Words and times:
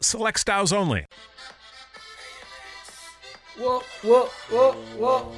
select 0.00 0.40
styles 0.40 0.72
only. 0.72 1.06
Whoa, 3.58 3.80
whoa, 4.02 4.28
whoa, 4.50 4.72
whoa. 4.98 5.32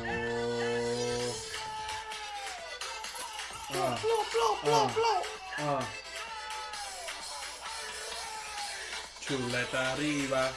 Uh, 3.70 3.98
Blow, 4.00 4.22
blow, 4.32 4.56
blow, 4.64 4.84
uh. 4.84 4.94
blow. 4.94 5.68
uh. 5.76 5.84
Chuleta 9.20 9.92
arriba, 9.92 10.50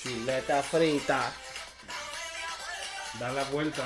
Chuleta 0.00 0.62
frita. 0.62 1.32
da 3.18 3.28
la 3.32 3.44
vuelta 3.44 3.82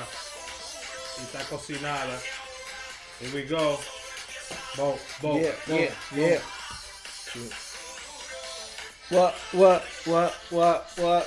y 1.19 1.23
está 1.23 1.43
cocinada. 1.49 2.17
Here 3.19 3.31
we 3.33 3.43
go. 3.45 3.79
Bo, 4.77 4.97
bo, 5.21 5.37
Yeah, 5.39 5.51
bo, 5.67 5.75
yeah, 5.75 5.91
bo. 6.11 6.17
yeah. 6.21 6.39
What, 9.09 9.33
what, 9.53 9.83
what, 10.03 10.33
what, 10.49 10.91
what? 10.97 11.23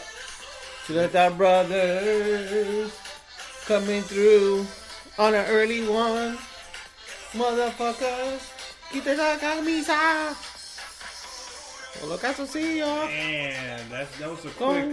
Chuleta 0.84 1.34
brothers 1.34 2.92
coming 3.64 4.02
through 4.02 4.66
on 5.18 5.34
an 5.34 5.46
early 5.46 5.88
one. 5.88 6.36
Motherfuckers, 7.32 8.42
quita 8.90 9.14
la 9.14 9.38
camisa. 9.38 10.36
Con 12.00 12.08
los 12.10 12.20
calzoncillos. 12.20 13.06
Man, 13.06 13.80
that's, 13.88 14.18
that 14.18 14.28
was 14.28 14.44
a 14.44 14.50
quick, 14.50 14.90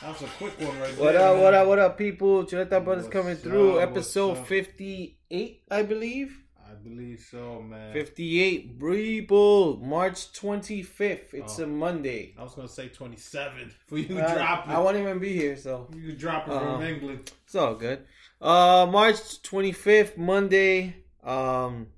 that 0.00 0.08
was 0.08 0.22
a 0.22 0.26
quick 0.36 0.60
one 0.60 0.80
right 0.80 0.98
What 0.98 1.12
there. 1.12 1.14
What 1.14 1.16
up, 1.16 1.36
what 1.36 1.54
up, 1.54 1.66
what 1.68 1.78
up, 1.78 1.96
people? 1.98 2.44
Chuleta 2.44 2.82
Brothers 2.82 3.04
What's 3.04 3.12
coming 3.12 3.36
through. 3.36 3.78
Episode 3.78 4.46
58, 4.48 5.62
I 5.70 5.82
believe. 5.84 6.39
I 6.80 6.88
believe 6.88 7.20
so, 7.30 7.60
man. 7.60 7.92
58, 7.92 8.78
people. 8.80 9.76
March 9.78 10.32
25th. 10.32 11.34
It's 11.34 11.58
Oh. 11.60 11.64
a 11.64 11.66
Monday. 11.66 12.34
I 12.38 12.42
was 12.42 12.54
gonna 12.54 12.68
say 12.68 12.88
27 12.88 13.70
for 13.86 13.98
you 13.98 14.08
to 14.08 14.30
I, 14.30 14.34
drop 14.34 14.66
it. 14.66 14.70
I 14.70 14.78
won't 14.78 14.96
even 14.96 15.18
be 15.18 15.32
here, 15.34 15.56
so 15.56 15.88
you 15.94 16.12
drop 16.12 16.48
it 16.48 16.52
Uh-huh. 16.54 16.76
from 16.76 16.82
England. 16.86 17.32
it's 17.44 17.54
all 17.54 17.74
good. 17.74 18.06
Uh, 18.40 18.86
March 18.90 19.42
25th, 19.42 20.16
Monday. 20.16 20.96
Um, 21.22 21.88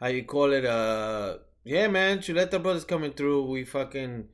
how 0.00 0.08
you 0.08 0.24
call 0.24 0.52
it? 0.52 0.64
Uh, 0.64 1.38
yeah, 1.64 1.86
man. 1.86 2.18
Chuleta 2.18 2.60
Brothers 2.62 2.84
coming 2.84 3.12
through. 3.12 3.44
We 3.44 3.64
fucking 3.64 4.28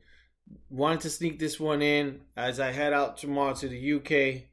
wanted 0.69 1.01
to 1.01 1.09
sneak 1.11 1.37
this 1.39 1.59
one 1.59 1.81
in 1.83 2.21
as 2.35 2.59
I 2.59 2.71
head 2.71 2.91
out 2.93 3.17
tomorrow 3.17 3.53
to 3.53 3.67
the 3.67 3.93
UK. 3.93 4.45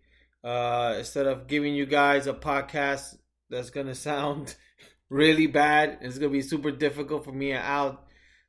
Uh, 0.44 0.96
instead 0.98 1.26
of 1.26 1.46
giving 1.46 1.74
you 1.74 1.84
guys 1.86 2.26
a 2.26 2.32
podcast 2.34 3.16
that's 3.50 3.70
gonna 3.70 3.94
sound 3.94 4.54
really 5.10 5.46
bad, 5.46 5.98
it's 6.00 6.18
gonna 6.18 6.30
be 6.30 6.42
super 6.42 6.70
difficult 6.70 7.24
for 7.24 7.32
me 7.32 7.52
and 7.52 7.64
Al 7.64 8.04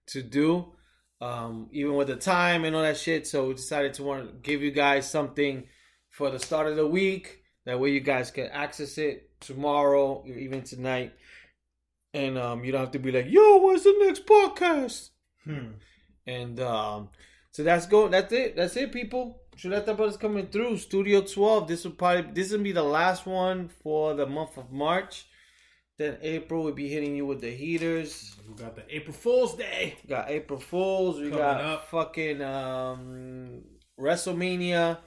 to 0.08 0.22
do, 0.22 0.74
um, 1.20 1.70
even 1.72 1.96
with 1.96 2.08
the 2.08 2.16
time 2.16 2.66
and 2.66 2.76
all 2.76 2.82
that 2.82 2.98
shit. 2.98 3.28
So 3.28 3.48
we 3.48 3.54
decided 3.56 3.94
to 3.96 4.04
want 4.04 4.28
to 4.28 4.34
give 4.42 4.62
you 4.62 4.72
guys 4.72 5.10
something 5.10 5.68
for 6.10 6.30
the 6.30 6.40
start 6.40 6.68
of 6.68 6.76
the 6.76 6.88
week. 6.88 7.40
That 7.66 7.80
way, 7.80 7.92
you 7.92 8.00
guys 8.00 8.32
can 8.32 8.48
access 8.48 8.98
it 8.98 9.40
tomorrow 9.40 10.23
or 10.26 10.38
even 10.38 10.64
tonight, 10.64 11.14
and 12.14 12.38
um, 12.38 12.64
you 12.64 12.72
don't 12.72 12.82
have 12.82 12.92
to 12.92 13.00
be 13.00 13.11
like, 13.11 13.28
"Yo, 13.30 13.58
what's 13.58 13.84
the 13.84 13.95
next 14.00 14.26
podcast?" 14.26 15.10
Hmm. 15.44 15.73
And 16.26 16.60
um, 16.60 17.10
so 17.52 17.64
that's 17.64 17.86
go. 17.86 18.08
That's 18.08 18.32
it. 18.34 18.56
That's 18.56 18.76
it, 18.78 18.92
people. 18.92 19.41
Chuleta 19.61 19.95
Brothers 19.95 20.17
coming 20.17 20.48
through. 20.48 20.77
Studio 20.77 21.22
12. 21.22 21.67
This 21.67 21.83
will 21.83 21.92
probably 21.92 22.32
this 22.33 22.52
will 22.52 22.60
be 22.64 22.72
the 22.72 22.83
last 22.83 23.26
one 23.26 23.70
for 23.83 24.14
the 24.16 24.26
month 24.26 24.58
of 24.58 24.72
March. 24.72 25.26
Then 25.98 26.17
April 26.22 26.64
we'll 26.64 26.73
be 26.73 26.88
hitting 26.89 27.16
you 27.16 27.26
with 27.27 27.42
the 27.42 27.52
heaters. 27.52 28.36
We 28.48 28.55
got 28.55 28.76
the 28.76 28.83
April 28.89 29.14
Fool's 29.14 29.55
Day. 29.55 29.95
We 30.04 30.10
got 30.10 30.30
April 30.32 30.60
Fools. 30.60 31.17
We 31.17 31.26
Coming 31.30 31.38
got 31.38 31.61
up. 31.61 31.89
fucking 31.89 32.42
um, 32.42 33.61
WrestleMania. 33.99 34.98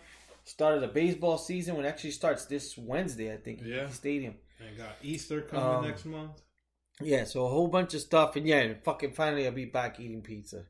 Started 0.44 0.82
the 0.82 0.88
baseball 0.88 1.38
season 1.38 1.74
when 1.74 1.86
it 1.86 1.88
actually 1.88 2.10
starts 2.10 2.44
this 2.44 2.76
Wednesday, 2.76 3.32
I 3.32 3.38
think. 3.38 3.60
Yeah. 3.64 3.88
Stadium. 3.88 4.34
And 4.60 4.76
got 4.76 4.96
Easter 5.02 5.40
coming 5.40 5.64
Um, 5.64 5.84
next 5.84 6.04
month. 6.04 6.42
Yeah, 7.00 7.24
so 7.24 7.44
a 7.44 7.48
whole 7.48 7.66
bunch 7.66 7.94
of 7.94 8.02
stuff, 8.02 8.36
and 8.36 8.46
yeah, 8.46 8.58
and 8.60 8.84
fucking 8.84 9.14
finally 9.14 9.46
I'll 9.46 9.52
be 9.52 9.64
back 9.64 9.98
eating 9.98 10.22
pizza. 10.22 10.66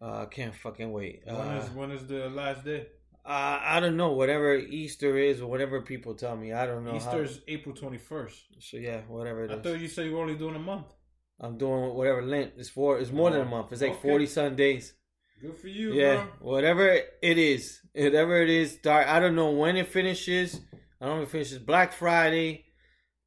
Uh, 0.00 0.24
can't 0.26 0.54
fucking 0.54 0.90
wait. 0.90 1.20
When 1.26 1.36
Uh, 1.36 1.62
is 1.62 1.70
when 1.70 1.90
is 1.92 2.06
the 2.06 2.28
last 2.30 2.64
day? 2.64 2.86
Uh, 3.24 3.58
I 3.62 3.80
don't 3.80 3.96
know. 3.96 4.12
Whatever 4.12 4.56
Easter 4.56 5.16
is, 5.18 5.40
or 5.40 5.46
whatever 5.50 5.80
people 5.82 6.14
tell 6.14 6.36
me, 6.36 6.52
I 6.52 6.66
don't 6.66 6.84
know. 6.84 6.96
Easter 6.96 7.22
is 7.22 7.40
April 7.48 7.74
21st. 7.74 8.34
So 8.60 8.76
yeah, 8.78 9.02
whatever 9.08 9.44
it 9.44 9.50
I 9.50 9.54
is. 9.54 9.62
thought 9.62 9.78
you 9.80 9.88
said 9.88 10.06
you 10.06 10.12
were 10.14 10.22
only 10.22 10.36
doing 10.36 10.56
a 10.56 10.60
month. 10.60 10.86
I'm 11.38 11.56
doing 11.56 11.94
whatever 11.94 12.22
Lent 12.22 12.52
is 12.56 12.68
for. 12.70 12.98
It's 12.98 13.10
more 13.12 13.30
than 13.30 13.40
a 13.42 13.44
Oh, 13.44 13.48
month. 13.48 13.72
It's 13.72 13.82
like 13.82 13.92
okay. 13.92 14.00
forty 14.08 14.26
some 14.26 14.56
days. 14.56 14.94
Good 15.40 15.56
for 15.56 15.68
you, 15.68 15.94
Yeah, 15.94 16.16
bro. 16.38 16.52
whatever 16.52 16.86
it 17.22 17.38
is, 17.38 17.80
whatever 17.94 18.42
it 18.42 18.50
is. 18.50 18.72
Start. 18.74 19.06
I 19.08 19.20
don't 19.20 19.34
know 19.34 19.50
when 19.50 19.76
it 19.76 19.88
finishes. 19.88 20.60
I 21.00 21.06
don't 21.06 21.16
know 21.16 21.22
if 21.22 21.28
it 21.28 21.32
finishes 21.32 21.58
Black 21.58 21.92
Friday. 21.94 22.66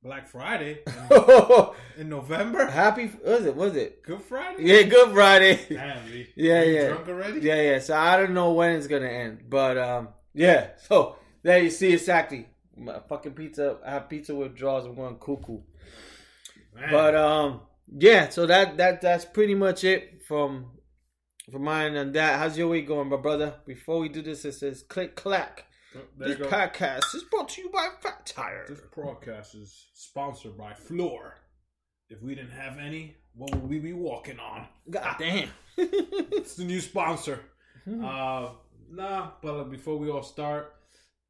Black 0.03 0.27
Friday 0.27 0.79
in, 0.85 1.65
in 1.97 2.09
November. 2.09 2.65
Happy 2.65 3.09
was 3.25 3.45
it? 3.45 3.55
Was 3.55 3.75
it? 3.77 4.03
Good 4.03 4.21
Friday. 4.21 4.63
Yeah, 4.63 4.81
Good 4.83 5.13
Friday. 5.13 5.65
Damn, 5.69 6.05
Lee. 6.11 6.27
Yeah, 6.35 6.63
yeah. 6.63 6.87
Drunk 6.89 7.07
already? 7.07 7.39
Yeah, 7.39 7.61
yeah. 7.61 7.79
So 7.79 7.95
I 7.95 8.17
don't 8.17 8.33
know 8.33 8.51
when 8.51 8.75
it's 8.75 8.87
gonna 8.87 9.07
end, 9.07 9.43
but 9.49 9.77
um, 9.77 10.09
yeah. 10.33 10.71
So 10.89 11.15
there 11.41 11.63
you 11.63 11.69
see 11.69 11.93
exactly. 11.93 12.47
My 12.75 12.99
fucking 13.07 13.31
pizza. 13.31 13.77
I 13.85 13.91
have 13.91 14.09
pizza 14.09 14.35
withdrawals. 14.35 14.85
I'm 14.85 14.95
going 14.95 15.15
cuckoo. 15.15 15.61
Man. 16.75 16.91
But 16.91 17.15
um, 17.15 17.61
yeah. 17.97 18.27
So 18.27 18.45
that 18.45 18.75
that 18.77 18.99
that's 19.01 19.23
pretty 19.23 19.55
much 19.55 19.85
it 19.85 20.23
from 20.27 20.71
from 21.49 21.63
mine 21.63 21.95
and 21.95 22.13
that. 22.13 22.39
How's 22.39 22.57
your 22.57 22.67
week 22.67 22.87
going, 22.87 23.07
my 23.07 23.15
brother? 23.17 23.55
Before 23.65 23.99
we 23.99 24.09
do 24.09 24.21
this, 24.21 24.43
it 24.43 24.53
says 24.53 24.83
click 24.83 25.15
clack. 25.15 25.65
This 26.17 26.37
podcast 26.39 27.13
is 27.13 27.23
brought 27.29 27.49
to 27.49 27.61
you 27.61 27.69
by 27.69 27.87
Fat 28.01 28.25
Tire. 28.25 28.65
This 28.67 28.81
podcast 28.95 29.55
is 29.55 29.89
sponsored 29.93 30.57
by 30.57 30.73
Floor. 30.73 31.35
If 32.09 32.21
we 32.23 32.33
didn't 32.33 32.51
have 32.51 32.79
any, 32.79 33.15
what 33.35 33.53
would 33.53 33.69
we 33.69 33.77
be 33.77 33.93
walking 33.93 34.39
on? 34.39 34.67
God 34.89 35.15
damn. 35.19 35.49
It's 35.77 36.55
the 36.55 36.63
new 36.63 36.81
sponsor. 36.81 37.39
Hmm. 37.85 38.03
Uh, 38.03 38.49
nah, 38.89 39.31
but 39.41 39.65
before 39.65 39.97
we 39.97 40.09
all 40.09 40.23
start, 40.23 40.73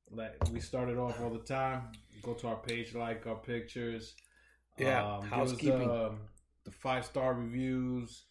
like 0.09 0.35
we 0.52 0.62
started 0.62 0.97
off 0.97 1.19
all 1.22 1.29
the 1.29 1.40
time. 1.40 1.90
Go 2.22 2.34
to 2.34 2.47
our 2.47 2.57
page, 2.57 2.96
like 2.96 3.28
our 3.28 3.35
pictures. 3.35 4.16
Yeah, 4.78 5.19
give 5.22 5.25
us 5.25 5.29
housekeeping. 5.29 5.88
The, 5.88 6.12
the 6.66 6.72
five 6.72 7.06
star 7.06 7.34
reviews. 7.34 8.23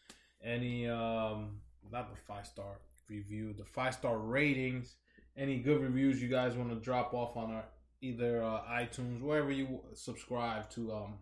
Any 0.42 0.88
um, 0.88 1.60
not 1.90 2.10
the 2.10 2.20
five 2.20 2.46
star 2.46 2.80
review, 3.08 3.52
the 3.52 3.64
five 3.64 3.94
star 3.94 4.18
ratings. 4.18 4.96
Any 5.36 5.58
good 5.60 5.80
reviews 5.80 6.20
you 6.20 6.28
guys 6.28 6.54
want 6.54 6.70
to 6.70 6.76
drop 6.76 7.14
off 7.14 7.36
on 7.36 7.50
our 7.50 7.64
either 8.02 8.42
uh, 8.42 8.60
iTunes, 8.70 9.20
wherever 9.22 9.50
you 9.50 9.80
subscribe 9.94 10.68
to 10.70 10.92
um 10.92 11.18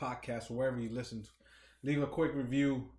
podcasts, 0.00 0.50
wherever 0.50 0.78
you 0.80 0.90
listen 0.90 1.22
to. 1.22 1.28
Leave 1.82 2.02
a 2.02 2.06
quick 2.06 2.34
review. 2.34 2.90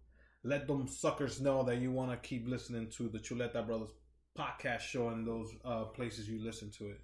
Let 0.44 0.68
them 0.68 0.88
suckers 0.88 1.40
know 1.40 1.64
that 1.64 1.78
you 1.78 1.92
want 1.92 2.12
to 2.12 2.28
keep 2.28 2.48
listening 2.48 2.90
to 2.98 3.10
the 3.10 3.20
Chuleta 3.20 3.66
Brothers 3.66 3.92
podcast 4.38 4.80
show 4.81 5.10
in 5.10 5.24
those 5.25 5.50
uh, 5.63 5.84
places 5.86 6.28
you 6.28 6.44
listen 6.44 6.72
to 6.80 6.88
it. 6.88 7.00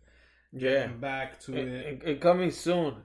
Yeah. 0.54 0.84
And 0.84 1.00
back 1.02 1.40
to 1.42 1.56
it. 1.56 1.86
and- 1.86 2.04
and 2.04 2.22
coming 2.22 2.52
soon, 2.52 2.96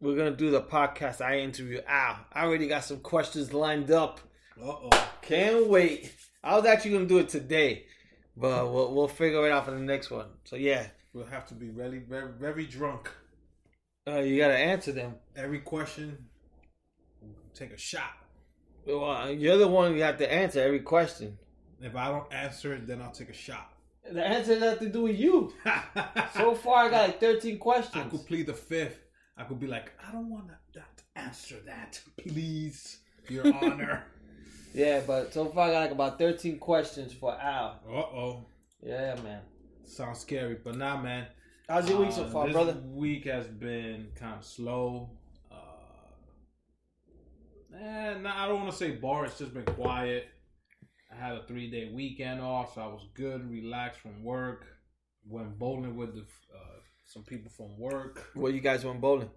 we're 0.00 0.16
gonna 0.16 0.36
do 0.36 0.50
the 0.50 0.60
podcast. 0.62 1.20
I 1.20 1.38
interview 1.40 1.80
Al. 1.86 2.18
I 2.32 2.44
already 2.44 2.68
got 2.68 2.84
some 2.84 3.00
questions 3.00 3.52
lined 3.52 3.90
up. 3.90 4.20
Uh 4.60 4.64
oh. 4.70 5.08
Can't 5.22 5.68
wait. 5.68 6.12
I 6.42 6.56
was 6.56 6.66
actually 6.66 6.92
gonna 6.92 7.06
do 7.06 7.18
it 7.18 7.28
today, 7.28 7.86
but 8.40 8.72
we'll 8.72 8.94
we'll 8.94 9.08
figure 9.08 9.46
it 9.46 9.52
out 9.52 9.64
for 9.64 9.72
the 9.72 9.78
next 9.80 10.10
one. 10.10 10.26
So 10.44 10.56
yeah, 10.56 10.86
We'll 11.14 11.26
have 11.26 11.46
to 11.48 11.54
be 11.54 11.70
really 11.70 11.98
very, 11.98 12.30
very 12.38 12.66
drunk. 12.66 13.10
uh, 14.06 14.20
you 14.20 14.36
gotta 14.38 14.56
answer 14.56 14.92
them. 14.92 15.14
Every 15.34 15.60
question, 15.60 16.26
take 17.54 17.72
a 17.72 17.78
shot. 17.78 18.12
Well, 18.86 19.30
you're 19.32 19.56
the 19.58 19.68
one 19.68 19.94
you 19.96 20.02
have 20.02 20.18
to 20.18 20.32
answer 20.32 20.60
every 20.60 20.80
question. 20.80 21.38
If 21.80 21.94
I 21.96 22.08
don't 22.08 22.32
answer 22.32 22.74
it, 22.74 22.86
then 22.86 23.00
I'll 23.02 23.10
take 23.12 23.30
a 23.30 23.34
shot. 23.34 23.72
The 24.10 24.24
answer 24.24 24.58
has 24.58 24.78
to 24.78 24.88
do 24.88 25.02
with 25.02 25.18
you. 25.18 25.52
So 26.34 26.54
far, 26.54 26.86
I 26.86 26.90
got 26.90 27.08
like 27.08 27.20
13 27.20 27.58
questions. 27.58 28.04
I 28.06 28.08
could 28.08 28.26
plead 28.26 28.46
the 28.46 28.54
fifth. 28.54 29.00
I 29.36 29.44
could 29.44 29.60
be 29.60 29.66
like, 29.66 29.92
I 30.06 30.12
don't 30.12 30.30
want 30.30 30.48
to 30.74 30.82
answer 31.16 31.56
that, 31.66 32.00
please, 32.16 32.98
Your 33.28 33.52
Honor. 33.62 34.04
Yeah, 34.78 35.00
but 35.04 35.34
so 35.34 35.46
far 35.46 35.68
I 35.68 35.72
got 35.72 35.80
like 35.80 35.90
about 35.90 36.18
13 36.20 36.58
questions 36.60 37.12
for 37.12 37.32
Al. 37.40 37.80
Uh 37.88 37.92
oh. 37.92 38.46
Yeah, 38.80 39.16
man. 39.24 39.40
Sounds 39.84 40.20
scary, 40.20 40.58
but 40.62 40.76
nah, 40.76 41.00
man. 41.02 41.26
How's 41.68 41.88
your 41.90 41.98
week 42.00 42.12
so 42.12 42.22
Uh, 42.24 42.30
far, 42.30 42.46
this 42.46 42.54
brother? 42.54 42.76
week 42.86 43.24
has 43.24 43.48
been 43.48 44.08
kind 44.14 44.36
of 44.38 44.44
slow. 44.44 45.10
Uh, 45.50 45.56
eh, 47.76 48.14
nah, 48.20 48.44
I 48.44 48.46
don't 48.46 48.60
want 48.60 48.70
to 48.70 48.76
say 48.76 48.92
bar. 48.92 49.24
It's 49.26 49.38
just 49.38 49.52
been 49.52 49.64
quiet. 49.64 50.28
I 51.12 51.16
had 51.16 51.36
a 51.38 51.42
three 51.42 51.68
day 51.70 51.90
weekend 51.92 52.40
off, 52.40 52.74
so 52.74 52.80
I 52.82 52.86
was 52.86 53.04
good, 53.14 53.50
relaxed 53.50 54.00
from 54.00 54.22
work. 54.22 54.64
Went 55.26 55.58
bowling 55.58 55.96
with 55.96 56.14
the, 56.14 56.20
uh, 56.54 56.78
some 57.04 57.24
people 57.24 57.50
from 57.50 57.76
work. 57.78 58.30
Where 58.34 58.52
you 58.52 58.60
guys 58.60 58.84
went 58.84 59.00
bowling? 59.00 59.30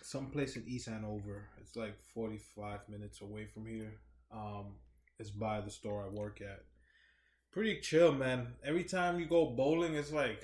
Someplace 0.00 0.56
in 0.56 0.64
East 0.66 0.88
Hanover. 0.88 1.48
It's 1.60 1.76
like 1.76 1.98
45 2.14 2.88
minutes 2.88 3.20
away 3.20 3.44
from 3.52 3.66
here. 3.66 4.00
Um, 4.32 4.76
it's 5.18 5.30
by 5.30 5.60
the 5.60 5.70
store 5.70 6.04
I 6.04 6.08
work 6.08 6.40
at. 6.40 6.60
Pretty 7.52 7.80
chill, 7.80 8.12
man. 8.12 8.54
Every 8.64 8.84
time 8.84 9.20
you 9.20 9.26
go 9.26 9.46
bowling, 9.46 9.94
it's 9.94 10.12
like 10.12 10.42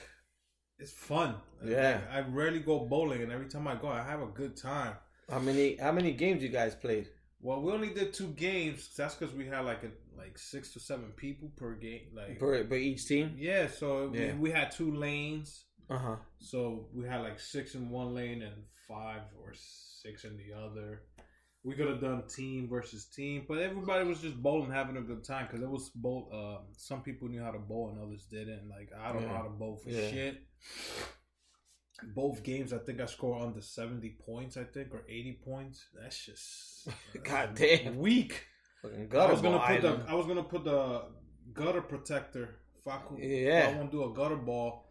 it's 0.78 0.92
fun. 0.92 1.36
Yeah. 1.64 2.00
Like, 2.12 2.24
I 2.26 2.28
rarely 2.28 2.60
go 2.60 2.80
bowling, 2.80 3.22
and 3.22 3.32
every 3.32 3.48
time 3.48 3.66
I 3.66 3.74
go, 3.76 3.88
I 3.88 4.02
have 4.02 4.20
a 4.20 4.26
good 4.26 4.56
time. 4.56 4.94
How 5.30 5.38
many 5.38 5.76
how 5.76 5.92
many 5.92 6.12
games 6.12 6.42
you 6.42 6.48
guys 6.50 6.74
played? 6.74 7.08
Well, 7.40 7.62
we 7.62 7.72
only 7.72 7.94
did 7.94 8.12
two 8.12 8.28
games. 8.28 8.90
That's 8.96 9.14
because 9.14 9.34
we 9.34 9.46
had 9.46 9.60
like 9.64 9.82
a 9.84 9.90
like 10.16 10.36
six 10.38 10.72
to 10.74 10.80
seven 10.80 11.12
people 11.16 11.50
per 11.56 11.74
game. 11.74 12.08
Like 12.14 12.38
Per, 12.38 12.64
per 12.64 12.74
each 12.74 13.06
team? 13.06 13.34
yeah, 13.38 13.68
so 13.68 14.12
Yeah. 14.12 14.32
We, 14.34 14.38
we 14.38 14.50
had 14.50 14.70
two 14.70 14.94
lanes. 14.94 15.64
Uh 15.88 15.98
huh. 15.98 16.16
So 16.40 16.88
we 16.94 17.06
had 17.06 17.22
like 17.22 17.40
six 17.40 17.74
in 17.74 17.88
one 17.88 18.14
lane 18.14 18.42
and 18.42 18.64
five 18.86 19.22
or 19.42 19.54
six 20.02 20.24
in 20.24 20.36
the 20.36 20.52
other. 20.56 21.02
We 21.68 21.74
could 21.74 21.88
have 21.88 22.00
done 22.00 22.22
team 22.26 22.66
versus 22.68 23.04
team, 23.04 23.44
but 23.46 23.58
everybody 23.58 24.06
was 24.08 24.20
just 24.22 24.42
bowling, 24.42 24.70
having 24.70 24.96
a 24.96 25.02
good 25.02 25.22
time 25.22 25.46
because 25.46 25.62
it 25.62 25.68
was 25.68 25.90
bowl. 25.90 26.30
Um, 26.32 26.66
some 26.72 27.02
people 27.02 27.28
knew 27.28 27.42
how 27.42 27.50
to 27.50 27.58
bowl 27.58 27.90
and 27.90 28.00
others 28.02 28.24
didn't. 28.30 28.68
Like 28.70 28.90
I 28.98 29.12
don't 29.12 29.22
know 29.26 29.34
how 29.34 29.42
to 29.42 29.50
bowl 29.50 29.76
for 29.76 29.90
Yeah. 29.90 30.10
shit. 30.10 30.42
Both 32.14 32.42
games, 32.44 32.72
I 32.72 32.78
think 32.78 33.00
I 33.00 33.06
scored 33.06 33.42
under 33.42 33.60
seventy 33.60 34.16
points. 34.24 34.56
I 34.56 34.64
think 34.64 34.94
or 34.94 35.02
eighty 35.08 35.40
points. 35.44 35.84
That's 36.00 36.24
just 36.24 36.88
God 37.24 37.54
damn. 37.54 37.98
weak. 37.98 38.46
Fucking 38.82 39.10
I 39.14 39.30
was 39.30 39.42
gonna 39.42 39.58
put 39.58 39.84
island. 39.84 40.04
the 40.06 40.10
I 40.10 40.14
was 40.14 40.26
gonna 40.26 40.44
put 40.44 40.64
the 40.64 41.02
gutter 41.52 41.82
protector. 41.82 42.60
Could, 43.06 43.18
Yeah. 43.18 43.72
I 43.74 43.76
want 43.76 43.90
to 43.90 43.96
do 43.98 44.04
a 44.04 44.14
gutter 44.14 44.36
ball, 44.36 44.90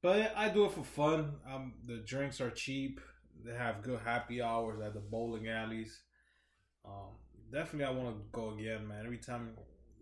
but 0.00 0.32
I 0.36 0.48
do 0.50 0.66
it 0.66 0.70
for 0.72 0.84
fun. 0.84 1.40
Um, 1.52 1.74
the 1.84 1.96
drinks 2.06 2.40
are 2.40 2.50
cheap. 2.50 3.00
They 3.44 3.52
have 3.54 3.82
good 3.82 3.98
happy 4.04 4.40
hours 4.40 4.80
at 4.80 4.94
the 4.94 5.00
bowling 5.00 5.48
alleys. 5.48 6.02
Um, 6.84 7.10
definitely, 7.52 7.84
I 7.84 7.90
want 7.90 8.16
to 8.16 8.22
go 8.32 8.50
again, 8.54 8.86
man. 8.88 9.04
Every 9.04 9.18
time 9.18 9.50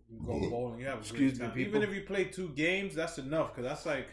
you 0.09 0.19
go 0.25 0.39
bowling, 0.49 0.79
you 0.79 0.85
have 0.87 0.97
a 0.97 1.01
Excuse 1.01 1.37
great 1.37 1.47
time. 1.47 1.55
people. 1.55 1.77
Even 1.77 1.89
if 1.89 1.95
you 1.95 2.01
play 2.01 2.25
two 2.25 2.49
games, 2.49 2.95
that's 2.95 3.17
enough 3.17 3.53
because 3.55 3.69
that's 3.69 3.85
like 3.85 4.07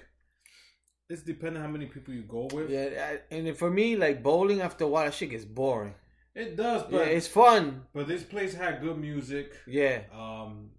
it's 1.09 1.23
depending 1.23 1.63
on 1.63 1.67
how 1.69 1.73
many 1.73 1.87
people 1.87 2.13
you 2.13 2.23
go 2.23 2.49
with. 2.53 2.71
Yeah, 2.71 3.17
and 3.31 3.57
for 3.57 3.71
me, 3.71 3.97
like 3.97 4.23
bowling, 4.23 4.61
after 4.61 4.85
a 4.85 4.89
while, 4.89 5.05
that 5.07 5.15
shit 5.15 5.31
gets 5.31 5.45
boring. 5.45 5.95
It 6.35 6.57
does, 6.57 6.83
Yeah, 6.83 6.99
but 6.99 7.09
it's 7.09 7.27
fun. 7.27 7.83
but 7.95 8.07
this 8.07 8.23
place 8.23 8.55
had 8.55 8.81
good 8.81 8.99
music. 8.99 9.57
Yeah, 9.67 10.03
um 10.13 10.71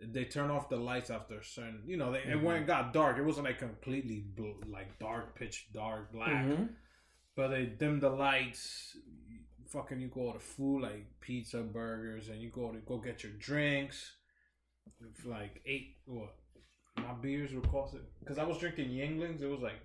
they 0.00 0.24
turn 0.24 0.48
off 0.48 0.68
the 0.68 0.76
lights 0.76 1.10
after 1.10 1.38
a 1.40 1.44
certain 1.44 1.82
you 1.84 1.96
know 1.96 2.12
they, 2.12 2.20
Mhm. 2.20 2.30
it 2.30 2.40
went 2.40 2.66
got 2.68 2.92
dark 2.92 3.18
it 3.18 3.24
wasn't 3.24 3.44
like 3.44 3.58
completely 3.58 4.24
like 4.68 4.96
dark 5.00 5.34
pitch 5.36 5.66
dark 5.72 6.12
black 6.12 6.44
Mhm. 6.46 6.68
but 7.34 7.48
they 7.48 7.66
dimmed 7.66 8.02
the 8.02 8.08
lights 8.10 8.96
fucking 9.68 10.00
you 10.00 10.08
go 10.08 10.32
to 10.32 10.38
food 10.38 10.82
like 10.82 11.06
pizza 11.20 11.58
burgers 11.58 12.28
and 12.28 12.40
you 12.40 12.50
go 12.50 12.72
to 12.72 12.78
go 12.78 12.98
get 12.98 13.22
your 13.22 13.32
drinks 13.38 14.12
like 15.24 15.60
eight 15.66 15.96
what 16.06 16.34
my 16.96 17.12
beers 17.20 17.52
were 17.52 17.60
costing 17.60 18.00
because 18.20 18.38
i 18.38 18.44
was 18.44 18.58
drinking 18.58 18.88
Yuenglings 18.88 19.42
it 19.42 19.46
was 19.46 19.60
like 19.60 19.80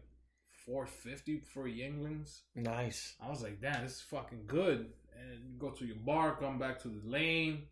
450 0.65 1.41
for 1.53 1.67
Yuenglings 1.67 2.41
nice. 2.55 3.15
I 3.21 3.29
was 3.29 3.43
like, 3.43 3.61
damn, 3.61 3.83
this 3.83 3.93
is 3.93 4.01
fucking 4.01 4.43
good. 4.47 4.87
And 5.19 5.43
you 5.45 5.59
go 5.59 5.69
to 5.71 5.85
your 5.85 5.97
bar, 5.97 6.37
come 6.39 6.57
back 6.57 6.81
to 6.81 6.87
the 6.87 7.01
lane. 7.05 7.63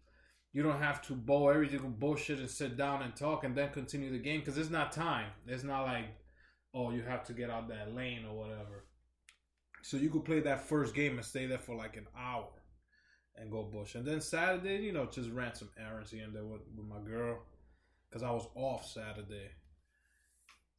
You 0.54 0.64
don't 0.64 0.82
have 0.82 1.02
to 1.04 1.14
bow 1.14 1.50
everything 1.50 1.96
bullshit 1.98 2.40
and 2.40 2.50
sit 2.50 2.76
down 2.76 3.02
and 3.02 3.16
talk 3.16 3.46
and 3.46 3.56
then 3.56 3.72
continue 3.72 4.12
the 4.12 4.18
game 4.18 4.42
because 4.42 4.58
it's 4.58 4.70
not 4.70 4.92
time. 4.92 5.28
It's 5.48 5.64
not 5.64 5.84
like, 5.84 6.06
oh, 6.74 6.92
you 6.92 7.02
have 7.04 7.24
to 7.26 7.34
get 7.34 7.50
out 7.50 7.70
that 7.70 7.96
lane 7.96 8.26
or 8.30 8.38
whatever. 8.38 8.86
So 9.84 9.98
you 9.98 10.10
could 10.10 10.26
play 10.26 10.40
that 10.42 10.68
first 10.68 10.94
game 10.94 11.18
and 11.18 11.26
stay 11.26 11.46
there 11.48 11.58
for 11.58 11.76
like 11.76 11.98
an 11.98 12.08
hour 12.18 12.48
and 13.36 13.52
go 13.52 13.64
bush. 13.64 13.96
And 13.96 14.06
then 14.06 14.22
Saturday, 14.22 14.78
you 14.78 14.92
know, 14.92 15.06
just 15.12 15.30
ran 15.32 15.56
some 15.56 15.70
errands 15.80 16.12
here 16.12 16.24
and 16.26 16.36
there 16.36 16.46
with, 16.46 16.62
with 16.76 16.86
my 16.88 17.00
girl 17.00 17.40
because 18.10 18.24
I 18.24 18.32
was 18.32 18.48
off 18.56 18.86
Saturday. 18.86 19.50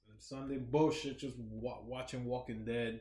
And 0.09 0.21
Sunday 0.21 0.59
bullshit, 0.59 1.19
just 1.19 1.37
wa- 1.39 1.81
watching 1.85 2.25
Walking 2.27 2.65
Dead. 2.65 3.01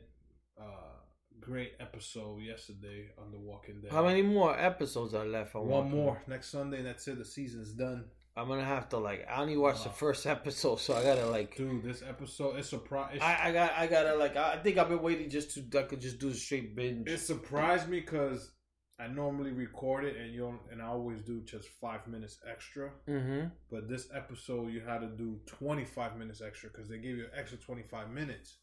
Uh, 0.60 0.96
great 1.40 1.72
episode 1.80 2.40
yesterday 2.42 3.08
on 3.18 3.30
The 3.30 3.38
Walking 3.38 3.80
Dead. 3.82 3.92
How 3.92 4.04
many 4.04 4.22
more 4.22 4.58
episodes 4.58 5.14
are 5.14 5.26
left? 5.26 5.54
on 5.54 5.62
One 5.66 5.84
Walking 5.84 5.90
more 5.98 6.14
Dead? 6.14 6.28
next 6.28 6.50
Sunday. 6.50 6.78
And 6.78 6.86
that's 6.86 7.06
it. 7.08 7.18
The 7.18 7.24
season's 7.24 7.72
done. 7.72 8.04
I'm 8.36 8.48
gonna 8.48 8.64
have 8.64 8.88
to 8.90 8.98
like. 8.98 9.26
I 9.28 9.40
only 9.40 9.56
watched 9.56 9.84
the 9.84 9.90
first 9.90 10.26
episode, 10.36 10.80
so 10.80 10.94
I 10.94 11.02
gotta 11.02 11.26
like. 11.26 11.56
Dude, 11.56 11.82
this 11.82 12.02
episode 12.06 12.58
is 12.58 12.68
surprise. 12.68 13.18
I, 13.20 13.48
I 13.48 13.52
got. 13.52 13.72
I 13.76 13.86
gotta 13.86 14.14
like. 14.14 14.36
I 14.36 14.56
think 14.56 14.78
I've 14.78 14.88
been 14.88 15.02
waiting 15.02 15.28
just 15.28 15.54
to. 15.54 15.78
I 15.78 15.82
could 15.82 16.00
just 16.00 16.18
do 16.18 16.28
a 16.28 16.34
straight 16.34 16.74
binge. 16.74 17.08
It 17.08 17.18
surprised 17.18 17.88
me 17.88 18.00
because 18.00 18.50
I 18.98 19.08
normally 19.08 19.52
record 19.52 20.04
it 20.04 20.16
and 20.16 20.32
you 20.32 20.40
don't, 20.40 20.60
and 20.70 20.80
I 20.80 20.86
always 20.86 21.20
do 21.22 21.42
just 21.42 21.68
five 21.80 22.06
minutes 22.06 22.38
extra. 22.50 22.90
Mm-hmm. 23.08 23.48
But 23.70 23.88
this 23.88 24.08
episode 24.14 24.72
you 24.72 24.80
had 24.80 25.00
to 25.00 25.08
do 25.08 25.40
twenty 25.46 25.84
five 25.84 26.16
minutes 26.16 26.40
extra 26.40 26.70
because 26.70 26.88
they 26.88 26.98
gave 26.98 27.16
you 27.16 27.24
an 27.24 27.38
extra 27.38 27.58
twenty 27.58 27.82
five 27.82 28.10
minutes. 28.10 28.58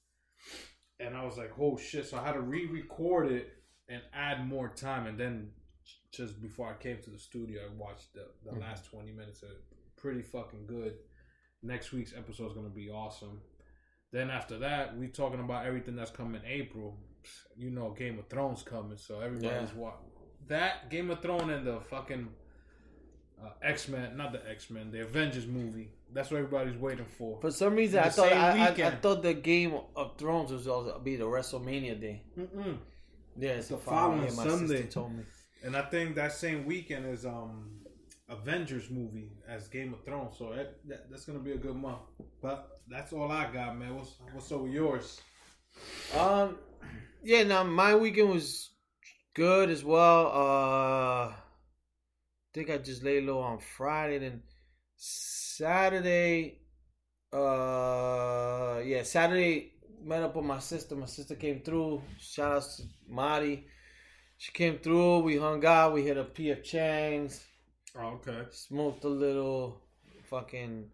And 1.00 1.15
I 1.15 1.24
was 1.25 1.38
like, 1.38 1.51
oh 1.60 1.77
shit! 1.77 2.07
So 2.07 2.18
I 2.18 2.25
had 2.25 2.33
to 2.33 2.42
re-record 2.42 3.31
it 3.31 3.54
and 3.88 4.01
add 4.13 4.48
more 4.48 4.69
time. 4.69 5.07
And 5.07 5.19
then 5.19 5.51
just 6.11 6.41
before 6.41 6.67
I 6.69 6.73
came 6.81 6.97
to 7.03 7.09
the 7.09 7.19
studio, 7.19 7.61
I 7.65 7.73
watched 7.75 8.13
the, 8.13 8.25
the 8.44 8.51
Mhm. 8.51 8.61
last 8.61 8.85
twenty 8.85 9.11
minutes. 9.11 9.44
Of 9.44 9.50
pretty 9.95 10.21
fucking 10.21 10.65
good. 10.67 10.97
Next 11.61 11.91
week's 11.91 12.13
episode 12.15 12.47
is 12.47 12.53
gonna 12.53 12.69
be 12.69 12.89
awesome. 12.89 13.41
Then 14.11 14.29
after 14.29 14.57
that, 14.59 14.97
we 14.97 15.07
talking 15.07 15.39
about 15.39 15.65
everything 15.65 15.95
that's 15.95 16.11
coming 16.11 16.41
April. 16.45 16.97
You 17.56 17.69
know, 17.69 17.91
Game 17.91 18.17
of 18.17 18.27
Thrones 18.27 18.63
coming, 18.63 18.97
so 18.97 19.19
everybody's 19.19 19.69
Yeah. 19.71 19.75
wa 19.77 19.94
that 20.47 20.89
Game 20.89 21.11
of 21.11 21.21
Thrones 21.21 21.51
and 21.51 21.67
the 21.67 21.79
fucking 21.81 22.33
uh, 23.41 23.51
X 23.62 23.88
Men, 23.88 24.17
not 24.17 24.31
the 24.33 24.50
X 24.50 24.69
Men, 24.69 24.91
the 24.91 25.01
Avengers 25.01 25.47
movie. 25.47 25.91
That's 26.12 26.29
what 26.31 26.38
everybody's 26.39 26.75
waiting 26.77 27.05
for. 27.05 27.39
For 27.39 27.51
some 27.51 27.75
reason, 27.75 28.00
I 28.00 28.10
thought 28.10 28.31
I, 28.34 28.67
I, 28.67 28.88
I 28.88 28.91
thought 28.95 29.22
the 29.22 29.34
Game 29.34 29.74
of 29.95 30.17
Thrones 30.17 30.51
was 30.51 30.67
also 30.67 30.98
be 31.00 31.15
the 31.15 31.24
WrestleMania 31.25 32.01
day. 32.01 32.24
Mm-mm. 32.38 32.77
Yeah, 33.38 33.51
it's 33.51 33.67
The 33.69 33.75
the 33.75 33.81
following. 33.81 34.29
Sunday. 34.31 34.67
sister 34.77 34.91
told 34.91 35.13
me. 35.15 35.24
And 35.63 35.75
I 35.75 35.82
think 35.82 36.16
that 36.16 36.34
same 36.34 36.66
weekend 36.66 37.06
is 37.06 37.25
um 37.25 37.72
Avengers 38.30 38.89
movie 38.89 39.32
as 39.48 39.68
Game 39.68 39.94
of 39.94 40.04
Thrones. 40.06 40.36
So 40.38 40.54
that, 40.54 40.80
that, 40.88 41.10
that's 41.10 41.25
gonna 41.25 41.39
be 41.39 41.51
a 41.51 41.58
good 41.58 41.75
month. 41.75 42.00
But 42.42 42.80
that's 42.88 43.12
all 43.12 43.32
I 43.32 43.51
got, 43.51 43.78
man. 43.78 43.96
What's 43.96 44.13
what's 44.34 44.50
with 44.50 44.72
yours? 44.72 45.20
Um, 46.18 46.58
yeah. 47.24 47.44
Now 47.44 47.63
my 47.63 47.96
weekend 47.96 48.30
was 48.30 48.72
good 49.34 49.70
as 49.70 49.84
well. 49.84 50.28
Uh, 50.28 51.32
I 51.32 51.36
think 52.54 52.70
I 52.70 52.78
just 52.78 53.04
laid 53.04 53.25
low 53.25 53.39
on 53.39 53.60
Friday. 53.60 54.20
Then 54.20 54.44
Saturday, 54.96 56.62
uh, 57.34 58.80
yeah, 58.84 59.04
Saturday 59.04 59.74
met 60.04 60.24
up 60.24 60.36
with 60.36 60.46
my 60.46 60.60
sister. 60.60 60.96
My 60.96 61.06
sister 61.06 61.36
came 61.36 61.62
through. 61.62 62.01
Shout 62.18 62.58
out 62.58 62.63
to 62.78 62.84
Marty. 63.08 63.68
She 64.39 64.53
came 64.53 64.77
through. 64.79 65.19
We 65.19 65.36
hung 65.36 65.65
out. 65.65 65.93
We 65.93 66.03
hit 66.03 66.17
a 66.17 66.24
PF 66.24 66.63
Chang's. 66.63 67.46
Oh, 67.96 68.19
okay. 68.19 68.46
smoked 68.51 69.03
a 69.03 69.10
little, 69.10 69.81
fucking, 70.29 70.89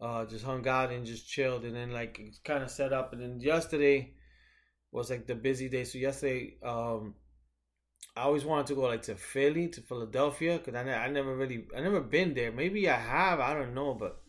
uh, 0.00 0.24
just 0.26 0.44
hung 0.44 0.66
out 0.66 0.90
and 0.90 1.06
just 1.06 1.28
chilled, 1.28 1.64
and 1.64 1.76
then 1.76 1.92
like 1.92 2.20
kind 2.44 2.64
of 2.64 2.70
set 2.70 2.92
up, 2.92 3.12
and 3.12 3.22
then 3.22 3.40
yesterday 3.40 4.14
was 4.90 5.10
like 5.10 5.28
the 5.28 5.36
busy 5.36 5.68
day. 5.68 5.84
So 5.84 5.98
yesterday, 5.98 6.56
um, 6.64 7.14
I 8.16 8.22
always 8.22 8.44
wanted 8.44 8.66
to 8.68 8.74
go 8.74 8.82
like 8.82 9.02
to 9.02 9.14
Philly, 9.14 9.68
to 9.68 9.80
Philadelphia, 9.80 10.58
because 10.58 10.74
I, 10.74 10.82
ne- 10.82 10.92
I 10.94 11.08
never 11.08 11.36
really, 11.36 11.66
I 11.76 11.80
never 11.82 12.00
been 12.00 12.34
there. 12.34 12.50
Maybe 12.50 12.88
I 12.90 12.98
have, 12.98 13.38
I 13.38 13.54
don't 13.54 13.74
know, 13.74 13.94
but 13.94 14.20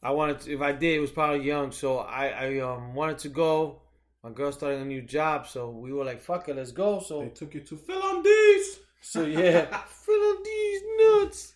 I 0.00 0.12
wanted 0.12 0.40
to. 0.42 0.54
If 0.54 0.60
I 0.60 0.70
did, 0.70 0.96
it 0.96 1.00
was 1.00 1.10
probably 1.10 1.44
young, 1.44 1.72
so 1.72 1.98
I, 1.98 2.28
I 2.28 2.58
um 2.60 2.94
wanted 2.94 3.18
to 3.18 3.30
go. 3.30 3.82
My 4.24 4.30
girl 4.30 4.50
starting 4.52 4.80
a 4.80 4.86
new 4.86 5.02
job, 5.02 5.46
so 5.46 5.68
we 5.68 5.92
were 5.92 6.02
like, 6.02 6.22
"Fuck 6.22 6.48
it, 6.48 6.56
let's 6.56 6.72
go." 6.72 6.98
So 6.98 7.20
They 7.20 7.28
took 7.28 7.52
you 7.52 7.60
to 7.60 7.76
Philadelphia. 7.76 8.62
so 9.02 9.26
yeah, 9.26 9.66
fill 9.86 10.42
these 10.42 10.82
nuts. 10.98 11.54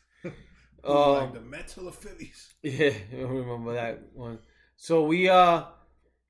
Um, 0.84 0.94
like 1.12 1.32
the 1.32 1.40
Metal 1.40 1.88
of 1.88 1.94
Phillies. 1.94 2.52
yeah, 2.62 2.92
I 3.14 3.22
remember 3.22 3.72
that 3.72 4.02
one. 4.12 4.40
So 4.76 5.06
we 5.06 5.30
uh, 5.30 5.64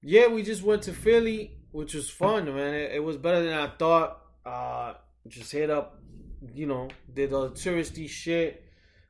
yeah, 0.00 0.28
we 0.28 0.44
just 0.44 0.62
went 0.62 0.82
to 0.82 0.92
Philly, 0.92 1.58
which 1.72 1.94
was 1.94 2.08
fun, 2.08 2.44
man. 2.54 2.72
It, 2.72 2.92
it 2.92 3.02
was 3.02 3.16
better 3.16 3.42
than 3.42 3.54
I 3.54 3.70
thought. 3.76 4.20
Uh, 4.46 4.94
just 5.26 5.50
hit 5.50 5.70
up, 5.70 6.00
you 6.54 6.66
know, 6.66 6.86
did 7.12 7.32
all 7.32 7.48
the 7.48 7.54
touristy 7.56 8.08
shit. 8.08 8.62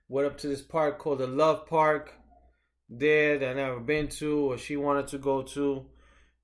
Went 0.09 0.27
up 0.27 0.39
to 0.39 0.49
this 0.49 0.63
park 0.63 0.99
called 0.99 1.19
the 1.19 1.27
Love 1.27 1.67
Park. 1.67 2.15
There 2.89 3.39
that 3.39 3.51
I 3.51 3.53
never 3.53 3.81
been 3.81 4.09
to, 4.09 4.53
or 4.53 4.57
she 4.57 4.79
wanted 4.79 5.09
to 5.09 5.19
go 5.19 5.43
to, 5.43 5.85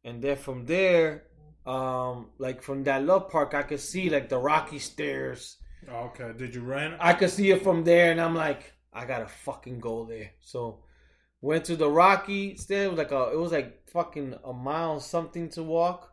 and 0.05 0.23
then 0.23 0.37
from 0.37 0.67
there, 0.67 1.25
um, 1.67 2.31
like 2.39 2.63
from 2.63 2.85
that 2.85 3.05
Love 3.05 3.31
Park, 3.31 3.55
I 3.55 3.63
could 3.63 3.81
see 3.81 4.11
like 4.11 4.29
the 4.29 4.39
rocky 4.39 4.79
stairs. 4.79 5.57
Okay. 5.91 6.33
Did 6.37 6.55
you 6.55 6.63
run? 6.63 6.97
I 7.01 7.13
could 7.15 7.31
see 7.31 7.51
it 7.51 7.63
from 7.63 7.85
there, 7.85 8.11
and 8.11 8.21
I'm 8.21 8.35
like, 8.35 8.73
I 8.93 9.05
gotta 9.07 9.27
fucking 9.27 9.81
go 9.81 10.05
there. 10.05 10.31
So 10.41 10.85
went 11.41 11.65
to 11.67 11.77
the 11.77 11.91
Rocky 11.91 12.57
stairs. 12.57 12.87
It 12.87 12.91
was 12.91 12.99
like 12.99 13.13
a, 13.13 13.31
it 13.33 13.39
was 13.39 13.53
like 13.53 13.89
fucking 13.91 14.35
a 14.45 14.53
mile 14.53 14.99
something 15.01 15.49
to 15.51 15.63
walk. 15.63 16.11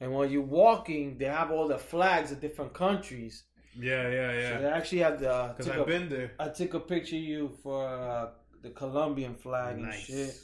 And 0.00 0.12
while 0.12 0.26
you're 0.26 0.42
walking, 0.42 1.18
they 1.18 1.24
have 1.26 1.50
all 1.50 1.66
the 1.68 1.78
flags 1.78 2.30
of 2.30 2.40
different 2.40 2.72
countries. 2.74 3.44
Yeah, 3.76 4.08
yeah, 4.08 4.30
So 4.30 4.38
yeah. 4.38 4.58
they 4.60 4.66
actually 4.68 4.98
had 4.98 5.18
the. 5.18 5.54
Because 5.56 5.72
I've 5.72 5.80
a- 5.80 5.84
been 5.84 6.08
there. 6.08 6.32
I 6.38 6.48
took 6.48 6.74
a 6.74 6.80
picture 6.80 7.16
of 7.16 7.22
you 7.22 7.56
for 7.62 7.86
uh, 7.88 8.30
the 8.62 8.70
Colombian 8.70 9.34
flag 9.34 9.78
and 9.78 9.92
shit. 9.94 10.34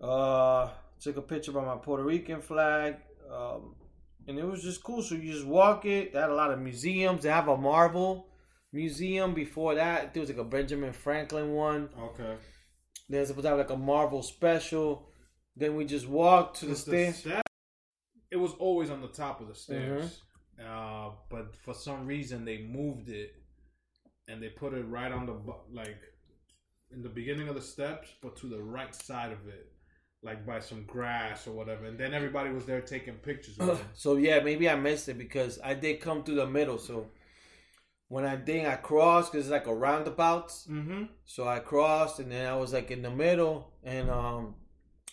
Uh, 0.00 0.70
took 1.00 1.16
a 1.16 1.22
picture 1.22 1.52
by 1.52 1.64
my 1.64 1.76
Puerto 1.76 2.04
Rican 2.04 2.40
flag. 2.40 2.96
Um, 3.32 3.74
and 4.28 4.38
it 4.38 4.44
was 4.44 4.62
just 4.62 4.82
cool. 4.82 5.02
So 5.02 5.14
you 5.14 5.32
just 5.32 5.46
walk 5.46 5.84
it. 5.84 6.12
They 6.12 6.20
had 6.20 6.30
a 6.30 6.34
lot 6.34 6.50
of 6.50 6.60
museums. 6.60 7.22
They 7.22 7.28
have 7.28 7.48
a 7.48 7.56
Marvel 7.56 8.28
museum. 8.72 9.34
Before 9.34 9.74
that, 9.74 10.12
there 10.12 10.20
was 10.20 10.30
like 10.30 10.38
a 10.38 10.44
Benjamin 10.44 10.92
Franklin 10.92 11.52
one. 11.52 11.88
Okay. 11.98 12.36
They're 13.08 13.24
supposed 13.24 13.44
to 13.44 13.50
have 13.50 13.58
like 13.58 13.70
a 13.70 13.76
Marvel 13.76 14.22
special. 14.22 15.08
Then 15.56 15.76
we 15.76 15.84
just 15.84 16.08
walked 16.08 16.60
to 16.60 16.66
the 16.66 16.72
the 16.72 16.76
stairs. 17.12 17.26
it 18.30 18.36
was 18.36 18.52
always 18.58 18.90
on 18.90 19.00
the 19.00 19.08
top 19.08 19.40
of 19.40 19.48
the 19.48 19.54
stairs. 19.54 20.04
Mm-hmm. 20.04 20.16
Uh, 20.66 21.10
but 21.30 21.54
for 21.54 21.74
some 21.74 22.06
reason 22.06 22.44
they 22.44 22.58
moved 22.58 23.10
it 23.10 23.34
and 24.26 24.42
they 24.42 24.48
put 24.48 24.72
it 24.72 24.82
right 24.84 25.12
on 25.12 25.26
the 25.26 25.34
like 25.70 26.00
in 26.90 27.02
the 27.02 27.08
beginning 27.08 27.48
of 27.48 27.54
the 27.54 27.60
steps, 27.60 28.08
but 28.22 28.36
to 28.36 28.46
the 28.48 28.62
right 28.62 28.94
side 28.94 29.32
of 29.32 29.46
it, 29.48 29.72
like 30.22 30.44
by 30.44 30.60
some 30.60 30.84
grass 30.84 31.46
or 31.46 31.52
whatever. 31.52 31.84
And 31.86 31.98
then 31.98 32.14
everybody 32.14 32.50
was 32.50 32.64
there 32.64 32.80
taking 32.80 33.14
pictures. 33.14 33.58
So 33.94 34.16
yeah, 34.16 34.40
maybe 34.40 34.68
I 34.68 34.74
missed 34.74 35.08
it 35.08 35.18
because 35.18 35.58
I 35.62 35.74
did 35.74 36.00
come 36.00 36.24
through 36.24 36.36
the 36.36 36.46
middle. 36.46 36.78
So 36.78 37.06
when 38.08 38.24
I 38.24 38.36
did, 38.36 38.66
I 38.66 38.76
crossed 38.76 39.32
because 39.32 39.46
it's 39.46 39.52
like 39.52 39.66
a 39.66 39.74
roundabout. 39.74 40.48
Mm-hmm. 40.48 41.04
So 41.24 41.46
I 41.46 41.60
crossed 41.60 42.18
and 42.18 42.30
then 42.30 42.46
I 42.46 42.56
was 42.56 42.72
like 42.72 42.90
in 42.90 43.02
the 43.02 43.10
middle 43.10 43.72
and 43.84 44.10
um 44.10 44.54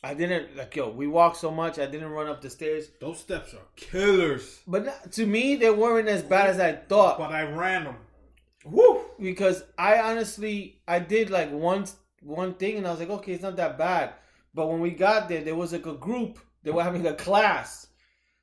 I 0.06 0.14
didn't 0.14 0.58
like 0.58 0.76
yo, 0.76 0.90
we 0.90 1.08
walked 1.08 1.38
so 1.38 1.52
much 1.52 1.80
I 1.80 1.86
didn't 1.86 2.10
run 2.10 2.28
up 2.28 2.42
the 2.42 2.50
stairs. 2.50 2.90
Those 3.00 3.20
steps 3.20 3.54
are 3.54 3.68
killers. 3.76 4.62
But 4.68 4.86
not- 4.86 5.12
to 5.14 5.26
me 5.26 5.56
they 5.56 5.70
weren't 5.70 6.08
as 6.08 6.24
bad 6.24 6.50
as 6.50 6.60
I 6.60 6.74
thought. 6.74 7.20
But 7.20 7.32
I 7.32 7.44
ran 7.44 7.84
them. 7.86 7.98
Woo! 8.66 9.02
Because 9.20 9.64
I 9.78 10.00
honestly 10.00 10.82
I 10.88 11.00
did 11.00 11.30
like 11.30 11.52
one 11.52 11.86
one 12.22 12.54
thing 12.56 12.78
and 12.78 12.88
I 12.88 12.92
was 12.92 13.00
like, 13.00 13.10
okay, 13.10 13.34
it's 13.34 13.44
not 13.44 13.58
that 13.58 13.78
bad. 13.78 14.14
But 14.54 14.68
when 14.70 14.80
we 14.80 14.92
got 14.92 15.30
there, 15.30 15.42
there 15.44 15.56
was 15.56 15.74
like 15.74 15.86
a 15.86 15.94
group. 15.94 16.40
They 16.64 16.72
were 16.72 16.84
having 16.84 17.06
a 17.08 17.14
class. 17.14 17.88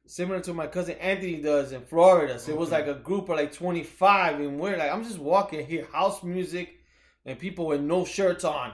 Similar 0.06 0.40
to 0.40 0.52
my 0.54 0.66
cousin 0.66 0.96
Anthony 0.96 1.36
does 1.40 1.70
in 1.72 1.82
Florida. 1.82 2.38
So 2.38 2.50
it 2.50 2.58
was 2.58 2.72
like 2.72 2.88
a 2.88 2.94
group 2.94 3.28
of 3.28 3.36
like 3.36 3.52
25 3.52 4.40
and 4.40 4.58
we're 4.58 4.76
like 4.76 4.90
I'm 4.90 5.04
just 5.04 5.18
walking 5.20 5.64
here, 5.64 5.86
house 5.92 6.22
music 6.24 6.80
and 7.24 7.38
people 7.38 7.66
with 7.66 7.80
no 7.80 8.04
shirts 8.04 8.44
on 8.44 8.72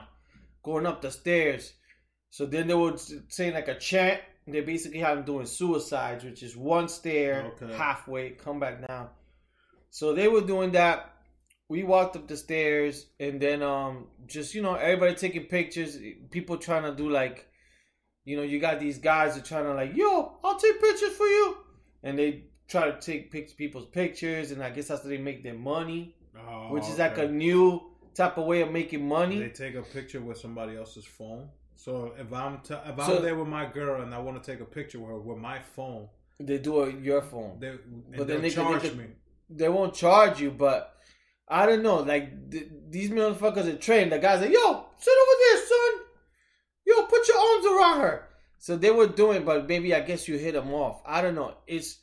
going 0.63 0.87
up 0.87 1.01
the 1.01 1.11
stairs. 1.11 1.73
So 2.31 2.45
then 2.45 2.67
they 2.67 2.73
would 2.73 2.99
say 3.31 3.53
like 3.53 3.67
a 3.67 3.77
chant. 3.77 4.21
They 4.47 4.61
basically 4.61 4.99
have 4.99 5.17
them 5.17 5.25
doing 5.25 5.45
suicides, 5.45 6.23
which 6.23 6.41
is 6.41 6.55
one 6.55 6.87
stair 6.87 7.51
Okay. 7.61 7.73
halfway, 7.75 8.29
come 8.31 8.59
back 8.59 8.87
down. 8.87 9.09
So 9.89 10.13
they 10.13 10.27
were 10.27 10.41
doing 10.41 10.71
that. 10.71 11.13
We 11.69 11.83
walked 11.83 12.15
up 12.15 12.27
the 12.27 12.37
stairs 12.37 13.07
and 13.19 13.41
then 13.41 13.61
um 13.61 14.07
just 14.25 14.55
you 14.55 14.61
know 14.61 14.75
everybody 14.75 15.15
taking 15.15 15.43
pictures. 15.45 15.97
People 16.31 16.57
trying 16.57 16.83
to 16.83 16.95
do 16.95 17.09
like, 17.09 17.47
you 18.25 18.37
know, 18.37 18.43
you 18.43 18.59
got 18.59 18.79
these 18.79 18.97
guys 18.99 19.35
that 19.35 19.45
trying 19.45 19.65
to 19.65 19.73
like, 19.73 19.95
yo, 19.95 20.37
I'll 20.43 20.57
take 20.57 20.79
pictures 20.81 21.13
for 21.13 21.25
you, 21.27 21.57
and 22.03 22.17
they 22.17 22.43
try 22.69 22.89
to 22.91 22.99
take 22.99 23.31
pic- 23.31 23.55
people's 23.57 23.85
pictures, 23.87 24.51
and 24.51 24.63
I 24.63 24.69
guess 24.69 24.87
that's 24.89 25.03
how 25.03 25.09
they 25.09 25.17
make 25.17 25.43
their 25.43 25.53
money, 25.55 26.15
Oh, 26.37 26.71
which 26.71 26.83
is 26.87 26.99
like 26.99 27.17
a 27.17 27.27
new 27.27 27.81
type 28.13 28.37
of 28.37 28.45
way 28.45 28.61
of 28.61 28.71
making 28.71 29.05
money. 29.07 29.39
They 29.39 29.49
take 29.49 29.75
a 29.75 29.81
picture 29.83 30.21
with 30.21 30.37
somebody 30.37 30.75
else's 30.77 31.05
phone. 31.05 31.49
So 31.75 32.13
if 32.17 32.31
I'm 32.33 32.59
t- 32.61 32.73
if 32.73 32.95
So- 33.05 33.17
I'm 33.17 33.21
there 33.23 33.35
with 33.35 33.47
my 33.47 33.65
girl 33.65 34.01
and 34.01 34.13
I 34.15 34.19
want 34.19 34.41
to 34.41 34.51
take 34.51 34.61
a 34.61 34.65
picture 34.65 34.99
with 34.99 35.09
her 35.09 35.19
with 35.19 35.37
my 35.37 35.59
phone, 35.59 36.07
They 36.39 36.59
do 36.59 36.83
it 36.83 36.99
your 36.99 37.21
phone. 37.21 37.59
they 37.59 37.71
But 38.17 38.27
then 38.27 38.41
they 38.41 38.49
could- 38.51 38.65
they 38.67 38.79
charge 38.89 38.95
me. 38.95 39.05
they 39.49 39.69
won't 39.69 39.93
charge 39.93 40.39
you, 40.41 40.51
but 40.51 40.96
I 41.47 41.65
don't 41.65 41.83
know. 41.83 41.97
Like 41.97 42.51
th- 42.51 42.69
these 42.89 43.09
motherfuckers 43.09 43.67
are 43.67 43.77
trained. 43.77 44.11
The 44.11 44.19
guys 44.19 44.41
like, 44.41 44.51
yo, 44.51 44.85
sit 44.97 45.13
over 45.13 45.37
there, 45.39 45.65
son. 45.65 46.05
Yo, 46.85 47.03
put 47.03 47.27
your 47.27 47.37
arms 47.37 47.65
around 47.65 48.01
her. 48.01 48.27
So 48.59 48.75
they 48.75 48.91
were 48.91 49.07
doing, 49.07 49.45
but 49.45 49.67
maybe 49.67 49.93
I 49.93 50.01
guess 50.01 50.27
you 50.27 50.37
hit 50.37 50.53
them 50.53 50.73
off. 50.73 51.01
I 51.05 51.21
don't 51.21 51.35
know. 51.35 51.55
It's 51.67 51.99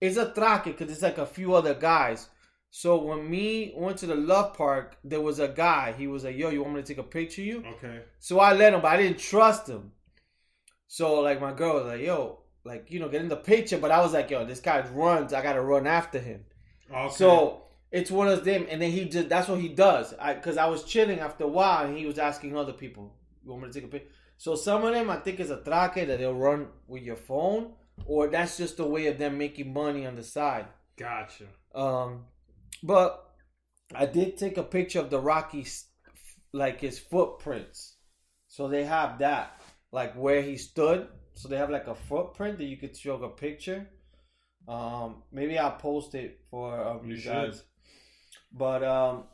it's 0.00 0.16
a 0.16 0.32
traque 0.32 0.64
because 0.64 0.90
it's 0.90 1.02
like 1.02 1.18
a 1.18 1.26
few 1.26 1.54
other 1.54 1.74
guys. 1.74 2.28
So 2.70 3.02
when 3.02 3.28
me 3.28 3.72
went 3.76 3.98
to 3.98 4.06
the 4.06 4.14
love 4.14 4.54
park, 4.54 4.96
there 5.02 5.20
was 5.20 5.38
a 5.38 5.48
guy. 5.48 5.94
He 5.96 6.06
was 6.06 6.24
like, 6.24 6.36
yo, 6.36 6.50
you 6.50 6.62
want 6.62 6.74
me 6.74 6.82
to 6.82 6.86
take 6.86 6.98
a 6.98 7.02
picture 7.02 7.40
of 7.40 7.46
you? 7.46 7.64
Okay. 7.76 8.02
So 8.18 8.40
I 8.40 8.52
let 8.52 8.74
him, 8.74 8.82
but 8.82 8.92
I 8.92 8.98
didn't 8.98 9.18
trust 9.18 9.68
him. 9.68 9.92
So 10.86 11.20
like 11.20 11.40
my 11.40 11.52
girl 11.52 11.74
was 11.74 11.86
like, 11.86 12.00
yo, 12.00 12.40
like 12.64 12.90
you 12.90 13.00
know, 13.00 13.08
get 13.08 13.22
in 13.22 13.28
the 13.28 13.36
picture. 13.36 13.78
But 13.78 13.90
I 13.90 14.00
was 14.00 14.12
like, 14.12 14.30
yo, 14.30 14.44
this 14.44 14.60
guy 14.60 14.86
runs. 14.88 15.32
I 15.32 15.42
gotta 15.42 15.62
run 15.62 15.86
after 15.86 16.18
him. 16.18 16.44
Okay. 16.92 17.14
So 17.14 17.67
it's 17.90 18.10
one 18.10 18.28
of 18.28 18.44
them, 18.44 18.66
and 18.70 18.80
then 18.82 18.90
he 18.90 19.04
just 19.06 19.28
that's 19.28 19.48
what 19.48 19.60
he 19.60 19.68
does. 19.68 20.14
I 20.20 20.34
because 20.34 20.56
I 20.56 20.66
was 20.66 20.84
chilling 20.84 21.20
after 21.20 21.44
a 21.44 21.48
while, 21.48 21.86
and 21.86 21.96
he 21.96 22.06
was 22.06 22.18
asking 22.18 22.56
other 22.56 22.72
people, 22.72 23.14
"You 23.44 23.50
want 23.50 23.62
me 23.64 23.68
to 23.68 23.74
take 23.74 23.84
a 23.84 23.88
picture?" 23.92 24.10
So 24.36 24.54
some 24.54 24.84
of 24.84 24.92
them, 24.94 25.10
I 25.10 25.16
think, 25.16 25.40
is 25.40 25.50
a 25.50 25.56
traque 25.58 26.06
that 26.06 26.18
they'll 26.18 26.34
run 26.34 26.68
with 26.86 27.02
your 27.02 27.16
phone, 27.16 27.72
or 28.06 28.28
that's 28.28 28.56
just 28.56 28.78
a 28.80 28.84
way 28.84 29.06
of 29.08 29.18
them 29.18 29.38
making 29.38 29.72
money 29.72 30.06
on 30.06 30.16
the 30.16 30.22
side. 30.22 30.66
gotcha. 30.96 31.44
Um, 31.74 32.24
but 32.82 33.24
I 33.94 34.06
did 34.06 34.36
take 34.38 34.56
a 34.58 34.62
picture 34.62 35.00
of 35.00 35.10
the 35.10 35.20
Rockies, 35.20 35.86
like 36.52 36.80
his 36.80 36.98
footprints. 36.98 37.96
So 38.48 38.68
they 38.68 38.84
have 38.84 39.18
that, 39.20 39.60
like 39.92 40.14
where 40.14 40.42
he 40.42 40.56
stood. 40.56 41.08
So 41.34 41.48
they 41.48 41.56
have 41.56 41.70
like 41.70 41.86
a 41.86 41.94
footprint 41.94 42.58
that 42.58 42.64
you 42.64 42.76
could 42.76 42.96
show 42.96 43.22
a 43.22 43.28
picture. 43.30 43.88
Um, 44.68 45.22
maybe 45.32 45.58
I'll 45.58 45.76
post 45.76 46.14
it 46.14 46.40
for 46.50 46.80
um, 46.80 47.06
You 47.06 47.14
you, 47.14 47.20
should. 47.20 47.60
But 48.52 48.82
um, 48.82 49.24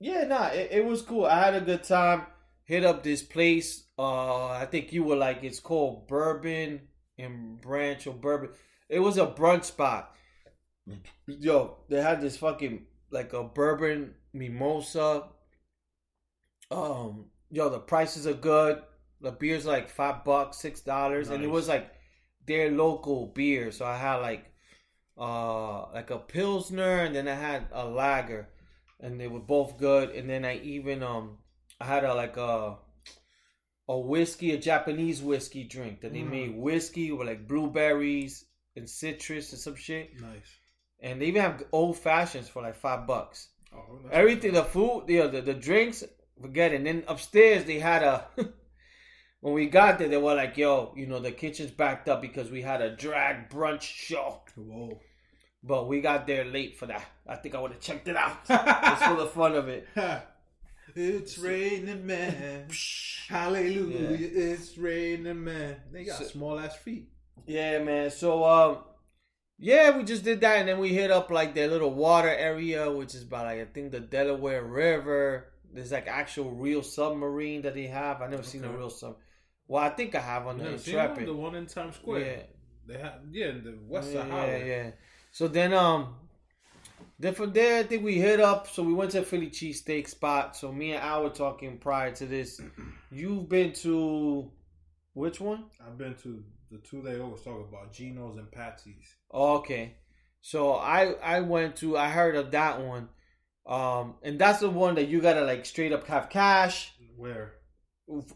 yeah, 0.00 0.24
nah, 0.24 0.48
it, 0.48 0.68
it 0.72 0.84
was 0.84 1.02
cool. 1.02 1.26
I 1.26 1.44
had 1.44 1.54
a 1.54 1.60
good 1.60 1.84
time. 1.84 2.26
Hit 2.64 2.84
up 2.84 3.02
this 3.02 3.22
place. 3.22 3.84
Uh, 3.98 4.48
I 4.48 4.66
think 4.70 4.92
you 4.92 5.04
were 5.04 5.16
like 5.16 5.44
it's 5.44 5.60
called 5.60 6.08
Bourbon 6.08 6.80
and 7.18 7.60
Branch 7.60 8.06
or 8.06 8.14
Bourbon. 8.14 8.50
It 8.88 9.00
was 9.00 9.18
a 9.18 9.26
brunch 9.26 9.64
spot. 9.64 10.14
Yo, 11.26 11.78
they 11.88 12.00
had 12.00 12.20
this 12.20 12.36
fucking 12.36 12.86
like 13.10 13.32
a 13.32 13.44
bourbon 13.44 14.14
mimosa. 14.32 15.24
Um, 16.70 17.26
yo, 17.50 17.68
the 17.68 17.78
prices 17.78 18.26
are 18.26 18.34
good. 18.34 18.82
The 19.20 19.32
beer's 19.32 19.64
like 19.64 19.88
five 19.88 20.24
bucks, 20.24 20.58
six 20.58 20.80
dollars, 20.80 21.30
and 21.30 21.42
it 21.42 21.50
was 21.50 21.68
like 21.68 21.90
their 22.46 22.70
local 22.70 23.28
beer. 23.28 23.70
So 23.72 23.86
I 23.86 23.96
had 23.96 24.16
like 24.16 24.52
uh 25.16 25.92
like 25.92 26.10
a 26.10 26.18
pilsner, 26.18 27.04
and 27.04 27.14
then 27.14 27.28
I 27.28 27.34
had 27.34 27.68
a 27.72 27.86
lager, 27.86 28.48
and 29.04 29.20
they 29.20 29.28
were 29.28 29.40
both 29.56 29.76
good. 29.78 30.10
And 30.16 30.28
then 30.28 30.44
I 30.44 30.56
even 30.58 31.02
um 31.02 31.38
I 31.80 31.84
had 31.84 32.04
a 32.04 32.14
like 32.14 32.36
a 32.36 32.78
a 33.86 33.98
whiskey, 33.98 34.52
a 34.52 34.58
Japanese 34.58 35.22
whiskey 35.22 35.64
drink 35.64 36.00
that 36.00 36.12
they 36.14 36.20
Mm. 36.20 36.30
made 36.30 36.56
whiskey 36.56 37.12
with 37.12 37.28
like 37.28 37.46
blueberries 37.46 38.44
and 38.76 38.88
citrus 38.88 39.52
and 39.52 39.60
some 39.60 39.76
shit. 39.76 40.18
Nice. 40.20 40.50
And 41.00 41.20
they 41.20 41.26
even 41.26 41.42
have 41.42 41.62
old 41.70 41.98
fashions 41.98 42.48
for 42.48 42.62
like 42.62 42.76
five 42.76 43.06
bucks. 43.06 43.50
Oh, 43.74 44.00
Everything, 44.10 44.52
the 44.54 44.64
food, 44.64 45.04
the 45.06 45.26
the, 45.28 45.42
the 45.42 45.54
drinks, 45.54 46.02
forget 46.40 46.72
it. 46.72 46.76
And 46.76 46.86
then 46.86 47.04
upstairs 47.06 47.64
they 47.64 47.78
had 47.78 48.02
a. 48.02 48.26
when 49.40 49.52
we 49.54 49.66
got 49.66 49.98
there, 49.98 50.08
they 50.08 50.16
were 50.16 50.34
like, 50.34 50.56
"Yo, 50.56 50.94
you 50.96 51.06
know, 51.06 51.18
the 51.20 51.32
kitchen's 51.32 51.70
backed 51.70 52.08
up 52.08 52.22
because 52.22 52.50
we 52.50 52.62
had 52.62 52.80
a 52.80 52.96
drag 52.96 53.50
brunch 53.50 53.82
show." 53.82 54.40
Whoa. 54.56 55.00
But 55.66 55.88
we 55.88 56.02
got 56.02 56.26
there 56.26 56.44
late 56.44 56.76
for 56.76 56.86
that. 56.86 57.02
I 57.26 57.36
think 57.36 57.54
I 57.54 57.60
would 57.60 57.70
have 57.72 57.80
checked 57.80 58.06
it 58.06 58.16
out 58.16 58.44
just 58.46 59.02
for 59.04 59.16
the 59.16 59.26
fun 59.26 59.54
of 59.54 59.68
it. 59.68 59.88
it's 60.94 61.38
raining 61.38 62.06
man. 62.06 62.68
Hallelujah. 63.28 64.08
It's 64.10 64.76
raining 64.76 65.42
man. 65.42 65.76
They 65.90 66.04
got 66.04 66.18
So- 66.18 66.26
small 66.26 66.58
ass 66.58 66.76
feet. 66.76 67.08
Yeah, 67.46 67.82
man. 67.82 68.10
So 68.10 68.44
um, 68.44 68.78
yeah, 69.58 69.96
we 69.96 70.04
just 70.04 70.22
did 70.24 70.40
that, 70.42 70.58
and 70.58 70.68
then 70.68 70.78
we 70.78 70.90
hit 70.90 71.10
up 71.10 71.30
like 71.30 71.54
their 71.54 71.68
little 71.68 71.92
water 71.92 72.28
area, 72.28 72.90
which 72.90 73.14
is 73.14 73.24
by 73.24 73.42
like 73.42 73.60
I 73.60 73.64
think 73.64 73.90
the 73.92 74.00
Delaware 74.00 74.62
River. 74.62 75.50
There's 75.72 75.90
like 75.92 76.06
actual 76.06 76.52
real 76.52 76.82
submarine 76.82 77.62
that 77.62 77.74
they 77.74 77.86
have. 77.86 78.22
I 78.22 78.28
never 78.28 78.44
seen 78.44 78.64
a 78.64 78.68
real 78.68 78.90
sub. 78.90 79.16
Well, 79.66 79.82
I 79.82 79.88
think 79.88 80.14
I 80.14 80.20
have 80.20 80.46
on 80.46 80.58
You 80.58 80.64
the 80.64 80.70
never 80.70 80.82
seen 80.82 80.96
one? 80.96 81.04
Intrepid. 81.06 81.28
The 81.28 81.34
one 81.34 81.54
in 81.56 81.66
Times 81.66 81.96
Square. 81.96 82.20
Yeah. 82.20 82.42
They 82.86 82.98
have 83.00 83.14
yeah, 83.32 83.48
in 83.48 83.64
the 83.64 83.78
west 83.88 84.12
yeah, 84.12 84.20
side 84.20 84.28
yeah, 84.28 84.34
highway. 84.34 84.68
yeah. 84.68 84.90
So 85.34 85.48
then 85.48 85.74
um, 85.74 86.14
Then 87.18 87.34
from 87.34 87.52
there, 87.52 87.80
I 87.80 87.82
think 87.82 88.04
we 88.04 88.20
hit 88.20 88.38
up. 88.40 88.68
So 88.68 88.84
we 88.84 88.94
went 88.94 89.10
to 89.12 89.20
a 89.20 89.24
Philly 89.24 89.50
cheesesteak 89.50 90.08
spot. 90.08 90.56
So 90.56 90.70
me 90.70 90.92
and 90.92 91.02
Al 91.02 91.24
were 91.24 91.30
talking 91.30 91.78
prior 91.78 92.12
to 92.12 92.24
this. 92.24 92.60
You've 93.10 93.48
been 93.48 93.72
to 93.82 94.52
which 95.14 95.40
one? 95.40 95.64
I've 95.84 95.98
been 95.98 96.14
to 96.22 96.44
the 96.70 96.78
two 96.78 97.02
they 97.02 97.18
always 97.18 97.42
talk 97.42 97.68
about, 97.68 97.92
Geno's 97.92 98.36
and 98.36 98.48
Patsy's. 98.52 99.16
Oh, 99.32 99.56
okay. 99.56 99.96
So 100.40 100.74
I 100.74 101.14
I 101.14 101.40
went 101.40 101.76
to 101.76 101.96
I 101.96 102.10
heard 102.10 102.36
of 102.36 102.52
that 102.52 102.80
one. 102.80 103.08
Um 103.66 104.14
and 104.22 104.38
that's 104.38 104.60
the 104.60 104.70
one 104.70 104.94
that 104.94 105.08
you 105.08 105.20
gotta 105.20 105.42
like 105.42 105.66
straight 105.66 105.92
up 105.92 106.06
have 106.06 106.30
cash. 106.30 106.92
Where? 107.16 107.54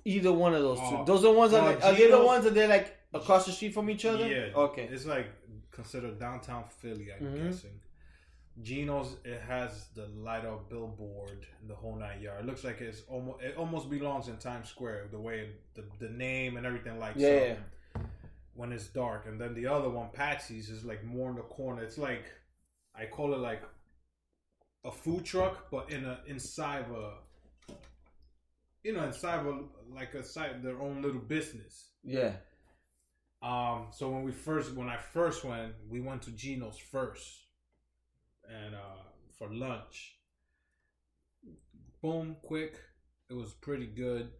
Either 0.05 0.33
one 0.33 0.53
of 0.53 0.63
those 0.63 0.79
two. 0.79 0.97
Oh. 0.97 1.05
Those 1.05 1.21
are 1.21 1.33
the 1.33 1.39
ones 1.39 1.53
that 1.53 1.63
like, 1.63 1.85
are 1.85 1.93
they 1.95 2.11
the 2.11 2.25
ones 2.25 2.43
that 2.43 2.55
they're 2.55 2.67
like 2.67 2.97
across 3.15 3.47
the 3.47 3.53
street 3.53 3.73
from 3.73 3.89
each 3.89 4.05
other? 4.05 4.27
Yeah. 4.27 4.49
Okay. 4.57 4.89
It's 4.91 5.07
like 5.07 5.29
considered 5.83 6.19
downtown 6.19 6.65
Philly, 6.81 7.09
I'm 7.13 7.21
Mhm. 7.25 7.45
guessing. 7.45 7.81
Geno's 8.61 9.17
it 9.25 9.41
has 9.43 9.89
the 9.95 10.07
light 10.09 10.45
up 10.45 10.69
billboard, 10.69 11.47
the 11.69 11.77
whole 11.77 11.95
nine 11.95 12.21
yard. 12.21 12.41
It 12.41 12.47
looks 12.47 12.65
like 12.65 12.81
it's 12.81 13.03
almost 13.03 13.41
it 13.49 13.57
almost 13.57 13.89
belongs 13.89 14.27
in 14.27 14.37
Times 14.39 14.69
Square, 14.69 15.09
the 15.13 15.21
way 15.21 15.39
the 15.75 15.83
the 16.01 16.09
name 16.09 16.57
and 16.57 16.67
everything 16.67 16.99
like 16.99 17.15
Yeah. 17.17 17.55
so. 17.55 18.01
When 18.55 18.73
it's 18.73 18.89
dark, 18.89 19.27
and 19.27 19.41
then 19.41 19.55
the 19.55 19.67
other 19.69 19.89
one, 19.89 20.11
Patsy's, 20.11 20.69
is 20.69 20.85
like 20.85 21.05
more 21.05 21.31
in 21.31 21.37
the 21.37 21.43
corner. 21.43 21.85
It's 21.85 21.99
like 21.99 22.25
I 22.93 23.07
call 23.07 23.33
it 23.33 23.39
like 23.51 23.63
a 24.85 24.91
food 24.91 25.25
truck, 25.25 25.71
but 25.71 25.93
in 25.93 26.05
a 26.05 26.21
inside 26.27 26.81
of 26.87 26.91
a 27.05 27.09
you 28.83 28.93
know 28.95 29.05
inside 29.05 29.39
of 29.41 29.47
a 29.47 29.57
like 30.01 30.15
a 30.15 30.25
side 30.25 30.61
their 30.65 30.81
own 30.87 31.01
little 31.03 31.21
business. 31.37 31.93
Yeah. 32.03 32.33
Um, 33.41 33.87
so 33.93 34.11
when 34.11 34.25
we 34.25 34.33
first, 34.33 34.75
when 34.75 34.89
I 34.89 34.97
first 34.97 35.45
went, 35.45 35.73
we 35.89 36.01
went 36.01 36.23
to 36.23 36.31
Geno's 36.33 36.77
first, 36.79 37.47
and 38.49 38.75
uh, 38.75 39.03
for 39.39 39.49
lunch. 39.53 40.17
Boom, 42.03 42.37
quick. 42.43 42.77
It 43.31 43.35
was 43.35 43.53
pretty 43.53 43.87
good. 43.87 44.31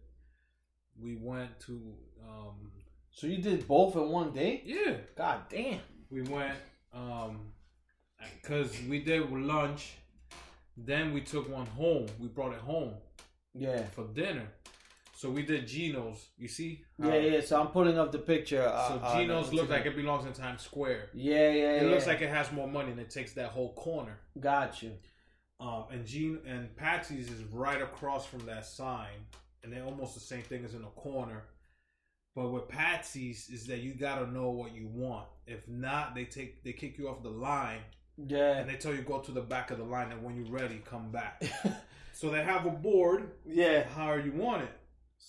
We 0.99 1.15
went 1.15 1.59
to, 1.61 1.93
um, 2.27 2.71
So 3.11 3.27
you 3.27 3.37
did 3.41 3.67
both 3.67 3.95
in 3.95 4.09
one 4.09 4.31
day? 4.33 4.61
yeah, 4.65 4.95
God 5.15 5.41
damn. 5.49 5.79
we 6.09 6.21
went, 6.23 6.55
um, 6.93 7.51
cause 8.43 8.75
we 8.89 8.99
did 8.99 9.29
lunch. 9.31 9.93
Then 10.75 11.13
we 11.13 11.21
took 11.21 11.49
one 11.49 11.65
home. 11.67 12.07
We 12.19 12.27
brought 12.27 12.53
it 12.53 12.59
home 12.59 12.93
Yeah. 13.53 13.85
for 13.87 14.05
dinner. 14.07 14.47
So 15.19 15.29
we 15.29 15.41
did 15.43 15.67
Geno's. 15.67 16.29
You 16.37 16.47
see? 16.47 16.85
Yeah, 16.97 17.15
yeah. 17.17 17.41
So 17.41 17.59
I'm 17.59 17.67
pulling 17.67 17.99
up 17.99 18.13
the 18.13 18.19
picture. 18.19 18.65
Uh, 18.65 18.87
So 18.87 18.93
uh, 19.03 19.17
Geno's 19.17 19.49
the- 19.49 19.57
look 19.57 19.69
like 19.69 19.85
it 19.85 19.93
belongs 19.93 20.25
in 20.25 20.31
Times 20.31 20.61
Square. 20.61 21.09
Yeah, 21.13 21.33
yeah, 21.51 21.71
It 21.73 21.83
yeah. 21.83 21.89
looks 21.89 22.07
like 22.07 22.21
it 22.21 22.29
has 22.29 22.49
more 22.53 22.69
money 22.69 22.91
and 22.91 22.99
it 23.01 23.09
takes 23.09 23.33
that 23.33 23.49
whole 23.49 23.73
corner. 23.73 24.17
Got 24.39 24.81
you. 24.81 24.93
Um, 25.59 25.83
and 25.91 26.05
Gene 26.05 26.39
and 26.45 26.73
Patsy's 26.77 27.29
is 27.29 27.43
right 27.51 27.81
across 27.81 28.25
from 28.25 28.45
that 28.45 28.65
sign, 28.65 29.17
and 29.61 29.73
they're 29.73 29.83
almost 29.83 30.13
the 30.13 30.21
same 30.21 30.41
thing 30.43 30.63
as 30.63 30.73
in 30.73 30.83
a 30.83 30.93
corner. 31.07 31.43
But 32.33 32.47
with 32.53 32.69
Patsy's 32.69 33.49
is 33.49 33.67
that 33.67 33.79
you 33.79 33.95
gotta 33.95 34.25
know 34.31 34.51
what 34.51 34.73
you 34.73 34.87
want. 34.87 35.27
If 35.45 35.67
not, 35.67 36.15
they 36.15 36.23
take 36.23 36.63
they 36.63 36.71
kick 36.71 36.97
you 36.97 37.09
off 37.09 37.23
the 37.23 37.29
line 37.29 37.81
Yeah. 38.15 38.53
and 38.59 38.69
they 38.69 38.75
tell 38.75 38.95
you 38.95 39.01
go 39.01 39.19
to 39.19 39.33
the 39.33 39.41
back 39.41 39.69
of 39.69 39.79
the 39.79 39.83
line 39.83 40.13
and 40.13 40.23
when 40.23 40.37
you're 40.37 40.53
ready, 40.61 40.81
come 40.85 41.11
back. 41.11 41.43
so 42.13 42.29
they 42.29 42.41
have 42.41 42.65
a 42.65 42.71
board 42.71 43.31
yeah. 43.45 43.83
how 43.83 44.13
you 44.13 44.31
want 44.31 44.63
it. 44.63 44.69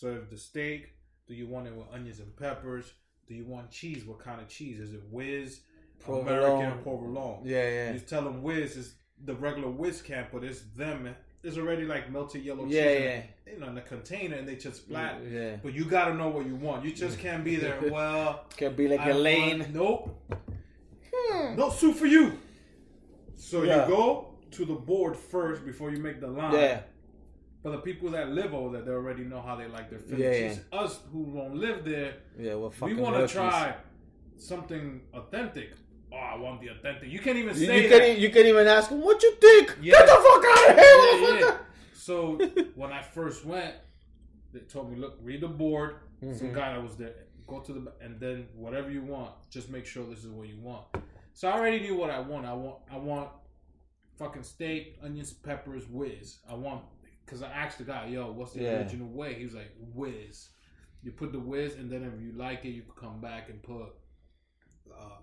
If 0.02 0.30
the 0.30 0.36
steak, 0.38 0.94
do 1.26 1.34
you 1.34 1.46
want 1.46 1.66
it 1.66 1.74
with 1.74 1.86
onions 1.92 2.20
and 2.20 2.34
peppers? 2.36 2.92
Do 3.28 3.34
you 3.34 3.44
want 3.44 3.70
cheese? 3.70 4.04
What 4.04 4.18
kind 4.18 4.40
of 4.40 4.48
cheese? 4.48 4.80
Is 4.80 4.92
it 4.94 5.02
Whiz, 5.10 5.60
Provolone. 5.98 6.28
American, 6.28 6.66
or 6.78 6.82
provolone? 6.82 7.40
Yeah, 7.44 7.68
yeah. 7.68 7.92
You 7.92 7.98
tell 8.00 8.22
them 8.22 8.42
Whiz 8.42 8.76
is 8.76 8.94
the 9.24 9.34
regular 9.34 9.68
Whiz 9.68 10.00
camp, 10.02 10.28
but 10.32 10.42
it's 10.44 10.62
them. 10.76 11.14
It's 11.42 11.56
already 11.58 11.84
like 11.84 12.10
melted 12.10 12.44
yellow 12.44 12.64
cheese, 12.64 12.74
Yeah, 12.74 12.88
in, 12.88 13.22
you 13.54 13.60
know, 13.60 13.68
in 13.68 13.74
the 13.74 13.80
container, 13.82 14.36
and 14.36 14.48
they 14.48 14.56
just 14.56 14.78
splat. 14.82 15.20
Yeah. 15.30 15.56
But 15.62 15.74
you 15.74 15.84
got 15.84 16.06
to 16.06 16.14
know 16.14 16.28
what 16.28 16.46
you 16.46 16.54
want. 16.56 16.84
You 16.84 16.92
just 16.92 17.18
can't 17.18 17.44
be 17.44 17.56
there. 17.56 17.78
Well, 17.90 18.44
can't 18.56 18.76
be 18.76 18.88
like 18.88 19.00
I 19.00 19.10
a 19.10 19.14
lane. 19.14 19.58
want- 19.60 19.74
nope, 19.74 20.22
hmm. 21.14 21.56
no 21.56 21.70
soup 21.70 21.96
for 21.96 22.06
you. 22.06 22.38
So 23.36 23.62
Yeah. 23.62 23.86
you 23.86 23.90
go 23.94 24.34
to 24.52 24.64
the 24.64 24.74
board 24.74 25.16
first 25.16 25.64
before 25.64 25.90
you 25.90 25.98
make 25.98 26.20
the 26.20 26.26
line. 26.28 26.52
Yeah. 26.54 26.80
But 27.62 27.72
the 27.72 27.78
people 27.78 28.10
that 28.10 28.30
live 28.30 28.54
over 28.54 28.72
there, 28.76 28.82
they 28.82 28.90
already 28.92 29.24
know 29.24 29.42
how 29.42 29.54
they 29.56 29.66
like 29.68 29.90
their 29.90 29.98
Philly 29.98 30.22
Yeah, 30.24 30.48
cheese. 30.48 30.60
Us 30.72 31.00
who 31.12 31.26
don't 31.34 31.56
live 31.56 31.84
there, 31.84 32.14
Yeah, 32.38 32.54
well, 32.54 32.72
we 32.80 32.94
want 32.94 33.16
to 33.16 33.28
try 33.28 33.74
something 34.36 35.02
authentic. 35.12 35.70
Oh, 36.12 36.16
I 36.16 36.36
want 36.36 36.60
the 36.60 36.68
authentic. 36.68 37.10
You 37.10 37.18
can't 37.20 37.36
even 37.36 37.54
say 37.54 37.82
you, 37.82 37.88
that. 37.88 38.00
can't, 38.00 38.18
you 38.18 38.30
can't 38.30 38.46
even 38.46 38.66
ask 38.66 38.88
them, 38.88 39.00
what 39.02 39.22
you 39.22 39.34
think? 39.36 39.76
Yeah. 39.80 39.92
Get 39.92 40.06
the 40.06 40.12
fuck 40.12 40.44
out 40.44 40.70
of 40.70 40.76
here, 40.76 40.84
Yeah, 40.84 41.12
motherfucker! 41.14 41.40
yeah. 41.40 41.56
So 41.92 42.38
when 42.74 42.90
I 42.92 43.02
first 43.02 43.44
went, 43.44 43.74
they 44.52 44.60
told 44.60 44.90
me, 44.90 44.96
look, 44.98 45.18
read 45.22 45.42
the 45.42 45.48
board. 45.48 45.96
Some 46.20 46.48
Mhm. 46.48 46.54
guy 46.54 46.72
that 46.74 46.82
was 46.82 46.96
there. 46.96 47.14
Go 47.46 47.60
to 47.60 47.72
the 47.72 47.92
and 48.02 48.18
then 48.20 48.46
whatever 48.54 48.90
you 48.90 49.02
want, 49.02 49.32
just 49.50 49.70
make 49.70 49.86
sure 49.86 50.04
this 50.04 50.24
is 50.24 50.30
what 50.30 50.48
you 50.48 50.58
want. 50.58 50.84
So 51.32 51.48
I 51.48 51.52
already 51.58 51.80
knew 51.80 51.96
what 51.96 52.10
I 52.10 52.20
want. 52.20 52.44
I 52.46 52.52
want 52.52 52.76
I 52.90 52.96
want 52.98 53.28
fucking 54.18 54.42
steak, 54.42 54.98
onions, 55.02 55.32
peppers, 55.32 55.88
whiz. 55.88 56.38
I 56.48 56.54
want 56.54 56.82
because 57.30 57.44
I 57.44 57.50
asked 57.52 57.78
the 57.78 57.84
guy, 57.84 58.06
yo, 58.06 58.32
what's 58.32 58.52
the 58.54 58.62
Yeah. 58.62 58.78
original 58.80 59.08
way? 59.08 59.34
He 59.34 59.44
was 59.44 59.54
like, 59.54 59.70
whiz. 59.94 60.48
You 61.02 61.12
put 61.12 61.30
the 61.32 61.38
whiz, 61.38 61.76
and 61.76 61.88
then 61.90 62.02
if 62.02 62.20
you 62.20 62.32
like 62.32 62.64
it, 62.64 62.70
you 62.70 62.82
can 62.82 62.92
come 63.08 63.20
back 63.20 63.48
and 63.48 63.62
put 63.62 63.94
uh, 64.92 65.18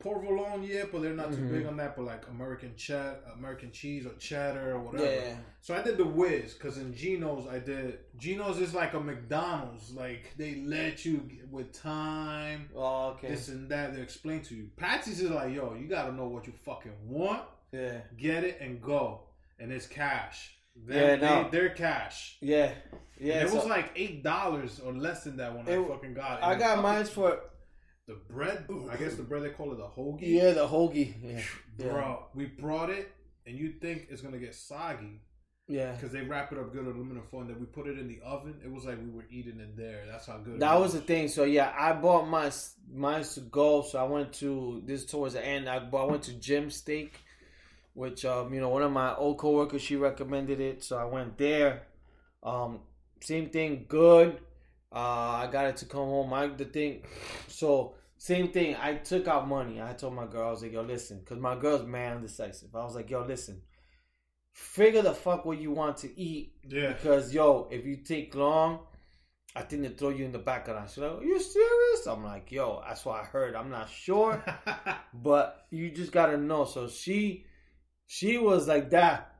provolone. 0.00 0.64
Yeah, 0.64 0.84
but 0.92 1.02
they're 1.02 1.14
not 1.14 1.30
Mhm. 1.30 1.36
too 1.36 1.48
big 1.48 1.66
on 1.66 1.76
that. 1.76 1.96
But 1.96 2.04
like 2.06 2.26
American 2.28 2.74
chat, 2.76 3.22
American 3.34 3.70
cheese 3.70 4.04
or 4.06 4.14
cheddar 4.14 4.72
or 4.74 4.80
whatever. 4.80 5.04
Yeah. 5.10 5.38
So 5.60 5.74
I 5.76 5.82
did 5.82 5.96
the 5.96 6.04
whiz 6.04 6.54
because 6.54 6.78
in 6.78 6.92
Geno's 6.92 7.46
I 7.46 7.60
did 7.60 8.00
Geno's 8.16 8.58
is 8.58 8.74
like 8.74 8.94
a 8.94 9.00
McDonald's. 9.00 9.92
Like 9.92 10.34
they 10.36 10.56
let 10.56 11.04
you 11.04 11.28
with 11.50 11.72
time, 11.72 12.68
Oh, 12.74 13.10
okay. 13.10 13.28
this 13.28 13.48
and 13.48 13.68
that. 13.70 13.94
They 13.94 14.00
explain 14.02 14.42
to 14.42 14.54
you. 14.56 14.70
Patsy's 14.76 15.20
is 15.20 15.30
like, 15.30 15.54
yo, 15.54 15.74
you 15.74 15.86
gotta 15.86 16.12
know 16.12 16.26
what 16.28 16.46
you 16.48 16.52
fucking 16.52 17.08
want, 17.08 17.44
yeah. 17.72 18.00
get 18.16 18.42
it 18.44 18.58
and 18.60 18.82
go, 18.82 19.28
and 19.60 19.72
it's 19.72 19.86
cash. 19.86 20.57
Yeah, 20.88 21.16
no. 21.16 21.44
they, 21.44 21.58
they're 21.58 21.70
cash. 21.70 22.36
Yeah. 22.40 22.72
Yeah. 23.20 23.42
it 23.44 23.52
was 23.52 23.64
like 23.66 23.92
eight 23.96 24.22
dollars 24.22 24.80
or 24.80 24.92
less 24.92 25.24
than 25.24 25.38
that 25.38 25.54
when 25.56 25.68
I 25.68 25.88
fucking 25.88 26.14
got 26.14 26.38
it. 26.38 26.44
I 26.44 26.54
got 26.54 26.82
mine 26.82 27.04
for, 27.04 27.40
the 28.08 28.14
bread. 28.28 28.66
I 28.90 28.96
guess 28.96 29.14
the 29.14 29.22
bread 29.22 29.44
they 29.44 29.50
call 29.50 29.72
it 29.72 29.76
the 29.76 29.84
hoagie. 29.84 30.20
yeah, 30.22 30.52
the 30.52 30.66
hoagie. 30.66 31.14
Yeah. 31.22 31.42
Yeah. 31.78 31.92
Bro, 31.92 32.26
we 32.34 32.46
brought 32.46 32.90
it, 32.90 33.12
and 33.46 33.56
you 33.56 33.74
think 33.80 34.08
it's 34.10 34.22
gonna 34.22 34.38
get 34.38 34.54
soggy. 34.54 35.20
Yeah. 35.70 35.92
because 35.92 36.12
they 36.12 36.22
wrap 36.22 36.50
it 36.50 36.58
up 36.58 36.72
good 36.72 36.86
aluminum 36.86 37.22
foil 37.30 37.42
and 37.42 37.50
then 37.50 37.60
we 37.60 37.66
put 37.66 37.86
it 37.86 37.98
in 37.98 38.08
the 38.08 38.20
oven. 38.24 38.54
It 38.64 38.72
was 38.72 38.86
like 38.86 38.98
we 38.98 39.10
were 39.10 39.26
eating 39.30 39.60
it 39.60 39.76
there. 39.76 40.04
That's 40.10 40.24
how 40.26 40.38
good. 40.38 40.60
That 40.60 40.74
it 40.74 40.80
was 40.80 40.94
the 40.94 41.02
thing. 41.02 41.28
So 41.28 41.44
yeah, 41.44 41.70
I 41.78 41.92
bought 41.92 42.26
my 42.26 42.50
mine 42.90 43.22
to 43.22 43.40
go. 43.40 43.82
So 43.82 43.98
I 43.98 44.04
went 44.04 44.32
to 44.34 44.82
this 44.86 45.04
towards 45.04 45.34
the 45.34 45.44
end. 45.44 45.68
I, 45.68 45.76
I 45.76 46.04
went 46.04 46.22
to 46.22 46.32
Jim 46.32 46.70
Steak, 46.70 47.20
which 47.98 48.24
um 48.24 48.54
you 48.54 48.60
know 48.60 48.68
one 48.68 48.82
of 48.82 48.92
my 48.92 49.14
old 49.16 49.38
coworkers 49.38 49.82
she 49.82 49.96
recommended 49.96 50.60
it. 50.60 50.84
So 50.84 50.96
I 50.96 51.04
went 51.04 51.36
there. 51.36 51.82
Um, 52.42 52.80
same 53.20 53.50
thing, 53.50 53.86
good. 53.88 54.38
Uh, 54.94 55.42
I 55.42 55.48
got 55.50 55.66
it 55.66 55.76
to 55.78 55.86
come 55.86 56.06
home. 56.14 56.32
I 56.32 56.46
the 56.46 56.64
thing. 56.64 57.02
So 57.48 57.94
same 58.16 58.48
thing. 58.48 58.76
I 58.80 58.94
took 58.94 59.26
out 59.26 59.48
money. 59.48 59.82
I 59.82 59.92
told 59.94 60.14
my 60.14 60.26
girl 60.26 60.48
I 60.48 60.50
was 60.52 60.62
like, 60.62 60.72
yo, 60.72 60.82
listen, 60.82 61.18
because 61.18 61.38
my 61.38 61.56
girl's 61.56 61.86
man 61.86 62.22
decisive. 62.22 62.74
I 62.74 62.84
was 62.84 62.94
like, 62.94 63.10
yo, 63.10 63.24
listen. 63.24 63.62
Figure 64.52 65.02
the 65.02 65.14
fuck 65.14 65.44
what 65.44 65.58
you 65.60 65.70
want 65.72 65.96
to 65.98 66.20
eat 66.20 66.52
Yeah. 66.68 66.92
because 66.92 67.32
yo, 67.34 67.68
if 67.70 67.84
you 67.84 67.96
take 67.96 68.34
long, 68.34 68.80
I 69.56 69.62
think 69.62 69.82
they 69.82 69.88
throw 69.88 70.10
you 70.10 70.24
in 70.24 70.32
the 70.32 70.38
back 70.38 70.68
of 70.68 70.76
that. 70.76 70.88
She's 70.90 70.98
like, 70.98 71.18
Are 71.20 71.24
you 71.24 71.40
serious? 71.40 72.06
I'm 72.06 72.24
like, 72.24 72.50
yo, 72.52 72.82
that's 72.86 73.04
what 73.04 73.20
I 73.20 73.24
heard. 73.24 73.54
I'm 73.56 73.70
not 73.70 73.88
sure. 73.90 74.44
but 75.14 75.66
you 75.70 75.90
just 75.90 76.12
gotta 76.12 76.36
know. 76.36 76.64
So 76.64 76.88
she 76.88 77.44
she 78.08 78.38
was 78.38 78.66
like 78.66 78.90
that. 78.90 79.36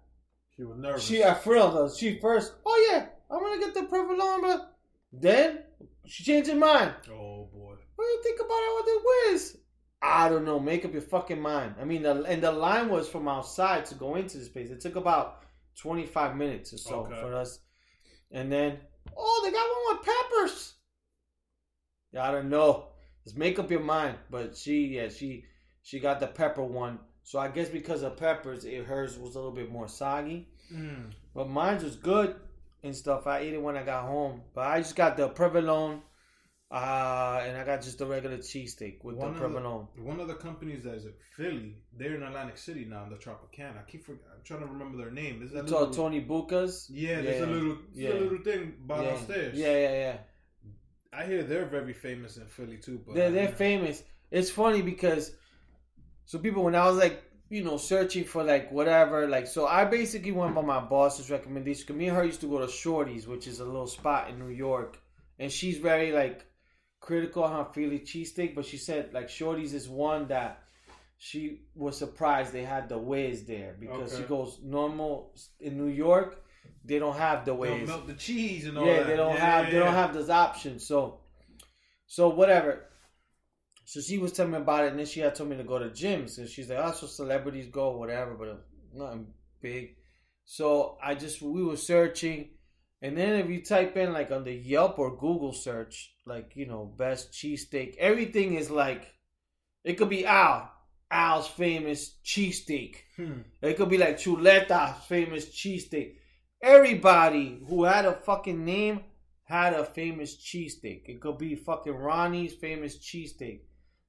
she 0.54 0.62
was 0.62 0.78
nervous. 0.78 1.02
She 1.04 1.24
I 1.24 1.34
first 1.34 1.64
uh, 1.76 1.88
she 1.92 2.20
first, 2.20 2.52
oh 2.64 2.88
yeah, 2.92 3.06
I'm 3.30 3.40
gonna 3.40 3.58
get 3.58 3.74
the 3.74 3.82
provolone, 3.84 4.42
but 4.42 4.76
then 5.12 5.58
she 6.06 6.22
changed 6.22 6.48
her 6.50 6.56
mind. 6.56 6.92
oh 7.10 7.48
boy. 7.52 7.74
What 7.96 8.04
do 8.04 8.10
you 8.12 8.22
think 8.22 8.38
about 8.40 8.50
it 8.50 8.74
with 8.76 8.86
the 8.86 9.00
whiz? 9.32 9.56
I 10.00 10.28
don't 10.28 10.44
know. 10.44 10.60
Make 10.60 10.84
up 10.84 10.92
your 10.92 11.02
fucking 11.02 11.40
mind. 11.40 11.74
I 11.80 11.84
mean, 11.84 12.02
the, 12.04 12.22
and 12.22 12.40
the 12.40 12.52
line 12.52 12.88
was 12.88 13.08
from 13.08 13.26
outside 13.26 13.84
to 13.86 13.96
go 13.96 14.14
into 14.14 14.38
this 14.38 14.48
place. 14.48 14.70
It 14.70 14.80
took 14.80 14.94
about 14.94 15.42
25 15.80 16.36
minutes 16.36 16.72
or 16.72 16.78
so 16.78 16.94
Okay. 17.00 17.20
for 17.20 17.34
us. 17.34 17.58
And 18.30 18.52
then, 18.52 18.78
oh, 19.16 19.40
they 19.44 19.50
got 19.50 19.66
one 19.68 19.96
with 19.98 20.06
peppers. 20.06 20.74
Yeah, 22.12 22.28
I 22.28 22.30
don't 22.30 22.48
know. 22.48 22.90
Just 23.24 23.36
make 23.36 23.58
up 23.58 23.72
your 23.72 23.80
mind. 23.80 24.18
But 24.30 24.56
she, 24.56 24.86
yeah, 24.86 25.08
she, 25.08 25.44
she 25.82 25.98
got 25.98 26.20
the 26.20 26.28
pepper 26.28 26.62
one. 26.62 27.00
So 27.28 27.38
I 27.38 27.48
guess 27.48 27.68
because 27.68 28.02
of 28.02 28.16
peppers, 28.16 28.64
it 28.64 28.84
hers 28.86 29.18
was 29.18 29.34
a 29.34 29.38
little 29.38 29.52
bit 29.60 29.70
more 29.70 29.86
soggy. 29.86 30.48
Mm. 30.72 31.12
But 31.34 31.50
mine 31.50 31.82
was 31.82 31.94
good 31.96 32.36
and 32.82 32.96
stuff. 32.96 33.26
I 33.26 33.40
ate 33.40 33.52
it 33.52 33.62
when 33.62 33.76
I 33.76 33.82
got 33.82 34.04
home. 34.06 34.40
But 34.54 34.62
I 34.74 34.78
just 34.78 34.96
got 34.96 35.16
the 35.18 35.28
provolone 35.28 36.00
Uh, 36.70 37.40
and 37.46 37.56
I 37.60 37.64
got 37.64 37.80
just 37.82 37.98
the 37.98 38.06
regular 38.06 38.38
cheesesteak 38.38 38.96
with 39.02 39.16
One 39.16 39.18
the 39.18 39.26
of 39.28 39.34
the- 39.34 39.40
provolone. 39.40 39.84
One 40.12 40.20
of 40.20 40.28
the 40.32 40.38
companies 40.48 40.82
that 40.84 40.94
is 41.00 41.04
in 41.10 41.14
Philly, 41.36 41.70
they're 41.98 42.14
in 42.18 42.22
Atlantic 42.22 42.58
City 42.58 42.84
now 42.94 43.04
in 43.06 43.10
the 43.14 43.16
Tropicana. 43.16 43.78
I 43.82 43.84
keep 43.90 44.02
I'm 44.08 44.18
trying 44.48 44.60
to 44.60 44.66
remember 44.66 44.96
their 45.02 45.10
name. 45.22 45.36
Is 45.42 45.50
that 45.52 45.66
So 45.68 45.78
little, 45.80 45.94
Tony 45.94 46.20
Bucas. 46.20 46.74
Yeah, 47.04 47.20
there's 47.22 47.42
a 47.42 47.46
little, 47.54 47.76
Yeah. 47.94 48.10
a 48.10 48.20
little 48.22 48.42
thing 48.48 48.62
by 48.90 48.96
yeah. 49.02 49.10
downstairs. 49.10 49.54
Yeah, 49.64 49.76
yeah, 49.84 49.94
yeah. 50.04 50.16
I 51.18 51.24
hear 51.30 51.42
they're 51.42 51.70
very 51.78 51.94
famous 52.08 52.36
in 52.40 52.46
Philly 52.56 52.78
too. 52.86 52.98
But 53.04 53.14
They're 53.16 53.30
they're 53.36 53.56
famous. 53.68 53.96
It's 54.30 54.50
funny 54.50 54.82
because 54.92 55.24
so 56.28 56.38
people 56.38 56.62
when 56.62 56.74
I 56.74 56.86
was 56.86 56.98
like 57.04 57.16
you 57.48 57.64
know 57.64 57.78
searching 57.78 58.24
for 58.24 58.42
like 58.44 58.70
whatever 58.70 59.26
like 59.26 59.46
so 59.46 59.66
I 59.66 59.84
basically 59.86 60.32
went 60.32 60.54
by 60.54 60.62
my 60.74 60.80
boss's 60.80 61.30
recommendation. 61.30 61.86
Cause 61.86 61.96
me 61.96 62.08
and 62.08 62.16
her 62.16 62.24
used 62.24 62.42
to 62.42 62.50
go 62.54 62.58
to 62.64 62.70
Shorty's, 62.70 63.26
which 63.26 63.46
is 63.46 63.60
a 63.60 63.64
little 63.64 63.86
spot 63.86 64.28
in 64.30 64.38
New 64.38 64.54
York, 64.68 64.98
and 65.38 65.50
she's 65.50 65.78
very 65.78 66.12
like 66.12 66.44
critical 67.00 67.44
on 67.44 67.52
her 67.64 67.72
Philly 67.72 68.00
cheesesteak, 68.00 68.54
but 68.54 68.66
she 68.66 68.76
said 68.76 69.14
like 69.14 69.28
Shorty's 69.28 69.72
is 69.74 69.88
one 69.88 70.28
that 70.28 70.62
she 71.16 71.62
was 71.74 71.96
surprised 71.96 72.52
they 72.52 72.64
had 72.76 72.88
the 72.88 72.98
whiz 72.98 73.44
there 73.44 73.74
because 73.80 74.16
she 74.16 74.22
goes 74.24 74.60
normal 74.62 75.34
in 75.60 75.76
New 75.78 75.92
York 76.06 76.44
they 76.84 76.98
don't 76.98 77.16
have 77.16 77.44
the 77.44 77.52
They'll 77.52 77.60
whiz 77.60 77.88
melt 77.88 78.06
the 78.06 78.14
cheese 78.14 78.66
and 78.66 78.78
all 78.78 78.86
yeah, 78.86 78.98
that. 78.98 79.06
they 79.06 79.16
don't 79.16 79.34
Yeah, 79.34 79.40
have 79.40 79.64
yeah, 79.66 79.70
they 79.72 79.78
don't 79.78 79.94
have 79.94 80.14
those 80.14 80.30
options. 80.30 80.86
So, 80.86 81.20
so 82.06 82.28
whatever. 82.28 82.87
So 83.88 84.02
she 84.02 84.18
was 84.18 84.32
telling 84.32 84.52
me 84.52 84.58
about 84.58 84.84
it, 84.84 84.90
and 84.90 84.98
then 84.98 85.06
she 85.06 85.20
had 85.20 85.34
told 85.34 85.48
me 85.48 85.56
to 85.56 85.64
go 85.64 85.78
to 85.78 85.88
Jim's, 85.88 86.36
and 86.36 86.46
she's 86.46 86.68
like, 86.68 86.78
"Oh, 86.78 86.92
so 86.92 87.06
celebrities 87.06 87.68
go, 87.68 87.96
whatever, 87.96 88.34
but 88.34 88.66
nothing 88.92 89.28
big." 89.62 89.96
So 90.44 90.98
I 91.02 91.14
just 91.14 91.40
we 91.40 91.64
were 91.64 91.78
searching, 91.78 92.50
and 93.00 93.16
then 93.16 93.40
if 93.40 93.48
you 93.48 93.64
type 93.64 93.96
in 93.96 94.12
like 94.12 94.30
on 94.30 94.44
the 94.44 94.52
Yelp 94.52 94.98
or 94.98 95.16
Google 95.16 95.54
search, 95.54 96.14
like 96.26 96.52
you 96.54 96.66
know 96.66 96.84
best 96.84 97.32
cheesesteak, 97.32 97.96
everything 97.96 98.56
is 98.56 98.70
like, 98.70 99.06
it 99.84 99.94
could 99.94 100.10
be 100.10 100.26
Al, 100.26 100.70
Al's 101.10 101.48
famous 101.48 102.18
cheesesteak. 102.22 102.96
Hmm. 103.16 103.40
It 103.62 103.78
could 103.78 103.88
be 103.88 103.96
like 103.96 104.18
Chuleta's 104.18 105.02
famous 105.06 105.46
cheesesteak. 105.46 106.16
Everybody 106.62 107.64
who 107.66 107.84
had 107.84 108.04
a 108.04 108.12
fucking 108.12 108.62
name 108.62 109.04
had 109.44 109.72
a 109.72 109.82
famous 109.82 110.36
cheesesteak. 110.36 111.08
It 111.08 111.22
could 111.22 111.38
be 111.38 111.54
fucking 111.54 111.94
Ronnie's 111.94 112.52
famous 112.52 112.98
cheesesteak. 112.98 113.60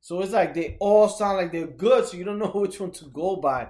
So 0.02 0.22
it's 0.22 0.32
like 0.32 0.54
they 0.54 0.78
all 0.80 1.10
sound 1.10 1.38
like 1.38 1.52
they're 1.52 1.68
good, 1.68 2.06
so 2.06 2.18
you 2.18 2.24
don't 2.24 2.40
know 2.46 2.48
which 2.48 2.80
one 2.80 2.92
to 2.92 3.06
go 3.06 3.36
by. 3.38 3.70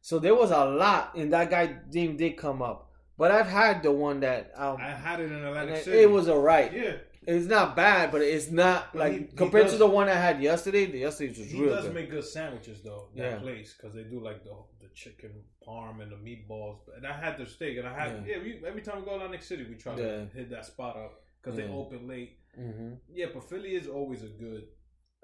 So 0.00 0.18
there 0.18 0.34
was 0.34 0.50
a 0.50 0.64
lot, 0.64 1.14
and 1.16 1.32
that 1.32 1.50
guy 1.50 1.76
name 1.92 2.16
did 2.16 2.36
come 2.36 2.62
up. 2.62 2.90
But 3.16 3.30
I've 3.32 3.48
had 3.48 3.82
the 3.82 3.90
one 3.92 4.20
that 4.20 4.52
um, 4.56 4.76
I 4.80 4.90
had 4.90 5.20
it 5.20 5.32
in 5.32 5.44
Atlantic 5.44 5.82
City. 5.84 5.98
it 5.98 6.10
was 6.10 6.28
alright. 6.28 6.72
yeah. 6.72 6.96
It's 7.26 7.44
not 7.46 7.76
bad, 7.76 8.10
but 8.10 8.22
it's 8.22 8.50
not 8.50 8.92
But 8.94 8.98
like 9.00 9.12
he- 9.12 9.18
he 9.18 9.24
compared 9.36 9.68
to 9.68 9.76
the 9.76 9.86
one 9.86 10.08
I 10.08 10.14
had 10.14 10.40
yesterday. 10.42 10.86
The 10.86 10.98
yesterday's 11.00 11.36
was 11.38 11.50
He 11.50 11.60
real 11.60 11.74
does 11.74 11.84
good. 11.84 11.94
make 11.94 12.10
good 12.10 12.24
sandwiches 12.24 12.80
though. 12.82 13.08
That 13.16 13.32
Yeah. 13.32 13.38
place 13.40 13.74
because 13.76 13.94
they 13.94 14.04
do 14.04 14.20
like 14.20 14.44
the 14.44 14.54
the 14.80 14.88
chicken 14.94 15.32
parm 15.66 16.00
and 16.00 16.10
the 16.10 16.16
meatballs. 16.16 16.78
And 16.96 17.06
I 17.06 17.12
had 17.12 17.36
their 17.36 17.44
steak, 17.46 17.76
and 17.76 17.86
I 17.86 17.92
had 17.92 18.24
yeah. 18.26 18.38
we, 18.38 18.62
every 18.66 18.80
time 18.80 19.00
we 19.00 19.04
go 19.04 19.10
to 19.10 19.16
Atlantic 19.16 19.42
City, 19.42 19.66
we 19.68 19.74
try 19.74 19.92
Yeah. 19.96 20.06
to 20.06 20.26
hit 20.32 20.48
that 20.50 20.64
spot 20.64 20.96
up 20.96 21.20
because 21.42 21.58
Yeah. 21.58 21.66
they 21.66 21.72
open 21.72 22.08
late. 22.08 22.38
hmm 22.54 22.94
Yeah, 23.12 23.26
but 23.34 23.42
Philly 23.44 23.74
is 23.74 23.88
always 23.88 24.22
a 24.22 24.28
good, 24.28 24.68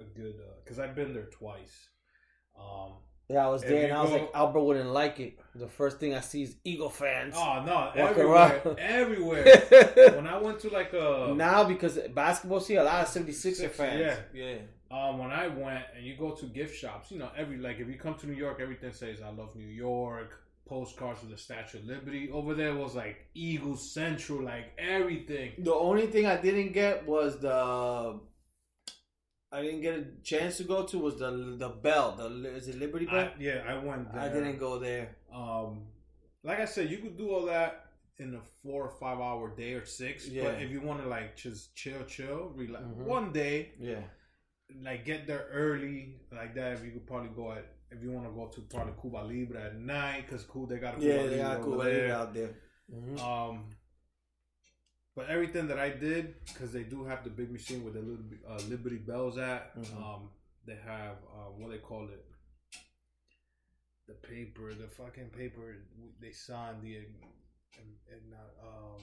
a 0.00 0.02
good 0.02 0.34
because 0.62 0.78
I've 0.78 0.94
been 0.94 1.12
there 1.14 1.26
twice. 1.26 1.88
Um, 2.58 2.92
Yeah, 3.28 3.46
I 3.46 3.50
was 3.50 3.62
If 3.62 3.68
there, 3.70 3.84
and 3.84 3.92
I 3.94 4.02
was 4.02 4.10
go- 4.10 4.16
like, 4.18 4.30
Albert 4.34 4.60
wouldn't 4.60 4.90
like 4.90 5.18
it. 5.20 5.38
The 5.54 5.66
first 5.68 5.98
thing 5.98 6.14
I 6.14 6.20
see 6.20 6.42
is 6.42 6.56
Eagle 6.64 6.90
fans. 6.90 7.34
oh 7.36 7.62
no, 7.64 7.90
everywhere, 7.94 8.60
around. 8.64 8.78
everywhere. 8.78 9.44
when 10.16 10.26
I 10.26 10.38
went 10.38 10.60
to 10.60 10.68
like 10.70 10.92
a 10.92 11.32
now 11.34 11.64
because 11.64 11.98
basketball, 12.14 12.60
see 12.60 12.76
a 12.76 12.84
lot 12.84 13.02
of 13.02 13.08
76er 13.08 13.54
Six, 13.54 13.76
fans. 13.76 14.00
yeah. 14.00 14.16
yeah. 14.34 14.56
um, 14.90 15.18
when 15.18 15.30
I 15.30 15.46
went 15.48 15.84
and 15.96 16.04
you 16.04 16.16
go 16.16 16.32
to 16.32 16.46
gift 16.46 16.76
shops, 16.78 17.10
you 17.10 17.18
know, 17.18 17.30
every 17.36 17.56
like 17.56 17.78
if 17.80 17.88
you 17.88 17.98
come 17.98 18.14
to 18.16 18.26
New 18.26 18.36
York, 18.36 18.58
everything 18.60 18.92
says 18.92 19.20
I 19.22 19.30
love 19.30 19.54
New 19.56 19.66
York. 19.68 20.40
Postcards 20.66 21.22
of 21.22 21.28
the 21.28 21.36
Statue 21.36 21.76
of 21.78 21.84
Liberty. 21.84 22.30
Over 22.32 22.54
there 22.54 22.74
was 22.74 22.94
like 22.94 23.16
Eagle 23.34 23.76
Central, 23.76 24.42
like 24.42 24.72
everything. 24.78 25.52
The 25.58 25.74
only 25.74 26.06
thing 26.06 26.24
I 26.26 26.38
didn't 26.40 26.72
get 26.72 27.06
was 27.06 27.38
the. 27.38 28.18
I 29.54 29.62
didn't 29.62 29.82
get 29.82 29.94
a 29.94 30.04
chance 30.24 30.56
to 30.58 30.64
go 30.64 30.82
to 30.90 30.98
was 30.98 31.16
the 31.22 31.30
the 31.64 31.68
bell. 31.68 32.08
The 32.18 32.26
is 32.58 32.66
it 32.68 32.76
Liberty 32.84 33.06
Bell? 33.06 33.16
I, 33.16 33.32
yeah, 33.38 33.62
I 33.68 33.74
went 33.88 34.12
there. 34.12 34.20
I, 34.22 34.28
didn't 34.28 34.58
go 34.58 34.78
there. 34.80 35.06
Um, 35.32 35.82
like 36.42 36.58
I 36.60 36.64
said, 36.64 36.90
you 36.90 36.98
could 36.98 37.16
do 37.16 37.30
all 37.30 37.46
that 37.46 37.86
in 38.18 38.34
a 38.34 38.40
four 38.62 38.80
or 38.84 38.92
five 39.02 39.18
hour 39.20 39.54
day 39.56 39.74
or 39.74 39.84
six. 39.84 40.28
Yeah. 40.28 40.44
But 40.44 40.54
if 40.62 40.70
you 40.70 40.80
want 40.80 41.02
to 41.02 41.08
like 41.08 41.36
just 41.36 41.74
chill, 41.76 42.02
chill, 42.14 42.40
relax, 42.56 42.84
Mhm. 42.84 43.04
one 43.16 43.32
day, 43.32 43.72
Yeah. 43.78 44.02
like 44.82 45.04
get 45.04 45.26
there 45.28 45.46
early, 45.52 46.16
like 46.32 46.52
that. 46.56 46.72
If 46.76 46.84
you 46.84 46.90
could 46.92 47.06
probably 47.06 47.30
go 47.30 47.52
at, 47.52 47.64
if 47.92 48.02
you 48.02 48.10
want 48.10 48.26
to 48.26 48.32
go 48.32 48.46
to 48.54 48.60
probably 48.62 48.94
Cuba 49.00 49.18
Libre 49.32 49.60
at 49.68 49.76
night, 49.78 50.22
because 50.26 50.42
cool, 50.44 50.66
they 50.66 50.78
got 50.78 50.94
a 50.96 50.98
Cuba 50.98 51.14
Yeah, 51.14 51.20
Libre 51.22 51.30
they 51.30 51.42
got 51.42 51.60
cool 51.62 51.78
there. 51.78 52.12
out 52.14 52.34
there. 52.34 52.54
Mhm. 52.92 53.18
Um, 53.20 53.70
but 55.16 55.28
everything 55.28 55.68
that 55.68 55.78
I 55.78 55.90
did, 55.90 56.34
because 56.46 56.72
they 56.72 56.82
do 56.82 57.04
have 57.04 57.24
the 57.24 57.30
big 57.30 57.50
machine 57.50 57.84
with 57.84 57.94
the 57.94 58.00
little 58.00 58.24
uh, 58.48 58.60
Liberty 58.68 58.96
Bells 58.96 59.38
at. 59.38 59.76
Mhm. 59.76 59.96
Um, 59.96 60.30
they 60.66 60.76
have 60.84 61.16
uh, 61.36 61.50
what 61.58 61.70
they 61.70 61.78
call 61.78 62.04
it, 62.08 62.24
the 64.08 64.14
paper, 64.14 64.72
the 64.74 64.88
fucking 64.88 65.30
paper. 65.30 65.76
They 66.20 66.30
signed 66.32 66.82
the 66.82 66.96
and, 66.96 68.32
um, 68.62 69.00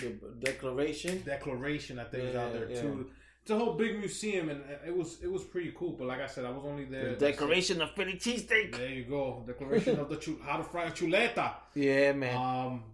The 0.00 0.28
declaration. 0.40 1.22
declaration. 1.22 1.98
I 1.98 2.04
think 2.04 2.24
is 2.24 2.34
out 2.36 2.52
there 2.52 2.70
yeah. 2.70 2.80
too. 2.82 3.10
It's 3.42 3.50
a 3.50 3.58
whole 3.58 3.74
big 3.74 3.98
museum, 3.98 4.50
and 4.50 4.62
it 4.86 4.96
was 4.96 5.20
it 5.22 5.30
was 5.30 5.42
pretty 5.44 5.72
cool. 5.76 5.92
But 5.98 6.06
like 6.06 6.20
I 6.20 6.26
said, 6.28 6.44
I 6.44 6.50
was 6.50 6.64
only 6.64 6.84
there. 6.84 7.10
The 7.10 7.26
declaration 7.30 7.80
of 7.82 7.90
Philly 7.92 8.14
cheesesteak. 8.14 8.76
There 8.76 8.88
you 8.88 9.04
go. 9.04 9.42
Declaration 9.46 9.98
of 9.98 10.08
the 10.08 10.16
chu- 10.16 10.40
how 10.44 10.56
to 10.58 10.64
fry 10.64 10.84
a 10.84 10.90
chuleta. 10.92 11.54
Yeah, 11.74 12.12
man. 12.12 12.36
Um, 12.36 12.84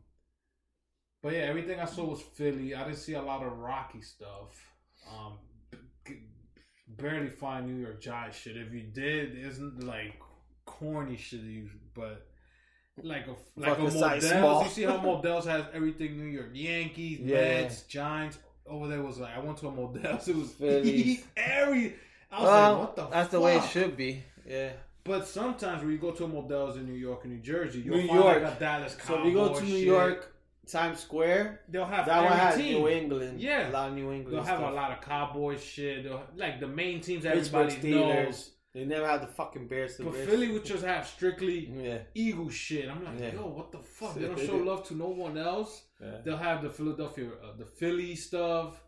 but 1.22 1.32
yeah, 1.32 1.40
everything 1.40 1.80
I 1.80 1.84
saw 1.84 2.04
was 2.04 2.20
Philly. 2.20 2.74
I 2.74 2.84
didn't 2.84 2.98
see 2.98 3.14
a 3.14 3.22
lot 3.22 3.44
of 3.44 3.52
Rocky 3.58 4.00
stuff. 4.02 4.50
Um, 5.10 5.38
barely 6.86 7.28
find 7.28 7.66
New 7.66 7.80
York 7.82 8.00
Giants 8.00 8.38
shit. 8.38 8.56
If 8.56 8.72
you 8.72 8.82
did, 8.82 9.36
it 9.36 9.46
isn't 9.46 9.84
like 9.84 10.18
corny 10.64 11.16
shit. 11.16 11.40
You 11.40 11.68
but 11.94 12.26
like 13.02 13.26
a 13.26 13.36
like 13.60 13.78
a 13.78 13.90
Fucking 13.90 14.00
Models. 14.40 14.64
You 14.64 14.70
see 14.70 14.82
how 14.82 14.96
Models 15.00 15.46
has 15.46 15.64
everything 15.72 16.18
New 16.18 16.26
York 16.26 16.50
Yankees, 16.52 17.20
Yeah. 17.22 17.62
Mets, 17.62 17.82
Giants. 17.82 18.38
Over 18.66 18.88
there 18.88 19.02
was 19.02 19.18
like 19.18 19.34
I 19.34 19.40
went 19.40 19.56
to 19.58 19.68
a 19.68 19.70
Models. 19.70 20.28
It 20.28 20.36
was 20.36 20.52
Philly. 20.52 21.24
every. 21.36 21.94
I 22.30 22.40
was 22.40 22.44
well, 22.44 22.72
like, 22.72 22.80
what 22.80 22.96
the? 22.96 23.06
that's 23.06 23.30
the 23.30 23.40
way 23.40 23.56
it 23.56 23.64
should 23.64 23.96
be. 23.96 24.22
Yeah. 24.46 24.70
But 25.04 25.26
sometimes 25.26 25.82
when 25.82 25.92
you 25.92 25.96
go 25.98 26.10
to 26.10 26.24
a 26.24 26.28
Models 26.28 26.76
in 26.76 26.84
New 26.84 26.92
York 26.92 27.24
and 27.24 27.32
New 27.32 27.40
Jersey, 27.40 27.80
you'll 27.80 27.96
New 27.96 28.06
find 28.08 28.20
York. 28.20 28.42
like 28.42 28.56
a 28.56 28.60
Dallas 28.60 28.96
So 29.06 29.20
if 29.20 29.24
you 29.24 29.32
go 29.32 29.54
to 29.54 29.64
New 29.64 29.70
shit. 29.70 29.86
York, 29.86 30.34
Times 30.68 31.00
Square, 31.00 31.60
they'll 31.68 31.84
have 31.86 32.06
that 32.06 32.22
one 32.24 32.32
has 32.32 32.56
team. 32.56 32.78
New 32.82 32.88
England. 32.88 33.40
Yeah. 33.40 33.68
a 33.68 33.72
lot 33.72 33.88
of 33.88 33.94
New 33.94 34.12
England. 34.12 34.36
They'll 34.36 34.44
have 34.44 34.58
stuff. 34.58 34.72
a 34.72 34.74
lot 34.74 34.92
of 34.92 35.00
Cowboy 35.00 35.58
shit. 35.58 36.04
They'll, 36.04 36.22
like 36.36 36.60
the 36.60 36.68
main 36.68 37.00
teams 37.00 37.24
everybody 37.24 37.74
Steelers. 37.74 38.24
knows. 38.24 38.50
They 38.74 38.84
never 38.84 39.06
had 39.08 39.22
the 39.22 39.26
fucking 39.28 39.66
Bears. 39.66 39.96
To 39.96 40.04
But 40.04 40.12
Bears. 40.12 40.28
Philly 40.28 40.48
would 40.52 40.64
just 40.64 40.84
have 40.84 41.06
strictly 41.06 41.72
Yeah. 41.74 41.98
Eagle 42.14 42.50
shit. 42.50 42.88
I'm 42.88 43.02
like, 43.04 43.18
Yeah. 43.18 43.32
yo, 43.34 43.46
what 43.48 43.72
the 43.72 43.78
fuck? 43.78 44.14
They 44.14 44.26
don't 44.26 44.38
show 44.46 44.56
love 44.56 44.86
to 44.88 44.94
no 44.94 45.08
one 45.08 45.38
else. 45.38 45.84
Yeah. 46.00 46.18
They'll 46.24 46.36
have 46.36 46.62
the 46.62 46.70
Philadelphia, 46.70 47.30
uh, 47.42 47.56
the 47.56 47.64
Philly 47.64 48.14
stuff. 48.14 48.80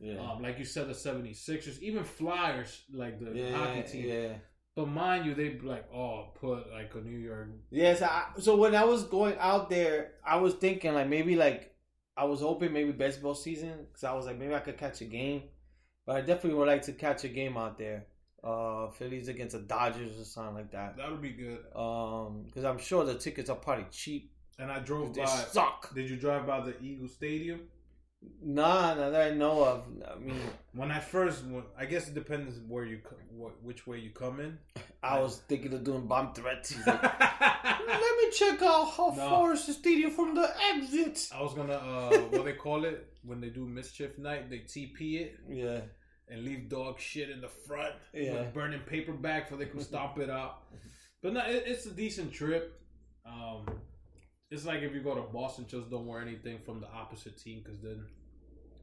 Yeah. 0.00 0.18
Um, 0.20 0.42
like 0.42 0.58
you 0.58 0.64
said, 0.64 0.88
the 0.88 0.92
76ers, 0.94 1.80
even 1.80 2.04
Flyers, 2.04 2.82
like 2.92 3.18
the 3.20 3.52
hockey 3.52 3.82
team. 3.82 4.34
But 4.78 4.86
mind 4.90 5.26
you, 5.26 5.34
they 5.34 5.58
like, 5.58 5.92
oh, 5.92 6.28
put 6.40 6.70
like 6.72 6.94
a 6.94 7.00
New 7.00 7.18
York. 7.18 7.48
Yes, 7.68 8.00
I, 8.00 8.26
so 8.38 8.54
when 8.54 8.76
I 8.76 8.84
was 8.84 9.02
going 9.02 9.34
out 9.40 9.68
there, 9.68 10.12
I 10.24 10.36
was 10.36 10.54
thinking 10.54 10.94
like 10.94 11.08
maybe 11.08 11.34
like 11.34 11.74
I 12.16 12.22
was 12.26 12.42
hoping 12.42 12.72
maybe 12.72 12.92
baseball 12.92 13.34
season 13.34 13.86
because 13.88 14.04
I 14.04 14.12
was 14.12 14.26
like 14.26 14.38
maybe 14.38 14.54
I 14.54 14.60
could 14.60 14.78
catch 14.78 15.00
a 15.00 15.04
game, 15.04 15.42
but 16.06 16.14
I 16.14 16.20
definitely 16.20 16.60
would 16.60 16.68
like 16.68 16.82
to 16.82 16.92
catch 16.92 17.24
a 17.24 17.28
game 17.28 17.56
out 17.56 17.76
there. 17.76 18.06
Uh, 18.44 18.88
Phillies 18.90 19.26
against 19.26 19.56
the 19.56 19.62
Dodgers 19.62 20.16
or 20.16 20.24
something 20.24 20.54
like 20.54 20.70
that. 20.70 20.96
That 20.96 21.10
would 21.10 21.22
be 21.22 21.30
good. 21.30 21.58
Um, 21.74 22.44
because 22.46 22.62
I'm 22.62 22.78
sure 22.78 23.04
the 23.04 23.16
tickets 23.16 23.50
are 23.50 23.56
probably 23.56 23.86
cheap. 23.90 24.30
And 24.60 24.70
I 24.70 24.78
drove 24.78 25.12
They 25.12 25.24
by. 25.24 25.26
suck. 25.26 25.92
Did 25.92 26.08
you 26.08 26.16
drive 26.16 26.46
by 26.46 26.60
the 26.60 26.80
Eagle 26.80 27.08
Stadium? 27.08 27.62
Nah, 28.42 28.94
none 28.94 29.12
that 29.12 29.32
I 29.32 29.34
know 29.34 29.64
of. 29.64 29.84
I 30.10 30.18
mean, 30.18 30.40
When 30.72 30.90
I 30.90 31.00
first, 31.00 31.44
I 31.76 31.86
guess 31.86 32.08
it 32.08 32.14
depends 32.14 32.58
where 32.66 32.84
you, 32.84 33.00
which 33.62 33.86
way 33.86 33.98
you 33.98 34.10
come 34.10 34.40
in. 34.40 34.58
I 35.02 35.20
was 35.20 35.38
thinking 35.48 35.72
of 35.72 35.84
doing 35.84 36.06
bomb 36.06 36.32
threats. 36.34 36.74
Like, 36.86 37.02
Let 37.20 38.16
me 38.18 38.30
check 38.32 38.60
out 38.62 38.90
how 38.96 39.08
No. 39.16 39.28
far 39.30 39.52
is 39.52 39.66
the 39.66 39.72
stadium 39.72 40.10
from 40.10 40.34
the 40.34 40.52
exit. 40.74 41.28
I 41.34 41.42
was 41.42 41.54
gonna, 41.54 41.74
uh, 41.74 42.18
what 42.30 42.44
they 42.44 42.52
call 42.54 42.84
it 42.84 43.06
when 43.24 43.40
they 43.40 43.50
do 43.50 43.66
mischief 43.66 44.18
night, 44.18 44.50
they 44.50 44.58
TP 44.60 45.20
it 45.20 45.38
Yeah, 45.48 45.80
and 46.28 46.44
leave 46.44 46.68
dog 46.68 46.98
shit 47.00 47.30
in 47.30 47.40
the 47.40 47.48
front, 47.48 47.94
Yeah. 48.12 48.34
with 48.44 48.54
burning 48.54 48.80
paper 48.80 49.12
bag 49.12 49.44
so 49.48 49.56
they 49.56 49.66
can 49.66 49.80
stomp 49.80 50.18
it 50.18 50.30
out. 50.30 50.62
But 51.22 51.32
no, 51.34 51.40
it, 51.46 51.64
it's 51.66 51.86
a 51.86 51.90
decent 51.92 52.32
trip. 52.32 52.80
Um, 53.26 53.66
it's 54.50 54.64
like 54.64 54.82
if 54.82 54.94
you 54.94 55.00
go 55.00 55.14
to 55.14 55.22
Boston, 55.22 55.66
just 55.68 55.90
don't 55.90 56.06
wear 56.06 56.20
anything 56.20 56.58
from 56.64 56.80
the 56.80 56.88
opposite 56.88 57.36
team 57.36 57.60
because 57.64 57.80
then 57.80 58.04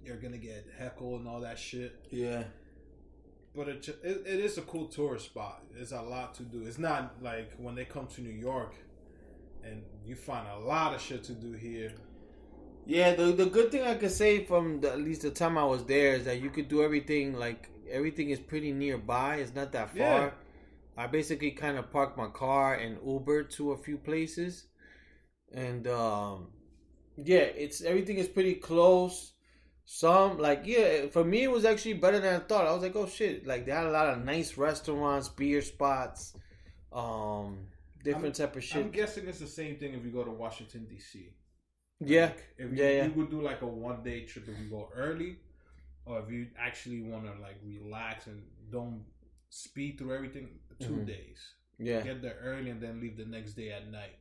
you're 0.03 0.17
gonna 0.17 0.37
get 0.37 0.65
heckled 0.77 1.21
and 1.21 1.27
all 1.27 1.41
that 1.41 1.57
shit. 1.57 2.05
Yeah. 2.11 2.43
But 3.55 3.69
it, 3.69 3.87
it 4.03 4.23
it 4.25 4.39
is 4.39 4.57
a 4.57 4.61
cool 4.61 4.85
tourist 4.85 5.25
spot. 5.25 5.63
There's 5.73 5.91
a 5.91 6.01
lot 6.01 6.35
to 6.35 6.43
do. 6.43 6.65
It's 6.65 6.77
not 6.77 7.15
like 7.21 7.53
when 7.57 7.75
they 7.75 7.85
come 7.85 8.07
to 8.07 8.21
New 8.21 8.29
York, 8.29 8.75
and 9.63 9.81
you 10.05 10.15
find 10.15 10.47
a 10.47 10.59
lot 10.59 10.93
of 10.93 11.01
shit 11.01 11.23
to 11.25 11.33
do 11.33 11.53
here. 11.53 11.93
Yeah, 12.85 13.15
the 13.15 13.31
the 13.31 13.45
good 13.45 13.71
thing 13.71 13.83
I 13.83 13.95
could 13.95 14.11
say 14.11 14.43
from 14.43 14.81
the, 14.81 14.91
at 14.91 15.01
least 15.01 15.23
the 15.23 15.31
time 15.31 15.57
I 15.57 15.63
was 15.63 15.85
there 15.85 16.15
is 16.15 16.25
that 16.25 16.41
you 16.41 16.49
could 16.49 16.67
do 16.67 16.83
everything 16.83 17.33
like 17.33 17.69
everything 17.89 18.29
is 18.29 18.39
pretty 18.39 18.71
nearby. 18.71 19.37
It's 19.37 19.55
not 19.55 19.71
that 19.71 19.89
far. 19.89 19.97
Yeah. 19.97 20.29
I 20.97 21.07
basically 21.07 21.51
kind 21.51 21.77
of 21.77 21.91
parked 21.91 22.17
my 22.17 22.27
car 22.27 22.75
and 22.75 22.97
Uber 23.05 23.43
to 23.43 23.71
a 23.71 23.77
few 23.77 23.97
places, 23.97 24.65
and 25.53 25.87
um, 25.87 26.47
yeah, 27.17 27.37
it's 27.63 27.81
everything 27.81 28.17
is 28.17 28.27
pretty 28.27 28.55
close. 28.55 29.33
Some 29.87 30.39
like 30.39 30.63
yeah, 30.65 31.07
for 31.07 31.23
me 31.23 31.43
it 31.43 31.51
was 31.51 31.63
actually 31.65 31.93
better 31.93 32.19
than 32.19 32.35
I 32.35 32.39
thought. 32.39 32.67
I 32.67 32.71
was 32.73 32.81
like, 32.81 32.95
oh 32.95 33.07
shit, 33.07 33.45
like 33.45 33.65
they 33.65 33.71
had 33.71 33.85
a 33.85 33.91
lot 33.91 34.07
of 34.09 34.23
nice 34.25 34.57
restaurants, 34.57 35.29
beer 35.29 35.61
spots, 35.61 36.33
um, 36.91 37.67
different 38.03 38.35
type 38.35 38.55
of 38.55 38.63
shit. 38.63 38.83
I'm 38.83 38.91
guessing 38.91 39.27
it's 39.27 39.39
the 39.39 39.47
same 39.47 39.77
thing 39.77 39.93
if 39.93 40.03
you 40.03 40.11
go 40.11 40.23
to 40.23 40.31
Washington 40.31 40.85
D.C. 40.89 41.29
yeah, 41.99 42.25
Like, 42.25 42.43
if 42.57 42.71
you, 42.71 42.77
Yeah, 42.83 42.89
yeah. 42.91 43.05
you 43.05 43.11
would 43.13 43.29
do 43.29 43.41
like 43.41 43.61
a 43.61 43.67
one 43.67 44.01
day 44.03 44.25
trip 44.25 44.47
if 44.47 44.57
you 44.59 44.69
go 44.69 44.89
early, 44.95 45.37
or 46.05 46.19
if 46.19 46.31
you 46.31 46.47
actually 46.57 47.01
want 47.01 47.25
to 47.25 47.39
like 47.41 47.57
relax 47.63 48.25
and 48.27 48.41
don't 48.71 49.03
speed 49.49 49.99
through 49.99 50.15
everything, 50.15 50.49
2 50.79 50.85
Mhm. 50.93 51.05
days. 51.05 51.53
yeah. 51.77 52.01
Get 52.01 52.21
there 52.21 52.37
early 52.41 52.69
and 52.71 52.81
then 52.81 52.99
leave 53.01 53.17
the 53.17 53.25
next 53.25 53.53
day 53.53 53.71
at 53.71 53.87
night. 53.91 54.17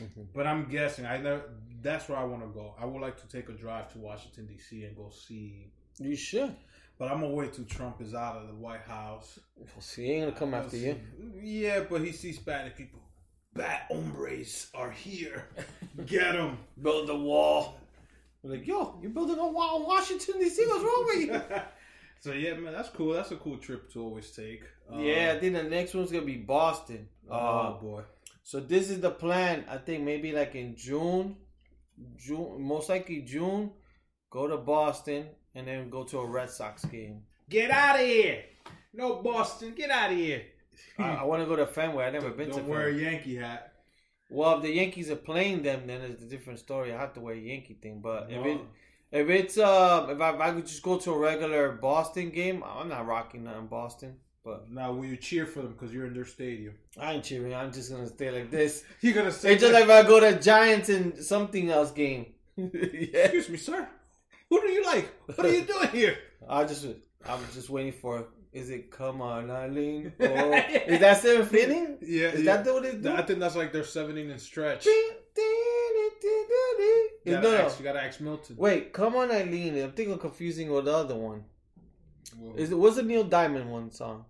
Mhm. 0.00 0.26
But 0.34 0.46
I'm 0.46 0.68
guessing 0.68 1.06
I 1.06 1.18
know 1.18 1.42
that's 1.82 2.08
where 2.08 2.18
I 2.18 2.24
want 2.24 2.42
to 2.42 2.48
go. 2.48 2.74
I 2.80 2.84
would 2.84 3.00
like 3.00 3.20
to 3.20 3.28
take 3.28 3.48
a 3.48 3.52
drive 3.52 3.92
to 3.92 3.98
Washington 3.98 4.46
D.C. 4.46 4.84
and 4.84 4.96
go 4.96 5.10
see. 5.10 5.70
You 5.98 6.16
should. 6.16 6.54
But 6.98 7.10
I'm 7.12 7.20
gonna 7.20 7.32
wait 7.34 7.52
till 7.52 7.64
Trump 7.64 8.00
is 8.00 8.14
out 8.14 8.36
of 8.36 8.48
the 8.48 8.54
White 8.54 8.80
House. 8.82 9.38
See, 9.78 10.06
he 10.06 10.12
ain't 10.12 10.26
gonna 10.26 10.38
come 10.38 10.54
after 10.54 10.76
you. 10.76 11.00
Yeah, 11.40 11.80
but 11.88 12.00
he 12.02 12.12
sees 12.12 12.36
Spanish 12.38 12.74
people. 12.76 13.00
Bad 13.54 13.82
hombres 13.90 14.68
are 14.74 14.90
here. 14.90 15.46
Get 16.06 16.32
them. 16.32 16.58
Build 16.82 17.08
the 17.08 17.16
wall. 17.16 17.78
We're 18.42 18.52
like, 18.52 18.66
yo, 18.66 18.98
you're 19.02 19.10
building 19.10 19.38
a 19.38 19.46
wall 19.48 19.80
in 19.80 19.86
Washington 19.86 20.38
D.C. 20.38 20.64
What's 20.66 20.84
wrong 20.84 21.04
with 21.06 21.26
you? 21.26 21.60
so 22.20 22.32
yeah, 22.32 22.54
man, 22.54 22.72
that's 22.72 22.88
cool. 22.90 23.12
That's 23.14 23.30
a 23.32 23.36
cool 23.36 23.58
trip 23.58 23.92
to 23.92 24.02
always 24.02 24.30
take. 24.30 24.62
Um, 24.90 25.00
yeah, 25.00 25.32
I 25.36 25.40
think 25.40 25.54
the 25.54 25.62
next 25.64 25.94
one's 25.94 26.10
gonna 26.12 26.24
be 26.24 26.36
Boston. 26.36 27.08
Oh 27.30 27.34
Uh, 27.36 27.70
boy. 27.80 28.02
So 28.48 28.60
this 28.60 28.88
is 28.88 29.02
the 29.02 29.10
plan. 29.10 29.66
I 29.68 29.76
think 29.76 30.04
maybe 30.04 30.32
like 30.32 30.54
in 30.54 30.74
June, 30.74 31.36
June, 32.16 32.62
most 32.62 32.88
likely 32.88 33.20
June. 33.20 33.72
Go 34.30 34.46
to 34.46 34.56
Boston 34.56 35.26
and 35.54 35.68
then 35.68 35.90
go 35.90 36.02
to 36.04 36.20
a 36.20 36.26
Red 36.26 36.48
Sox 36.48 36.82
game. 36.86 37.24
Get 37.50 37.70
out 37.70 38.00
of 38.00 38.06
here. 38.06 38.44
No 38.94 39.16
Boston. 39.16 39.74
Get 39.76 39.90
out 39.90 40.12
of 40.12 40.16
here. 40.16 40.44
I, 40.98 41.16
I 41.16 41.22
want 41.24 41.42
to 41.42 41.46
go 41.46 41.56
to 41.56 41.66
Fenway. 41.66 42.06
I've 42.06 42.14
never 42.14 42.30
been 42.30 42.48
Don't 42.48 42.64
to 42.64 42.70
wear 42.70 42.88
a 42.88 42.94
Yankee 42.94 43.36
hat. 43.36 43.74
Well, 44.30 44.56
if 44.56 44.62
the 44.62 44.72
Yankees 44.72 45.10
are 45.10 45.16
playing 45.16 45.62
them, 45.62 45.86
then 45.86 46.00
it's 46.00 46.22
a 46.22 46.26
different 46.26 46.58
story. 46.58 46.94
I 46.94 46.98
have 46.98 47.12
to 47.14 47.20
wear 47.20 47.34
a 47.34 47.38
Yankee 47.38 47.74
thing. 47.74 48.00
But 48.00 48.28
if 48.30 48.46
it 48.46 48.60
if 49.12 49.28
it's 49.28 49.58
um 49.58 50.08
if 50.08 50.18
I, 50.22 50.34
if 50.34 50.40
I 50.40 50.52
could 50.52 50.66
just 50.66 50.82
go 50.82 50.96
to 50.96 51.12
a 51.12 51.18
regular 51.18 51.72
Boston 51.72 52.30
game, 52.30 52.64
I'm 52.64 52.88
not 52.88 53.06
rocking 53.06 53.44
nothing 53.44 53.66
Boston. 53.66 54.16
But 54.48 54.70
Now, 54.70 54.92
will 54.92 55.04
you 55.04 55.16
cheer 55.18 55.44
for 55.44 55.60
them 55.62 55.72
because 55.72 55.92
you're 55.92 56.06
in 56.06 56.14
their 56.14 56.24
stadium? 56.24 56.74
I 56.98 57.12
ain't 57.14 57.24
cheering. 57.24 57.54
I'm 57.54 57.70
just 57.70 57.90
gonna 57.90 58.06
stay 58.06 58.30
like 58.30 58.50
this. 58.50 58.82
You're 59.02 59.12
gonna 59.14 59.30
say, 59.30 59.52
It's 59.52 59.60
just 59.62 59.74
like 59.74 59.84
if 59.84 59.90
I 59.90 60.02
go 60.04 60.20
to 60.20 60.40
Giants 60.40 60.88
and 60.88 61.22
something 61.22 61.68
else 61.70 61.90
game. 61.90 62.26
yeah. 62.56 63.26
"Excuse 63.26 63.48
me, 63.50 63.58
sir. 63.58 63.86
Who 64.48 64.60
do 64.62 64.68
you 64.68 64.84
like? 64.86 65.06
What 65.26 65.44
are 65.46 65.52
you 65.52 65.62
doing 65.74 65.88
here?" 65.90 66.16
I 66.48 66.64
just 66.64 66.86
I'm 67.28 67.40
just 67.52 67.68
waiting 67.68 67.92
for. 67.92 68.26
Is 68.50 68.70
it 68.70 68.90
come 68.90 69.20
on, 69.20 69.50
Eileen? 69.50 70.12
Or 70.18 70.54
is 70.92 71.00
that 71.00 71.18
seventh 71.20 71.52
inning? 71.52 71.98
Yeah, 72.00 72.28
Is 72.28 72.42
yeah. 72.44 72.56
that 72.62 72.72
what 72.72 72.86
it 72.86 73.02
do? 73.02 73.12
I 73.12 73.20
think 73.26 73.40
that's 73.40 73.54
like 73.54 73.72
their 73.74 73.84
seven 73.84 74.16
inning 74.16 74.38
stretch. 74.38 74.86
You 74.86 75.12
You 77.24 77.34
gotta, 77.34 77.48
no. 77.48 77.56
ask, 77.58 77.78
you 77.78 77.84
gotta 77.84 78.02
ask 78.02 78.20
Milton. 78.20 78.56
Wait, 78.56 78.92
come 78.94 79.14
on, 79.16 79.30
Eileen. 79.30 79.76
I'm 79.78 79.92
thinking 79.92 80.14
of 80.14 80.20
confusing 80.20 80.70
with 80.72 80.86
the 80.86 80.94
other 80.94 81.14
one. 81.14 81.44
Well, 82.38 82.56
Is 82.56 82.72
it 82.72 82.78
what's 82.78 82.96
the 82.96 83.02
Neil 83.02 83.24
Diamond 83.24 83.70
one 83.70 83.90
song? 83.90 84.24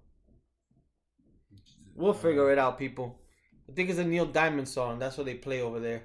We'll 1.98 2.14
figure 2.14 2.50
it 2.50 2.58
out, 2.58 2.78
people. 2.78 3.20
I 3.68 3.72
think 3.72 3.90
it's 3.90 3.98
a 3.98 4.04
Neil 4.04 4.26
Diamond 4.26 4.68
song. 4.68 4.98
That's 4.98 5.18
what 5.18 5.26
they 5.26 5.34
play 5.34 5.60
over 5.60 5.80
there. 5.80 6.04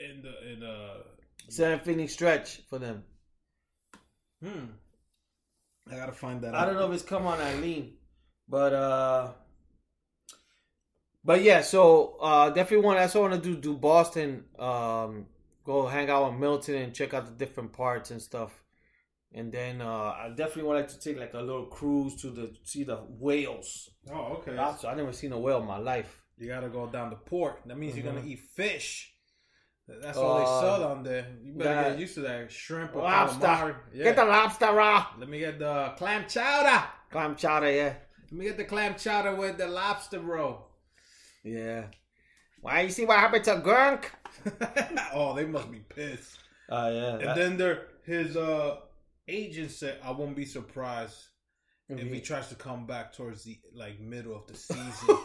in 0.00 0.22
the 0.22 0.52
in 0.52 0.62
uh 0.62 1.02
Seventh 1.48 1.86
inning 1.88 2.08
stretch 2.08 2.62
for 2.68 2.78
them. 2.78 3.04
hmm. 4.42 4.66
I 5.90 5.96
gotta 5.96 6.12
find 6.12 6.42
that. 6.42 6.54
I 6.54 6.62
out. 6.62 6.66
don't 6.66 6.76
know 6.76 6.86
if 6.88 6.94
it's 6.94 7.02
come 7.02 7.26
on 7.26 7.40
Eileen, 7.40 7.98
but 8.48 8.72
uh, 8.72 9.32
but 11.24 11.42
yeah. 11.42 11.62
So 11.62 12.16
uh, 12.20 12.50
definitely 12.50 12.84
want. 12.84 12.98
That's 12.98 13.14
what 13.14 13.26
I 13.26 13.30
want 13.30 13.42
to 13.42 13.54
do. 13.54 13.60
Do 13.60 13.74
Boston. 13.76 14.44
Um, 14.58 15.26
go 15.64 15.86
hang 15.86 16.10
out 16.10 16.30
with 16.30 16.40
Milton 16.40 16.76
and 16.76 16.94
check 16.94 17.14
out 17.14 17.26
the 17.26 17.32
different 17.32 17.72
parts 17.72 18.10
and 18.10 18.22
stuff. 18.22 18.52
And 19.36 19.52
then 19.52 19.82
uh, 19.82 20.14
I 20.24 20.28
definitely 20.34 20.62
would 20.64 20.76
like 20.76 20.88
to 20.88 20.98
take 20.98 21.18
like 21.20 21.34
a 21.34 21.40
little 21.40 21.66
cruise 21.66 22.16
to 22.22 22.30
the 22.30 22.54
see 22.64 22.84
the 22.84 22.96
whales. 22.96 23.90
Oh, 24.10 24.38
okay. 24.38 24.54
That's, 24.56 24.84
I 24.84 24.94
never 24.94 25.12
seen 25.12 25.32
a 25.32 25.38
whale 25.38 25.60
in 25.60 25.66
my 25.66 25.76
life. 25.78 26.22
You 26.38 26.48
gotta 26.48 26.68
go 26.70 26.86
down 26.86 27.10
to 27.10 27.16
port. 27.16 27.60
That 27.66 27.76
means 27.78 27.96
you're 27.96 28.06
Mhm. 28.06 28.16
gonna 28.16 28.26
eat 28.26 28.40
fish. 28.56 29.12
That's 29.86 30.16
all 30.18 30.38
they 30.38 30.44
Uh, 30.44 30.60
sell 30.62 30.80
down 30.88 31.02
there. 31.04 31.26
You 31.42 31.52
better 31.52 31.74
that- 31.74 31.90
get 31.90 31.98
used 32.00 32.14
to 32.14 32.20
that 32.22 32.50
shrimp 32.50 32.96
or 32.96 33.02
Lobster. 33.02 33.76
Yeah. 33.92 34.04
Get 34.04 34.16
the 34.16 34.24
lobster 34.24 34.72
raw. 34.72 35.06
Let 35.18 35.28
me 35.28 35.38
get 35.38 35.58
the 35.58 35.92
clam 35.98 36.26
chowder. 36.28 36.82
Clam 37.10 37.36
chowder, 37.36 37.70
yeah. 37.70 37.94
Let 38.24 38.32
me 38.32 38.44
get 38.46 38.56
the 38.56 38.64
clam 38.64 38.96
chowder 38.96 39.34
with 39.36 39.58
the 39.58 39.68
lobster 39.68 40.18
roll. 40.20 40.70
Yeah. 41.44 41.84
Why 42.62 42.80
you 42.80 42.90
see 42.90 43.04
what 43.04 43.18
happened 43.20 43.44
to 43.44 43.56
Gronk? 43.56 44.06
oh, 45.14 45.34
they 45.34 45.44
must 45.44 45.70
be 45.70 45.80
pissed. 45.80 46.38
Oh 46.68 46.90
yeah. 46.90 47.16
And 47.18 47.40
then 47.40 47.56
their 47.56 47.86
his 48.04 48.36
uh 48.36 48.78
agent 49.28 49.70
said, 49.70 49.98
"I 50.02 50.10
won't 50.12 50.36
be 50.36 50.44
surprised 50.44 51.16
if 51.88 52.12
he 52.12 52.20
tries 52.20 52.48
to 52.48 52.54
come 52.54 52.86
back 52.86 53.12
towards 53.12 53.44
the 53.44 53.58
like 53.74 54.00
middle 54.00 54.34
of 54.34 54.46
the 54.46 54.54
season." 54.56 55.16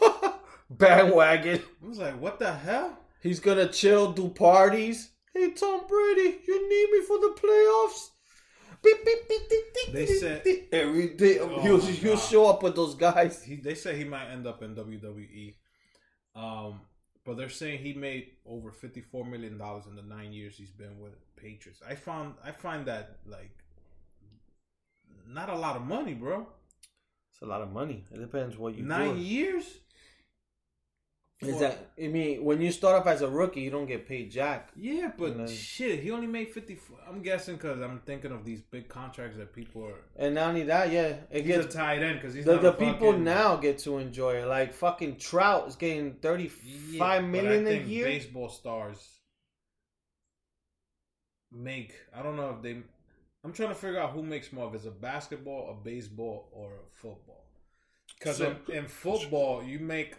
bandwagon. 0.70 1.60
I 1.82 1.86
was 1.86 1.98
like, 1.98 2.20
"What 2.20 2.38
the 2.38 2.52
hell?" 2.52 2.98
He's 3.22 3.40
gonna 3.40 3.68
chill, 3.68 4.12
do 4.12 4.28
parties. 4.28 5.10
Hey 5.34 5.52
Tom 5.52 5.82
Brady, 5.88 6.38
you 6.46 6.68
need 6.68 6.98
me 6.98 7.06
for 7.06 7.18
the 7.18 7.34
playoffs? 7.40 8.08
Beep, 8.82 9.04
beep, 9.04 9.28
beep, 9.28 9.48
beep, 9.48 9.64
beep, 9.74 9.94
They 9.94 10.06
said- 10.06 10.42
every 10.72 11.14
day 11.14 11.38
Oh 11.38 11.60
he'll 11.62 11.78
he'll 11.80 12.16
show 12.16 12.46
up 12.50 12.62
with 12.62 12.74
those 12.74 12.96
guys. 12.96 13.42
He, 13.42 13.56
they 13.56 13.74
say 13.74 13.96
he 13.96 14.04
might 14.04 14.26
end 14.30 14.46
up 14.46 14.62
in 14.62 14.74
WWE. 14.74 15.54
Um, 16.34 16.80
but 17.24 17.36
they're 17.36 17.48
saying 17.48 17.78
he 17.78 17.92
made 17.94 18.32
over 18.44 18.72
fifty 18.72 19.00
four 19.00 19.24
million 19.24 19.56
dollars 19.56 19.86
in 19.86 19.94
the 19.94 20.02
nine 20.02 20.32
years 20.32 20.56
he's 20.56 20.72
been 20.72 20.98
with 20.98 21.12
Patriots. 21.36 21.80
I 21.88 21.94
found 21.94 22.34
I 22.44 22.50
find 22.50 22.86
that 22.86 23.18
like 23.24 23.56
not 25.28 25.48
a 25.48 25.56
lot 25.56 25.76
of 25.76 25.82
money, 25.82 26.14
bro. 26.14 26.46
It's 27.32 27.42
a 27.42 27.46
lot 27.46 27.62
of 27.62 27.72
money. 27.72 28.04
It 28.12 28.18
depends 28.18 28.56
what 28.56 28.74
you 28.76 28.84
nine 28.84 29.18
years. 29.18 29.64
Is 31.40 31.58
that? 31.58 31.90
I 32.00 32.06
mean, 32.06 32.44
when 32.44 32.60
you 32.60 32.70
start 32.70 33.00
off 33.00 33.06
as 33.08 33.20
a 33.20 33.28
rookie, 33.28 33.62
you 33.62 33.70
don't 33.70 33.86
get 33.86 34.06
paid 34.06 34.30
jack. 34.30 34.70
Yeah, 34.76 35.10
but 35.18 35.36
then- 35.36 35.48
shit, 35.48 35.98
he 35.98 36.12
only 36.12 36.28
made 36.28 36.50
fifty. 36.52 36.78
I'm 37.08 37.20
guessing 37.20 37.56
because 37.56 37.80
I'm 37.80 37.98
thinking 38.06 38.30
of 38.30 38.44
these 38.44 38.60
big 38.60 38.88
contracts 38.88 39.36
that 39.38 39.52
people 39.52 39.84
are. 39.84 39.96
And 40.14 40.36
not 40.36 40.50
only 40.50 40.62
that, 40.64 40.92
yeah, 40.92 41.16
it 41.32 41.44
He's 41.44 41.56
a 41.56 41.62
gets 41.62 41.74
tight 41.74 42.00
end 42.00 42.20
because 42.20 42.32
he's 42.34 42.44
the, 42.44 42.58
the 42.58 42.70
people 42.72 43.08
fucking- 43.10 43.24
now 43.24 43.56
get 43.56 43.78
to 43.78 43.98
enjoy 43.98 44.34
it. 44.36 44.46
Like 44.46 44.72
fucking 44.72 45.16
Trout 45.16 45.66
is 45.66 45.74
getting 45.74 46.14
thirty 46.14 46.48
Yeah, 46.64 46.98
five 47.00 47.22
but 47.22 47.28
million 47.28 47.66
I 47.66 47.70
a 47.70 47.76
think 47.78 47.88
year. 47.88 48.04
Baseball 48.04 48.48
stars 48.48 49.04
make. 51.50 51.92
I 52.14 52.22
don't 52.22 52.36
know 52.36 52.50
if 52.56 52.62
they. 52.62 52.82
I'm 53.44 53.52
trying 53.52 53.70
to 53.70 53.74
figure 53.74 53.98
out 53.98 54.10
who 54.10 54.22
makes 54.22 54.52
more. 54.52 54.68
If 54.68 54.74
it's 54.74 54.84
a 54.86 54.90
basketball, 54.90 55.70
a 55.70 55.84
baseball, 55.84 56.48
or 56.52 56.70
a 56.74 56.90
football. 57.00 57.44
Because 58.18 58.36
So- 58.36 58.56
in, 58.68 58.74
in 58.74 58.86
football, 58.86 59.62
you 59.64 59.78
make 59.80 60.14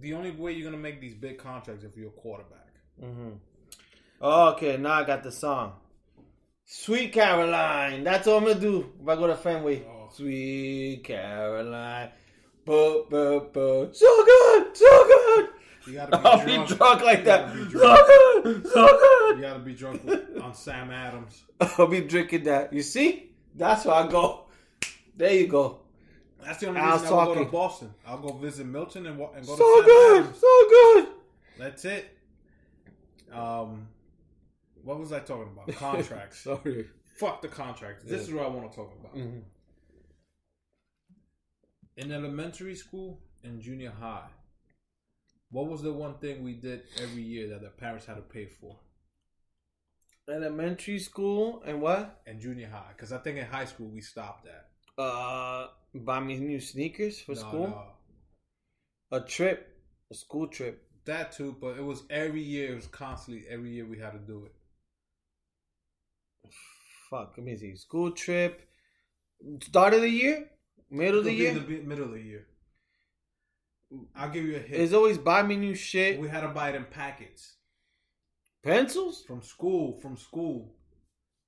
the 0.00 0.12
only 0.14 0.30
way 0.30 0.52
you're 0.52 0.70
gonna 0.70 0.82
make 0.82 1.00
these 1.00 1.14
big 1.14 1.38
contracts 1.38 1.84
if 1.84 1.96
you're 1.96 2.08
a 2.08 2.12
quarterback. 2.12 2.68
Mm-hmm. 3.02 3.30
Okay, 4.20 4.76
now 4.76 4.92
I 4.92 5.04
got 5.04 5.22
the 5.22 5.32
song. 5.32 5.74
Sweet 6.64 7.12
Caroline. 7.12 8.04
That's 8.04 8.26
all 8.26 8.38
I'm 8.38 8.44
gonna 8.44 8.60
do 8.60 8.92
if 9.00 9.08
I 9.08 9.14
go 9.16 9.26
to 9.28 9.36
Fenway. 9.36 9.84
Oh. 9.86 10.08
Sweet 10.12 11.02
Caroline. 11.04 12.10
Bo, 12.64 13.06
bo, 13.08 13.40
bo. 13.52 13.92
So 13.92 14.24
good, 14.24 14.76
so 14.76 15.04
good. 15.06 15.25
You 15.86 15.92
gotta 15.94 16.18
be 16.18 16.24
I'll 16.24 16.44
drunk. 16.44 16.68
be 16.68 16.74
drunk 16.74 17.02
like 17.02 17.24
that. 17.24 17.46
gotta 17.72 18.42
be 18.60 18.68
So 18.68 18.86
good, 18.98 19.36
You 19.36 19.42
gotta 19.42 19.58
be 19.60 19.74
drunk 19.74 20.02
on 20.42 20.54
Sam 20.54 20.90
Adams. 20.90 21.44
I'll 21.60 21.86
be 21.86 22.00
drinking 22.02 22.44
that. 22.44 22.72
You 22.72 22.82
see? 22.82 23.30
That's 23.54 23.84
where 23.84 23.94
I 23.94 24.06
go. 24.08 24.46
There 25.16 25.32
you 25.32 25.46
go. 25.46 25.80
That's 26.44 26.58
the 26.60 26.68
only 26.68 26.80
reason 26.80 27.06
I 27.08 27.10
will 27.24 27.34
go 27.34 27.44
to. 27.44 27.50
Boston. 27.50 27.94
I'll 28.06 28.18
go 28.18 28.32
visit 28.34 28.66
Milton 28.66 29.06
and, 29.06 29.18
and 29.20 29.46
go 29.46 29.56
So 29.56 29.56
to 29.56 29.62
Sam 29.62 29.82
So 29.82 29.84
good, 29.84 30.20
Adams. 30.22 30.38
so 30.40 30.66
good. 30.68 31.06
That's 31.58 31.84
it. 31.86 32.16
Um, 33.32 33.88
what 34.84 34.98
was 35.00 35.12
I 35.12 35.20
talking 35.20 35.50
about? 35.52 35.74
Contracts. 35.76 36.40
Sorry. 36.40 36.86
fuck 37.16 37.42
the 37.42 37.48
contracts. 37.48 38.04
This 38.04 38.22
is 38.28 38.34
what 38.34 38.44
I 38.44 38.48
want 38.48 38.70
to 38.70 38.76
talk 38.76 38.92
about. 39.00 39.16
Mhm. 39.16 39.42
In 41.96 42.12
elementary 42.12 42.74
school 42.74 43.18
and 43.42 43.60
junior 43.60 43.90
high, 43.98 44.28
what 45.50 45.68
was 45.68 45.82
the 45.82 45.92
one 45.92 46.14
thing 46.18 46.42
we 46.42 46.54
did 46.54 46.82
every 47.02 47.22
year 47.22 47.48
that 47.50 47.62
the 47.62 47.68
parents 47.70 48.06
had 48.06 48.16
to 48.16 48.22
pay 48.22 48.46
for? 48.46 48.78
Elementary 50.28 50.98
school 50.98 51.62
and 51.64 51.80
what? 51.80 52.20
And 52.26 52.40
junior 52.40 52.68
high, 52.68 52.92
because 52.96 53.12
I 53.12 53.18
think 53.18 53.38
in 53.38 53.46
high 53.46 53.64
school 53.64 53.86
we 53.88 54.00
stopped 54.00 54.46
that. 54.46 55.02
Uh, 55.02 55.68
buy 55.94 56.20
me 56.20 56.36
new 56.38 56.58
sneakers 56.60 57.20
for 57.20 57.34
No, 57.34 57.40
school. 57.40 57.68
no. 57.68 59.16
A 59.18 59.20
trip, 59.20 59.68
a 60.10 60.14
school 60.14 60.48
trip. 60.48 60.82
That 61.04 61.30
too, 61.30 61.54
but 61.60 61.76
it 61.78 61.84
was 61.84 62.02
every 62.10 62.42
year. 62.42 62.72
It 62.72 62.76
was 62.76 62.88
constantly 62.88 63.44
every 63.48 63.70
year 63.70 63.86
we 63.86 63.98
had 63.98 64.12
to 64.12 64.18
do 64.18 64.46
it. 64.46 64.52
Fuck, 67.08 67.34
let 67.36 67.46
me 67.46 67.56
see. 67.56 67.76
School 67.76 68.10
trip. 68.10 68.62
Start 69.62 69.94
of 69.94 70.00
the 70.00 70.08
year, 70.08 70.48
middle 70.90 71.20
of 71.20 71.24
the 71.26 71.32
year. 71.32 71.54
the 71.54 71.60
middle 71.82 72.06
of 72.06 72.10
the 72.12 72.20
year. 72.22 72.46
I'll 74.14 74.30
give 74.30 74.44
you 74.44 74.56
a 74.56 74.58
hint. 74.58 74.80
It's 74.82 74.92
always 74.92 75.18
buy 75.18 75.42
me 75.42 75.56
new 75.56 75.74
shit. 75.74 76.18
we 76.20 76.28
had 76.28 76.40
to 76.42 76.48
buy 76.48 76.70
it 76.70 76.74
in 76.74 76.84
packets 76.84 77.54
Pencils. 78.62 79.24
from 79.26 79.42
school. 79.42 79.98
From 80.00 80.16
school, 80.16 80.74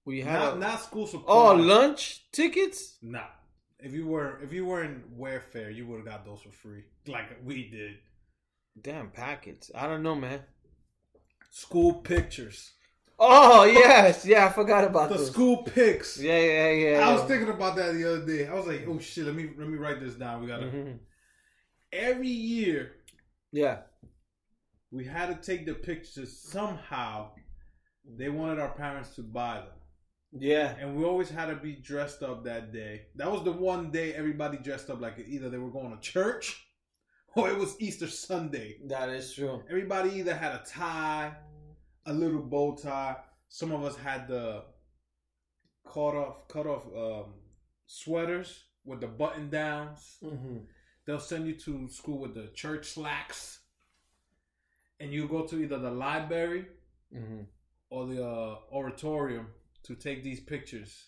We 0.05 0.21
had. 0.21 0.39
not, 0.39 0.57
a- 0.57 0.59
not 0.59 0.83
school 0.83 1.07
supply. 1.07 1.35
oh, 1.35 1.55
lunch 1.55 2.31
tickets. 2.33 2.99
Nah. 3.03 3.25
If 3.81 3.93
you 3.93 4.07
were 4.09 4.41
if 4.43 4.53
you 4.53 4.67
were 4.67 4.83
in 4.83 5.05
welfare, 5.11 5.71
you 5.71 5.87
would 5.87 5.99
have 5.99 6.05
got 6.07 6.25
those 6.25 6.43
for 6.43 6.51
free, 6.51 6.83
like 7.07 7.39
we 7.45 7.69
did. 7.71 7.95
Damn 8.81 9.11
packets. 9.11 9.71
I 9.75 9.87
don't 9.87 10.03
know, 10.03 10.17
man. 10.17 10.41
School 11.51 11.95
pictures, 11.95 12.73
Oh 13.21 13.65
yes, 13.65 14.25
yeah. 14.27 14.47
I 14.47 14.53
forgot 14.53 14.83
about 14.85 15.09
the 15.11 15.17
those. 15.17 15.31
school 15.31 15.59
pics. 15.63 16.19
Yeah, 16.21 16.39
yeah, 16.39 16.71
yeah. 16.71 17.09
I 17.09 17.13
was 17.13 17.23
thinking 17.23 17.49
about 17.49 17.77
that 17.77 17.95
the 17.95 18.05
other 18.05 18.27
day. 18.27 18.47
I 18.49 18.55
was 18.55 18.67
like, 18.67 18.85
oh 18.89 18.99
shit, 18.99 19.25
let 19.27 19.35
me 19.37 19.51
let 19.57 19.69
me 19.69 19.77
write 19.79 20.01
this 20.01 20.15
down. 20.15 20.41
We 20.41 20.49
gotta 20.49 20.67
Mhm. 20.67 20.99
Every 21.93 22.29
year 22.29 22.93
Yeah. 23.53 23.83
we 24.91 25.05
had 25.05 25.27
to 25.29 25.35
take 25.47 25.67
the 25.67 25.75
pictures 25.75 26.39
somehow. 26.41 27.33
They 28.05 28.29
wanted 28.29 28.59
our 28.59 28.73
parents 28.75 29.15
to 29.17 29.23
buy 29.23 29.57
them. 29.61 29.79
Yeah. 30.33 30.75
And 30.81 30.97
we 30.97 31.05
always 31.05 31.31
had 31.31 31.47
to 31.47 31.57
be 31.57 31.75
dressed 31.77 32.23
up 32.23 32.45
that 32.45 32.73
day. 32.73 33.07
That 33.17 33.31
was 33.31 33.45
the 33.45 33.53
one 33.53 33.91
day 33.91 34.15
everybody 34.15 34.59
dressed 34.59 34.91
up 34.91 35.01
like 35.01 35.19
either 35.27 35.49
they 35.51 35.59
were 35.59 35.71
going 35.71 35.95
to 35.95 36.01
church 36.01 36.65
or 37.35 37.51
it 37.51 37.59
was 37.59 37.77
Easter 37.81 38.07
Sunday. 38.09 38.79
That 38.87 39.09
is 39.11 39.35
true. 39.35 39.63
Everybody 39.69 40.11
either 40.19 40.35
had 40.35 40.53
a 40.53 40.63
tie, 40.67 41.33
a 42.07 42.13
little 42.13 42.43
bow 42.43 42.75
tie. 42.77 43.17
Some 43.49 43.73
of 43.73 43.85
us 43.85 43.97
had 43.97 44.29
the 44.29 44.65
cut 45.87 46.15
off 46.15 46.49
cut 46.49 46.67
off 46.67 46.85
um, 46.97 47.35
sweaters 47.87 48.65
with 48.85 49.01
the 49.01 49.07
button 49.07 49.49
downs. 49.51 50.17
Mm-hmm. 50.23 50.59
They'll 51.09 51.19
send 51.19 51.47
you 51.47 51.55
to 51.55 51.89
school 51.89 52.19
with 52.19 52.35
the 52.35 52.49
church 52.55 52.85
slacks, 52.91 53.61
and 55.01 55.11
you 55.11 55.27
go 55.27 55.47
to 55.47 55.59
either 55.59 55.79
the 55.79 55.91
library 55.91 56.67
Mm-hmm. 57.17 57.45
or 57.89 58.07
the 58.07 58.23
uh, 58.23 58.57
oratorium 58.71 59.47
to 59.85 59.95
take 59.95 60.23
these 60.23 60.41
pictures. 60.41 61.07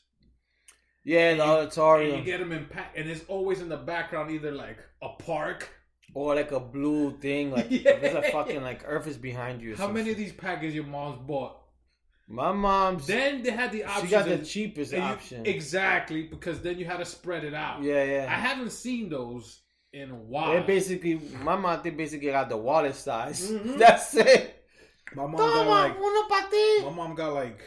Yeah, 1.04 1.18
the 1.18 1.28
And 1.32 1.36
you- 1.36 1.42
And 1.42 1.50
auditorium. 1.50 2.18
you 2.20 2.24
get 2.24 2.40
them 2.40 2.52
in 2.52 2.64
pack, 2.64 2.94
and 2.96 3.10
it's 3.10 3.22
always 3.28 3.60
in 3.60 3.68
the 3.68 3.76
background, 3.76 4.30
either 4.30 4.52
like 4.52 4.78
a 5.02 5.10
park. 5.10 5.68
or 6.14 6.34
like 6.34 6.50
a 6.52 6.58
blue 6.60 7.18
thing, 7.18 7.50
like 7.50 7.66
Yeah. 7.70 7.98
there's 8.00 8.14
a 8.14 8.22
fucking 8.32 8.62
like 8.62 8.82
Earth 8.86 9.06
is 9.06 9.18
behind 9.18 9.60
you. 9.60 9.76
How 9.76 9.86
many 9.88 10.06
shit. 10.06 10.12
of 10.12 10.18
these 10.18 10.32
packages 10.32 10.74
your 10.74 10.84
mom's 10.84 11.18
bought? 11.26 11.58
My 12.26 12.50
mom's. 12.52 13.06
Then 13.06 13.42
they 13.42 13.50
had 13.50 13.70
the 13.72 13.84
option. 13.84 14.06
she 14.06 14.10
got 14.10 14.24
the 14.26 14.38
cheapest 14.38 14.94
option. 14.94 15.44
exactly, 15.44 16.22
because 16.22 16.62
then 16.62 16.78
you 16.78 16.86
had 16.86 16.96
to 16.96 17.04
spread 17.04 17.44
it 17.44 17.52
out. 17.54 17.82
yeah, 17.82 18.02
yeah. 18.04 18.26
I 18.28 18.40
haven't 18.40 18.72
seen 18.72 19.10
those 19.10 19.60
in 19.92 20.10
a 20.10 20.14
while. 20.14 20.52
They 20.52 20.60
basically, 20.66 21.20
my 21.42 21.56
mom, 21.56 21.80
they 21.82 21.90
basically 21.90 22.30
got 22.30 22.48
the 22.48 22.56
wallet 22.56 22.94
size. 22.94 23.50
Mhm. 23.50 23.78
That's 23.78 24.14
it. 24.14 24.64
my 25.14 25.26
mom 25.26 25.36
got 25.36 25.66
like 25.66 25.96
uno 25.96 26.28
pa 26.28 26.48
ti. 26.50 26.84
my 26.84 26.90
mom 26.90 27.14
got 27.14 27.32
like 27.34 27.60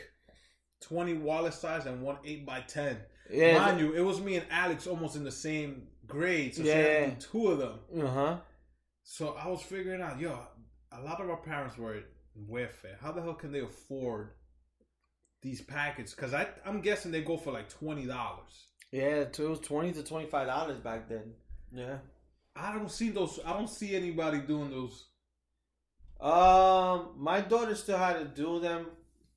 twenty 0.82 1.14
wallet 1.14 1.54
size 1.54 1.86
and 1.86 2.02
one 2.02 2.18
eight 2.26 2.46
by 2.46 2.62
ten. 2.62 2.98
Yeah. 3.30 3.60
Mind 3.60 3.80
you, 3.80 3.94
it 3.94 4.02
was 4.02 4.22
me 4.22 4.36
and 4.38 4.46
Alex 4.52 4.88
almost 4.88 5.16
in 5.16 5.24
the 5.24 5.32
same 5.32 5.88
grade, 6.08 6.56
so 6.56 6.62
she 6.64 6.68
Yeah. 6.70 6.76
had 6.76 7.20
to 7.20 7.28
do 7.28 7.32
two 7.32 7.48
of 7.48 7.58
them. 7.60 7.80
Uh 8.04 8.08
huh. 8.10 8.38
So 9.04 9.34
I 9.34 9.48
was 9.48 9.62
figuring 9.62 10.02
out, 10.02 10.20
yo, 10.20 10.38
a 10.92 11.02
lot 11.02 11.20
of 11.22 11.30
our 11.30 11.38
parents 11.38 11.78
were 11.78 11.96
in 11.96 12.04
welfare. 12.36 12.98
How 13.02 13.12
the 13.12 13.22
hell 13.22 13.34
can 13.34 13.52
they 13.52 13.60
afford 13.62 14.30
these 15.42 15.62
packets? 15.62 16.14
Because 16.14 16.34
I 16.34 16.48
I'm 16.66 16.80
guessing 16.82 17.12
they 17.12 17.22
go 17.22 17.38
for 17.38 17.52
like 17.52 17.70
twenty 17.70 18.06
dollars. 18.06 18.68
Yeah, 18.92 19.26
it 19.26 19.40
was 19.40 19.60
twenty 19.60 19.92
to 19.94 20.04
twenty 20.04 20.28
five 20.28 20.48
dollars 20.48 20.80
back 20.80 21.10
then. 21.10 21.34
Yeah. 21.74 21.98
I 22.56 22.74
don't 22.74 22.92
see 22.92 23.10
those. 23.10 23.40
I 23.46 23.54
don't 23.54 23.70
see 23.70 23.96
anybody 23.96 24.40
doing 24.40 24.70
those. 24.70 25.06
Um, 26.20 27.16
my 27.18 27.42
daughter 27.42 27.76
still 27.76 27.98
had 27.98 28.20
to 28.20 28.26
do 28.26 28.60
them. 28.60 28.88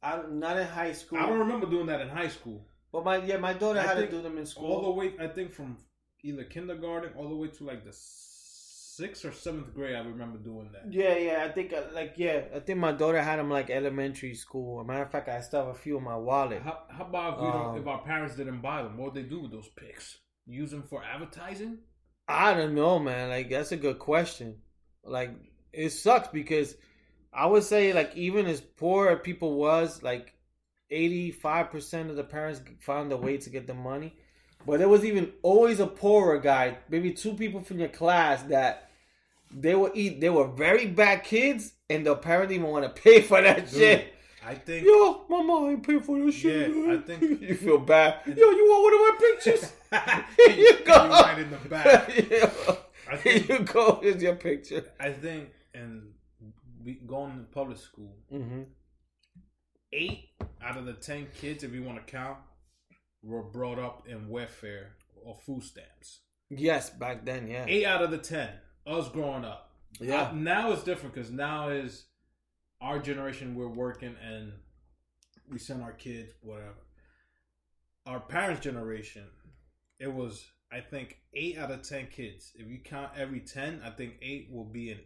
I 0.02 0.20
not 0.30 0.58
in 0.58 0.66
high 0.66 0.92
school. 0.92 1.18
I 1.18 1.26
don't 1.26 1.38
remember 1.38 1.66
doing 1.66 1.86
that 1.86 2.00
in 2.00 2.08
high 2.08 2.28
school. 2.28 2.66
But 2.92 3.04
my 3.04 3.16
yeah, 3.24 3.38
my 3.38 3.54
daughter 3.54 3.80
I 3.80 3.82
had 3.82 3.96
to 3.96 4.10
do 4.10 4.22
them 4.22 4.38
in 4.38 4.46
school 4.46 4.72
All 4.72 4.82
the 4.82 4.90
way, 4.90 5.14
I 5.18 5.26
think 5.26 5.52
from 5.52 5.78
either 6.22 6.44
kindergarten 6.44 7.12
all 7.16 7.28
the 7.28 7.34
way 7.34 7.48
to 7.48 7.64
like 7.64 7.84
the 7.84 7.92
sixth 7.92 9.24
or 9.24 9.32
seventh 9.32 9.74
grade. 9.74 9.96
I 9.96 10.00
remember 10.00 10.38
doing 10.38 10.70
that. 10.72 10.92
Yeah, 10.92 11.16
yeah. 11.16 11.44
I 11.44 11.50
think 11.50 11.72
uh, 11.72 11.82
like 11.92 12.14
yeah, 12.16 12.42
I 12.54 12.60
think 12.60 12.78
my 12.78 12.92
daughter 12.92 13.20
had 13.20 13.38
them 13.38 13.50
like 13.50 13.70
elementary 13.70 14.34
school. 14.34 14.80
As 14.80 14.84
a 14.84 14.86
matter 14.86 15.02
of 15.02 15.10
fact, 15.10 15.28
I 15.28 15.40
still 15.40 15.66
have 15.66 15.74
a 15.74 15.78
few 15.78 15.98
in 15.98 16.04
my 16.04 16.16
wallet. 16.16 16.62
How, 16.62 16.78
how 16.88 17.04
about 17.04 17.34
if, 17.34 17.40
we 17.40 17.46
don't, 17.46 17.66
Um, 17.66 17.78
if 17.78 17.86
our 17.86 18.02
parents 18.02 18.36
didn't 18.36 18.60
buy 18.60 18.82
them? 18.82 18.96
What 18.96 19.14
would 19.14 19.24
they 19.24 19.28
do 19.28 19.40
with 19.40 19.50
those 19.50 19.68
pics? 19.76 20.18
Use 20.46 20.70
them 20.70 20.84
for 20.84 21.02
advertising? 21.02 21.78
I 22.28 22.54
don't 22.54 22.74
know, 22.74 22.98
man. 22.98 23.28
Like 23.28 23.50
that's 23.50 23.72
a 23.72 23.76
good 23.76 23.98
question. 23.98 24.56
Like 25.04 25.30
it 25.72 25.90
sucks 25.90 26.28
because 26.28 26.76
I 27.32 27.46
would 27.46 27.62
say 27.62 27.92
like 27.92 28.16
even 28.16 28.46
as 28.46 28.60
poor 28.60 29.08
as 29.08 29.20
people 29.22 29.54
was, 29.54 30.02
like 30.02 30.32
eighty 30.90 31.30
five 31.30 31.70
percent 31.70 32.10
of 32.10 32.16
the 32.16 32.24
parents 32.24 32.60
found 32.80 33.12
a 33.12 33.16
way 33.16 33.36
to 33.38 33.50
get 33.50 33.66
the 33.66 33.74
money. 33.74 34.14
But 34.66 34.78
there 34.80 34.88
was 34.88 35.04
even 35.04 35.32
always 35.42 35.78
a 35.78 35.86
poorer 35.86 36.38
guy, 36.38 36.78
maybe 36.88 37.12
two 37.12 37.34
people 37.34 37.60
from 37.60 37.78
your 37.78 37.88
class 37.88 38.42
that 38.44 38.90
they 39.54 39.76
were 39.76 39.92
eat. 39.94 40.20
They 40.20 40.30
were 40.30 40.48
very 40.48 40.88
bad 40.88 41.22
kids, 41.22 41.72
and 41.88 42.04
the 42.04 42.16
parent 42.16 42.48
didn't 42.48 42.62
even 42.62 42.72
want 42.72 42.84
to 42.84 43.02
pay 43.02 43.22
for 43.22 43.40
that 43.40 43.70
Dude, 43.70 43.78
shit. 43.78 44.14
I 44.46 44.54
think. 44.54 44.86
Yo, 44.86 45.24
my 45.28 45.42
mom 45.42 45.70
ain't 45.70 45.86
pay 45.86 45.98
for 45.98 46.18
this 46.24 46.34
shit. 46.36 46.70
Yeah, 46.74 46.92
I 46.94 46.96
think- 46.98 47.40
you 47.42 47.54
feel 47.56 47.78
bad. 47.78 48.20
Yo, 48.26 48.32
you 48.34 48.64
want 48.70 48.82
one 48.84 48.94
of 48.94 49.00
my 49.00 49.16
pictures? 49.34 49.72
Here 50.36 50.56
you 50.56 50.84
go. 50.84 51.08
right 51.08 51.38
in 51.38 51.50
the 51.50 51.56
back. 51.68 52.08
Yo, 52.08 52.76
I 53.10 53.16
Here 53.16 53.38
think. 53.40 53.48
you 53.48 53.58
go. 53.60 53.98
Here's 54.02 54.22
your 54.22 54.36
picture. 54.36 54.84
I 55.00 55.10
think, 55.10 55.48
and 55.74 56.12
we 56.84 56.94
going 56.94 57.32
to 57.38 57.44
public 57.52 57.78
school. 57.78 58.14
Mm-hmm. 58.32 58.62
Eight 59.92 60.28
out 60.62 60.76
of 60.76 60.86
the 60.86 60.92
ten 60.92 61.26
kids, 61.40 61.64
if 61.64 61.72
you 61.72 61.82
want 61.82 62.04
to 62.04 62.10
count, 62.12 62.38
were 63.22 63.42
brought 63.42 63.78
up 63.78 64.06
in 64.08 64.28
welfare 64.28 64.92
or 65.24 65.34
food 65.34 65.62
stamps. 65.64 66.20
Yes, 66.50 66.90
back 66.90 67.24
then, 67.24 67.48
yeah. 67.48 67.64
Eight 67.66 67.84
out 67.84 68.02
of 68.02 68.10
the 68.12 68.18
ten, 68.18 68.50
us 68.86 69.08
growing 69.08 69.44
up. 69.44 69.70
Yeah. 70.00 70.22
Uh, 70.22 70.32
now 70.34 70.70
it's 70.72 70.82
different 70.84 71.14
because 71.14 71.30
now 71.30 71.70
is 71.70 72.04
our 72.80 72.98
generation. 72.98 73.54
We're 73.54 73.68
working 73.68 74.14
and 74.24 74.52
we 75.50 75.58
send 75.58 75.82
our 75.82 75.92
kids 75.92 76.32
whatever. 76.42 76.74
Our 78.06 78.20
parents' 78.20 78.62
generation, 78.62 79.24
it 79.98 80.12
was 80.12 80.44
I 80.72 80.80
think 80.80 81.18
eight 81.34 81.58
out 81.58 81.70
of 81.70 81.82
ten 81.82 82.06
kids. 82.08 82.52
If 82.54 82.68
you 82.68 82.78
count 82.84 83.12
every 83.16 83.40
ten, 83.40 83.80
I 83.84 83.90
think 83.90 84.14
eight 84.22 84.48
will 84.52 84.64
be 84.64 84.90
in 84.90 84.98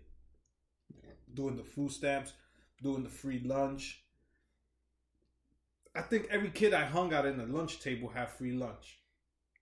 doing 1.35 1.57
the 1.57 1.65
food 1.65 1.93
stamps, 1.93 2.33
doing 2.83 3.03
the 3.03 3.09
free 3.11 3.41
lunch. 3.45 4.03
I 5.95 6.03
think 6.03 6.29
every 6.31 6.51
kid 6.51 6.73
I 6.73 6.85
hung 6.85 7.13
out 7.13 7.27
in 7.27 7.37
the 7.37 7.47
lunch 7.47 7.81
table 7.81 8.09
had 8.09 8.31
free 8.31 8.53
lunch 8.53 9.01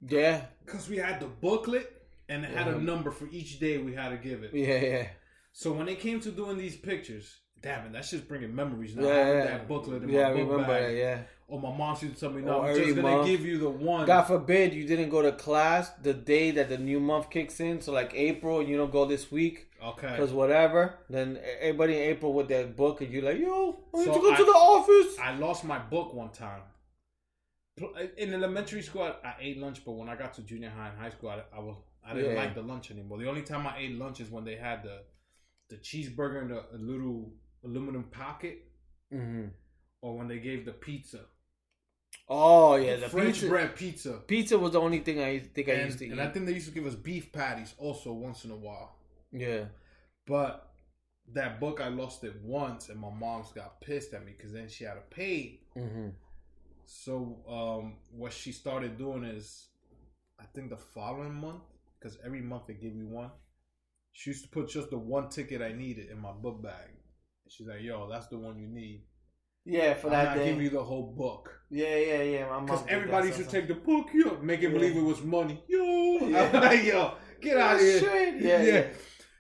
Yeah. 0.07 0.43
because 0.65 0.89
we 0.89 0.99
had 0.99 1.21
the 1.21 1.27
booklet 1.27 1.91
and 2.29 2.45
it 2.45 2.51
had 2.51 2.69
a 2.69 2.79
number 2.79 3.11
for 3.11 3.27
each 3.31 3.59
day 3.59 3.79
we 3.79 3.95
had 3.95 4.11
to 4.11 4.19
give 4.19 4.43
it. 4.43 4.53
Yeah, 4.53 4.81
yeah. 4.81 5.09
So 5.53 5.73
when 5.73 5.89
it 5.89 6.01
came 6.01 6.21
to 6.21 6.31
doing 6.31 6.59
these 6.59 6.77
pictures, 6.77 7.35
damn 7.63 7.87
it, 7.87 7.93
that's 7.93 8.11
just 8.11 8.29
bringing 8.29 8.55
memories 8.55 8.95
now. 8.97 9.05
Yeah, 9.05 9.33
yeah. 9.33 9.45
that 9.45 9.69
booklet 9.69 10.03
in 10.03 10.09
Yeah, 10.09 10.29
I 10.29 10.33
my 10.35 10.41
book 10.41 10.51
remember 10.51 10.73
bag. 10.73 10.83
that, 10.87 10.95
yeah. 10.97 11.19
Or 11.49 11.59
my 11.61 11.75
mom 11.75 11.97
used 12.03 12.15
to 12.15 12.21
tell 12.21 12.31
me, 12.31 12.43
Or 12.43 12.45
no, 12.45 12.59
oh, 12.61 12.63
I'm 12.65 12.77
just 12.77 12.95
gonna 12.97 13.03
month. 13.17 13.27
give 13.27 13.41
you 13.47 13.59
the 13.59 13.71
one. 13.71 14.07
God 14.07 14.25
forbid 14.25 14.75
you 14.75 14.85
didn't 14.87 15.09
go 15.09 15.23
to 15.23 15.33
class 15.33 15.91
the 16.03 16.13
day 16.13 16.51
that 16.53 16.69
the 16.69 16.77
new 16.79 17.01
month 17.01 17.31
kicks 17.31 17.59
in. 17.61 17.81
So 17.81 17.93
like 17.93 18.13
April, 18.15 18.63
you 18.63 18.77
don't 18.77 18.93
go 18.93 19.07
this 19.07 19.31
week 19.33 19.69
okay. 19.83 20.11
because 20.11 20.31
whatever. 20.33 20.99
Then 21.09 21.39
everybody 21.61 21.95
in 21.95 22.01
April 22.01 22.35
with 22.35 22.49
their 22.49 22.67
book, 22.67 23.01
and 23.01 23.11
you're 23.11 23.23
like, 23.23 23.39
yo, 23.39 23.81
I 23.95 23.99
need 23.99 24.05
So 24.05 24.15
to 24.15 24.21
go 24.21 24.33
I- 24.35 24.37
to 24.37 24.45
the 24.45 24.51
office. 24.51 25.19
I 25.19 25.37
lost 25.37 25.65
my 25.65 25.79
book 25.79 26.13
one 26.13 26.31
time. 26.33 26.61
Uh, 27.81 27.87
in 28.17 28.35
elementary 28.35 28.83
school, 28.83 29.03
I, 29.03 29.29
I 29.29 29.35
ate 29.41 29.59
lunch, 29.59 29.85
but 29.85 29.93
when 29.93 30.09
I 30.09 30.17
got 30.17 30.35
to 30.35 30.43
junior 30.43 30.69
high 30.71 30.89
and 30.89 30.99
high 30.99 31.11
school, 31.11 31.31
I, 31.31 31.43
I 31.57 31.61
was 31.61 31.77
I 32.05 32.15
didn't 32.15 32.33
Yeah. 32.35 32.43
like 32.43 32.55
the 32.55 32.63
lunch 32.63 32.91
anymore. 32.91 33.19
The 33.19 33.29
only 33.29 33.43
time 33.43 33.67
I 33.67 33.79
ate 33.79 33.93
lunch 33.99 34.21
is 34.21 34.31
when 34.31 34.45
they 34.45 34.57
had 34.57 34.83
the 34.83 35.03
the 35.71 35.77
cheeseburger 35.77 36.41
and 36.43 36.51
the 36.51 36.63
little 36.73 37.31
aluminum 37.65 38.05
pocket, 38.05 38.65
hmm 39.11 39.47
or 40.01 40.17
when 40.17 40.29
they 40.29 40.39
gave 40.39 40.65
the 40.65 40.73
pizza. 40.73 41.21
Oh 42.29 42.77
yeah, 42.77 42.97
the 42.97 43.09
French 43.09 43.35
pizza. 43.35 43.49
bread 43.49 43.77
pizza. 43.77 44.13
Pizza 44.27 44.59
was 44.59 44.73
the 44.73 44.81
only 44.81 45.01
thing 45.01 45.21
I 45.21 45.39
think 45.41 45.69
I 45.69 45.73
And, 45.73 45.87
used 45.87 45.99
to 45.99 46.07
eat. 46.07 46.13
and 46.13 46.21
I 46.21 46.29
think 46.29 46.47
they 46.47 46.53
used 46.55 46.69
to 46.69 46.75
give 46.75 46.87
us 46.87 46.95
beef 46.95 47.33
patties 47.33 47.75
also 47.79 48.13
once 48.13 48.45
in 48.45 48.51
a 48.51 48.57
while. 48.57 48.95
yeah. 49.33 49.65
But 50.27 50.69
that 51.33 51.61
book, 51.61 51.81
I 51.81 51.89
lost 51.89 52.25
it 52.25 52.35
once, 52.43 52.89
and 52.89 53.01
my 53.01 53.11
mom's 53.11 53.53
got 53.53 53.81
pissed 53.81 54.15
at 54.15 54.25
me 54.25 54.33
because 54.37 54.53
then 54.53 54.69
she 54.69 54.85
had 54.85 54.95
to 54.95 55.01
pay. 55.11 55.61
hmm 55.75 56.09
So 56.85 57.39
um, 57.49 57.97
what 58.11 58.33
she 58.33 58.53
started 58.53 58.99
doing 58.99 59.25
is, 59.25 59.69
I 60.41 60.45
think 60.55 60.71
the 60.71 60.77
following 60.77 61.35
month, 61.35 61.63
because 61.99 62.19
every 62.25 62.41
month 62.43 62.67
they 62.67 62.75
give 62.75 62.95
you 62.95 63.07
one. 63.09 63.31
She 64.13 64.31
used 64.31 64.45
to 64.45 64.51
put 64.51 64.69
just 64.69 64.91
the 64.91 64.99
one 64.99 65.29
ticket 65.29 65.63
I 65.63 65.73
needed 65.73 66.11
in 66.11 66.19
my 66.19 66.33
book 66.33 66.63
bag. 66.63 66.91
She's 67.49 67.67
like, 67.67 67.83
"Yo, 67.83 68.09
that's 68.09 68.29
the 68.29 68.39
one 68.39 68.59
you 68.59 68.69
need." 68.69 69.05
Yeah, 69.65 69.95
for 69.95 70.07
I'm 70.09 70.13
that 70.13 70.25
not 70.25 70.37
day. 70.37 70.45
giving 70.47 70.63
you 70.63 70.71
the 70.71 70.83
whole 70.83 71.15
book 71.17 71.51
yeah, 71.71 71.97
yeah, 71.97 72.23
yeah. 72.23 72.45
My 72.47 72.57
mom 72.57 72.67
because 72.67 72.85
everybody 72.89 73.33
should 73.33 73.49
take 73.49 73.69
the 73.69 73.75
book, 73.75 74.09
yo, 74.15 74.39
make 74.41 74.61
it 74.61 74.65
Yeah. 74.65 74.69
believe 74.71 74.97
it 74.97 75.03
was 75.03 75.23
money, 75.23 75.63
yo. 75.69 76.19
Yeah. 76.27 76.51
I'm 76.55 76.63
like, 76.63 76.85
yo, 76.85 77.15
get 77.41 77.59
out 77.59 77.77
of 77.77 77.81
here. 77.83 78.01
Shit. 78.01 78.35
Yeah, 78.43 78.63
yeah. 78.63 78.87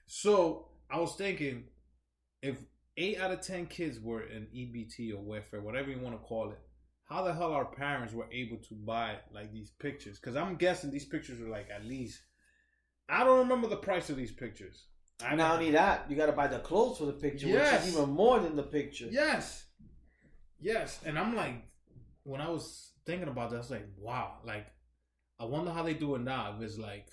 So 0.06 0.68
I 0.90 1.00
was 1.00 1.14
thinking, 1.16 1.64
if 2.42 2.58
eight 2.96 3.18
out 3.18 3.30
of 3.30 3.40
ten 3.40 3.66
kids 3.66 3.98
were 4.00 4.22
in 4.22 4.46
EBT 4.54 5.14
or 5.14 5.22
welfare, 5.22 5.62
whatever 5.62 5.90
you 5.90 6.00
want 6.00 6.20
to 6.20 6.26
call 6.26 6.50
it, 6.50 6.58
how 7.08 7.22
the 7.24 7.32
hell 7.32 7.52
our 7.52 7.64
parents 7.64 8.12
were 8.12 8.28
able 8.30 8.58
to 8.58 8.74
buy 8.74 9.16
like 9.32 9.50
these 9.52 9.70
pictures? 9.70 10.18
Because 10.18 10.36
I'm 10.36 10.56
guessing 10.56 10.90
these 10.90 11.06
pictures 11.06 11.40
were 11.40 11.48
like 11.48 11.68
at 11.74 11.86
least. 11.86 12.20
I 13.08 13.24
don't 13.24 13.38
remember 13.38 13.68
the 13.68 13.76
price 13.76 14.10
of 14.10 14.16
these 14.16 14.32
pictures. 14.32 14.84
I 15.24 15.34
Not 15.34 15.58
only 15.58 15.72
that, 15.72 16.06
you 16.08 16.16
got 16.16 16.26
to 16.26 16.32
buy 16.32 16.46
the 16.46 16.60
clothes 16.60 16.98
for 16.98 17.06
the 17.06 17.12
picture, 17.12 17.48
which 17.48 17.56
is 17.56 17.88
even 17.92 18.10
more 18.10 18.38
than 18.38 18.54
the 18.54 18.62
picture. 18.62 19.08
Yes. 19.10 19.64
Yes. 20.60 21.00
And 21.04 21.18
I'm 21.18 21.34
like, 21.34 21.64
when 22.22 22.40
I 22.40 22.48
was 22.48 22.92
thinking 23.04 23.28
about 23.28 23.50
that, 23.50 23.56
I 23.56 23.60
was 23.60 23.70
like, 23.70 23.88
wow. 23.98 24.34
Like, 24.44 24.66
I 25.40 25.44
wonder 25.44 25.72
how 25.72 25.82
they 25.82 25.94
do 25.94 26.14
it 26.14 26.20
now. 26.20 26.54
If 26.56 26.62
it's 26.62 26.78
like, 26.78 27.08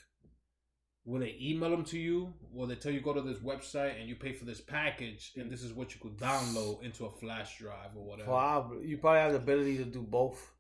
will 1.06 1.22
they 1.22 1.36
email 1.42 1.70
them 1.70 1.84
to 1.86 1.98
you? 1.98 2.34
Will 2.52 2.68
they 2.68 2.76
tell 2.76 2.92
you 2.92 3.02
go 3.02 3.14
to 3.14 3.22
this 3.22 3.40
website 3.40 4.00
and 4.00 4.08
you 4.10 4.16
pay 4.16 4.34
for 4.34 4.46
this 4.46 4.62
package 4.62 5.32
and 5.36 5.52
this 5.52 5.64
is 5.64 5.74
what 5.74 5.94
you 5.94 6.02
could 6.02 6.18
download 6.18 6.84
into 6.84 7.06
a 7.06 7.12
flash 7.12 7.58
drive 7.58 7.96
or 7.96 8.06
whatever? 8.06 8.28
Probably. 8.28 8.88
You 8.88 8.98
probably 8.98 9.22
have 9.22 9.32
the 9.32 9.38
ability 9.38 9.78
to 9.78 9.86
do 9.86 10.02
both. 10.02 10.52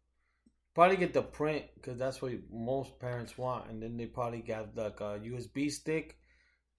Probably 0.73 0.97
get 0.97 1.13
the 1.13 1.21
print 1.21 1.65
because 1.75 1.97
that's 1.97 2.21
what 2.21 2.33
most 2.51 2.99
parents 2.99 3.37
want, 3.37 3.69
and 3.69 3.81
then 3.81 3.95
they 3.95 4.07
probably 4.07 4.41
got 4.41 4.75
like 4.75 4.99
a 4.99 5.21
USB 5.23 5.71
stick, 5.71 6.17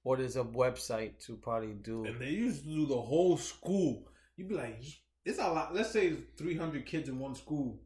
or 0.06 0.16
there's 0.16 0.36
a 0.36 0.44
website 0.44 1.18
to 1.26 1.34
probably 1.34 1.74
do. 1.82 2.04
And 2.04 2.20
they 2.20 2.30
used 2.30 2.62
to 2.62 2.68
do 2.68 2.86
the 2.86 2.94
whole 2.94 3.36
school. 3.36 4.08
You'd 4.36 4.48
be 4.48 4.54
like, 4.54 4.80
it's 5.24 5.40
a 5.40 5.48
lot. 5.48 5.74
Let's 5.74 5.90
say 5.90 6.12
300 6.38 6.86
kids 6.86 7.08
in 7.08 7.18
one 7.18 7.34
school. 7.34 7.80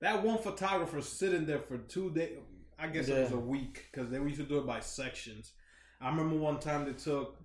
That 0.00 0.24
one 0.24 0.38
photographer 0.38 1.00
sitting 1.00 1.46
there 1.46 1.60
for 1.60 1.78
two 1.78 2.10
days. 2.10 2.36
I 2.80 2.88
guess 2.88 3.06
it 3.06 3.22
was 3.22 3.30
a 3.30 3.38
week 3.38 3.86
because 3.92 4.10
they 4.10 4.16
used 4.16 4.38
to 4.38 4.42
do 4.42 4.58
it 4.58 4.66
by 4.66 4.80
sections. 4.80 5.52
I 6.00 6.08
remember 6.08 6.34
one 6.34 6.58
time 6.58 6.84
they 6.84 6.94
took, 6.94 7.36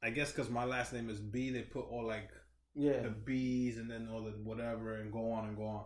I 0.00 0.10
guess 0.10 0.30
because 0.30 0.48
my 0.48 0.64
last 0.64 0.92
name 0.92 1.10
is 1.10 1.18
B, 1.18 1.50
they 1.50 1.62
put 1.62 1.90
all 1.90 2.06
like 2.06 2.30
Yeah, 2.76 3.00
the 3.00 3.10
B's 3.10 3.78
and 3.78 3.90
then 3.90 4.08
all 4.12 4.22
the 4.22 4.30
whatever 4.30 4.94
and 4.94 5.12
go 5.12 5.32
on 5.32 5.48
and 5.48 5.56
go 5.56 5.66
on. 5.66 5.84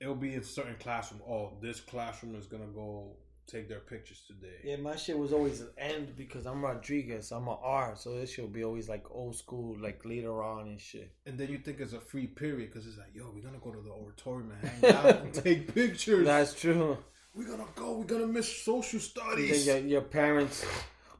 It'll 0.00 0.14
be 0.14 0.34
in 0.34 0.44
certain 0.44 0.76
classroom. 0.78 1.22
Oh, 1.28 1.58
this 1.60 1.80
classroom 1.80 2.36
is 2.36 2.46
gonna 2.46 2.70
go 2.72 3.16
take 3.46 3.68
their 3.68 3.80
pictures 3.80 4.22
today. 4.26 4.56
yeah. 4.64 4.76
My 4.76 4.96
shit 4.96 5.18
was 5.18 5.32
always 5.32 5.60
an 5.60 5.68
end 5.78 6.16
because 6.16 6.46
I'm 6.46 6.62
Rodriguez. 6.64 7.30
I'm 7.32 7.46
a 7.48 7.54
R, 7.56 7.94
so 7.96 8.18
this 8.18 8.30
shit 8.32 8.44
will 8.44 8.52
be 8.52 8.64
always 8.64 8.88
like 8.88 9.04
old 9.10 9.36
school, 9.36 9.76
like 9.80 10.04
later 10.04 10.42
on 10.42 10.68
and 10.68 10.80
shit. 10.80 11.12
And 11.26 11.38
then 11.38 11.48
you 11.50 11.58
think 11.58 11.80
it's 11.80 11.92
a 11.92 12.00
free 12.00 12.26
period 12.26 12.70
because 12.72 12.86
it's 12.86 12.98
like, 12.98 13.14
yo, 13.14 13.30
we're 13.34 13.42
gonna 13.42 13.58
go 13.62 13.72
to 13.72 13.80
the 13.80 13.90
auditorium 13.90 14.52
and 14.60 14.68
hang 14.70 14.94
out 14.96 15.20
and 15.22 15.32
take 15.34 15.74
pictures. 15.74 16.26
That's 16.26 16.54
true. 16.54 16.98
we're 17.34 17.46
gonna 17.48 17.64
go. 17.74 17.98
We're 17.98 18.04
gonna 18.04 18.26
miss 18.26 18.50
social 18.62 19.00
studies. 19.00 19.66
your, 19.66 19.78
your 19.78 20.02
parents. 20.02 20.64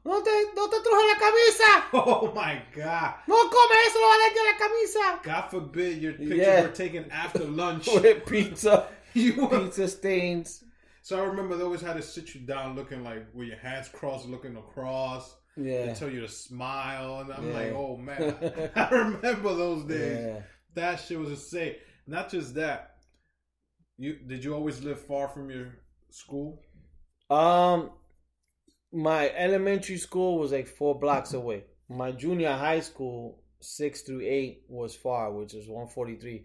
No 0.05 0.21
te, 0.23 0.31
no 0.55 0.67
te 0.69 0.77
truje 0.77 1.05
la 1.11 1.19
camisa. 1.19 1.83
Oh 1.93 2.31
my 2.33 2.61
god! 2.73 3.15
No 3.27 3.49
come 3.49 3.75
eso, 3.85 3.99
lo 3.99 4.07
va 4.07 4.15
a 4.15 4.43
la 4.45 4.57
camisa. 4.57 5.23
God 5.23 5.49
forbid 5.51 6.01
your 6.01 6.13
pictures 6.13 6.37
Yeah. 6.37 6.61
were 6.61 6.69
taken 6.69 7.11
after 7.11 7.43
lunch. 7.61 7.87
With 7.93 8.25
pizza, 8.25 8.87
You 9.13 9.47
were- 9.47 9.59
pizza 9.65 9.87
stains. 9.89 10.63
So 11.07 11.21
I 11.23 11.25
remember 11.25 11.55
they 11.55 11.63
always 11.63 11.79
had 11.79 11.95
to 11.95 12.01
sit 12.01 12.35
you 12.35 12.41
down, 12.41 12.75
looking 12.75 13.01
like 13.01 13.27
with 13.33 13.47
your 13.47 13.57
hands 13.59 13.87
crossed, 13.87 14.27
looking 14.27 14.57
across. 14.57 15.33
They 15.55 15.93
tell 15.97 16.09
you 16.09 16.19
to 16.19 16.27
smile, 16.27 17.21
and 17.21 17.31
I'm 17.31 17.47
Yeah. 17.47 17.53
like, 17.53 17.71
oh 17.73 17.95
man, 17.95 18.71
I 18.75 18.89
remember 18.89 19.55
those 19.55 19.85
days. 19.85 20.19
Yeah. 20.25 20.41
That 20.75 20.95
shit 20.99 21.17
was 21.17 21.29
insane. 21.29 21.75
Not 22.07 22.29
just 22.29 22.55
that. 22.55 22.97
You 23.97 24.15
did 24.31 24.43
you 24.43 24.53
always 24.53 24.83
live 24.83 24.99
far 24.99 25.29
from 25.29 25.49
your 25.49 25.67
school? 26.11 26.61
Um, 27.29 27.91
my 28.91 29.29
elementary 29.29 29.97
school 29.97 30.39
was 30.39 30.51
like 30.51 30.67
four 30.67 30.99
blocks 30.99 31.33
away. 31.33 31.63
My 31.89 32.11
junior 32.11 32.51
high 32.51 32.81
school, 32.81 33.41
six 33.61 34.01
through 34.01 34.23
eight, 34.23 34.63
was 34.67 34.93
far, 34.93 35.31
which 35.31 35.53
is 35.53 35.69
one 35.69 35.87
forty 35.87 36.17
three. 36.17 36.43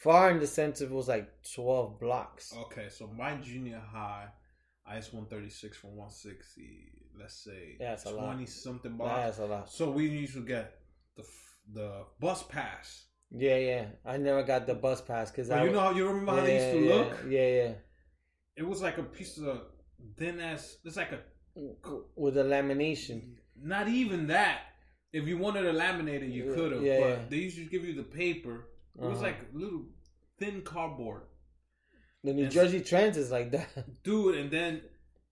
Far 0.00 0.30
in 0.30 0.40
the 0.40 0.46
sense 0.46 0.80
of 0.80 0.90
it 0.90 0.94
was 0.94 1.08
like 1.08 1.28
twelve 1.54 2.00
blocks. 2.00 2.54
Okay, 2.56 2.88
so 2.88 3.06
my 3.06 3.34
junior 3.36 3.82
high, 3.92 4.28
I 4.86 4.96
was 4.96 5.12
136 5.12 5.76
from 5.76 5.90
160. 5.90 6.62
Let's 7.20 7.44
say 7.44 7.76
Yeah, 7.78 7.90
that's 7.90 8.06
a 8.06 8.10
lot. 8.10 8.32
20 8.32 8.46
something 8.46 8.96
blocks. 8.96 9.20
That's 9.20 9.38
a 9.40 9.44
lot. 9.44 9.70
So 9.70 9.90
we 9.90 10.08
used 10.08 10.32
to 10.34 10.40
get 10.40 10.74
the 11.16 11.24
the 11.74 12.04
bus 12.18 12.42
pass. 12.44 13.04
Yeah, 13.30 13.58
yeah. 13.58 13.84
I 14.06 14.16
never 14.16 14.42
got 14.42 14.66
the 14.66 14.74
bus 14.74 15.02
pass 15.02 15.30
because 15.30 15.50
I. 15.50 15.64
you 15.64 15.70
know 15.70 15.80
how 15.80 15.90
you 15.90 16.08
remember 16.08 16.36
how 16.36 16.46
they 16.46 16.54
used 16.54 16.78
to 16.78 16.84
yeah, 16.86 16.94
look? 16.94 17.18
Yeah, 17.28 17.46
yeah. 17.46 17.72
It 18.56 18.66
was 18.66 18.80
like 18.80 18.96
a 18.96 19.02
piece 19.02 19.36
of 19.36 19.60
thin 20.16 20.40
ass. 20.40 20.78
It's 20.82 20.96
like 20.96 21.12
a 21.12 21.20
With 22.16 22.38
a 22.38 22.44
lamination. 22.44 23.34
not 23.62 23.86
even 23.88 24.28
that. 24.28 24.62
If 25.12 25.26
you 25.28 25.36
wanted 25.36 25.62
to 25.62 25.72
laminate 25.72 26.22
it, 26.22 26.30
you 26.30 26.54
could 26.54 26.72
have. 26.72 26.82
yeah, 26.82 27.00
but 27.00 27.08
yeah. 27.08 27.18
they 27.28 27.36
used 27.36 27.56
to 27.56 27.66
give 27.66 27.84
you 27.84 27.94
the 27.94 28.04
paper. 28.04 28.68
It 28.98 29.02
was 29.04 29.18
Uh-huh. 29.18 29.26
like 29.28 29.38
little 29.52 29.84
thin 30.38 30.62
cardboard. 30.62 31.22
The 32.24 32.32
New 32.34 32.44
Yes. 32.44 32.52
Jersey 32.54 32.80
Transit 32.82 33.22
is 33.22 33.30
like 33.30 33.50
that. 33.52 33.68
dude. 34.02 34.36
And 34.36 34.50
then 34.50 34.82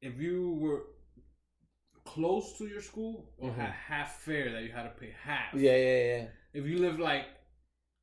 if 0.01 0.19
you 0.19 0.55
were 0.61 0.85
close 2.05 2.57
to 2.59 2.67
your 2.67 2.81
school 2.81 3.33
or 3.39 3.51
Mhm. 3.51 3.57
had 3.57 3.71
half 3.71 4.21
fare 4.23 4.51
that 4.53 4.63
you 4.63 4.73
had 4.73 4.85
to 4.85 4.91
pay 5.01 5.11
half. 5.23 5.53
yeah, 5.55 5.77
yeah, 5.77 6.05
yeah. 6.17 6.29
If 6.55 6.65
you 6.67 6.79
live 6.79 6.99
like 6.99 7.27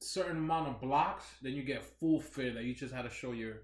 certain 0.02 0.38
amount 0.38 0.68
of 0.68 0.80
blocks, 0.82 1.26
then 1.42 1.54
you 1.54 1.64
get 1.64 1.84
full 1.84 2.20
fare 2.20 2.54
that 2.54 2.64
you 2.64 2.76
just 2.76 2.94
had 2.94 3.04
to 3.04 3.10
show 3.10 3.32
your 3.32 3.64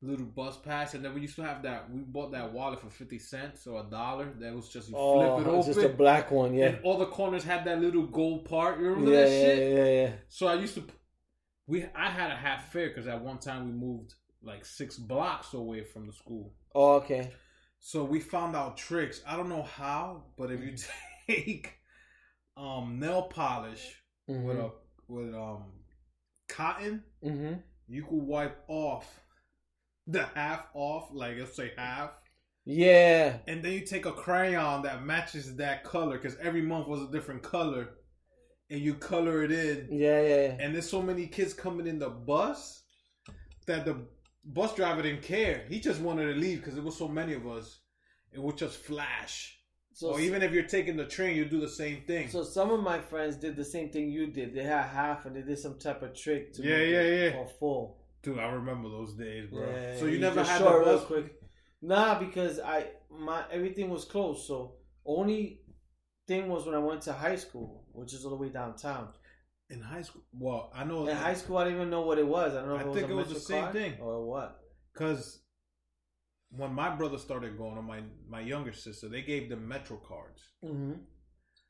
little 0.00 0.24
bus 0.26 0.56
pass. 0.58 0.94
And 0.94 1.04
then 1.04 1.12
we 1.14 1.20
used 1.22 1.36
to 1.36 1.42
have 1.42 1.62
that. 1.64 1.90
We 1.90 2.00
bought 2.00 2.32
that 2.32 2.52
wallet 2.52 2.80
for 2.80 2.88
fifty 2.88 3.18
cents 3.18 3.66
or 3.66 3.80
a 3.86 3.90
dollar. 3.90 4.32
That 4.38 4.54
was 4.54 4.68
just 4.70 4.88
you 4.88 4.94
Oh, 4.96 5.36
flip 5.36 5.46
it 5.46 5.50
it's 5.58 5.68
open. 5.68 5.82
just 5.82 5.86
a 5.94 5.96
black 5.96 6.30
one. 6.30 6.54
Yeah. 6.54 6.66
And 6.68 6.84
all 6.84 6.96
the 6.98 7.06
corners 7.06 7.44
had 7.44 7.64
that 7.66 7.80
little 7.80 8.06
gold 8.06 8.46
part. 8.46 8.78
You 8.80 8.86
remember 8.88 9.10
Yeah, 9.10 9.20
that 9.24 9.30
yeah, 9.30 9.40
shit? 9.54 9.72
yeah, 9.76 10.02
yeah. 10.02 10.12
So 10.28 10.46
I 10.46 10.54
used 10.54 10.74
to, 10.76 10.84
we 11.66 11.84
I 11.94 12.10
had 12.10 12.30
a 12.30 12.36
half 12.36 12.72
fare 12.72 12.88
because 12.88 13.06
at 13.06 13.22
one 13.22 13.38
time 13.38 13.66
we 13.66 13.72
moved 13.72 14.14
like 14.42 14.64
six 14.64 14.96
blocks 14.98 15.54
away 15.54 15.84
from 15.84 16.06
the 16.06 16.12
school. 16.12 16.54
Oh, 16.74 16.94
okay. 16.96 17.32
So 17.78 18.04
we 18.04 18.20
found 18.20 18.56
out 18.56 18.76
tricks. 18.76 19.20
I 19.26 19.36
don't 19.36 19.48
know 19.48 19.62
how, 19.62 20.24
but 20.36 20.50
if 20.50 20.62
you 20.64 20.72
Mm-hmm. 20.72 20.84
take 21.28 21.74
um 22.56 22.98
nail 23.00 23.24
polish 23.24 24.02
with 24.42 24.58
Mhm. 24.58 24.58
a 24.58 24.72
with 25.08 25.34
um 25.34 25.64
cotton, 26.48 27.04
Mhm. 27.22 27.62
you 27.88 28.04
could 28.04 28.12
wipe 28.22 28.64
off 28.68 29.20
the 30.06 30.24
half 30.34 30.68
off, 30.74 31.10
like 31.12 31.38
let's 31.38 31.56
say 31.56 31.72
half, 31.76 32.12
Yeah. 32.66 33.38
and 33.46 33.62
then 33.62 33.72
you 33.72 33.80
take 33.80 34.06
a 34.06 34.12
crayon 34.12 34.82
that 34.82 35.04
matches 35.04 35.56
that 35.56 35.84
color 35.84 36.16
because 36.18 36.36
every 36.38 36.62
month 36.62 36.88
was 36.88 37.02
a 37.02 37.10
different 37.12 37.42
color, 37.42 37.90
and 38.70 38.80
you 38.80 38.94
color 38.94 39.42
it 39.42 39.52
in. 39.52 39.88
Yeah, 39.90 40.20
yeah, 40.20 40.28
yeah. 40.28 40.56
And 40.60 40.74
there's 40.74 40.88
so 40.88 41.02
many 41.02 41.26
kids 41.26 41.52
coming 41.54 41.86
in 41.86 41.98
the 41.98 42.10
bus 42.10 42.82
that 43.66 43.84
the 43.84 44.06
bus 44.44 44.74
driver 44.74 45.02
didn't 45.02 45.22
care. 45.22 45.64
He 45.68 45.80
just 45.80 46.00
wanted 46.00 46.32
to 46.32 46.38
leave 46.40 46.58
because 46.60 46.74
there 46.74 46.82
was 46.82 46.96
so 46.96 47.08
many 47.08 47.34
of 47.34 47.46
us. 47.46 47.80
It 48.32 48.42
would 48.42 48.56
just 48.58 48.76
flash. 48.78 49.58
So 49.92 50.08
or 50.08 50.20
even 50.20 50.42
if 50.42 50.50
you're 50.50 50.64
taking 50.64 50.96
the 50.96 51.04
train, 51.06 51.36
you 51.36 51.44
do 51.44 51.60
the 51.60 51.68
same 51.68 52.02
thing. 52.04 52.28
So 52.28 52.42
some 52.42 52.70
of 52.72 52.80
my 52.80 52.98
friends 52.98 53.36
did 53.36 53.54
the 53.54 53.64
same 53.64 53.90
thing 53.90 54.08
you 54.10 54.26
did. 54.26 54.52
They 54.52 54.64
had 54.64 54.82
half 54.86 55.24
and 55.24 55.36
they 55.36 55.42
did 55.42 55.58
some 55.58 55.78
type 55.78 56.02
of 56.02 56.14
trick 56.16 56.52
to 56.54 56.62
Yeah, 56.62 56.78
make 56.78 56.90
yeah, 56.90 57.00
it 57.00 57.24
yeah. 57.24 57.30
for 57.44 57.48
full. 57.60 57.98
Dude, 58.22 58.38
I 58.40 58.46
remember 58.48 58.88
those 58.88 59.14
days, 59.14 59.48
bro. 59.50 59.70
Yeah, 59.70 59.96
so 59.98 60.06
you, 60.06 60.18
never 60.18 60.36
just 60.40 60.50
had 60.50 60.58
show 60.58 60.64
the 60.64 60.76
it 60.76 60.78
real 60.86 60.96
bus. 60.98 61.04
quick. 61.06 61.40
Nah, 61.82 62.18
because 62.18 62.58
I 62.58 62.86
my 63.10 63.44
everything 63.52 63.88
was 63.90 64.04
closed. 64.04 64.46
So 64.46 64.76
only 65.06 65.60
thing 66.26 66.48
was 66.48 66.66
when 66.66 66.74
I 66.74 66.78
went 66.78 67.02
to 67.02 67.12
high 67.12 67.36
school, 67.36 67.83
which 67.94 68.12
is 68.12 68.24
all 68.24 68.30
the 68.30 68.36
way 68.36 68.48
downtown. 68.50 69.08
in 69.70 69.80
high 69.80 70.02
school. 70.02 70.22
Well, 70.32 70.70
I 70.74 70.84
know 70.84 71.06
In 71.06 71.16
high 71.16 71.34
school, 71.34 71.56
I 71.58 71.64
didn't 71.64 71.78
even 71.78 71.90
know 71.90 72.02
what 72.02 72.18
it 72.18 72.26
was. 72.26 72.52
I 72.54 72.60
don't 72.60 72.68
know. 72.68 72.74
If 72.76 72.80
I 72.82 72.84
it 72.84 72.88
was 72.88 72.96
think 72.98 73.08
a 73.08 73.12
it 73.12 73.16
was 73.16 73.28
the 73.34 73.40
same 73.40 73.72
thing. 73.72 73.94
or 74.00 74.24
what. 74.26 74.60
because 74.92 75.40
when 76.50 76.72
my 76.72 76.94
brother 76.94 77.18
started 77.18 77.56
going, 77.58 77.76
or 77.78 77.82
my 77.82 78.00
my 78.28 78.40
younger 78.40 78.72
sister, 78.72 79.08
they 79.08 79.22
gave 79.22 79.48
them 79.48 79.66
Metro 79.66 79.96
cards, 79.96 80.42
Mm-hmm. 80.64 80.92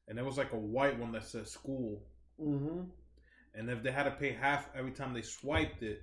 and 0.09 0.19
there 0.19 0.25
was 0.25 0.37
like 0.37 0.53
a 0.53 0.59
white 0.59 0.99
one 0.99 1.13
that 1.13 1.25
said 1.25 1.47
school. 1.49 2.03
Mm-hmm. 2.41 2.81
And 3.57 3.71
if 3.71 3.83
they 3.85 3.93
had 3.93 4.03
to 4.05 4.11
pay 4.11 4.33
half 4.33 4.69
every 4.77 4.91
time 4.91 5.15
they 5.15 5.23
swiped 5.23 5.83
it, 5.85 6.03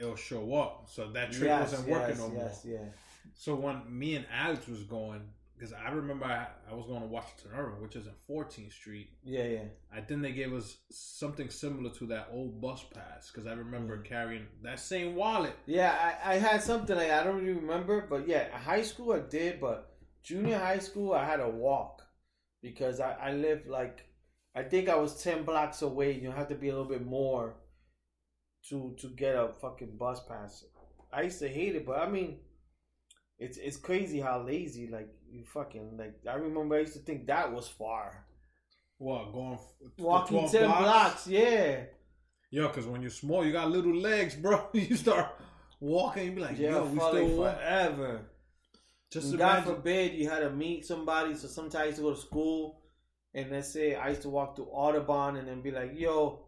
it'll 0.00 0.16
show 0.16 0.54
up. 0.54 0.88
So 0.90 1.12
that 1.12 1.30
trick 1.32 1.44
yes, 1.44 1.70
wasn't 1.70 1.88
yes, 1.88 1.96
working 1.98 2.18
no 2.18 2.32
yes, 2.42 2.64
more. 2.64 2.74
yeah. 2.74 2.88
So 3.34 3.54
when 3.54 3.82
me 4.02 4.16
and 4.16 4.26
Alex 4.32 4.66
was 4.66 4.82
going, 4.84 5.20
because 5.58 5.72
I 5.74 5.90
remember 5.90 6.24
I, 6.24 6.46
I 6.70 6.74
was 6.74 6.86
going 6.86 7.00
to 7.00 7.06
Washington 7.08 7.50
Irving, 7.56 7.82
which 7.82 7.96
is 7.96 8.06
in 8.06 8.12
14th 8.28 8.72
Street. 8.72 9.08
Yeah, 9.24 9.44
yeah. 9.44 9.64
I 9.92 10.00
think 10.00 10.22
they 10.22 10.32
gave 10.32 10.52
us 10.54 10.76
something 10.90 11.50
similar 11.50 11.90
to 11.94 12.06
that 12.06 12.28
old 12.32 12.60
bus 12.60 12.84
pass 12.94 13.30
because 13.30 13.46
I 13.46 13.54
remember 13.54 13.98
Mm. 13.98 14.04
carrying 14.04 14.46
that 14.62 14.78
same 14.78 15.14
wallet. 15.16 15.54
Yeah, 15.66 15.92
I, 16.24 16.34
I 16.34 16.38
had 16.38 16.62
something 16.62 16.94
like 16.96 17.10
I 17.10 17.24
don't 17.24 17.36
really 17.38 17.58
remember, 17.60 18.06
but 18.08 18.28
yeah, 18.28 18.56
high 18.56 18.82
school 18.82 19.12
I 19.12 19.20
did, 19.20 19.60
but 19.60 19.90
junior 20.22 20.58
high 20.58 20.78
school 20.78 21.12
I 21.12 21.24
had 21.24 21.38
to 21.38 21.48
walk 21.48 22.02
because 22.62 23.00
I, 23.00 23.12
I 23.14 23.32
lived 23.32 23.66
like 23.66 24.04
I 24.54 24.62
think 24.62 24.88
I 24.88 24.96
was 24.96 25.22
ten 25.22 25.44
blocks 25.44 25.82
away. 25.82 26.12
You 26.12 26.30
have 26.30 26.48
to 26.48 26.54
be 26.54 26.68
a 26.68 26.72
little 26.72 26.88
bit 26.88 27.04
more 27.04 27.56
to 28.68 28.94
to 29.00 29.08
get 29.08 29.34
a 29.34 29.52
fucking 29.60 29.96
bus 29.96 30.20
pass. 30.28 30.64
I 31.12 31.22
used 31.22 31.38
to 31.40 31.48
hate 31.48 31.74
it, 31.76 31.86
but 31.86 31.98
I 31.98 32.08
mean, 32.08 32.38
it's 33.38 33.56
it's 33.58 33.76
crazy 33.76 34.20
how 34.20 34.42
lazy 34.42 34.88
like 34.88 35.08
you 35.32 35.44
fucking 35.44 35.96
like. 35.96 36.14
I 36.28 36.34
remember 36.34 36.76
I 36.76 36.80
used 36.80 36.94
to 36.94 36.98
think 37.00 37.26
that 37.26 37.52
was 37.52 37.68
far. 37.68 38.24
What 38.98 39.32
going 39.32 39.54
f- 39.54 39.90
Walking 39.98 40.48
ten 40.48 40.66
blocks, 40.68 41.26
yeah. 41.26 41.84
Yo, 42.50 42.66
because 42.68 42.86
when 42.86 43.00
you're 43.02 43.10
small, 43.10 43.44
you 43.44 43.52
got 43.52 43.70
little 43.70 43.94
legs, 43.94 44.34
bro. 44.34 44.68
you 44.72 44.96
start 44.96 45.28
walking, 45.80 46.24
you 46.26 46.32
be 46.32 46.40
like, 46.40 46.58
Yeah, 46.58 46.70
yo, 46.70 46.84
we 46.84 46.98
still 46.98 47.36
walk. 47.36 47.56
forever. 47.58 48.20
Just 49.12 49.36
God 49.36 49.64
forbid 49.64 50.14
you 50.14 50.28
had 50.28 50.40
to 50.40 50.50
meet 50.50 50.84
somebody. 50.84 51.34
So 51.34 51.46
sometimes 51.48 51.74
I 51.82 51.84
used 51.86 51.96
to 51.98 52.02
go 52.02 52.14
to 52.14 52.20
school, 52.20 52.82
and 53.34 53.50
let's 53.50 53.72
say 53.72 53.94
I 53.94 54.08
used 54.10 54.22
to 54.22 54.28
walk 54.30 54.56
to 54.56 54.62
Audubon, 54.64 55.36
and 55.36 55.46
then 55.48 55.62
be 55.62 55.70
like, 55.70 55.92
"Yo, 55.94 56.46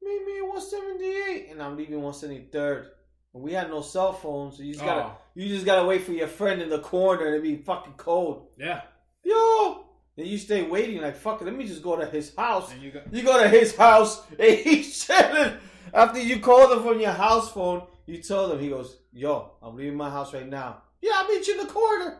meet 0.00 0.24
me 0.24 0.38
at 0.38 0.48
178," 0.48 1.50
and 1.50 1.62
I'm 1.62 1.76
leaving 1.76 2.00
173rd. 2.00 2.86
We 3.34 3.52
had 3.52 3.70
no 3.70 3.80
cell 3.80 4.12
phones, 4.12 4.56
so 4.58 4.62
you 4.62 4.74
just 4.74 4.84
gotta 4.84 5.06
Oh, 5.06 5.16
you 5.34 5.48
just 5.48 5.64
gotta 5.64 5.86
wait 5.86 6.02
for 6.02 6.12
your 6.12 6.28
friend 6.28 6.60
in 6.60 6.68
the 6.68 6.80
corner, 6.80 7.24
and 7.26 7.34
it'd 7.34 7.42
be 7.42 7.56
fucking 7.64 7.94
cold. 7.96 8.48
yeah. 8.58 8.82
Yo, 9.24 9.86
and 10.18 10.26
you 10.26 10.36
stay 10.36 10.62
waiting 10.62 11.00
like, 11.00 11.16
"Fuck 11.16 11.40
it, 11.40 11.44
let 11.44 11.54
me 11.54 11.64
just 11.66 11.82
go 11.82 11.96
to 11.96 12.04
his 12.06 12.34
house." 12.36 12.72
And 12.72 12.82
you 12.82 12.90
got 12.90 13.12
You 13.14 13.22
go 13.22 13.42
to 13.42 13.48
his 13.48 13.74
house, 13.76 14.22
and 14.38 14.54
he's 14.58 15.04
chilling. 15.06 15.54
After 15.94 16.20
you 16.20 16.40
call 16.40 16.68
them 16.68 16.82
from 16.82 17.00
your 17.00 17.12
house 17.12 17.50
phone, 17.52 17.86
you 18.06 18.18
tell 18.22 18.48
them 18.48 18.58
he 18.60 18.68
goes, 18.70 18.98
Yo, 19.12 19.52
I'm 19.62 19.76
leaving 19.76 19.96
my 19.96 20.10
house 20.10 20.34
right 20.34 20.48
now. 20.48 20.82
Yeah, 21.00 21.12
I'll 21.16 21.28
meet 21.28 21.46
you 21.46 21.60
in 21.60 21.66
the 21.66 21.72
corner. 21.72 22.18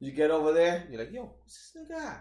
You 0.00 0.12
get 0.12 0.30
over 0.30 0.52
there, 0.52 0.86
you're 0.90 1.00
like, 1.00 1.12
Yo, 1.12 1.22
what's 1.22 1.72
this 1.72 1.84
nigga? 1.90 2.16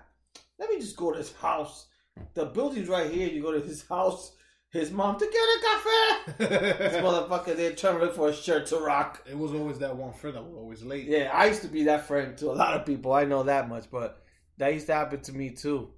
Let 0.60 0.70
me 0.70 0.80
just 0.80 0.96
go 0.98 1.12
to 1.12 1.18
his 1.20 1.34
house. 1.34 1.88
The 2.34 2.46
building's 2.46 2.90
right 2.90 3.10
here. 3.12 3.28
You 3.30 3.42
go 3.44 3.52
to 3.52 3.62
his 3.62 3.88
house. 3.90 4.36
His 4.72 4.92
mom, 4.92 5.18
to 5.18 5.26
get 5.26 5.34
a 5.34 5.60
cafe. 5.62 6.78
This 6.78 6.96
motherfucker, 7.04 7.56
they're 7.56 7.72
trying 7.72 8.00
to 8.00 8.06
look 8.06 8.16
for 8.16 8.30
a 8.30 8.34
shirt 8.34 8.66
to 8.68 8.78
rock. 8.78 9.26
it 9.30 9.38
was 9.38 9.54
always 9.54 9.80
that 9.80 9.96
one 9.96 10.14
friend 10.14 10.36
that 10.36 10.44
was 10.44 10.54
always 10.56 10.84
late. 10.84 11.06
Yeah, 11.06 11.32
I 11.34 11.46
used 11.46 11.62
to 11.62 11.70
be 11.70 11.84
that 11.84 12.06
friend 12.06 12.38
to 12.40 12.52
a 12.52 12.54
lot 12.54 12.74
of 12.74 12.86
people. 12.86 13.14
I 13.14 13.24
know 13.24 13.44
that 13.44 13.70
much, 13.70 13.86
but 13.90 14.24
that 14.58 14.74
used 14.74 14.88
to 14.88 14.94
happen 14.94 15.22
to 15.22 15.34
me 15.34 15.52
too. 15.52 15.90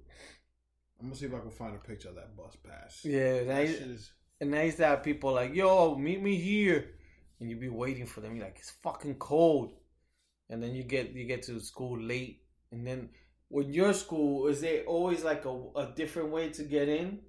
I'm 1.00 1.06
gonna 1.06 1.16
see 1.16 1.26
if 1.26 1.34
I 1.34 1.40
can 1.40 1.50
find 1.50 1.74
a 1.74 1.78
picture 1.78 2.10
of 2.10 2.14
that 2.16 2.36
bus 2.36 2.56
pass. 2.62 3.00
Yeah, 3.04 3.42
that 3.44 3.66
shit 3.66 3.80
is. 3.80 4.12
And 4.40 4.54
I 4.54 4.64
used 4.64 4.76
to 4.78 4.86
have 4.86 5.02
people 5.02 5.32
like, 5.32 5.54
yo, 5.54 5.96
meet 5.96 6.22
me 6.22 6.36
here. 6.36 6.90
And 7.40 7.50
you'd 7.50 7.60
be 7.60 7.68
waiting 7.68 8.06
for 8.06 8.20
them. 8.20 8.36
You're 8.36 8.44
like, 8.44 8.58
it's 8.58 8.70
fucking 8.82 9.16
cold. 9.16 9.72
And 10.48 10.62
then 10.62 10.74
you 10.74 10.84
get 10.84 11.12
you 11.12 11.26
get 11.26 11.42
to 11.44 11.58
school 11.60 11.98
late. 12.00 12.42
And 12.70 12.86
then 12.86 13.10
when 13.48 13.72
your 13.72 13.94
school, 13.94 14.46
is 14.46 14.60
there 14.60 14.84
always 14.84 15.24
like 15.24 15.44
a, 15.44 15.62
a 15.76 15.92
different 15.96 16.30
way 16.30 16.50
to 16.50 16.62
get 16.62 16.88
in? 16.88 17.20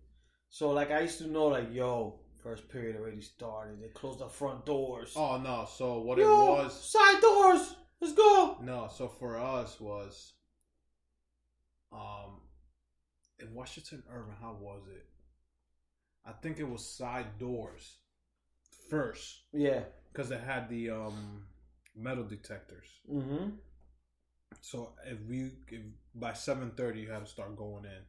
So 0.51 0.69
like 0.71 0.91
I 0.91 0.99
used 1.01 1.17
to 1.19 1.27
know 1.27 1.47
like, 1.47 1.73
yo, 1.73 2.19
first 2.43 2.67
period 2.69 2.97
already 2.97 3.21
started. 3.21 3.81
They 3.81 3.87
closed 3.87 4.19
the 4.19 4.27
front 4.27 4.65
doors. 4.65 5.13
Oh 5.15 5.37
no! 5.37 5.65
So 5.73 5.99
what 6.01 6.17
yo, 6.17 6.25
it 6.25 6.63
was? 6.63 6.91
side 6.91 7.21
doors. 7.21 7.75
Let's 8.01 8.13
go. 8.13 8.57
No, 8.61 8.89
so 8.93 9.07
for 9.07 9.39
us 9.39 9.79
was, 9.79 10.33
um, 11.93 12.41
in 13.39 13.53
Washington 13.53 14.03
Irving, 14.11 14.35
how 14.41 14.57
was 14.59 14.81
it? 14.91 15.05
I 16.25 16.31
think 16.33 16.59
it 16.59 16.67
was 16.69 16.85
side 16.85 17.37
doors 17.39 17.97
first 18.89 19.41
Yeah. 19.53 19.83
because 20.11 20.31
it 20.31 20.41
had 20.41 20.67
the 20.69 20.89
um 20.89 21.43
metal 21.95 22.23
detectors. 22.25 22.87
Mm-hmm. 23.09 23.51
So 24.61 24.89
if 25.05 25.17
we 25.29 25.51
if 25.69 25.81
by 26.13 26.33
seven 26.33 26.71
thirty 26.71 27.01
you 27.01 27.09
had 27.09 27.25
to 27.25 27.31
start 27.31 27.55
going 27.55 27.85
in. 27.85 28.01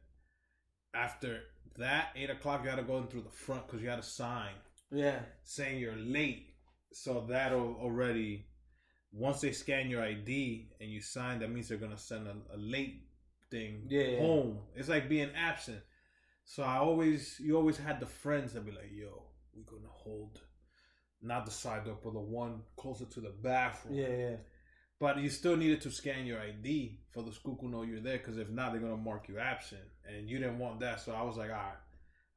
After 0.93 1.41
that, 1.77 2.09
eight 2.15 2.29
o'clock 2.29 2.61
you 2.63 2.69
got 2.69 2.75
to 2.75 2.83
go 2.83 2.97
in 2.97 3.07
through 3.07 3.21
the 3.23 3.29
front 3.29 3.65
because 3.67 3.81
you 3.81 3.89
had 3.89 3.99
a 3.99 4.03
sign 4.03 4.51
Yeah. 4.91 5.19
saying 5.43 5.79
you're 5.79 5.95
late. 5.95 6.47
So 6.91 7.25
that'll 7.27 7.75
already 7.81 8.45
once 9.11 9.41
they 9.41 9.51
scan 9.51 9.89
your 9.89 10.03
ID 10.03 10.69
and 10.79 10.89
you 10.89 11.01
sign, 11.01 11.39
that 11.39 11.49
means 11.51 11.67
they're 11.67 11.77
gonna 11.77 11.97
send 11.97 12.27
a, 12.27 12.35
a 12.53 12.57
late 12.57 13.07
thing 13.51 13.83
Yeah, 13.87 14.03
yeah. 14.03 14.19
home. 14.21 14.59
It's 14.75 14.89
like 14.89 15.07
being 15.09 15.31
absent. 15.35 15.81
So 16.45 16.63
I 16.63 16.77
always 16.77 17.39
you 17.39 17.55
always 17.57 17.77
had 17.77 17.99
the 17.99 18.05
friends 18.05 18.53
that 18.53 18.65
be 18.65 18.71
like, 18.71 18.91
yo, 18.91 19.23
we're 19.55 19.63
gonna 19.63 19.91
hold 19.91 20.39
not 21.21 21.45
the 21.45 21.51
side 21.51 21.85
door, 21.85 21.97
but 22.03 22.13
the 22.13 22.19
one 22.19 22.61
closer 22.75 23.05
to 23.05 23.21
the 23.21 23.29
bathroom. 23.29 23.95
Yeah, 23.95 24.07
yeah. 24.15 24.35
But 24.99 25.17
you 25.19 25.29
still 25.29 25.55
needed 25.57 25.81
to 25.81 25.91
scan 25.91 26.25
your 26.25 26.39
ID 26.39 26.99
for 27.13 27.21
the 27.21 27.31
school 27.31 27.55
to 27.57 27.67
know 27.67 27.83
you're 27.83 27.99
there, 27.99 28.17
because 28.17 28.37
if 28.37 28.49
not, 28.49 28.71
they're 28.71 28.81
gonna 28.81 28.97
mark 28.97 29.27
you 29.29 29.37
absent, 29.39 29.81
and 30.07 30.27
you 30.27 30.39
didn't 30.39 30.59
want 30.59 30.79
that. 30.79 30.99
So 30.99 31.13
I 31.13 31.21
was 31.21 31.37
like, 31.37 31.51
all 31.51 31.55
right, 31.55 31.77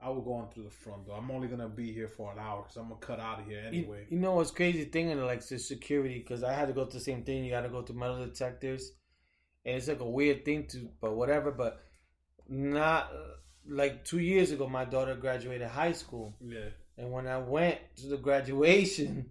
I 0.01 0.11
will 0.11 0.20
go 0.20 0.35
on 0.35 0.51
through 0.51 0.64
the 0.64 0.70
front 0.70 1.07
door. 1.07 1.16
I'm 1.16 1.31
only 1.31 1.49
gonna 1.49 1.68
be 1.68 1.93
here 1.93 2.09
for 2.09 2.31
an 2.33 2.39
hour, 2.39 2.62
because 2.62 2.77
I'm 2.77 2.89
gonna 2.89 3.01
cut 3.01 3.18
out 3.18 3.41
of 3.41 3.47
here 3.47 3.62
anyway. 3.66 4.07
You, 4.11 4.18
know 4.18 4.35
what's 4.35 4.51
crazy 4.51 4.85
thing 4.85 5.11
in 5.11 5.24
like 5.24 5.47
the 5.47 5.59
security 5.59 6.18
because 6.18 6.43
I 6.43 6.53
had 6.53 6.68
to 6.68 6.74
go 6.74 6.85
through 6.85 7.01
the 7.01 7.05
same 7.05 7.22
thing. 7.22 7.45
You 7.45 7.51
got 7.51 7.62
to 7.62 7.70
go 7.70 7.83
to 7.83 7.93
metal 7.95 8.24
detectors, 8.24 8.93
and 9.64 9.77
it's 9.77 9.89
like 9.89 10.01
a 10.01 10.09
weird 10.09 10.45
thing 10.45 10.66
to, 10.68 10.89
but 11.01 11.16
whatever. 11.16 11.51
But 11.51 11.81
not 12.49 13.11
like 13.66 14.05
two 14.05 14.20
years 14.20 14.53
ago, 14.53 14.68
my 14.68 14.85
daughter 14.85 15.14
graduated 15.14 15.68
high 15.68 15.93
school, 15.93 16.37
yeah, 16.47 16.68
and 16.99 17.11
when 17.11 17.27
I 17.27 17.39
went 17.39 17.79
to 17.97 18.09
the 18.09 18.18
graduation, 18.18 19.31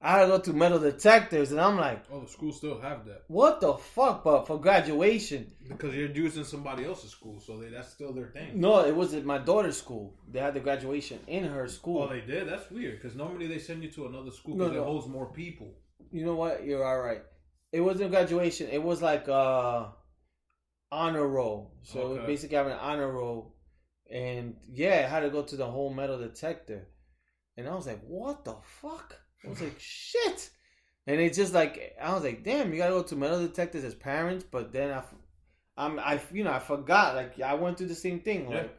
I 0.00 0.18
had 0.18 0.22
to 0.22 0.28
go 0.28 0.38
to 0.38 0.52
metal 0.52 0.78
detectors, 0.78 1.50
and 1.50 1.60
I'm 1.60 1.76
like, 1.78 2.04
oh, 2.12 2.20
the 2.20 2.28
school 2.28 2.52
still 2.52 2.78
have 2.80 3.06
that 3.06 3.22
what 3.28 3.60
the 3.60 3.74
fuck? 3.74 4.22
But 4.22 4.46
for 4.46 4.60
graduation, 4.60 5.50
because 5.66 5.94
you're 5.94 6.10
using 6.10 6.44
somebody 6.44 6.84
else's 6.84 7.10
school, 7.10 7.40
so 7.40 7.58
they, 7.58 7.70
that's 7.70 7.88
still 7.92 8.12
their 8.12 8.28
thing. 8.28 8.60
no, 8.60 8.84
it 8.84 8.94
was 8.94 9.14
at 9.14 9.24
my 9.24 9.38
daughter's 9.38 9.78
school. 9.78 10.14
They 10.30 10.40
had 10.40 10.54
the 10.54 10.60
graduation 10.60 11.20
in 11.26 11.44
her 11.44 11.68
school. 11.68 12.02
Oh, 12.02 12.08
they 12.08 12.20
did. 12.20 12.48
That's 12.48 12.70
weird, 12.70 13.00
because 13.00 13.16
normally 13.16 13.46
they 13.46 13.58
send 13.58 13.82
you 13.82 13.90
to 13.92 14.06
another 14.06 14.30
school 14.30 14.56
because 14.56 14.72
no. 14.72 14.82
it 14.82 14.84
holds 14.84 15.08
more 15.08 15.32
people. 15.32 15.72
You 16.12 16.24
know 16.26 16.34
what? 16.36 16.64
You're 16.64 16.84
all 16.84 17.00
right. 17.00 17.22
It 17.72 17.80
wasn't 17.80 18.10
graduation. 18.10 18.68
It 18.70 18.82
was 18.82 19.00
like 19.02 19.28
uh 19.28 19.86
honor 20.92 21.26
roll. 21.26 21.74
So 21.82 22.00
it 22.00 22.08
was 22.08 22.18
Okay. 22.18 22.26
basically 22.26 22.56
having 22.56 22.72
an 22.72 22.78
honor 22.78 23.10
roll, 23.10 23.56
and 24.10 24.56
yeah, 24.70 25.02
I 25.06 25.08
had 25.08 25.20
to 25.20 25.30
go 25.30 25.42
to 25.42 25.56
the 25.56 25.66
whole 25.66 25.92
metal 25.92 26.18
detector, 26.18 26.88
and 27.56 27.66
I 27.68 27.74
was 27.74 27.86
like, 27.86 28.02
"What 28.02 28.44
the 28.44 28.56
fuck?" 28.62 29.20
I 29.44 29.50
was 29.50 29.60
like, 29.60 29.76
"Shit!" 29.78 30.50
And 31.06 31.20
it's 31.20 31.36
just 31.36 31.52
like 31.54 31.96
I 32.00 32.12
was 32.14 32.22
like, 32.24 32.42
"Damn, 32.44 32.72
you 32.72 32.78
gotta 32.78 32.92
go 32.94 33.02
to 33.02 33.16
metal 33.16 33.40
detectors 33.40 33.84
as 33.84 33.94
parents." 33.94 34.44
But 34.50 34.72
then 34.72 34.90
I, 34.92 35.02
I'm 35.76 35.98
I 35.98 36.20
you 36.32 36.44
know 36.44 36.52
I 36.52 36.58
forgot 36.60 37.14
like 37.14 37.40
I 37.40 37.54
went 37.54 37.78
through 37.78 37.88
the 37.88 37.94
same 37.94 38.20
thing 38.20 38.50
Yeah. 38.50 38.56
like. 38.58 38.78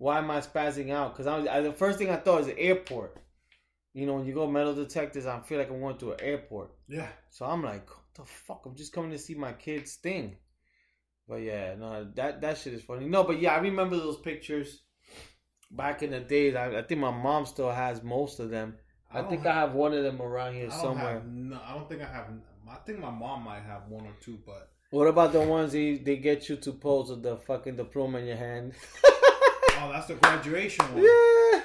Why 0.00 0.18
am 0.18 0.30
I 0.30 0.40
spazzing 0.40 0.92
out? 0.92 1.12
Because 1.12 1.26
I 1.26 1.36
was 1.36 1.48
I, 1.48 1.60
the 1.60 1.72
first 1.72 1.98
thing 1.98 2.08
I 2.08 2.14
thought 2.14 2.38
was 2.38 2.46
the 2.46 2.56
airport. 2.56 3.18
You 3.94 4.06
know, 4.06 4.14
when 4.14 4.26
you 4.26 4.32
go 4.32 4.46
metal 4.48 4.72
detectors, 4.72 5.26
I 5.26 5.40
feel 5.40 5.58
like 5.58 5.70
I'm 5.70 5.80
going 5.80 5.98
to 5.98 6.12
an 6.12 6.20
airport. 6.20 6.70
Yeah, 6.86 7.08
So 7.30 7.46
I'm 7.46 7.64
like, 7.64 7.88
what 7.90 8.04
the 8.14 8.24
fuck? 8.24 8.62
I'm 8.64 8.76
just 8.76 8.92
coming 8.92 9.10
to 9.10 9.18
see 9.18 9.34
my 9.34 9.52
kids 9.54 9.96
thing. 9.96 10.36
But 11.28 11.42
yeah, 11.42 11.74
no, 11.74 12.06
that 12.14 12.40
that 12.42 12.58
shit 12.58 12.74
is 12.74 12.82
funny. 12.84 13.06
No, 13.06 13.24
but 13.24 13.40
yeah, 13.40 13.54
I 13.54 13.58
remember 13.58 13.96
those 13.96 14.18
pictures 14.20 14.82
back 15.72 16.04
in 16.04 16.10
the 16.12 16.20
days. 16.20 16.54
I, 16.54 16.78
I 16.78 16.82
think 16.82 17.00
my 17.00 17.10
mom 17.10 17.44
still 17.44 17.72
has 17.72 18.00
most 18.04 18.38
of 18.38 18.50
them. 18.50 18.76
I, 19.12 19.20
don't 19.20 19.30
think 19.30 19.42
have- 19.44 19.56
I 19.56 19.60
have 19.60 19.72
one 19.74 19.92
of 19.94 20.02
them 20.02 20.20
around 20.20 20.54
here 20.54 20.68
I 20.70 20.74
somewhere. 20.74 21.22
No, 21.26 21.58
I 21.66 21.74
don't 21.74 21.88
think 21.88 22.02
I 22.02 22.06
have. 22.06 22.26
I 22.70 22.76
think 22.86 22.98
my 23.00 23.10
mom 23.10 23.44
might 23.44 23.62
have 23.62 23.88
one 23.88 24.04
or 24.04 24.12
two, 24.20 24.38
but 24.44 24.70
What 24.90 25.06
about 25.08 25.32
the 25.32 25.40
ones 25.40 25.72
they, 25.72 25.96
they 25.96 26.16
get 26.16 26.48
you 26.50 26.56
to 26.56 26.72
pose 26.72 27.08
with 27.10 27.22
the 27.22 27.36
fucking 27.38 27.76
diploma 27.76 28.18
in 28.18 28.26
your 28.26 28.36
hand? 28.36 28.74
oh, 29.04 29.90
that's 29.92 30.06
the 30.06 30.14
graduation 30.14 30.84
one. 30.92 31.02
yeah. 31.02 31.62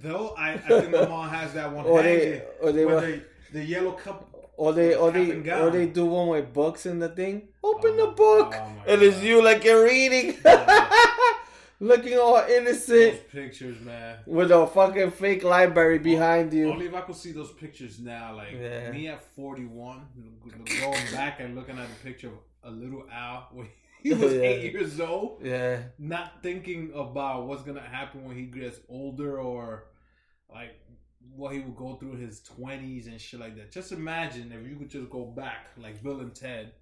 Though 0.00 0.34
I, 0.38 0.52
I 0.54 0.58
think 0.58 0.90
my 0.90 1.06
mom 1.06 1.28
has 1.30 1.52
that 1.54 1.72
one 1.72 1.84
Or 1.84 2.02
they 2.02 2.42
or 2.60 2.72
they 2.72 2.84
were, 2.84 3.00
the, 3.00 3.22
the 3.52 3.64
yellow 3.64 3.92
cup. 3.92 4.28
or 4.56 4.72
they 4.72 4.94
or 4.94 5.10
they 5.12 5.32
or 5.50 5.70
they 5.70 5.86
do 5.86 6.06
one 6.06 6.28
with 6.28 6.52
books 6.52 6.86
in 6.86 6.98
the 7.00 7.08
thing. 7.08 7.48
Open 7.62 7.92
Oh, 7.94 8.06
the 8.06 8.12
book, 8.12 8.54
oh 8.56 8.72
and 8.86 9.02
it's 9.02 9.20
you 9.22 9.42
like 9.42 9.64
you're 9.64 9.84
reading, 9.84 10.36
looking 11.80 12.18
all 12.18 12.36
innocent. 12.48 13.12
Those 13.12 13.20
pictures, 13.32 13.80
man. 13.80 14.18
with 14.26 14.50
a 14.50 14.66
fucking 14.66 15.10
fake 15.12 15.42
library 15.44 15.98
behind 15.98 16.52
you. 16.52 16.70
Only 16.70 16.86
if 16.86 16.94
I 16.94 17.00
could 17.02 17.16
see 17.16 17.32
those 17.32 17.52
pictures 17.52 17.98
now, 18.00 18.34
like 18.36 18.52
Yeah. 18.52 18.90
me 18.90 19.08
at 19.08 19.20
41, 19.34 20.06
going 20.80 21.12
back 21.12 21.40
and 21.40 21.54
looking 21.54 21.78
at 21.78 21.88
the 21.88 21.94
picture 22.08 22.28
of 22.28 22.34
a 22.62 22.70
little 22.70 23.04
Al 23.12 23.48
when 23.52 23.68
he 24.02 24.12
was 24.14 24.32
Yeah. 24.32 24.40
eight 24.40 24.72
years 24.72 25.00
old, 25.00 25.40
Yeah, 25.44 25.82
not 25.98 26.42
thinking 26.42 26.92
about 26.94 27.46
what's 27.46 27.62
gonna 27.62 27.80
happen 27.80 28.24
when 28.24 28.36
he 28.36 28.44
gets 28.46 28.80
older 28.88 29.38
or 29.40 29.86
like 30.52 30.70
what 31.34 31.52
he 31.54 31.60
would 31.60 31.74
go 31.76 31.96
through 31.96 32.16
his 32.16 32.40
twenties 32.42 33.06
and 33.06 33.20
shit 33.20 33.40
like 33.40 33.56
that. 33.56 33.72
Just 33.72 33.92
imagine 33.92 34.52
if 34.52 34.68
you 34.68 34.76
could 34.76 34.90
just 34.90 35.10
go 35.10 35.24
back 35.24 35.68
like 35.76 36.02
Bill 36.02 36.20
and 36.20 36.34
Ted. 36.34 36.72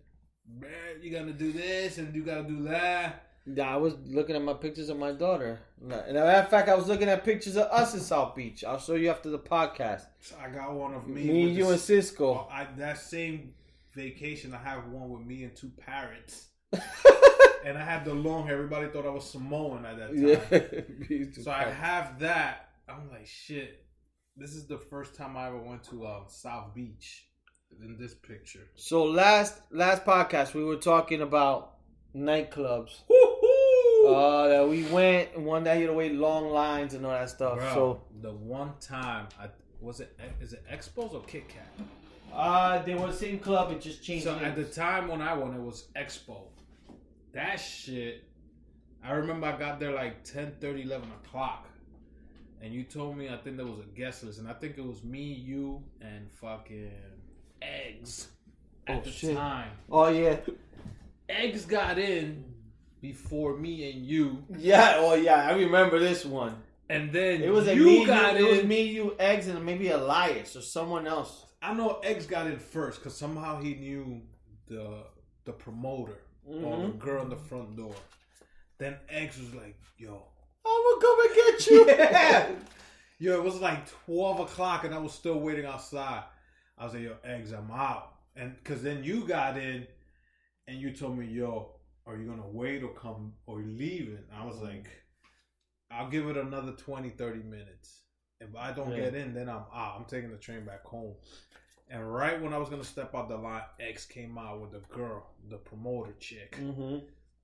Man, 0.60 1.00
you 1.00 1.10
gotta 1.12 1.32
do 1.32 1.52
this 1.52 1.98
and 1.98 2.14
you 2.14 2.22
gotta 2.24 2.42
do 2.42 2.64
that. 2.64 3.28
Yeah, 3.44 3.72
I 3.74 3.76
was 3.76 3.94
looking 4.06 4.36
at 4.36 4.42
my 4.42 4.52
pictures 4.54 4.88
of 4.88 4.98
my 4.98 5.12
daughter. 5.12 5.60
And 5.80 5.92
as 5.92 6.08
a 6.10 6.12
matter 6.14 6.42
of 6.42 6.48
fact, 6.48 6.68
I 6.68 6.74
was 6.74 6.86
looking 6.86 7.08
at 7.08 7.24
pictures 7.24 7.56
of 7.56 7.66
us 7.72 7.92
in 7.94 8.00
South 8.00 8.36
Beach. 8.36 8.62
I'll 8.64 8.78
show 8.78 8.94
you 8.94 9.10
after 9.10 9.30
the 9.30 9.38
podcast. 9.38 10.02
So 10.20 10.36
I 10.40 10.48
got 10.48 10.72
one 10.74 10.94
of 10.94 11.08
me. 11.08 11.24
Me, 11.24 11.48
you, 11.50 11.64
the- 11.64 11.70
and 11.72 11.80
Cisco. 11.80 12.26
Oh, 12.26 12.48
I, 12.50 12.66
that 12.78 12.98
same 12.98 13.54
vacation, 13.94 14.54
I 14.54 14.58
have 14.58 14.86
one 14.88 15.10
with 15.10 15.22
me 15.26 15.42
and 15.42 15.56
two 15.56 15.70
parrots. 15.76 16.46
and 16.72 17.76
I 17.76 17.84
had 17.84 18.04
the 18.04 18.14
long 18.14 18.46
hair. 18.46 18.54
Everybody 18.54 18.88
thought 18.88 19.06
I 19.06 19.10
was 19.10 19.28
Samoan 19.28 19.84
at 19.84 19.96
that 19.98 20.08
time. 20.50 21.06
yeah. 21.10 21.22
So 21.42 21.50
I 21.50 21.64
have 21.64 22.20
that. 22.20 22.68
I'm 22.88 23.10
like, 23.10 23.26
shit. 23.26 23.84
This 24.36 24.50
is 24.54 24.66
the 24.66 24.78
first 24.78 25.14
time 25.16 25.36
I 25.36 25.48
ever 25.48 25.58
went 25.58 25.82
to 25.90 26.04
uh, 26.04 26.20
South 26.28 26.74
Beach. 26.74 27.26
In 27.82 27.96
this 27.98 28.12
picture. 28.14 28.68
So 28.74 29.02
last 29.04 29.54
last 29.70 30.04
podcast 30.04 30.52
we 30.52 30.62
were 30.62 30.76
talking 30.76 31.22
about 31.22 31.76
nightclubs. 32.14 33.00
Woo-hoo! 33.08 33.31
Uh, 34.06 34.48
that 34.48 34.68
we 34.68 34.82
went 34.84 35.28
and 35.36 35.44
one 35.44 35.64
that 35.64 35.74
you 35.74 35.82
had 35.82 35.88
to 35.88 35.92
wait 35.94 36.12
long 36.14 36.48
lines 36.50 36.94
and 36.94 37.04
all 37.06 37.12
that 37.12 37.30
stuff. 37.30 37.58
Bro, 37.58 37.74
So 37.74 38.02
the 38.20 38.32
one 38.32 38.72
time 38.80 39.28
I 39.40 39.46
was 39.80 40.00
it 40.00 40.18
is 40.40 40.52
it 40.52 40.64
Expos 40.70 41.12
or 41.14 41.22
Kit 41.22 41.48
Kat? 41.48 41.66
uh, 42.32 42.82
they 42.82 42.94
were 42.94 43.08
the 43.08 43.12
same 43.12 43.38
club. 43.38 43.70
It 43.72 43.80
just 43.80 44.02
changed. 44.02 44.24
So 44.24 44.34
at 44.36 44.56
the 44.56 44.64
time 44.64 45.08
when 45.08 45.20
I 45.20 45.34
went, 45.34 45.54
it 45.54 45.60
was 45.60 45.88
Expo. 45.96 46.42
That 47.32 47.56
shit, 47.56 48.24
I 49.04 49.12
remember 49.12 49.46
I 49.46 49.56
got 49.58 49.80
there 49.80 49.92
like 49.92 50.22
10, 50.24 50.52
30, 50.60 50.82
11 50.82 51.08
o'clock. 51.24 51.68
And 52.60 52.72
you 52.72 52.84
told 52.84 53.16
me, 53.16 53.28
I 53.28 53.36
think 53.38 53.56
there 53.56 53.66
was 53.66 53.80
a 53.80 53.98
guest 53.98 54.22
list. 54.22 54.38
And 54.38 54.46
I 54.48 54.52
think 54.52 54.78
it 54.78 54.84
was 54.86 55.02
me, 55.02 55.22
you, 55.24 55.82
and 56.00 56.30
fucking 56.30 56.90
Eggs 57.60 58.28
at 58.86 58.98
Oh, 58.98 59.00
the 59.00 59.10
shit. 59.10 59.36
time. 59.36 59.70
oh 59.90 60.08
yeah, 60.08 60.36
Eggs 61.28 61.64
got 61.64 61.98
in 61.98 62.44
before 63.02 63.56
me 63.58 63.90
and 63.92 64.06
you. 64.06 64.42
yeah. 64.56 64.94
Oh 64.96 65.14
yeah, 65.14 65.46
I 65.48 65.52
remember 65.52 65.98
this 65.98 66.24
one. 66.24 66.54
And 66.88 67.12
then 67.12 67.42
It 67.42 67.50
was 67.52 67.66
you 67.68 67.84
me, 67.84 68.06
got 68.06 68.38
you, 68.38 68.46
in. 68.48 68.54
It 68.54 68.56
was 68.58 68.64
me, 68.66 68.82
you, 68.82 69.14
eggs, 69.18 69.48
and 69.48 69.64
maybe 69.66 69.88
Elias 69.88 70.56
or 70.56 70.62
someone 70.62 71.06
else. 71.06 71.46
I 71.60 71.74
know 71.74 72.00
Eggs 72.02 72.26
got 72.26 72.46
in 72.46 72.58
first 72.58 72.98
because 72.98 73.16
somehow 73.16 73.60
he 73.60 73.74
knew 73.74 74.22
the 74.68 75.04
the 75.44 75.52
promoter 75.52 76.18
or 76.46 76.54
the 76.78 76.88
Mhm. 76.88 76.98
girl 76.98 77.22
in 77.22 77.28
the 77.28 77.36
front 77.36 77.76
door. 77.76 77.94
Then 78.78 78.96
Eggs 79.08 79.38
was 79.38 79.54
like, 79.54 79.76
yo, 79.98 80.22
I'm 80.66 80.82
gonna 80.84 81.00
come 81.00 81.20
and 81.26 81.34
get 81.34 81.66
you. 81.66 81.86
Yeah. 81.88 82.50
Yo, 83.18 83.34
it 83.34 83.44
was 83.44 83.60
like 83.60 83.88
12 84.06 84.40
o'clock 84.40 84.82
and 84.84 84.92
I 84.92 84.98
was 84.98 85.12
still 85.12 85.38
waiting 85.38 85.64
outside. 85.64 86.24
I 86.76 86.84
was 86.84 86.94
like, 86.94 87.04
yo, 87.04 87.14
eggs, 87.24 87.52
I'm 87.52 87.70
out. 87.70 88.14
And 88.34 88.56
because 88.56 88.82
then 88.82 89.04
you 89.04 89.24
got 89.24 89.56
in 89.56 89.86
and 90.66 90.76
you 90.80 90.90
told 90.90 91.16
me, 91.16 91.26
yo, 91.26 91.70
are 92.06 92.16
you 92.16 92.26
going 92.26 92.42
to 92.42 92.48
wait 92.48 92.82
or 92.82 92.90
come 92.94 93.34
or 93.46 93.60
you 93.62 93.72
leaving? 93.72 94.24
I 94.36 94.44
was 94.44 94.60
like, 94.60 94.86
I'll 95.90 96.10
give 96.10 96.28
it 96.28 96.36
another 96.36 96.72
20, 96.72 97.10
30 97.10 97.42
minutes. 97.42 98.02
If 98.40 98.56
I 98.56 98.72
don't 98.72 98.90
Yeah. 98.90 98.96
get 98.96 99.14
in, 99.14 99.34
then 99.34 99.48
I'm 99.48 99.64
out. 99.74 99.96
I'm 99.98 100.04
taking 100.04 100.30
the 100.30 100.36
train 100.36 100.64
back 100.64 100.84
home. 100.84 101.14
And 101.88 102.12
right 102.12 102.40
when 102.40 102.52
I 102.52 102.58
was 102.58 102.68
going 102.68 102.80
to 102.82 102.88
step 102.88 103.14
out 103.14 103.28
the 103.28 103.36
line, 103.36 103.62
X 103.78 104.06
came 104.06 104.38
out 104.38 104.60
with 104.60 104.72
the 104.72 104.80
girl, 104.92 105.26
the 105.48 105.58
promoter 105.58 106.14
chick 106.20 106.56
hmm 106.56 106.98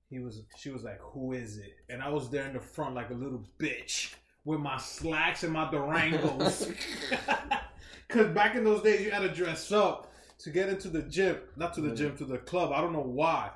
he 0.09 0.19
was 0.19 0.41
she 0.55 0.69
was 0.71 0.83
like 0.83 0.99
who 1.01 1.33
is 1.33 1.57
it 1.57 1.77
and 1.89 2.01
i 2.01 2.09
was 2.09 2.29
there 2.29 2.45
in 2.47 2.53
the 2.53 2.59
front 2.59 2.95
like 2.95 3.09
a 3.11 3.13
little 3.13 3.43
bitch 3.59 4.13
with 4.45 4.59
my 4.59 4.77
slacks 4.77 5.43
and 5.43 5.53
my 5.53 5.65
durangos 5.71 6.73
because 8.07 8.27
back 8.33 8.55
in 8.55 8.63
those 8.63 8.81
days 8.81 9.01
you 9.01 9.11
had 9.11 9.21
to 9.21 9.29
dress 9.29 9.71
up 9.71 10.11
to 10.39 10.49
get 10.49 10.69
into 10.69 10.89
the 10.89 11.01
gym 11.03 11.37
not 11.57 11.73
to 11.73 11.81
the 11.81 11.93
gym 11.93 12.15
to 12.17 12.25
the 12.25 12.37
club 12.39 12.71
i 12.71 12.81
don't 12.81 12.93
know 12.93 13.01
why 13.01 13.49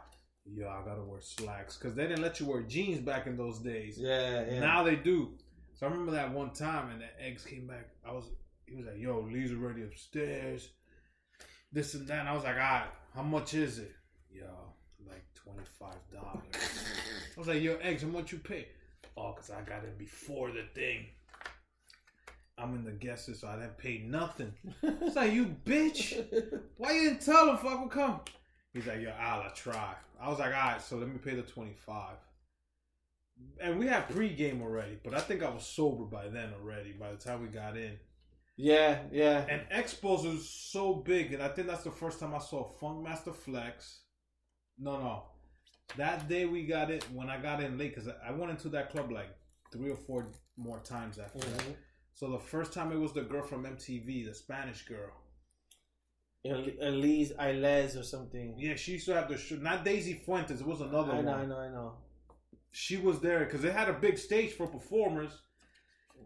yo 0.45 0.67
i 0.67 0.81
gotta 0.87 1.01
wear 1.03 1.21
slacks 1.21 1.77
because 1.77 1.95
they 1.95 2.03
didn't 2.07 2.21
let 2.21 2.39
you 2.39 2.45
wear 2.45 2.61
jeans 2.63 2.99
back 2.99 3.27
in 3.27 3.37
those 3.37 3.59
days 3.59 3.97
Yeah, 3.97 4.45
yeah. 4.49 4.59
now 4.59 4.83
they 4.83 4.95
do 4.95 5.31
so 5.73 5.85
i 5.87 5.89
remember 5.89 6.11
that 6.11 6.31
one 6.33 6.51
time 6.51 6.91
and 6.91 7.01
the 7.01 7.25
eggs 7.25 7.43
came 7.45 7.67
back 7.67 7.89
i 8.07 8.11
was 8.11 8.25
he 8.65 8.75
was 8.75 8.85
like 8.85 8.97
yo 8.97 9.21
lee's 9.21 9.51
already 9.51 9.83
upstairs 9.83 10.69
this 11.71 11.93
and 11.93 12.07
that 12.07 12.19
and 12.19 12.29
i 12.29 12.33
was 12.33 12.43
like 12.43 12.55
all 12.55 12.61
right 12.61 12.87
how 13.15 13.23
much 13.23 13.53
is 13.53 13.79
it 13.79 13.93
yo 14.29 14.45
like 15.07 15.25
$25 15.45 15.93
I 17.35 17.39
was 17.39 17.47
like, 17.47 17.61
yo, 17.61 17.75
eggs, 17.81 18.03
how 18.03 18.07
much 18.09 18.31
you 18.31 18.37
pay? 18.37 18.67
Oh, 19.17 19.33
because 19.35 19.49
I 19.49 19.61
got 19.61 19.83
it 19.83 19.97
before 19.97 20.51
the 20.51 20.63
thing. 20.75 21.07
I'm 22.57 22.75
in 22.75 22.85
the 22.85 22.91
guest 22.91 23.27
list, 23.27 23.41
so 23.41 23.47
I 23.47 23.55
didn't 23.55 23.77
pay 23.77 24.03
nothing. 24.07 24.53
It's 24.83 25.15
like, 25.15 25.33
you 25.33 25.55
bitch. 25.65 26.23
Why 26.77 26.91
you 26.93 27.09
didn't 27.09 27.21
tell 27.21 27.49
him 27.49 27.57
fuck 27.57 27.89
come? 27.91 28.19
He's 28.73 28.87
like, 28.87 29.01
yo, 29.01 29.11
I'll 29.11 29.51
try. 29.53 29.93
I 30.19 30.29
was 30.29 30.39
like, 30.39 30.53
all 30.53 30.71
right, 30.71 30.81
so 30.81 30.97
let 30.97 31.07
me 31.07 31.17
pay 31.17 31.35
the 31.35 31.43
25 31.43 32.15
And 33.61 33.79
we 33.79 33.87
had 33.87 34.07
pregame 34.09 34.61
already, 34.61 34.97
but 35.03 35.13
I 35.13 35.19
think 35.19 35.43
I 35.43 35.49
was 35.49 35.65
sober 35.65 36.05
by 36.05 36.27
then 36.29 36.53
already, 36.53 36.91
by 36.93 37.11
the 37.11 37.17
time 37.17 37.41
we 37.41 37.47
got 37.47 37.77
in. 37.77 37.97
yeah, 38.57 38.99
yeah. 39.11 39.45
And 39.49 39.61
Expos 39.71 40.23
was 40.31 40.49
so 40.49 40.95
big, 40.95 41.33
and 41.33 41.41
I 41.43 41.49
think 41.49 41.67
that's 41.67 41.83
the 41.83 41.91
first 41.91 42.19
time 42.19 42.33
I 42.33 42.39
saw 42.39 42.69
Funkmaster 42.81 43.33
Flex. 43.35 44.01
No, 44.77 44.99
no. 44.99 45.23
That 45.97 46.27
day 46.27 46.45
we 46.45 46.65
got 46.65 46.91
it, 46.91 47.05
when 47.11 47.29
I 47.29 47.37
got 47.41 47.63
in 47.63 47.77
late, 47.77 47.95
because 47.95 48.09
I 48.27 48.31
went 48.31 48.51
into 48.51 48.69
that 48.69 48.91
club 48.91 49.11
like 49.11 49.29
three 49.71 49.89
or 49.91 49.97
four 49.97 50.31
more 50.57 50.79
times 50.79 51.19
after 51.19 51.39
that. 51.39 51.67
Mhm. 51.67 51.75
So 52.13 52.29
the 52.31 52.39
first 52.39 52.73
time 52.73 52.91
it 52.91 52.97
was 52.99 53.13
the 53.13 53.23
girl 53.23 53.43
from 53.43 53.65
MTV, 53.65 54.23
the 54.23 54.33
Spanish 54.35 54.83
girl. 54.85 55.11
El- 56.45 56.65
Elise 56.89 57.31
Iles 57.39 57.95
or 57.95 58.03
something. 58.03 58.55
Yeah, 58.57 58.75
she 58.75 58.93
used 58.93 59.05
to 59.05 59.13
have 59.13 59.29
the 59.29 59.37
sh- 59.37 59.53
not 59.59 59.85
Daisy 59.85 60.13
Fuentes. 60.25 60.59
It 60.61 60.67
was 60.67 60.81
another 60.81 61.13
I 61.13 61.15
one. 61.15 61.25
know, 61.25 61.33
I 61.35 61.45
know, 61.45 61.57
I 61.59 61.69
know. 61.69 61.93
She 62.71 62.97
was 62.97 63.19
there 63.19 63.39
because 63.45 63.61
they 63.61 63.71
had 63.71 63.87
a 63.89 63.93
big 63.93 64.17
stage 64.17 64.53
for 64.53 64.67
performers. 64.67 65.31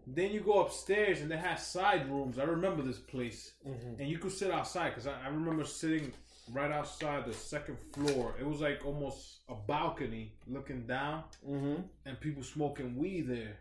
Then 0.07 0.31
you 0.31 0.39
go 0.39 0.61
upstairs 0.61 1.19
and 1.21 1.29
they 1.29 1.37
had 1.37 1.55
side 1.59 2.09
rooms. 2.09 2.39
I 2.39 2.43
remember 2.43 2.81
this 2.81 2.99
place. 2.99 3.53
Mhm. 3.67 3.99
and 3.99 4.09
you 4.09 4.17
could 4.17 4.31
sit 4.31 4.49
outside 4.51 4.89
because 4.89 5.07
I, 5.07 5.21
I 5.25 5.27
remember 5.27 5.65
sitting 5.65 6.13
right 6.53 6.71
outside 6.71 7.25
the 7.25 7.33
second 7.33 7.77
floor. 7.93 8.33
It 8.39 8.45
was 8.47 8.61
like 8.61 8.85
almost 8.85 9.39
a 9.49 9.55
balcony 9.55 10.33
looking 10.47 10.87
down, 10.87 11.25
Mm-hmm. 11.45 11.81
and 12.05 12.19
people 12.21 12.41
smoking 12.43 12.95
weed 12.95 13.27
there. 13.27 13.57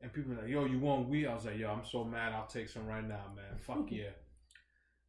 And 0.00 0.12
people 0.12 0.34
were 0.34 0.42
like, 0.42 0.50
"Yo, 0.50 0.64
you 0.64 0.78
want 0.78 1.08
weed?" 1.08 1.26
I 1.26 1.34
was 1.34 1.44
like, 1.46 1.58
"Yo, 1.58 1.68
I'm 1.70 1.84
so 1.84 2.04
mad. 2.04 2.32
I'll 2.32 2.46
take 2.46 2.68
some 2.68 2.86
right 2.86 3.06
now, 3.06 3.24
man. 3.36 3.58
Fuck 3.58 3.90
yeah." 4.00 4.10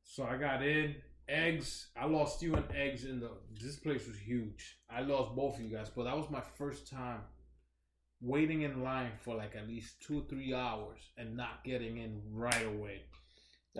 So 0.03 0.23
I 0.23 0.37
got 0.37 0.61
in 0.63 0.95
eggs. 1.27 1.87
I 1.99 2.05
lost 2.05 2.41
you 2.41 2.55
and 2.55 2.65
eggs 2.75 3.05
in 3.05 3.19
the. 3.19 3.31
This 3.59 3.77
place 3.77 4.07
was 4.07 4.17
huge. 4.17 4.77
I 4.89 5.01
lost 5.01 5.35
both 5.35 5.55
of 5.55 5.61
you 5.61 5.75
guys, 5.75 5.89
but 5.89 6.03
that 6.03 6.17
was 6.17 6.29
my 6.29 6.41
first 6.57 6.89
time 6.89 7.21
waiting 8.21 8.61
in 8.61 8.83
line 8.83 9.11
for 9.21 9.35
like 9.35 9.55
at 9.55 9.67
least 9.67 10.01
two, 10.01 10.25
three 10.29 10.53
hours 10.53 10.99
and 11.17 11.35
not 11.35 11.63
getting 11.63 11.97
in 11.97 12.21
right 12.31 12.65
away. 12.65 13.01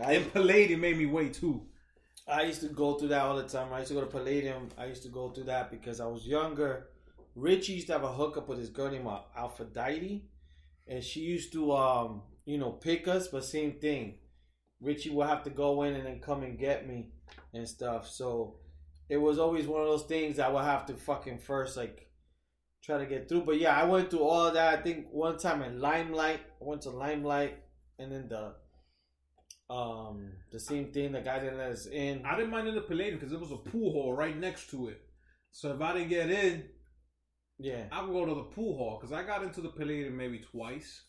I, 0.03 0.13
And 0.13 0.33
Palladium 0.33 0.81
made 0.81 0.97
me 0.97 1.05
wait 1.05 1.33
too. 1.33 1.65
I 2.27 2.43
used 2.43 2.61
to 2.61 2.67
go 2.67 2.95
through 2.95 3.09
that 3.09 3.21
all 3.21 3.35
the 3.35 3.47
time. 3.47 3.73
I 3.73 3.79
used 3.79 3.89
to 3.89 3.95
go 3.95 4.01
to 4.01 4.07
Palladium. 4.07 4.69
I 4.77 4.85
used 4.85 5.03
to 5.03 5.09
go 5.09 5.29
through 5.29 5.45
that 5.45 5.71
because 5.71 5.99
I 5.99 6.07
was 6.07 6.25
younger. 6.25 6.87
Richie 7.35 7.73
used 7.73 7.87
to 7.87 7.93
have 7.93 8.03
a 8.03 8.11
hookup 8.11 8.47
with 8.47 8.59
this 8.59 8.69
girl 8.69 8.91
named 8.91 9.07
uh, 9.07 9.21
Aphrodite, 9.35 10.23
and 10.87 11.03
she 11.03 11.21
used 11.21 11.51
to, 11.53 11.73
um, 11.73 12.21
you 12.45 12.57
know, 12.57 12.71
pick 12.71 13.07
us. 13.07 13.27
But 13.27 13.43
same 13.43 13.73
thing, 13.73 14.15
Richie 14.83 15.09
would 15.11 15.27
have 15.27 15.43
to 15.43 15.49
go 15.49 15.83
in 15.83 15.95
and 15.95 16.05
then 16.05 16.19
come 16.19 16.43
and 16.43 16.57
get 16.59 16.87
me 16.87 17.09
and 17.53 17.67
stuff. 17.67 18.07
So 18.09 18.57
it 19.09 19.17
was 19.17 19.39
always 19.39 19.67
one 19.67 19.81
of 19.81 19.87
those 19.87 20.03
things 20.03 20.39
I 20.39 20.49
would 20.49 20.63
have 20.63 20.85
to 20.87 20.93
fucking 20.93 21.39
first 21.39 21.77
like 21.77 22.09
try 22.83 22.97
to 22.97 23.05
get 23.05 23.29
through. 23.29 23.41
But 23.41 23.59
yeah, 23.59 23.75
I 23.79 23.85
went 23.85 24.09
through 24.09 24.23
all 24.23 24.47
of 24.47 24.53
that. 24.55 24.79
I 24.79 24.81
think 24.81 25.07
one 25.11 25.37
time 25.37 25.61
in 25.61 25.79
Limelight, 25.79 26.41
I 26.61 26.63
went 26.65 26.81
to 26.83 26.89
Limelight, 26.89 27.57
and 27.99 28.11
then 28.11 28.27
the 28.29 28.55
um 29.73 30.31
the 30.51 30.59
same 30.59 30.91
thing. 30.91 31.11
The 31.13 31.21
guy 31.21 31.39
didn't 31.39 31.57
let 31.57 31.71
us 31.71 31.85
in. 31.87 32.25
I 32.25 32.35
didn't 32.35 32.51
mind 32.51 32.67
in 32.67 32.75
the 32.75 32.81
Palladium 32.81 33.15
because 33.15 33.31
there 33.31 33.39
was 33.39 33.51
a 33.51 33.57
pool 33.57 33.91
hall 33.93 34.13
right 34.13 34.37
next 34.37 34.69
to 34.71 34.89
it. 34.89 35.01
So 35.51 35.73
if 35.73 35.81
I 35.81 35.93
didn't 35.93 36.09
get 36.09 36.29
in, 36.29 36.65
Yeah. 37.59 37.85
I 37.91 38.01
would 38.01 38.11
go 38.11 38.25
to 38.25 38.33
the 38.35 38.43
pool 38.55 38.77
hall 38.77 38.97
because 38.99 39.13
I 39.13 39.23
got 39.23 39.43
into 39.43 39.61
the 39.61 39.69
Palladium 39.69 40.17
maybe 40.17 40.39
twice, 40.39 41.03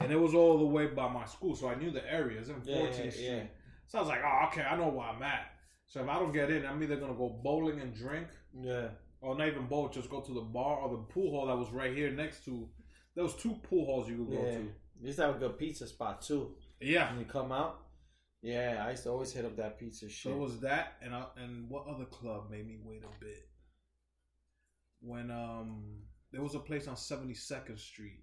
and 0.00 0.12
it 0.12 0.16
was 0.20 0.34
all 0.34 0.58
the 0.58 0.64
way 0.66 0.86
by 0.86 1.08
my 1.12 1.24
school, 1.26 1.54
so 1.56 1.68
I 1.68 1.74
knew 1.74 1.90
the 1.90 2.04
areas 2.10 2.48
in 2.48 2.56
14th 2.56 2.66
Yeah, 2.66 2.82
yeah, 3.04 3.10
Street. 3.10 3.24
yeah. 3.24 3.42
So 3.86 3.98
I 3.98 4.00
was 4.02 4.08
like, 4.08 4.20
oh, 4.24 4.46
okay, 4.48 4.62
I 4.62 4.76
know 4.76 4.88
where 4.88 5.06
I'm 5.08 5.22
at. 5.22 5.52
So 5.86 6.02
if 6.02 6.08
I 6.08 6.18
don't 6.18 6.32
get 6.32 6.50
in, 6.50 6.66
I'm 6.66 6.82
either 6.82 6.96
gonna 6.96 7.14
go 7.14 7.40
bowling 7.42 7.80
and 7.80 7.94
drink, 7.94 8.28
Yeah. 8.54 8.88
or 9.20 9.34
not 9.36 9.48
even 9.48 9.66
bowl, 9.66 9.88
just 9.88 10.10
go 10.10 10.20
to 10.20 10.32
the 10.34 10.40
bar 10.42 10.78
or 10.78 10.90
the 10.90 11.02
pool 11.04 11.30
hall 11.30 11.46
that 11.46 11.56
was 11.56 11.70
right 11.70 11.94
here 11.96 12.10
next 12.10 12.44
to. 12.44 12.68
There 13.14 13.24
was 13.24 13.34
two 13.34 13.54
pool 13.64 13.86
halls 13.86 14.08
you 14.08 14.16
could 14.18 14.30
go 14.36 14.44
Yeah. 14.44 14.58
to. 14.58 14.72
To 15.16 15.22
have 15.22 15.36
a 15.36 15.38
good 15.38 15.58
pizza 15.58 15.86
spot 15.86 16.22
too. 16.22 16.56
Yeah. 16.80 17.10
When 17.10 17.20
you 17.20 17.24
come 17.26 17.50
out. 17.52 17.84
Yeah, 18.42 18.84
I 18.86 18.90
used 18.90 19.02
to 19.04 19.10
always 19.10 19.32
hit 19.32 19.44
up 19.44 19.56
that 19.56 19.78
pizza 19.78 20.08
shit. 20.08 20.30
So 20.30 20.36
it 20.36 20.38
was 20.38 20.60
that, 20.60 20.96
and 21.02 21.12
I, 21.14 21.26
and 21.36 21.68
what 21.68 21.86
other 21.88 22.04
club 22.04 22.50
made 22.50 22.66
me 22.68 22.78
wait 22.82 23.02
a 23.02 23.24
bit? 23.24 23.48
When 25.00 25.30
um 25.30 26.02
there 26.32 26.42
was 26.42 26.54
a 26.54 26.58
place 26.60 26.86
on 26.88 26.96
Seventy 26.96 27.34
Second 27.34 27.78
Street. 27.78 28.22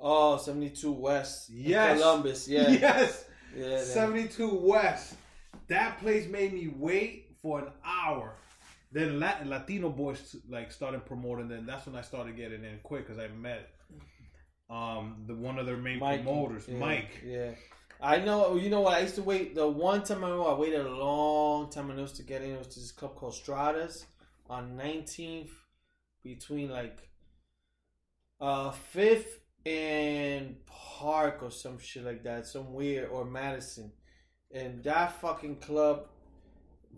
Oh, 0.00 0.36
72 0.36 0.90
West. 0.92 1.50
Yes. 1.50 2.00
Columbus, 2.00 2.48
yeah. 2.48 2.68
Yes. 2.70 3.24
Yeah, 3.56 3.66
yeah. 3.66 3.84
72 3.84 4.48
West. 4.48 5.14
That 5.68 5.98
place 6.00 6.28
made 6.28 6.52
me 6.52 6.72
wait 6.76 7.36
for 7.40 7.60
an 7.60 7.68
hour. 7.84 8.34
Then 8.90 9.20
Latin, 9.20 9.48
Latino 9.48 9.88
boys 9.88 10.36
like 10.48 10.70
started 10.70 11.06
promoting. 11.06 11.48
Then 11.48 11.66
that's 11.66 11.86
when 11.86 11.96
I 11.96 12.02
started 12.02 12.36
getting 12.36 12.64
in 12.64 12.78
quick 12.82 13.06
because 13.06 13.22
I 13.22 13.28
met 13.28 13.70
um 14.70 15.24
the 15.26 15.34
one 15.34 15.58
of 15.58 15.66
their 15.66 15.76
main 15.76 15.98
Mike, 15.98 16.22
promoters, 16.24 16.66
yeah, 16.68 16.78
Mike. 16.78 17.22
Yeah. 17.24 17.50
I 18.00 18.18
know, 18.18 18.56
you 18.56 18.68
know 18.68 18.80
what? 18.80 18.94
I 18.94 19.00
used 19.00 19.14
to 19.14 19.22
wait. 19.22 19.54
The 19.54 19.66
one 19.66 20.02
time 20.02 20.24
I 20.24 20.28
remember, 20.30 20.50
I 20.50 20.54
waited 20.54 20.84
a 20.84 20.90
long 20.90 21.70
time 21.70 21.88
and 21.90 21.98
it 21.98 22.02
was 22.02 22.12
to 22.14 22.22
get 22.22 22.42
in. 22.42 22.50
It 22.50 22.58
was 22.58 22.66
to 22.68 22.80
this 22.80 22.90
club 22.90 23.14
called 23.14 23.34
Stratas 23.34 24.06
on 24.50 24.76
19th 24.76 25.50
between 26.24 26.68
like 26.68 26.98
uh 28.40 28.72
5th 28.94 29.38
and 29.64 30.56
Park 30.66 31.42
or 31.42 31.50
some 31.50 31.78
shit 31.78 32.04
like 32.04 32.22
that. 32.24 32.46
Some 32.46 32.72
weird, 32.72 33.10
or 33.10 33.24
Madison. 33.24 33.92
And 34.54 34.82
that 34.84 35.20
fucking 35.20 35.56
club, 35.56 36.06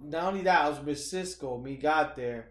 not 0.02 0.24
only 0.24 0.42
that, 0.42 0.64
I 0.64 0.68
was 0.68 0.80
with 0.80 1.00
Cisco. 1.00 1.58
Me 1.58 1.76
got 1.76 2.16
there. 2.16 2.48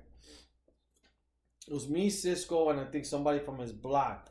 It 1.68 1.74
was 1.74 1.88
me, 1.90 2.10
Cisco, 2.10 2.70
and 2.70 2.80
I 2.80 2.86
think 2.86 3.06
somebody 3.06 3.40
from 3.40 3.60
his 3.60 3.72
block 3.72 4.30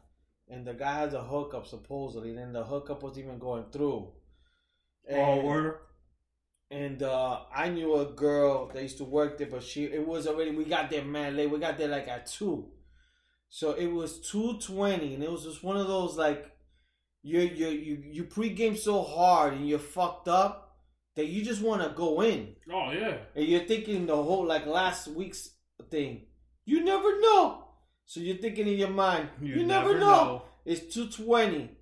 and 0.49 0.67
the 0.67 0.75
guy 0.75 0.95
has 1.01 1.15
a 1.15 1.23
hookup 1.23 1.67
supposedly. 1.67 2.31
And 2.31 2.39
then 2.39 2.53
the 2.53 2.65
hookup 2.65 3.03
was 3.03 3.19
even 3.19 3.39
going 3.39 3.65
through. 3.73 4.13
Oh, 5.11 5.15
And, 5.15 5.45
word. 5.47 5.79
and 6.71 7.03
uh, 7.03 7.41
I 7.55 7.71
knew 7.71 7.97
a 7.97 8.05
girl 8.13 8.71
that 8.73 8.83
used 8.83 8.99
to 8.99 9.05
work 9.05 9.39
there, 9.39 9.49
but 9.49 9.63
she 9.63 9.85
it 9.85 10.07
was 10.07 10.27
already 10.27 10.51
we 10.53 10.65
got 10.65 10.91
there 10.91 11.05
man 11.05 11.37
late. 11.37 11.51
We 11.51 11.59
got 11.59 11.79
there 11.79 11.89
like 11.89 12.07
at 12.07 12.27
two, 12.27 12.69
so 13.55 13.73
it 13.73 13.87
was 13.87 14.19
two 14.21 14.59
twenty, 14.61 15.13
and 15.15 15.23
it 15.23 15.31
was 15.31 15.45
just 15.45 15.63
one 15.63 15.77
of 15.77 15.87
those 15.87 16.17
like 16.17 16.51
you 17.23 17.41
you 17.41 17.69
you 17.69 18.03
you 18.17 18.25
pregame 18.25 18.77
so 18.79 19.03
hard 19.03 19.53
and 19.53 19.69
you're 19.69 19.79
fucked 19.79 20.27
up 20.27 20.79
that 21.17 21.27
you 21.27 21.45
just 21.45 21.61
want 21.61 21.83
to 21.83 21.91
go 21.91 22.23
in, 22.23 22.55
Oh 22.73 22.91
yeah. 22.93 23.19
and 23.37 23.45
you're 23.45 23.67
thinking 23.67 24.07
the 24.07 24.17
whole 24.17 24.47
like 24.47 24.65
last 24.67 25.07
week's 25.09 25.51
thing. 25.91 26.23
You 26.65 26.83
never 26.83 27.21
know, 27.21 27.65
so 28.07 28.21
you're 28.21 28.39
thinking 28.39 28.67
in 28.67 28.79
your 28.79 28.89
mind. 29.05 29.29
You, 29.43 29.67
never, 29.67 29.99
know. 29.99 30.45
It's 30.65 30.95
two 30.95 31.09
twenty. 31.11 31.77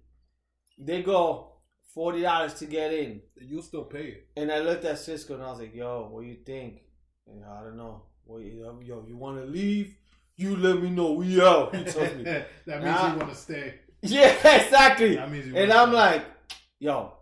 They 0.77 1.03
go 1.03 1.53
forty 1.95 2.23
dollars 2.23 2.55
to 2.55 2.67
get 2.67 2.93
in. 2.93 3.21
You'll 3.37 3.63
still 3.63 3.85
pay 3.85 4.07
it. 4.09 4.29
And 4.37 4.51
I 4.51 4.59
looked 4.59 4.85
at 4.87 4.99
Cisco 4.99 5.35
and 5.35 5.45
I 5.45 5.51
was 5.53 5.61
like, 5.61 5.75
"Yo, 5.75 6.09
what 6.11 6.23
do 6.23 6.27
you 6.27 6.39
think?" 6.45 6.81
And 7.29 7.45
I 7.45 7.63
don't 7.63 7.77
know. 7.77 8.03
What 8.25 8.43
yo, 8.43 9.05
you 9.07 9.17
want 9.17 9.39
to 9.39 9.45
leave? 9.45 9.97
You 10.41 10.57
let 10.57 10.81
me 10.83 10.91
know. 10.91 11.13
We 11.13 11.41
out. 11.41 11.75
He 11.75 11.85
told 11.93 12.17
me. 12.17 12.23
that 12.25 12.49
means 12.67 12.85
you 12.85 13.19
want 13.19 13.29
to 13.31 13.35
stay. 13.35 13.75
yeah, 14.03 14.29
exactly. 14.57 15.17
That 15.17 15.31
means 15.31 15.47
you 15.47 15.57
And 15.57 15.71
I'm 15.73 15.89
stay. 15.89 15.97
like, 15.97 16.25
"Yo, 16.79 17.13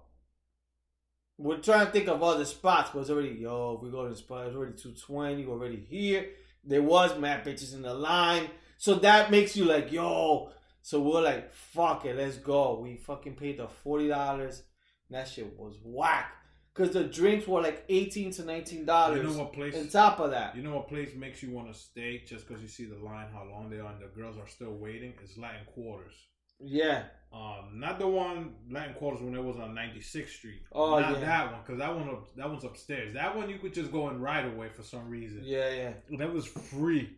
we're 1.37 1.59
trying 1.59 1.87
to 1.87 1.93
think 1.93 2.09
of 2.09 2.23
other 2.23 2.45
spots, 2.45 2.91
but 2.93 3.01
it's 3.01 3.11
already 3.11 3.31
yo. 3.31 3.81
We 3.83 3.91
go 3.91 4.05
to 4.05 4.11
the 4.11 4.17
spot. 4.17 4.47
It's 4.47 4.57
already 4.57 4.75
two 4.77 4.93
twenty. 4.93 5.45
We're 5.45 5.55
already 5.55 5.85
here. 5.89 6.27
There 6.65 6.83
was 6.83 7.19
mad 7.19 7.45
bitches 7.45 7.75
in 7.75 7.83
the 7.83 7.95
line, 7.95 8.49
so 8.77 8.95
that 8.97 9.31
makes 9.31 9.57
you 9.57 9.65
like, 9.65 9.91
yo. 9.93 10.51
So 10.83 11.01
we're 11.03 11.21
like, 11.23 11.53
fuck 11.53 12.05
it, 12.07 12.17
let's 12.17 12.37
go. 12.37 12.79
We 12.81 12.97
fucking 12.97 13.35
paid 13.35 13.59
the 13.59 13.69
forty 13.69 14.09
dollars. 14.09 14.63
That 15.11 15.27
shit 15.29 15.59
was 15.59 15.75
whack. 15.83 16.33
Cause 16.79 16.91
the 16.93 17.05
drinks 17.05 17.47
were 17.49 17.61
like 17.61 17.85
eighteen 17.89 18.31
to 18.33 18.45
nineteen 18.45 18.85
dollars. 18.85 19.17
You 19.19 19.25
know 19.25 19.39
what 19.39 19.53
place? 19.53 19.75
On 19.77 19.89
top 19.89 20.21
of 20.21 20.31
that, 20.31 20.55
You 20.57 20.63
know 20.63 20.77
what 20.77 20.89
place 20.89 21.11
makes 21.17 21.43
you 21.43 21.51
want 21.51 21.73
to 21.73 21.79
stay 21.79 22.23
just 22.27 22.47
because 22.47 22.63
you 22.63 22.69
see 22.69 22.85
the 22.87 22.97
line, 23.05 23.27
how 23.33 23.45
long 23.51 23.69
they 23.69 23.81
are, 23.81 23.91
and 23.93 24.01
the 24.01 24.07
girls 24.07 24.37
are 24.39 24.47
still 24.47 24.73
waiting? 24.75 25.13
It's 25.23 25.37
Latin 25.37 25.67
Quarters. 25.75 26.15
yeah, 26.61 27.05
Um, 27.33 27.79
not 27.81 27.99
the 27.99 28.07
one 28.07 28.55
Latin 28.71 28.95
Quarters 28.95 29.23
when 29.23 29.35
it 29.35 29.43
was 29.43 29.57
on 29.59 29.75
96th 29.75 30.31
Street. 30.31 30.63
Oh, 30.73 30.99
not 31.01 31.15
yeah. 31.15 31.21
that 31.27 31.53
one 31.53 31.61
because 31.63 31.79
that 31.79 31.95
one 31.95 32.09
up- 32.09 32.35
that 32.37 32.49
one's 32.49 32.65
upstairs. 32.65 33.13
That 33.15 33.37
one 33.37 33.51
you 33.51 33.59
could 33.59 33.75
just 33.75 33.91
go 33.93 34.09
in 34.11 34.21
right 34.21 34.47
away 34.47 34.69
for 34.69 34.83
some 34.83 35.09
reason. 35.11 35.43
yeah, 35.45 35.71
yeah. 35.81 35.93
That 36.19 36.33
was 36.33 36.47
free. 36.47 37.11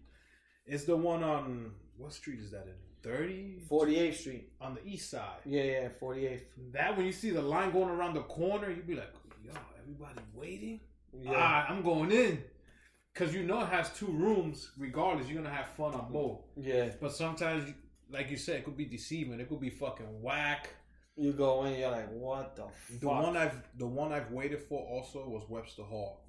It's 0.67 0.85
the 0.85 0.97
one 0.97 1.23
on 1.23 1.73
what 1.99 2.13
street 2.15 2.41
is 2.41 2.51
that 2.53 2.67
in? 2.67 2.75
30 3.03 3.61
Forty 3.67 3.97
eighth 3.99 4.21
Street. 4.21 4.53
on 4.61 4.75
the 4.75 4.87
east 4.87 5.11
side. 5.11 5.41
Yeah, 5.47 5.63
yeah, 5.63 5.89
forty 5.99 6.27
eighth. 6.27 6.53
That 6.73 6.95
when 6.99 7.07
you 7.07 7.13
see 7.13 7.31
the 7.31 7.41
line 7.41 7.71
going 7.73 7.89
around 7.89 8.13
the 8.15 8.21
corner, 8.25 8.69
you'd 8.71 8.87
be 8.87 8.95
like, 8.95 9.09
"Yo, 9.15 9.20
everybody 9.83 10.21
waiting." 10.35 10.81
Yeah, 11.13 11.33
Ah, 11.37 11.67
I'm 11.69 11.83
going 11.83 12.13
in. 12.13 12.43
Cause 13.15 13.35
you 13.35 13.43
know 13.43 13.61
it 13.63 13.69
has 13.69 13.93
two 13.93 14.07
rooms. 14.07 14.71
Regardless, 14.79 15.29
you're 15.29 15.43
gonna 15.43 15.55
have 15.55 15.67
fun 15.77 15.95
on 15.95 16.13
both. 16.13 16.43
yeah. 16.57 16.91
But 17.01 17.13
sometimes, 17.13 17.73
like 18.09 18.31
you 18.31 18.37
said, 18.37 18.57
it 18.61 18.65
could 18.65 18.77
be 18.77 18.85
deceiving. 18.85 19.41
It 19.41 19.49
could 19.49 19.61
be 19.61 19.71
fucking 19.71 20.23
whack. 20.23 20.69
You 21.17 21.33
go 21.33 21.65
in, 21.65 21.79
you're 21.79 21.91
like, 21.91 22.09
what 22.13 22.55
the 22.57 22.63
fuck? 22.63 23.01
The 23.01 23.09
one 23.09 23.37
I've 23.37 23.61
the 23.77 23.87
one 23.87 24.13
I've 24.13 24.31
waited 24.31 24.63
for 24.63 24.79
also 24.81 25.29
was 25.29 25.43
Webster 25.49 25.83
Hall. 25.83 26.25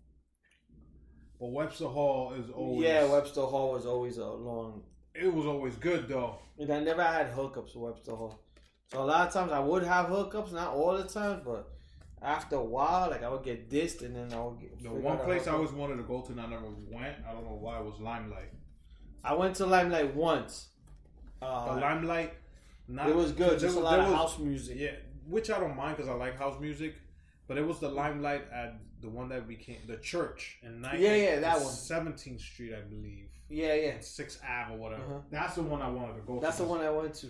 But 1.39 1.47
Webster 1.51 1.87
Hall 1.87 2.33
is 2.33 2.49
always 2.49 2.83
yeah, 2.83 3.05
Webster 3.05 3.41
Hall 3.41 3.73
was 3.73 3.85
always 3.85 4.17
a 4.17 4.25
long. 4.27 4.83
It 5.13 5.31
was 5.33 5.45
always 5.45 5.75
good 5.75 6.07
though. 6.07 6.39
And 6.57 6.71
I 6.71 6.79
never 6.79 7.03
had 7.03 7.31
hookups 7.31 7.75
with 7.75 7.93
Webster 7.95 8.15
Hall. 8.15 8.43
So 8.91 9.01
a 9.03 9.05
lot 9.05 9.27
of 9.27 9.33
times 9.33 9.51
I 9.51 9.59
would 9.59 9.83
have 9.83 10.07
hookups, 10.07 10.51
not 10.51 10.73
all 10.73 10.97
the 10.97 11.03
time, 11.05 11.41
but 11.45 11.69
after 12.21 12.55
a 12.55 12.63
while, 12.63 13.09
like 13.09 13.23
I 13.23 13.29
would 13.29 13.43
get 13.43 13.69
dissed, 13.69 14.01
and 14.03 14.15
then 14.15 14.31
I 14.33 14.43
would 14.43 14.59
get. 14.59 14.81
The 14.83 14.89
one 14.91 15.17
place 15.19 15.47
I 15.47 15.53
always 15.53 15.71
wanted 15.71 15.97
to 15.97 16.03
go 16.03 16.21
to 16.21 16.31
and 16.31 16.41
I 16.41 16.47
never 16.47 16.65
went. 16.89 17.15
I 17.27 17.33
don't 17.33 17.43
know 17.43 17.57
why. 17.59 17.79
It 17.79 17.85
Was 17.85 17.99
Limelight. 17.99 18.51
I 19.23 19.33
went 19.33 19.55
to 19.57 19.65
Limelight 19.65 20.15
once. 20.15 20.67
Uh, 21.41 21.75
The 21.75 21.81
Limelight. 21.81 22.33
Not, 22.87 23.09
it 23.09 23.15
was 23.15 23.31
good. 23.31 23.59
Just 23.59 23.77
a 23.77 23.79
lot 23.79 23.99
of 23.99 24.07
was- 24.07 24.15
house 24.15 24.39
music. 24.39 24.77
Yeah, 24.79 24.91
which 25.27 25.49
I 25.49 25.59
don't 25.59 25.75
mind 25.75 25.97
because 25.97 26.09
I 26.09 26.13
like 26.13 26.37
house 26.37 26.59
music. 26.59 26.95
But 27.47 27.57
it 27.57 27.65
was 27.67 27.79
the 27.79 27.89
Limelight 27.89 28.43
at 28.53 28.79
the 29.01 29.09
one 29.09 29.27
that 29.29 29.47
became 29.47 29.79
the 29.87 29.97
church 29.97 30.59
in 30.63 30.81
night. 30.81 30.99
Yeah, 30.99 31.15
yeah, 31.15 31.39
that 31.39 31.57
one. 31.57 31.65
Seventeenth 31.71 32.39
Street, 32.41 32.73
I 32.73 32.81
believe. 32.81 33.27
Yeah, 33.49 33.73
yeah. 33.73 33.93
Sixth 33.99 34.41
Ave 34.47 34.73
or 34.73 34.77
whatever. 34.77 35.03
Uh-huh. 35.03 35.19
That's 35.29 35.55
the 35.55 35.63
one 35.63 35.81
I 35.81 35.89
wanted 35.89 36.13
to 36.15 36.21
go. 36.21 36.39
That's 36.39 36.57
to. 36.57 36.63
the 36.63 36.69
one 36.69 36.81
I 36.81 36.89
went 36.89 37.13
to. 37.15 37.27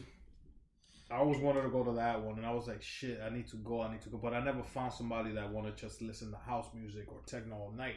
I 1.11 1.17
always 1.17 1.39
wanted 1.39 1.63
to 1.63 1.69
go 1.69 1.83
to 1.83 1.91
that 1.93 2.21
one, 2.21 2.37
and 2.37 2.45
I 2.45 2.53
was 2.53 2.67
like, 2.67 2.81
"Shit, 2.81 3.19
I 3.25 3.29
need 3.29 3.47
to 3.49 3.57
go. 3.57 3.81
I 3.81 3.91
need 3.91 4.01
to 4.03 4.09
go." 4.09 4.17
But 4.17 4.33
I 4.33 4.43
never 4.43 4.63
found 4.63 4.93
somebody 4.93 5.33
that 5.33 5.51
wanted 5.51 5.75
to 5.77 5.87
just 5.87 6.01
listen 6.01 6.31
to 6.31 6.37
house 6.37 6.67
music 6.73 7.11
or 7.11 7.19
techno 7.25 7.55
all 7.55 7.71
night. 7.71 7.95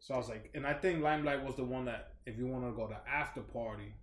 So 0.00 0.14
I 0.14 0.16
was 0.16 0.28
like, 0.28 0.50
and 0.54 0.66
I 0.66 0.74
think 0.74 1.02
Limelight 1.02 1.44
was 1.44 1.56
the 1.56 1.64
one 1.64 1.84
that 1.86 2.14
if 2.26 2.36
you 2.38 2.46
want 2.46 2.64
to 2.64 2.72
go 2.72 2.86
to 2.88 2.96
after 3.08 3.40
party, 3.40 3.94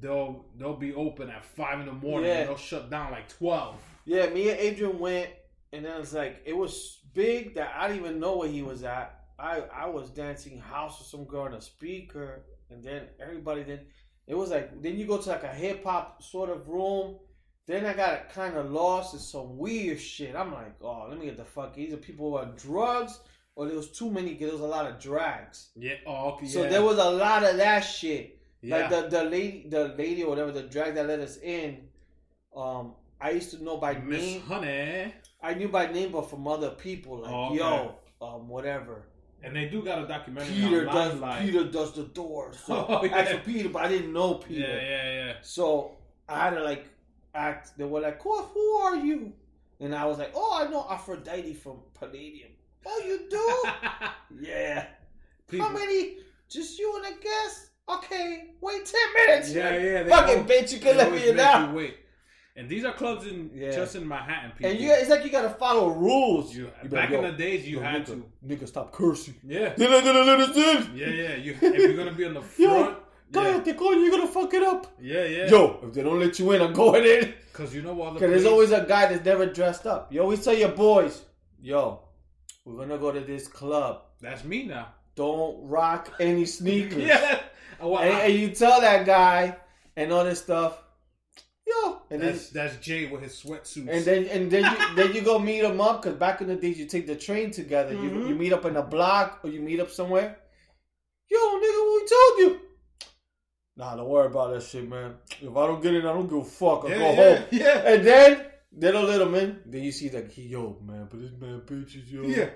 they'll 0.00 0.46
they'll 0.56 0.76
be 0.76 0.94
open 0.94 1.30
at 1.30 1.44
five 1.44 1.80
in 1.80 1.86
the 1.86 1.92
morning. 1.92 2.28
Yeah. 2.28 2.38
and 2.38 2.48
they'll 2.48 2.56
shut 2.56 2.90
down 2.90 3.12
like 3.12 3.28
twelve. 3.28 3.76
Yeah, 4.04 4.28
me 4.30 4.50
and 4.50 4.58
Adrian 4.58 4.98
went, 4.98 5.30
and 5.72 5.84
then 5.84 6.00
it's 6.00 6.12
like 6.12 6.42
it 6.44 6.56
was 6.56 7.00
big 7.14 7.54
that 7.54 7.72
I 7.76 7.88
didn't 7.88 8.04
even 8.04 8.20
know 8.20 8.36
where 8.38 8.48
he 8.48 8.62
was 8.62 8.82
at. 8.84 9.16
I 9.38 9.62
I 9.74 9.86
was 9.86 10.10
dancing 10.10 10.58
house 10.58 10.98
with 10.98 11.08
some 11.08 11.24
girl 11.24 11.42
on 11.42 11.54
a 11.54 11.60
speaker, 11.60 12.44
and 12.70 12.82
then 12.84 13.08
everybody 13.20 13.62
then 13.62 13.80
it 14.26 14.34
was 14.34 14.50
like 14.50 14.82
then 14.82 14.96
you 14.98 15.06
go 15.06 15.18
to 15.18 15.28
like 15.28 15.44
a 15.44 15.54
hip 15.54 15.84
hop 15.84 16.22
sort 16.22 16.50
of 16.50 16.68
room. 16.68 17.18
Then 17.66 17.86
I 17.86 17.92
got 17.92 18.32
kind 18.32 18.56
of 18.56 18.70
lost 18.70 19.14
in 19.14 19.20
some 19.20 19.56
weird 19.56 20.00
shit. 20.00 20.34
I'm 20.34 20.52
like, 20.52 20.74
oh, 20.82 21.06
let 21.08 21.18
me 21.18 21.26
get 21.26 21.36
the 21.36 21.44
fuck. 21.44 21.78
Either 21.78 21.96
people 21.96 22.32
were 22.32 22.40
on 22.40 22.54
drugs 22.56 23.20
or 23.54 23.66
there 23.66 23.76
was 23.76 23.90
too 23.90 24.10
many. 24.10 24.34
There 24.34 24.50
was 24.50 24.60
a 24.60 24.66
lot 24.66 24.86
of 24.86 24.98
drags. 24.98 25.70
Yeah. 25.76 25.94
Oh, 26.06 26.30
okay. 26.32 26.46
So 26.46 26.64
yeah. 26.64 26.68
there 26.70 26.82
was 26.82 26.98
a 26.98 27.10
lot 27.10 27.44
of 27.44 27.56
that 27.58 27.80
shit. 27.80 28.38
yeah. 28.62 28.78
Like 28.78 28.90
the 28.90 29.08
the 29.08 29.24
lady, 29.24 29.66
the 29.68 29.94
lady 29.96 30.22
or 30.24 30.30
whatever, 30.30 30.52
the 30.52 30.62
drag 30.62 30.94
that 30.94 31.06
let 31.06 31.20
us 31.20 31.36
in. 31.38 31.88
Um, 32.56 32.94
I 33.20 33.30
used 33.30 33.50
to 33.50 33.62
know 33.62 33.76
by 33.76 33.94
Miss 33.94 34.20
name. 34.20 34.40
Honey. 34.42 35.14
I 35.42 35.54
knew 35.54 35.68
by 35.68 35.86
name, 35.92 36.12
but 36.12 36.28
from 36.28 36.46
other 36.48 36.70
people, 36.70 37.18
like 37.18 37.32
Oh, 37.32 37.46
okay. 37.46 37.56
yo, 37.56 37.94
um, 38.20 38.48
whatever. 38.48 39.06
And 39.42 39.56
they 39.56 39.66
do 39.66 39.82
got 39.82 40.02
a 40.02 40.06
documentary 40.06 40.54
Peter 40.54 40.88
on 40.88 40.94
does 40.94 41.14
Limelight. 41.14 41.42
Peter 41.42 41.64
does 41.64 41.92
the 41.94 42.04
door. 42.04 42.52
So 42.52 42.86
Oh, 42.88 43.04
yeah. 43.04 43.16
I 43.16 43.36
Peter, 43.38 43.68
but 43.70 43.82
I 43.84 43.88
didn't 43.88 44.12
know 44.12 44.34
Peter. 44.34 44.60
Yeah, 44.60 44.82
yeah, 44.82 45.12
yeah. 45.26 45.32
So 45.42 45.92
I 46.28 46.44
had 46.44 46.50
to 46.54 46.62
like 46.62 46.86
act. 47.34 47.72
They 47.76 47.84
were 47.84 48.00
like, 48.00 48.20
"Who, 48.22 48.36
who 48.42 48.72
are 48.76 48.96
you?" 48.96 49.32
And 49.80 49.94
I 49.94 50.04
was 50.06 50.18
like, 50.18 50.32
"Oh, 50.34 50.58
I 50.64 50.70
know 50.70 50.86
Aphrodite 50.90 51.54
from 51.54 51.78
Palladium." 51.98 52.50
Oh, 52.86 53.02
you 53.06 53.28
do? 53.28 53.62
yeah. 54.48 54.86
People- 55.48 55.66
How 55.66 55.72
many? 55.72 56.16
Just 56.48 56.78
you 56.78 56.96
and 56.96 57.14
a 57.14 57.22
guest? 57.22 57.66
Okay, 57.88 58.44
wait 58.60 58.84
ten 58.86 59.26
minutes. 59.26 59.52
Yeah, 59.52 59.76
yeah. 59.76 60.04
Fucking 60.08 60.44
bitch, 60.44 60.72
you 60.72 60.78
can 60.80 60.96
let 60.96 61.10
me 61.12 61.28
in 61.28 61.36
now. 61.36 61.72
Wait. 61.74 61.96
And 62.56 62.68
these 62.68 62.84
are 62.84 62.92
clubs 62.92 63.26
in 63.26 63.50
Yeah. 63.54 63.70
just 63.70 63.94
in 63.96 64.06
Manhattan. 64.06 64.50
People. 64.52 64.70
And 64.72 64.80
you, 64.80 64.90
it's 64.92 65.08
like 65.08 65.24
you 65.24 65.30
gotta 65.30 65.50
follow 65.50 65.88
rules. 65.90 66.54
You- 66.54 66.70
back 66.84 67.10
in 67.10 67.22
the 67.22 67.32
days, 67.32 67.66
you 67.66 67.76
yo, 67.78 67.82
had 67.82 68.02
nigga, 68.02 68.06
to. 68.06 68.24
Nigga, 68.46 68.68
stop 68.68 68.92
cursing. 68.92 69.34
Yeah, 69.44 69.72
They're 69.76 69.88
not 69.90 70.04
gonna 70.04 70.20
let 70.22 70.40
us 70.40 70.56
in. 70.56 70.96
yeah, 70.96 71.06
yeah. 71.08 71.34
You 71.36 71.52
if 71.60 71.62
you're 71.62 71.94
gonna 71.96 72.12
be 72.12 72.24
on 72.26 72.34
the 72.34 72.42
Yo, 72.58 72.96
front, 73.32 73.66
yeah, 73.66 73.72
Cállate, 73.72 73.76
coño, 73.78 74.00
you're 74.02 74.10
gonna 74.10 74.26
fuck 74.26 74.52
it 74.54 74.62
up. 74.62 74.86
yeah, 75.00 75.24
yeah. 75.24 75.46
Yo, 75.48 75.80
if 75.84 75.92
they 75.94 76.02
don't 76.02 76.18
let 76.20 76.38
you 76.38 76.50
in, 76.52 76.62
I'm 76.62 76.72
going 76.72 77.04
in. 77.04 77.34
because 77.52 77.74
you 77.74 77.82
know 77.82 77.94
what? 77.94 78.14
Because 78.14 78.30
there's 78.30 78.44
always 78.46 78.70
a 78.72 78.84
guy 78.84 79.06
that's 79.06 79.24
never 79.24 79.46
dressed 79.46 79.86
up. 79.86 80.12
You 80.12 80.20
always 80.22 80.44
tell 80.44 80.54
your 80.54 80.70
boys, 80.70 81.22
yo, 81.60 82.00
we're 82.64 82.76
gonna 82.76 82.98
go 82.98 83.12
to 83.12 83.20
this 83.20 83.48
club. 83.48 84.02
that's 84.20 84.44
me 84.44 84.64
now. 84.64 84.88
Don't 85.16 85.66
rock 85.68 86.12
any 86.20 86.44
sneakers. 86.46 87.02
Yeah. 87.06 87.40
Oh, 87.82 87.88
well, 87.90 88.02
And, 88.02 88.14
I- 88.14 88.20
and 88.26 88.34
you 88.34 88.50
tell 88.50 88.80
that 88.80 89.06
guy 89.06 89.56
and 89.96 90.12
all 90.12 90.24
this 90.24 90.40
stuff. 90.42 90.82
yo, 91.66 92.02
and 92.10 92.20
then 92.20 92.32
That's 92.32 92.50
that's 92.50 92.76
Jay 92.76 93.06
with 93.06 93.22
his 93.22 93.32
sweatsuits. 93.42 93.88
and 93.88 94.04
then 94.04 94.24
and 94.26 94.50
then 94.50 94.64
you, 94.64 94.94
then 94.96 95.14
you 95.14 95.22
go 95.22 95.38
meet 95.38 95.64
him 95.64 95.80
up 95.80 96.02
because 96.02 96.18
back 96.18 96.40
in 96.42 96.48
the 96.48 96.56
days 96.56 96.78
you 96.78 96.86
take 96.86 97.06
the 97.06 97.16
train 97.16 97.50
together. 97.50 97.92
You 97.94 98.10
Mhm. 98.10 98.28
you 98.28 98.34
meet 98.34 98.52
up 98.52 98.64
in 98.66 98.76
a 98.76 98.82
block 98.82 99.40
or 99.42 99.50
you 99.50 99.60
meet 99.60 99.80
up 99.80 99.90
somewhere. 99.90 100.36
Yo, 101.30 101.38
nigga, 101.38 101.80
what 101.86 102.02
we 102.02 102.08
told 102.08 102.34
you? 102.42 102.60
Nah, 103.80 103.96
don't 103.96 104.08
worry 104.10 104.26
about 104.26 104.52
that 104.52 104.62
shit, 104.62 104.86
man. 104.86 105.14
If 105.40 105.56
I 105.56 105.66
don't 105.66 105.82
get 105.82 105.94
it, 105.94 106.04
I 106.04 106.12
don't 106.12 106.28
give 106.28 106.36
a 106.40 106.44
fuck. 106.44 106.84
I 106.84 106.88
yeah, 106.88 106.98
go 106.98 107.12
yeah, 107.12 107.34
home. 107.38 107.44
yeah. 107.50 107.92
And 107.94 108.06
then 108.06 108.46
they 108.76 108.92
don't 108.92 109.06
let 109.08 109.22
him 109.22 109.34
in. 109.34 109.58
Then 109.64 109.82
you 109.82 109.90
see 109.90 110.10
like, 110.10 110.30
yo, 110.36 110.76
man, 110.84 111.08
but 111.10 111.18
this 111.22 111.30
man 111.40 111.62
bitches, 111.62 112.12
yo. 112.12 112.20
Yeah. 112.24 112.50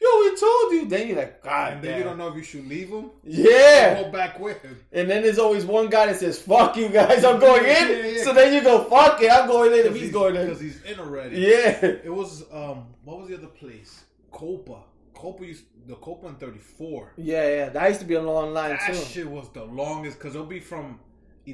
Yo, 0.00 0.08
we 0.20 0.36
told 0.36 0.72
you. 0.74 0.86
Then 0.88 1.08
you're 1.08 1.16
like, 1.16 1.42
God 1.42 1.72
And 1.72 1.82
then 1.82 1.90
damn. 1.90 1.98
you 1.98 2.04
don't 2.04 2.18
know 2.18 2.28
if 2.28 2.36
you 2.36 2.44
should 2.44 2.68
leave 2.68 2.90
him. 2.90 3.10
Yeah. 3.24 4.04
Go 4.04 4.12
back 4.12 4.38
with 4.38 4.62
him. 4.62 4.78
And 4.92 5.10
then 5.10 5.24
there's 5.24 5.40
always 5.40 5.64
one 5.66 5.90
guy 5.90 6.06
that 6.06 6.20
says, 6.20 6.38
fuck 6.38 6.76
you 6.76 6.88
guys, 6.90 7.24
I'm 7.24 7.40
going 7.48 7.64
in. 7.64 7.88
Yeah, 7.88 8.06
yeah. 8.12 8.22
So 8.22 8.32
then 8.32 8.54
you 8.54 8.62
go, 8.62 8.84
fuck 8.84 9.20
it, 9.20 9.32
I'm 9.32 9.48
going 9.48 9.72
in 9.72 9.84
if 9.86 9.96
he's 9.96 10.12
going 10.12 10.36
in. 10.36 10.46
Because 10.46 10.60
he's 10.60 10.80
in 10.84 11.00
already. 11.00 11.40
Yeah. 11.40 11.84
It 12.04 12.14
was 12.14 12.44
um 12.52 12.86
what 13.02 13.18
was 13.18 13.28
the 13.30 13.34
other 13.36 13.48
place? 13.48 14.04
Copa. 14.30 14.84
Copa 15.22 15.42
used 15.52 15.64
the 15.90 15.96
Copa 16.06 16.24
in 16.28 16.36
thirty 16.36 16.58
four. 16.78 17.12
Yeah, 17.16 17.46
yeah. 17.56 17.68
That 17.74 17.84
used 17.92 18.00
to 18.00 18.06
be 18.06 18.14
a 18.14 18.22
long 18.32 18.48
line 18.58 18.70
That 18.70 18.86
too. 18.86 18.94
shit 19.14 19.28
was 19.38 19.48
the 19.58 19.64
longest 19.64 20.14
because 20.18 20.34
it'll 20.36 20.46
be 20.58 20.60
from 20.72 20.86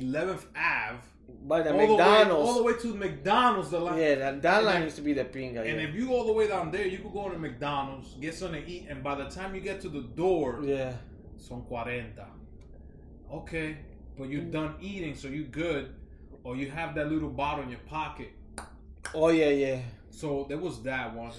eleventh 0.01 0.45
Ave 0.55 0.99
By 1.51 1.63
the 1.63 1.71
all 1.73 1.79
the 1.79 1.85
way 1.85 1.89
McDonald's. 1.97 2.49
all 2.49 2.55
the 2.61 2.65
way 2.69 2.75
to 2.85 2.89
McDonald's 3.07 3.71
the 3.71 3.81
line. 3.87 3.99
yeah, 3.99 4.15
that, 4.23 4.43
that 4.43 4.57
And 4.59 4.67
line 4.67 4.75
then- 4.77 4.83
used 4.89 4.97
to 4.97 5.03
be 5.11 5.15
the 5.21 5.25
pinga. 5.37 5.61
And 5.71 5.77
yeah. 5.81 5.87
if 5.89 5.95
you 5.95 6.05
go 6.09 6.13
all 6.19 6.27
the 6.27 6.33
way 6.41 6.47
down 6.55 6.71
there, 6.75 6.87
you 6.87 6.99
could 6.99 7.13
go 7.21 7.29
to 7.31 7.39
McDonald's, 7.39 8.09
get 8.21 8.35
something 8.35 8.63
to 8.65 8.71
eat, 8.75 8.87
and 8.91 9.03
by 9.09 9.15
the 9.23 9.29
time 9.37 9.55
you 9.55 9.61
get 9.71 9.81
to 9.85 9.89
the 9.89 10.03
door, 10.03 10.61
yeah. 10.63 10.93
son 11.47 11.63
cuarenta. 11.69 12.27
Okay, 13.33 13.79
but 14.19 14.29
you're 14.29 14.43
done 14.43 14.75
eating, 14.81 15.15
so 15.15 15.29
you 15.29 15.45
good, 15.45 15.95
or 16.45 16.57
you 16.57 16.71
have 16.71 16.95
that 16.97 17.11
little 17.11 17.31
bottle 17.31 17.65
in 17.65 17.71
your 17.71 17.85
pocket. 17.87 18.31
Oh, 19.15 19.29
yeah, 19.29 19.49
yeah. 19.49 19.79
So 20.11 20.45
there 20.49 20.59
was 20.59 20.83
that 20.83 21.15
one. 21.15 21.33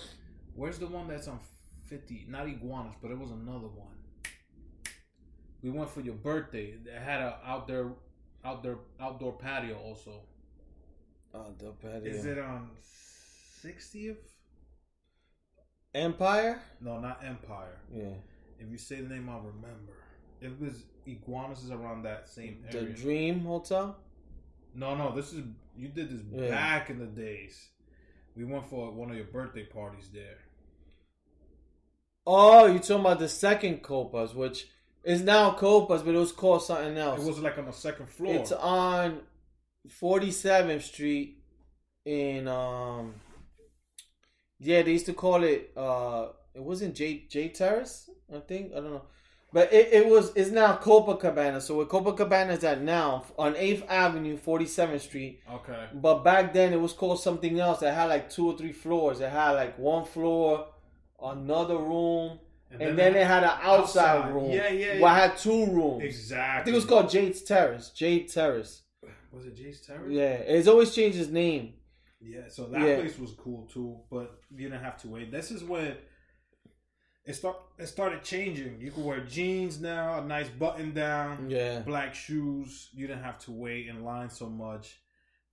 Where's 0.56 0.80
the 0.80 0.88
one 0.88 1.08
that's 1.08 1.28
on 1.28 1.40
50? 1.88 2.26
Not 2.30 2.48
iguanas, 2.48 2.96
but 3.02 3.12
it 3.12 3.18
was 3.18 3.32
another 3.32 3.68
one. 3.68 3.94
We 5.62 5.70
went 5.72 5.90
for 5.90 6.02
your 6.02 6.16
birthday. 6.16 6.76
They 6.84 6.92
had 6.92 7.22
a 7.22 7.40
out 7.46 7.68
there, 7.68 7.90
out 8.44 8.62
there, 8.64 8.78
outdoor 9.00 9.34
patio 9.34 9.78
also. 9.78 10.22
The 11.34 11.72
patio. 11.82 12.04
Is 12.04 12.26
it 12.26 12.38
on 12.38 12.70
60th? 13.64 14.18
Empire? 15.94 16.62
No, 16.82 17.00
not 17.00 17.22
Empire. 17.24 17.78
Yeah. 17.94 18.10
If 18.60 18.70
you 18.70 18.78
say 18.78 19.02
the 19.02 19.10
name, 19.14 19.30
I'll 19.30 19.40
remember. 19.42 19.94
It 20.42 20.60
was 20.60 20.84
iguanas 21.06 21.64
is 21.64 21.72
around 21.72 22.04
that 22.04 22.30
same 22.30 22.64
area. 22.72 22.88
The. 22.88 22.94
Dream 22.94 23.40
Hotel? 23.42 23.98
No, 24.74 24.96
no, 24.96 25.16
this 25.16 25.34
is 25.34 25.44
you 25.78 25.88
did 25.88 26.10
this 26.10 26.22
Yeah. 26.32 26.50
back 26.50 26.90
in 26.90 27.00
the 27.00 27.06
days. 27.06 27.70
We 28.36 28.44
went 28.46 28.66
for 28.70 28.92
one 28.92 29.10
of 29.10 29.16
your 29.16 29.26
birthday 29.26 29.64
parties 29.64 30.10
there. 30.14 30.38
Oh, 32.28 32.66
you're 32.66 32.80
talking 32.80 33.02
about 33.02 33.20
the 33.20 33.30
second 33.30 33.84
Copas, 33.84 34.34
which 34.34 34.68
is 35.04 35.22
now 35.22 35.52
Copas, 35.54 36.02
but 36.02 36.16
it 36.16 36.18
was 36.18 36.32
called 36.32 36.64
something 36.64 36.98
else. 36.98 37.22
It 37.22 37.28
was 37.28 37.40
like 37.40 37.58
on 37.58 37.66
the 37.66 37.72
second 37.72 38.10
floor. 38.10 38.34
It's 38.36 38.52
on 38.52 39.20
47th 40.02 40.82
Street 40.82 41.38
in 42.06 42.48
um 42.48 43.16
yeah, 44.60 44.82
they 44.84 44.92
used 44.94 45.06
to 45.08 45.14
call 45.14 45.44
it 45.44 45.72
uh 45.76 46.28
it 46.54 46.64
wasn't 46.64 46.96
J 46.96 47.26
J 47.30 47.50
Terrace, 47.50 48.10
I 48.34 48.40
think. 48.40 48.72
I 48.72 48.76
don't 48.76 48.92
know. 48.92 49.04
But 49.54 49.72
it, 49.72 49.94
it 49.94 50.08
was 50.08 50.32
it's 50.36 50.52
now 50.52 50.76
Copacabana. 50.78 51.62
So 51.62 51.78
where 51.78 51.86
Copacabana 51.86 52.58
is 52.58 52.64
at 52.64 52.82
now 52.82 53.26
on 53.38 53.54
8th 53.54 53.88
Avenue, 53.88 54.38
47th 54.38 55.02
Street. 55.02 55.42
okay. 55.52 55.86
But 55.94 56.24
back 56.24 56.54
then 56.54 56.74
it 56.74 56.82
was 56.82 56.94
called 56.94 57.22
something 57.22 57.60
else. 57.60 57.82
It 57.82 57.94
had 57.94 58.06
like 58.06 58.30
two 58.30 58.48
or 58.48 58.58
three 58.58 58.74
floors. 58.74 59.20
It 59.22 59.30
had 59.30 59.52
like 59.52 59.78
one 59.78 60.06
floor, 60.06 60.68
another 61.22 61.78
room, 61.78 62.40
and, 62.72 62.98
then, 62.98 63.16
it 63.16 63.26
had 63.26 63.44
an 63.44 63.52
outside, 63.62 64.18
outside. 64.18 64.34
room. 64.34 64.52
Yeah, 64.52 64.70
yeah, 64.70 65.00
Where 65.00 65.12
I 65.12 65.20
had 65.20 65.38
two 65.38 65.66
rooms. 65.68 66.04
exactly. 66.04 66.62
I 66.62 66.64
think 66.64 66.74
it 66.74 66.78
was 66.78 66.86
called 66.86 67.10
Jade's 67.10 67.42
Terrace. 67.44 67.90
Jade 67.92 68.30
Terrace. 68.30 68.84
Was 69.32 69.46
it 69.46 69.56
Jay's 69.56 69.82
Terrace? 69.82 70.12
Yeah, 70.12 70.34
it's 70.34 70.68
always 70.68 70.94
changed 70.96 71.18
its 71.20 71.30
name. 71.30 71.74
Yeah. 72.22 72.48
So 72.50 72.66
that 72.68 72.82
Yeah. 72.82 72.96
place 73.00 73.18
was 73.20 73.32
cool 73.34 73.68
too, 73.68 74.00
but 74.10 74.40
you 74.50 74.70
didn't 74.70 74.84
have 74.84 74.98
to 75.02 75.08
wait. 75.10 75.32
This 75.32 75.52
is 75.52 75.64
when 75.64 75.96
it 77.26 77.34
start. 77.34 77.58
It 77.78 77.88
started 77.88 78.24
changing. 78.24 78.80
You 78.82 78.92
could 78.92 79.04
wear 79.04 79.20
jeans 79.22 79.80
now, 79.82 80.20
a 80.20 80.26
nice 80.26 80.50
button 80.50 80.94
down, 80.94 81.50
Yeah. 81.50 81.80
black 81.82 82.16
shoes. 82.16 82.90
You 82.94 83.08
didn't 83.08 83.24
have 83.24 83.40
to 83.46 83.52
wait 83.52 83.88
in 83.88 84.04
line 84.04 84.30
so 84.30 84.50
much. 84.50 85.00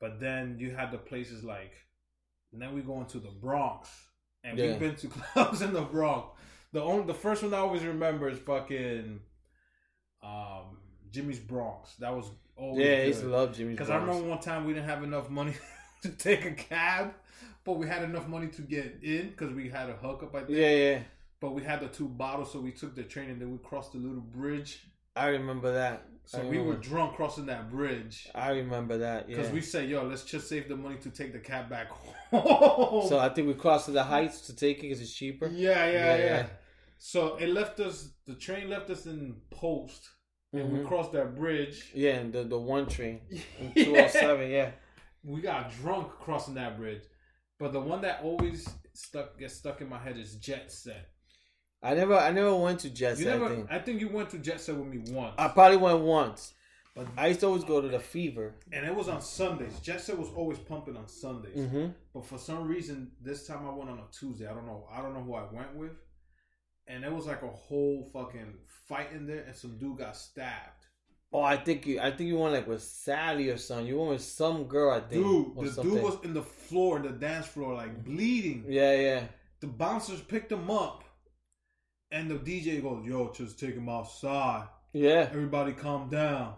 But 0.01 0.19
then 0.21 0.59
you 0.59 0.75
had 0.75 0.91
the 0.93 0.99
places 0.99 1.43
like, 1.45 1.73
and 2.53 2.61
then 2.63 2.75
we 2.75 2.83
go 2.83 3.01
into 3.01 3.19
the 3.19 3.31
Bronx, 3.31 3.89
and 4.45 4.59
Yeah. 4.59 4.67
we've 4.71 4.79
been 4.81 4.97
to 4.97 5.09
clubs 5.33 5.63
in 5.63 5.73
the 5.73 5.83
Bronx. 5.83 6.29
The 6.73 6.83
only, 6.83 7.07
the 7.07 7.15
first 7.15 7.43
one 7.43 7.53
I 7.53 7.59
always 7.59 7.83
remember 7.85 8.29
is 8.29 8.39
fucking, 8.39 9.21
um, 10.23 10.79
Jimmy's 11.11 11.39
Bronx. 11.39 11.95
That 11.97 12.15
was 12.15 12.31
always 12.57 12.87
Yeah, 12.87 12.95
I 12.95 13.03
used 13.05 13.21
to 13.21 13.27
love 13.29 13.55
Jimmy's 13.57 13.77
Because 13.77 13.91
I 13.91 13.97
remember 13.97 14.29
one 14.29 14.41
time 14.41 14.65
we 14.65 14.73
didn't 14.73 14.89
have 14.89 15.03
enough 15.03 15.29
money 15.29 15.55
to 16.03 16.09
take 16.11 16.45
a 16.47 16.53
cab, 16.53 17.13
but 17.65 17.75
we 17.75 17.87
had 17.87 18.03
enough 18.03 18.27
money 18.29 18.49
to 18.49 18.63
get 18.63 18.99
in 19.03 19.29
because 19.31 19.53
we 19.53 19.69
had 19.69 19.91
a 19.91 19.95
hookup, 19.95 20.35
I 20.35 20.39
think. 20.45 20.51
Yeah, 20.59 20.71
yeah. 20.75 20.99
But 21.41 21.55
we 21.55 21.63
had 21.63 21.81
the 21.81 21.89
two 21.89 22.09
bottles, 22.09 22.53
so 22.53 22.61
we 22.61 22.71
took 22.73 22.95
the 22.95 23.03
train 23.03 23.31
and 23.31 23.41
then 23.41 23.51
we 23.53 23.59
crossed 23.59 23.93
the 23.93 23.99
little 23.99 24.21
bridge. 24.21 24.81
I 25.15 25.27
remember 25.27 25.73
that. 25.75 26.07
So 26.25 26.41
I 26.41 26.45
we 26.45 26.59
were 26.59 26.77
drunk 26.77 27.15
crossing 27.17 27.47
that 27.47 27.71
bridge. 27.71 28.29
I 28.35 28.51
remember 28.51 28.99
that. 28.99 29.29
Yeah. 29.29 29.37
Because 29.37 29.53
we 29.53 29.61
said, 29.61 29.89
yo, 29.89 30.05
let's 30.05 30.25
just 30.25 30.49
save 30.49 30.69
the 30.69 30.77
money 30.77 30.97
to 31.03 31.11
take 31.11 31.33
the 31.33 31.39
cab 31.41 31.69
back 31.69 31.89
home. 32.33 33.09
so 33.09 33.19
I 33.19 33.29
think 33.29 33.49
we 33.49 33.55
crossed 33.55 33.87
to 33.87 33.93
the 33.93 34.05
heights 34.05 34.43
to 34.43 34.57
take 34.57 34.79
it 34.79 34.83
because 34.83 35.01
it's 35.01 35.13
cheaper. 35.15 35.47
yeah, 35.49 35.87
yeah, 35.87 35.93
Yeah, 35.93 36.17
yeah, 36.17 36.25
yeah. 36.25 36.47
So 36.99 37.37
it 37.37 37.49
left 37.49 37.81
us, 37.81 38.11
the 38.27 38.35
train 38.37 38.71
left 38.71 38.89
us 38.89 39.07
in 39.07 39.37
Post, 39.51 40.09
and 40.53 40.73
we 40.73 40.79
Mhm. 40.79 40.87
crossed 40.87 41.13
that 41.13 41.35
bridge. 41.35 41.91
Yeah, 41.95 42.13
and 42.21 42.33
the 42.33 42.45
the 42.45 42.59
one 42.59 42.87
train, 42.87 43.21
Yeah. 43.75 43.85
207. 43.85 44.51
Yeah. 44.51 44.71
we 45.25 45.41
got 45.41 45.73
drunk 45.83 46.09
crossing 46.21 46.55
that 46.55 46.77
bridge. 46.79 47.03
But 47.59 47.73
the 47.73 47.81
one 47.81 48.01
that 48.03 48.21
always 48.23 48.69
stuck 48.95 49.39
gets 49.39 49.55
stuck 49.55 49.81
in 49.81 49.89
my 49.89 49.99
head 49.99 50.17
is 50.17 50.37
Jet 50.37 50.71
Set. 50.73 51.09
I 51.83 51.95
never 51.95 52.17
I 52.17 52.31
never 52.31 52.55
went 52.55 52.81
to 52.81 52.91
Jet 52.91 53.19
Set. 53.19 53.27
never, 53.27 53.47
I 53.47 53.49
think 53.49 53.67
I 53.73 53.79
think 53.81 54.01
you 54.01 54.09
went 54.09 54.31
to 54.31 54.39
Jet 54.39 54.61
Set 54.61 54.77
with 54.77 54.87
me 54.87 54.99
once, 55.13 55.35
I 55.39 55.49
probably 55.49 55.79
went 55.79 56.01
once. 56.01 56.55
but 56.95 57.07
I 57.17 57.29
used 57.29 57.41
to 57.41 57.47
always 57.47 57.65
go 57.65 57.81
to 57.81 57.89
the 57.89 57.99
Fever. 57.99 58.55
and 58.73 58.87
it 58.87 58.95
was 58.95 59.09
on 59.09 59.21
Sundays. 59.23 59.79
Jet 59.81 60.01
Set 60.01 60.19
was 60.19 60.29
always 60.37 60.59
pumping 60.59 60.97
on 60.97 61.09
Sundays, 61.09 61.57
Mm-hmm. 61.59 61.87
but 62.15 62.25
for 62.27 62.39
some 62.39 62.69
reason 62.69 63.11
this 63.21 63.47
time 63.47 63.67
I 63.67 63.73
went 63.75 63.91
on 63.91 63.99
a 63.99 64.07
Tuesday. 64.13 64.47
I 64.47 64.55
don't 64.55 64.67
know. 64.67 64.87
I 64.93 65.03
don't 65.03 65.15
know 65.15 65.23
who 65.23 65.35
I 65.35 65.45
went 65.53 65.75
with, 65.75 65.93
and 66.87 67.05
it 67.05 67.13
was 67.13 67.27
like 67.27 67.43
a 67.43 67.49
whole 67.49 68.09
fucking 68.13 68.55
fight 68.89 69.13
in 69.13 69.27
there, 69.27 69.43
and 69.47 69.57
some 69.57 69.79
dude 69.79 69.99
got 69.99 70.17
stabbed. 70.17 70.87
Oh, 71.35 71.41
I 71.41 71.57
think 71.57 71.87
you 71.87 71.99
I 71.99 72.11
think 72.11 72.29
you 72.29 72.37
went 72.39 72.53
like 72.55 72.69
with 72.69 72.83
Sally 72.83 73.49
or 73.49 73.57
something. 73.57 73.87
You 73.87 73.97
went 73.99 74.11
with 74.11 74.23
some 74.23 74.65
girl. 74.65 74.93
I 74.93 75.01
think. 75.01 75.25
Dude, 75.25 75.57
the 75.57 75.73
something. 75.73 75.95
dude 75.95 76.03
was 76.05 76.19
in 76.25 76.35
the 76.35 76.43
floor, 76.43 76.99
in 76.99 77.03
the 77.05 77.09
dance 77.11 77.47
floor, 77.47 77.75
like 77.75 78.05
bleeding. 78.05 78.67
Yeah, 78.69 78.95
yeah. 79.01 79.23
The 79.61 79.67
bouncers 79.69 80.21
picked 80.21 80.53
him 80.53 80.71
up, 80.71 81.02
and 82.13 82.31
the 82.31 82.35
DJ 82.37 82.81
goes, 82.83 83.05
"Yo, 83.05 83.33
just 83.33 83.59
take 83.59 83.75
him 83.75 83.89
outside." 83.89 84.69
Yeah. 84.93 85.29
Everybody 85.31 85.73
calm 85.73 86.09
down. 86.11 86.55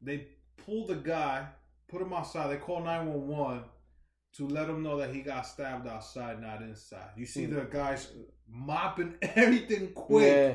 They 0.00 0.26
pull 0.64 0.86
the 0.86 0.96
guy, 0.96 1.46
put 1.88 2.02
him 2.02 2.12
outside. 2.12 2.48
They 2.50 2.56
call 2.56 2.80
911 2.82 3.62
to 4.36 4.48
let 4.48 4.68
him 4.68 4.82
know 4.82 4.96
that 4.96 5.14
he 5.14 5.20
got 5.20 5.46
stabbed 5.46 5.86
outside, 5.86 6.40
not 6.40 6.62
inside. 6.62 7.10
You 7.16 7.26
see 7.26 7.44
the 7.46 7.60
guys 7.70 8.10
mopping 8.48 9.14
everything 9.22 9.88
quick. 9.92 10.32
Yeah. 10.34 10.54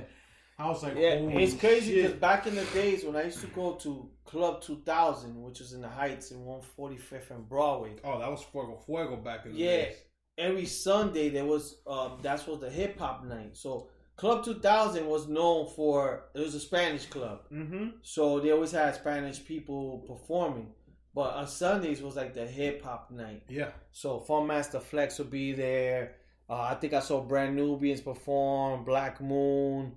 I 0.59 0.67
was 0.69 0.81
like, 0.81 0.95
Yeah, 0.95 1.13
it's 1.13 1.53
crazy 1.53 2.01
because 2.01 2.13
back 2.17 2.47
in 2.47 2.55
the 2.55 2.65
days 2.73 3.05
when 3.05 3.15
I 3.15 3.25
used 3.25 3.41
to 3.41 3.47
go 3.47 3.73
to 3.75 4.09
Club 4.25 4.59
2000, 4.63 5.39
which 5.43 5.59
was 5.59 5.73
in 5.73 5.81
the 5.81 5.87
Heights 5.87 6.31
in 6.31 6.39
145th 6.39 7.29
and 7.29 7.47
Broadway, 7.47 7.91
Oh, 8.03 8.17
that 8.17 8.31
was 8.31 8.41
Fuego 8.41 8.81
Fuego 8.83 9.17
back 9.17 9.45
in 9.45 9.53
the 9.53 9.59
Yeah. 9.59 9.77
days. 9.85 9.95
every 10.39 10.65
Sunday 10.65 11.29
there 11.29 11.45
was 11.45 11.81
um 11.85 12.17
that's 12.23 12.47
what 12.47 12.59
the 12.59 12.69
hip 12.71 12.97
hop 12.97 13.23
night. 13.25 13.55
So 13.55 13.89
Club 14.17 14.43
2000 14.43 15.05
was 15.05 15.27
known 15.27 15.67
for 15.75 16.25
it 16.33 16.39
was 16.39 16.55
a 16.55 16.59
Spanish 16.59 17.05
club, 17.05 17.41
Mm-hmm. 17.53 17.87
so 18.01 18.39
they 18.39 18.51
always 18.51 18.71
had 18.71 18.95
Spanish 18.95 19.43
people 19.45 19.99
performing. 20.07 20.73
But 21.13 21.33
on 21.35 21.47
Sundays 21.47 22.01
was 22.01 22.15
like 22.15 22.33
the 22.35 22.45
hip 22.45 22.83
hop 22.83 23.09
night. 23.11 23.43
Yeah. 23.49 23.69
So 23.91 24.23
Funkmaster 24.27 24.81
Flex 24.81 25.17
would 25.19 25.31
be 25.31 25.53
there. 25.53 26.15
Uh, 26.49 26.61
I 26.61 26.75
think 26.75 26.93
I 26.93 26.99
saw 26.99 27.21
Brand 27.21 27.55
Nubians 27.55 28.01
perform, 28.01 28.83
Black 28.85 29.19
Moon. 29.21 29.93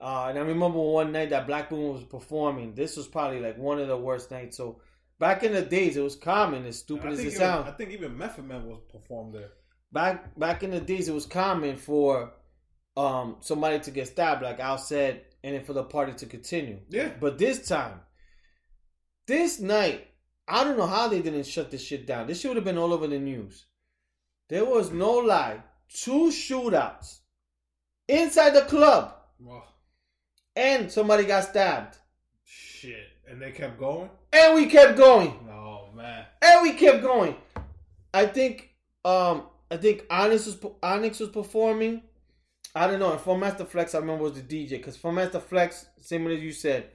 Uh, 0.00 0.26
and 0.28 0.38
I 0.38 0.42
remember 0.42 0.78
one 0.78 1.12
night 1.12 1.30
that 1.30 1.46
Black 1.46 1.70
Moon 1.72 1.92
was 1.94 2.04
performing. 2.04 2.74
This 2.74 2.96
was 2.96 3.06
probably 3.08 3.40
like 3.40 3.56
one 3.58 3.78
of 3.80 3.88
the 3.88 3.96
worst 3.96 4.30
nights. 4.30 4.56
So 4.56 4.80
back 5.18 5.42
in 5.44 5.52
the 5.52 5.62
days, 5.62 5.96
it 5.96 6.02
was 6.02 6.16
common, 6.16 6.66
as 6.66 6.78
stupid 6.78 7.12
as 7.12 7.20
it 7.20 7.32
sounds, 7.32 7.68
I 7.68 7.72
think 7.72 7.90
even 7.90 8.16
Method 8.18 8.44
Man 8.44 8.66
was 8.66 8.80
performed 8.92 9.34
there. 9.34 9.50
Back 9.92 10.38
back 10.38 10.62
in 10.62 10.70
the 10.70 10.80
days, 10.80 11.08
it 11.08 11.14
was 11.14 11.26
common 11.26 11.76
for 11.76 12.34
um 12.98 13.36
somebody 13.40 13.78
to 13.80 13.90
get 13.90 14.08
stabbed, 14.08 14.42
like 14.42 14.58
Al 14.60 14.76
said, 14.78 15.22
and 15.44 15.54
then 15.54 15.62
for 15.64 15.72
the 15.72 15.84
party 15.84 16.12
to 16.14 16.26
continue. 16.26 16.80
Yeah. 16.90 17.10
But 17.20 17.38
this 17.38 17.66
time, 17.68 18.00
this 19.26 19.60
night, 19.60 20.06
I 20.46 20.64
don't 20.64 20.76
know 20.76 20.86
how 20.86 21.08
they 21.08 21.22
didn't 21.22 21.44
shut 21.46 21.70
this 21.70 21.82
shit 21.84 22.06
down. 22.06 22.26
This 22.26 22.40
shit 22.40 22.50
would 22.50 22.56
have 22.56 22.64
been 22.64 22.78
all 22.78 22.92
over 22.92 23.06
the 23.06 23.18
news. 23.18 23.66
There 24.48 24.64
was 24.64 24.90
no 24.90 25.12
lie. 25.12 25.62
Two 25.94 26.28
shootouts 26.30 27.20
inside 28.08 28.50
the 28.50 28.62
club, 28.62 29.14
Well, 29.40 29.64
and 30.56 30.90
somebody 30.92 31.24
got 31.24 31.44
stabbed. 31.44 31.96
shit. 32.44 33.06
And 33.30 33.40
they 33.42 33.52
kept 33.52 33.78
going? 33.78 34.08
And 34.32 34.54
we 34.54 34.66
kept 34.66 34.96
going. 34.96 35.30
Oh, 35.50 35.90
man. 35.94 36.24
And 36.42 36.62
we 36.62 36.72
kept 36.72 37.02
going. 37.02 37.36
I 38.14 38.24
think 38.26 38.70
um 39.04 39.42
I 39.70 39.76
think 39.76 40.04
Onyx 40.10 40.46
was 40.46 40.56
Onyx 40.82 41.20
was 41.20 41.28
performing. 41.28 42.02
I 42.78 42.86
don't 42.86 43.00
know. 43.00 43.12
And 43.12 43.20
Funkmaster 43.20 43.66
Flex, 43.66 43.94
I 43.94 43.98
remember 43.98 44.24
was 44.24 44.34
the 44.34 44.42
DJ 44.42 44.70
because 44.70 44.96
Funkmaster 44.96 45.42
Flex, 45.42 45.86
same 46.00 46.28
as 46.28 46.40
you 46.40 46.52
said. 46.52 46.88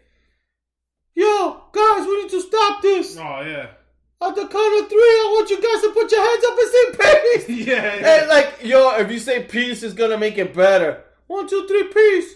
Yo, 1.13 1.61
guys, 1.73 2.07
we 2.07 2.21
need 2.21 2.31
to 2.31 2.41
stop 2.41 2.81
this. 2.81 3.17
Oh, 3.17 3.41
yeah. 3.41 3.67
At 4.21 4.35
the 4.35 4.47
count 4.47 4.81
of 4.81 4.89
three, 4.89 4.97
I 4.97 5.29
want 5.35 5.49
you 5.49 5.57
guys 5.57 5.81
to 5.81 5.91
put 5.91 6.09
your 6.09 6.21
hands 6.21 6.45
up 6.45 6.57
and 6.57 6.71
say 6.71 7.45
peace. 7.45 7.67
yeah, 7.67 7.95
yeah. 7.99 8.21
And 8.21 8.29
like, 8.29 8.63
yo, 8.63 8.95
if 8.95 9.11
you 9.11 9.19
say 9.19 9.43
peace, 9.43 9.83
it's 9.83 9.93
gonna 9.93 10.17
make 10.17 10.37
it 10.37 10.53
better. 10.53 11.03
One, 11.27 11.47
two, 11.47 11.67
three, 11.67 11.83
peace. 11.93 12.33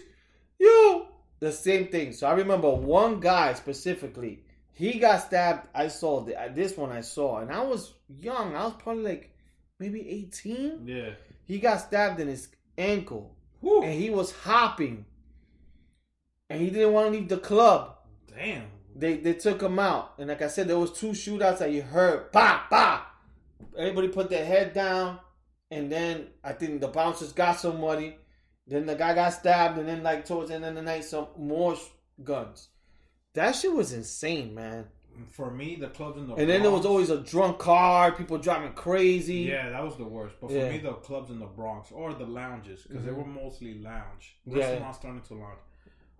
Yo, 0.58 1.08
the 1.40 1.50
same 1.50 1.88
thing. 1.88 2.12
So 2.12 2.26
I 2.26 2.32
remember 2.32 2.70
one 2.70 3.20
guy 3.20 3.54
specifically. 3.54 4.44
He 4.74 4.98
got 4.98 5.22
stabbed. 5.22 5.66
I 5.74 5.88
saw 5.88 6.20
the, 6.20 6.38
uh, 6.38 6.48
this 6.54 6.76
one. 6.76 6.92
I 6.92 7.00
saw, 7.00 7.38
and 7.38 7.50
I 7.50 7.62
was 7.62 7.94
young. 8.06 8.54
I 8.54 8.64
was 8.64 8.74
probably 8.78 9.04
like 9.04 9.34
maybe 9.80 10.06
eighteen. 10.06 10.82
Yeah. 10.84 11.10
He 11.46 11.58
got 11.58 11.78
stabbed 11.78 12.20
in 12.20 12.28
his 12.28 12.48
ankle, 12.76 13.34
And 13.82 13.94
he 13.94 14.10
was 14.10 14.32
hopping, 14.32 15.04
and 16.48 16.60
he 16.60 16.70
didn't 16.70 16.92
want 16.92 17.12
to 17.12 17.18
leave 17.18 17.28
the 17.28 17.38
club. 17.38 17.96
Damn. 18.26 18.64
They 18.94 19.16
they 19.16 19.34
took 19.34 19.62
him 19.62 19.78
out, 19.78 20.14
and 20.18 20.28
like 20.28 20.42
I 20.42 20.48
said, 20.48 20.66
there 20.68 20.78
was 20.78 20.92
two 20.92 21.10
shootouts 21.10 21.58
that 21.58 21.72
you 21.72 21.82
heard, 21.82 22.32
bah 22.32 22.64
bah. 22.70 23.02
Everybody 23.76 24.08
put 24.08 24.28
their 24.28 24.44
head 24.44 24.72
down, 24.72 25.20
and 25.70 25.90
then 25.90 26.28
I 26.42 26.52
think 26.52 26.80
the 26.80 26.88
bouncers 26.88 27.32
got 27.32 27.60
somebody. 27.60 28.16
Then 28.66 28.86
the 28.86 28.96
guy 28.96 29.14
got 29.14 29.30
stabbed, 29.30 29.78
and 29.78 29.88
then 29.88 30.02
like 30.02 30.26
towards 30.26 30.48
the 30.48 30.56
end 30.56 30.64
of 30.64 30.74
the 30.74 30.82
night, 30.82 31.04
some 31.04 31.28
more 31.36 31.76
sh- 31.76 31.80
guns. 32.24 32.68
That 33.34 33.54
shit 33.54 33.72
was 33.72 33.92
insane, 33.92 34.54
man. 34.54 34.86
For 35.30 35.50
me, 35.50 35.76
the 35.76 35.88
clubs 35.88 36.18
in 36.18 36.26
the 36.28 36.34
And 36.34 36.48
then 36.48 36.62
there 36.62 36.70
was 36.70 36.86
always 36.86 37.10
a 37.10 37.18
drunk 37.18 37.58
car, 37.58 38.12
people 38.12 38.38
driving 38.38 38.72
crazy. 38.72 39.40
Yeah, 39.42 39.70
that 39.70 39.82
was 39.84 39.96
the 39.96 40.04
worst. 40.04 40.36
But 40.40 40.50
for 40.50 40.56
Yeah. 40.56 40.70
me, 40.70 40.78
the 40.78 40.92
clubs 40.94 41.30
in 41.30 41.38
the 41.38 41.46
Bronx 41.46 41.90
or 41.92 42.14
the 42.14 42.24
lounges, 42.26 42.82
because 42.84 43.04
they 43.04 43.10
Mhm. 43.10 43.16
were 43.16 43.24
mostly 43.26 43.74
lounge. 43.80 44.36
Yeah. 44.46 44.58
Restaurants 44.70 44.98
turned 44.98 45.18
into 45.18 45.34
lounge. 45.34 45.58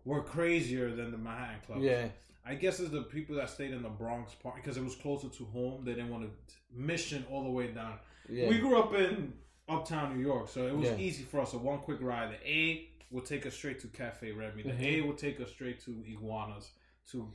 Were 0.04 0.22
crazier 0.22 0.94
than 0.94 1.10
the 1.10 1.18
Manhattan 1.18 1.60
clubs. 1.66 1.82
yeah, 1.82 2.08
I 2.44 2.54
guess 2.54 2.80
it's 2.80 2.90
the 2.90 3.02
people 3.02 3.36
that 3.36 3.50
stayed 3.50 3.72
in 3.72 3.82
the 3.82 3.90
Bronx 3.90 4.34
part 4.34 4.56
because 4.56 4.76
it 4.76 4.82
was 4.84 4.94
closer 4.96 5.28
to 5.28 5.44
home. 5.46 5.84
They 5.84 5.92
didn't 5.94 6.10
want 6.10 6.24
to 6.24 6.54
mission 6.72 7.24
all 7.30 7.44
the 7.44 7.50
way 7.50 7.68
down. 7.72 7.98
yeah. 8.28 8.48
We 8.48 8.58
grew 8.58 8.78
up 8.78 8.92
in 8.94 9.34
uptown 9.68 10.16
New 10.16 10.22
York, 10.22 10.48
so 10.48 10.66
it 10.66 10.74
was 10.74 10.88
Yeah. 10.88 10.96
easy 10.96 11.24
for 11.24 11.40
us. 11.40 11.52
A 11.52 11.58
one 11.58 11.78
quick 11.80 12.00
ride. 12.00 12.32
The 12.32 12.50
A 12.50 12.88
would 13.10 13.24
take 13.26 13.44
us 13.46 13.54
straight 13.54 13.80
to 13.80 13.88
Cafe 13.88 14.32
Remy. 14.32 14.62
The 14.62 14.70
Mhm. 14.70 14.82
A 14.82 15.00
would 15.02 15.18
take 15.18 15.40
us 15.40 15.50
straight 15.50 15.80
to 15.80 16.02
Iguanas. 16.06 16.72
To 17.12 17.32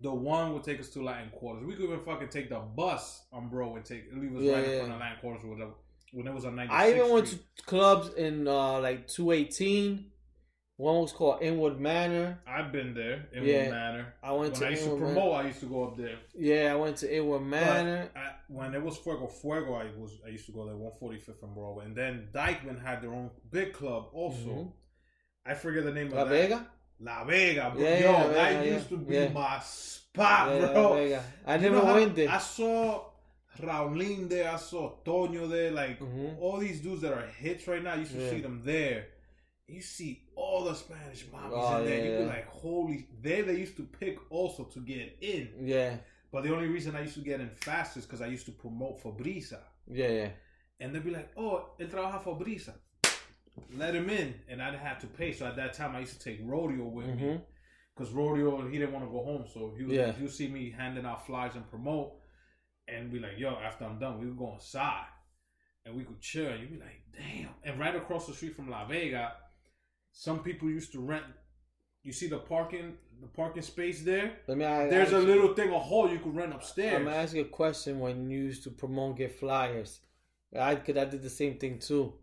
the 0.00 0.12
one 0.12 0.52
would 0.54 0.62
take 0.64 0.78
us 0.80 0.88
to 0.90 1.02
Latin 1.02 1.30
Quarters. 1.30 1.64
We 1.66 1.74
could 1.74 1.84
even 1.86 2.00
fucking 2.00 2.28
take 2.28 2.48
the 2.50 2.58
bus 2.60 3.24
on 3.32 3.48
Bro 3.48 3.76
and 3.76 3.84
take 3.84 4.04
leave 4.14 4.34
us 4.36 4.42
Yeah, 4.42 4.52
right 4.54 4.64
in 4.64 4.70
yeah. 4.70 4.78
front 4.78 4.92
of 4.92 5.00
Latin 5.00 5.18
Quarters 5.20 5.44
with 5.44 5.58
the, 5.58 5.70
when 6.12 6.26
it 6.26 6.34
was 6.34 6.44
on 6.44 6.54
96th 6.56 6.70
I 6.70 6.90
even 6.90 7.10
went 7.12 7.26
to 7.28 7.38
clubs 7.66 8.14
in 8.14 8.46
uh 8.48 8.80
like 8.80 9.08
218. 9.08 10.12
One 10.76 11.00
was 11.02 11.10
called 11.12 11.42
Inwood 11.42 11.80
Manor. 11.80 12.38
I've 12.46 12.70
been 12.70 12.94
there 12.94 13.26
in 13.32 13.42
Yeah. 13.42 13.62
one 13.62 13.70
manner. 13.72 14.14
I 14.22 14.30
went 14.30 14.52
When 14.52 14.60
to 14.60 14.66
I 14.66 14.70
used 14.70 14.84
to 14.84 14.90
promote, 14.90 15.14
Manor. 15.16 15.32
I 15.32 15.46
used 15.48 15.58
to 15.60 15.66
go 15.66 15.84
up 15.88 15.96
there. 15.96 16.18
Yeah, 16.38 16.72
I 16.72 16.76
went 16.76 16.96
to 16.98 17.12
Inwood 17.16 17.42
Manor. 17.42 18.08
I, 18.14 18.30
when 18.46 18.72
it 18.76 18.80
was 18.84 18.96
Fuego 18.98 19.26
Fuego, 19.26 19.74
I 19.74 19.86
was 19.98 20.12
I 20.24 20.28
used 20.28 20.46
to 20.46 20.52
go 20.52 20.64
there 20.66 20.76
145th 20.76 21.42
and 21.42 21.52
Broadway, 21.52 21.86
and 21.86 21.96
then 21.96 22.28
Dyckman 22.32 22.80
had 22.80 23.02
their 23.02 23.12
own 23.12 23.30
big 23.50 23.72
club 23.72 24.10
also. 24.12 24.48
Mhm. 24.48 24.72
I 25.44 25.54
forget 25.54 25.82
the 25.82 25.92
name 25.92 26.10
La 26.10 26.22
of 26.22 26.28
that. 26.28 26.34
Vega. 26.48 26.70
La 27.00 27.24
Vega, 27.24 27.70
bro. 27.70 27.80
Yeah, 27.80 27.98
Yo, 28.00 28.12
La 28.12 28.26
that 28.32 28.60
Vega, 28.62 28.74
used 28.74 28.88
to 28.88 28.96
be 28.96 29.14
Yeah. 29.14 29.28
my 29.32 29.58
spot, 29.60 30.48
Yeah, 30.50 30.72
bro. 30.72 30.94
Vega. 30.94 31.24
I 31.46 31.54
You 31.56 31.60
never 31.62 31.84
went 31.94 32.14
there. 32.16 32.28
I 32.30 32.38
saw 32.38 33.04
Raulín 33.60 34.28
there. 34.28 34.50
I 34.50 34.56
saw 34.56 34.96
Toño 35.04 35.48
there. 35.48 35.70
Like 35.70 36.00
Mhm. 36.00 36.38
all 36.40 36.58
these 36.58 36.80
dudes 36.80 37.02
that 37.02 37.12
are 37.12 37.26
hits 37.26 37.66
right 37.68 37.82
now. 37.82 37.94
you 37.94 38.00
used 38.00 38.12
to 38.12 38.20
Yeah. 38.22 38.30
see 38.30 38.40
them 38.40 38.62
there. 38.64 39.06
You 39.66 39.82
see 39.82 40.22
all 40.34 40.64
the 40.64 40.74
Spanish 40.74 41.24
mommies 41.26 41.52
Oh, 41.52 41.78
in 41.80 41.84
there. 41.86 41.98
yeah, 41.98 42.04
You 42.04 42.18
be 42.18 42.24
yeah. 42.24 42.28
like, 42.30 42.46
holy. 42.48 43.06
There 43.20 43.42
they 43.42 43.56
used 43.56 43.76
to 43.76 43.84
pick 43.84 44.18
also 44.30 44.64
to 44.64 44.80
get 44.80 45.18
in. 45.20 45.50
Yeah, 45.60 45.96
But 46.32 46.42
the 46.44 46.52
only 46.54 46.68
reason 46.68 46.94
I 46.96 47.02
used 47.02 47.14
to 47.14 47.20
get 47.20 47.40
in 47.40 47.50
fast 47.50 47.96
is 47.96 48.04
because 48.06 48.20
I 48.22 48.26
used 48.26 48.46
to 48.46 48.52
promote 48.52 49.00
for 49.00 49.12
Brisa. 49.14 49.60
yeah, 49.86 50.08
yeah. 50.08 50.30
And 50.80 50.94
they'd 50.94 51.02
be 51.04 51.10
like, 51.10 51.30
oh, 51.36 51.70
él 51.80 51.88
trabaja 51.90 52.20
for 52.22 52.38
Brisa. 52.38 52.74
Let 53.74 53.94
him 53.94 54.08
in. 54.10 54.34
And 54.48 54.62
I 54.62 54.70
didn't 54.70 54.82
have 54.84 55.00
to 55.00 55.06
pay. 55.06 55.32
So 55.32 55.46
at 55.46 55.56
that 55.56 55.74
time, 55.74 55.94
I 55.96 56.00
used 56.00 56.12
to 56.12 56.18
take 56.18 56.40
Rodeo 56.42 56.84
with 56.84 57.06
me. 57.06 57.14
Mhm. 57.22 57.42
Because 57.96 58.12
Rodeo, 58.12 58.66
he 58.68 58.78
didn't 58.78 58.92
want 58.92 59.04
to 59.06 59.10
go 59.10 59.24
home. 59.24 59.44
So 59.52 59.74
he 59.76 59.84
would, 59.84 59.94
Yeah. 59.94 60.12
he 60.12 60.22
would 60.22 60.32
see 60.32 60.48
me 60.48 60.70
handing 60.70 61.04
out 61.04 61.26
flyers 61.26 61.54
and 61.56 61.68
promote. 61.68 62.14
And 62.86 63.12
be 63.12 63.18
like, 63.18 63.38
yo, 63.38 63.50
after 63.56 63.84
I'm 63.84 63.98
done, 63.98 64.18
we 64.18 64.26
would 64.26 64.38
go 64.38 64.54
inside. 64.54 65.06
And 65.84 65.94
we 65.96 66.04
could 66.04 66.20
chill. 66.20 66.48
And 66.48 66.60
you'd 66.60 66.70
be 66.72 66.78
like, 66.78 67.02
damn. 67.12 67.50
And 67.64 67.78
right 67.78 67.94
across 67.94 68.26
the 68.26 68.32
street 68.32 68.54
from 68.56 68.70
La 68.70 68.86
Vega, 68.86 69.32
some 70.12 70.42
people 70.42 70.68
used 70.70 70.92
to 70.92 71.00
rent. 71.00 71.24
You 72.02 72.12
see 72.12 72.28
the 72.28 72.38
parking, 72.38 72.96
the 73.20 73.26
parking 73.26 73.62
space 73.62 74.02
there. 74.02 74.38
Let 74.46 74.56
me. 74.56 74.64
I, 74.64 74.88
There's 74.88 75.12
I, 75.12 75.18
a 75.18 75.20
little 75.20 75.52
thing, 75.54 75.70
a 75.70 75.78
hole 75.78 76.08
you 76.10 76.18
could 76.20 76.34
rent 76.34 76.54
upstairs. 76.54 76.94
I'm 76.94 77.02
upstairs. 77.02 77.04
gonna 77.12 77.22
ask 77.22 77.34
you 77.34 77.42
a 77.42 77.44
question. 77.48 77.98
When 78.00 78.30
you 78.30 78.44
used 78.44 78.62
to 78.64 78.70
promote, 78.70 79.18
get 79.18 79.32
flyers, 79.38 80.00
I 80.58 80.76
could. 80.76 80.96
I 80.96 81.04
did 81.04 81.22
the 81.22 81.28
same 81.30 81.58
thing 81.58 81.78
too. 81.80 82.14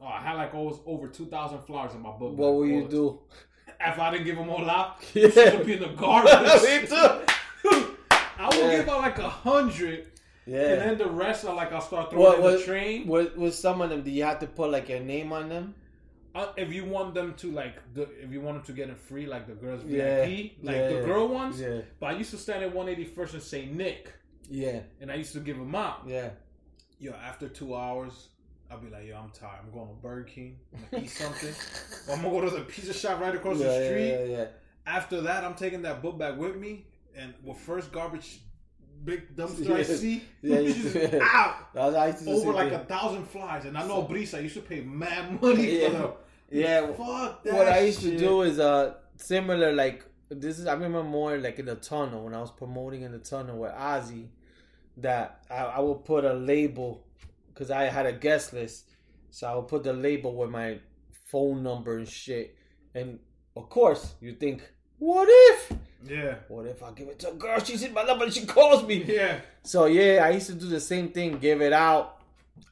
Oh, 0.00 0.06
I 0.06 0.20
had 0.20 0.34
like 0.34 0.54
always 0.54 0.76
over 0.86 1.08
two 1.08 1.26
thousand 1.26 1.60
flowers 1.60 1.94
in 1.94 2.02
my 2.02 2.10
book. 2.10 2.36
What 2.36 2.54
will 2.54 2.66
you 2.66 2.86
do? 2.88 3.20
if 3.80 3.98
I 3.98 4.10
didn't 4.10 4.26
give 4.26 4.36
them 4.36 4.48
all 4.50 4.68
out? 4.68 4.96
Yeah. 5.14 5.28
Yeah, 5.34 5.56
be 5.62 5.74
in 5.74 5.80
the 5.80 5.88
garbage. 5.88 6.32
Me 6.62 6.86
too. 6.86 6.96
I 8.38 8.48
will 8.50 8.70
Yeah. 8.70 8.76
give 8.78 8.88
out 8.88 9.00
like 9.00 9.18
a 9.18 9.28
hundred, 9.28 10.08
and 10.44 10.54
then 10.54 10.98
the 10.98 11.08
rest 11.08 11.44
are 11.46 11.54
like 11.54 11.72
I'll 11.72 11.80
start 11.80 12.10
throwing 12.10 12.24
What 12.26 12.38
in 12.38 12.44
was 12.44 12.60
the 12.60 12.66
train. 12.66 13.06
with, 13.06 13.36
with 13.36 13.54
some 13.54 13.80
of 13.80 13.88
them? 13.90 14.02
Do 14.02 14.10
you 14.10 14.24
have 14.24 14.38
to 14.40 14.46
put 14.46 14.70
like 14.70 14.88
your 14.90 15.00
name 15.00 15.32
on 15.32 15.48
them? 15.48 15.74
Uh, 16.34 16.52
if 16.58 16.70
you 16.70 16.84
want 16.84 17.14
them 17.14 17.32
to 17.38 17.50
like, 17.50 17.76
the, 17.94 18.02
if 18.22 18.30
you 18.30 18.42
want 18.42 18.58
them 18.58 18.64
to 18.66 18.72
get 18.72 18.90
it 18.90 18.98
free, 18.98 19.24
like 19.24 19.46
the 19.46 19.54
girls 19.54 19.82
Yeah. 19.86 20.26
VIP, 20.26 20.52
like 20.62 20.76
Yeah, 20.76 20.88
the 20.88 20.94
yeah. 20.96 21.04
girl 21.06 21.28
ones. 21.28 21.58
Yeah. 21.58 21.80
But 21.98 22.06
I 22.10 22.12
used 22.18 22.30
to 22.32 22.36
stand 22.36 22.62
at 22.62 22.74
181st 22.74 23.32
and 23.32 23.42
St. 23.42 23.72
Nick, 23.74 24.12
Yeah. 24.50 24.80
and 25.00 25.10
I 25.10 25.14
used 25.14 25.32
to 25.32 25.40
give 25.40 25.56
them 25.56 25.74
out. 25.74 26.02
Yeah. 26.06 26.28
Yo, 26.98 27.12
after 27.14 27.48
two 27.48 27.74
hours, 27.74 28.28
I'll 28.70 28.78
be 28.78 28.90
like, 28.90 29.06
yo, 29.06 29.16
I'm 29.16 29.30
tired. 29.30 29.60
I'm 29.64 29.70
going 29.72 29.88
to 29.88 29.94
Burger 29.94 30.24
King. 30.24 30.58
I'm 30.74 30.80
gonna 30.90 31.04
eat 31.04 31.10
something. 31.10 31.54
or 32.08 32.14
I'm 32.14 32.22
gonna 32.22 32.40
go 32.40 32.50
to 32.50 32.56
the 32.56 32.62
pizza 32.64 32.92
shop 32.92 33.20
right 33.20 33.34
across 33.34 33.58
yeah, 33.58 33.66
the 33.66 33.86
street. 33.86 34.08
Yeah, 34.10 34.24
yeah. 34.24 34.46
After 34.86 35.20
that, 35.22 35.44
I'm 35.44 35.54
taking 35.54 35.82
that 35.82 36.02
book 36.02 36.18
back 36.18 36.36
with 36.36 36.56
me, 36.56 36.86
and 37.16 37.34
with 37.42 37.58
first 37.58 37.92
garbage, 37.92 38.40
big 39.04 39.34
dumpster 39.36 39.70
I 39.74 39.82
see, 39.82 40.22
Yeah, 40.42 40.62
just 40.62 40.96
out 40.96 41.72
That 41.74 41.86
was- 41.86 41.94
I 41.94 42.06
used 42.08 42.18
to 42.20 42.24
do 42.24 42.30
the 42.32 42.36
over 42.40 42.52
like 42.52 42.70
thing. 42.70 42.80
a 42.80 42.84
thousand 42.84 43.24
flies. 43.26 43.64
And 43.64 43.76
I 43.76 43.86
know 43.86 44.02
Brisa 44.04 44.42
used 44.42 44.54
to 44.54 44.62
pay 44.62 44.80
mad 44.80 45.40
money 45.40 45.84
for 45.84 45.90
them. 45.90 46.10
Yeah. 46.50 46.86
Fuck 46.92 47.44
that. 47.44 47.54
what 47.54 47.68
I 47.68 47.80
used 47.80 48.00
to 48.00 48.16
do 48.16 48.42
is 48.42 48.58
uh 48.58 48.94
similar 49.16 49.72
like 49.72 50.04
this 50.28 50.58
is 50.58 50.66
I 50.66 50.72
remember 50.74 51.02
more 51.02 51.38
like 51.38 51.58
in 51.58 51.66
the 51.66 51.74
tunnel 51.76 52.24
when 52.24 52.34
I 52.34 52.40
was 52.40 52.50
promoting 52.50 53.02
in 53.02 53.12
the 53.12 53.18
tunnel 53.18 53.58
with 53.58 53.72
Ozzy 53.72 54.26
that 54.98 55.42
I, 55.50 55.56
I 55.64 55.80
would 55.80 56.04
put 56.04 56.24
a 56.24 56.32
label 56.32 57.04
because 57.56 57.70
I 57.70 57.84
had 57.84 58.04
a 58.06 58.12
guest 58.12 58.52
list 58.52 58.84
so 59.30 59.46
I 59.46 59.54
would 59.56 59.68
put 59.68 59.82
the 59.84 59.92
label 59.94 60.34
with 60.34 60.50
my 60.50 60.78
phone 61.30 61.62
number 61.62 61.96
and 61.96 62.06
shit 62.08 62.54
and 62.94 63.18
of 63.56 63.68
course 63.70 64.14
you 64.20 64.34
think 64.34 64.62
what 64.98 65.26
if 65.30 65.72
Yeah, 66.06 66.34
what 66.48 66.66
if 66.66 66.82
I 66.82 66.90
give 66.92 67.08
it 67.08 67.18
to 67.20 67.30
a 67.30 67.34
girl 67.34 67.58
she's 67.60 67.82
in 67.82 67.92
my 67.94 68.02
number 68.04 68.24
and 68.24 68.32
she 68.32 68.44
calls 68.46 68.86
me 68.86 69.04
yeah, 69.04 69.40
so 69.62 69.86
yeah, 69.86 70.24
I 70.24 70.30
used 70.30 70.46
to 70.48 70.54
do 70.54 70.68
the 70.68 70.80
same 70.80 71.08
thing. 71.10 71.38
Give 71.38 71.60
it 71.60 71.72
out. 71.72 72.18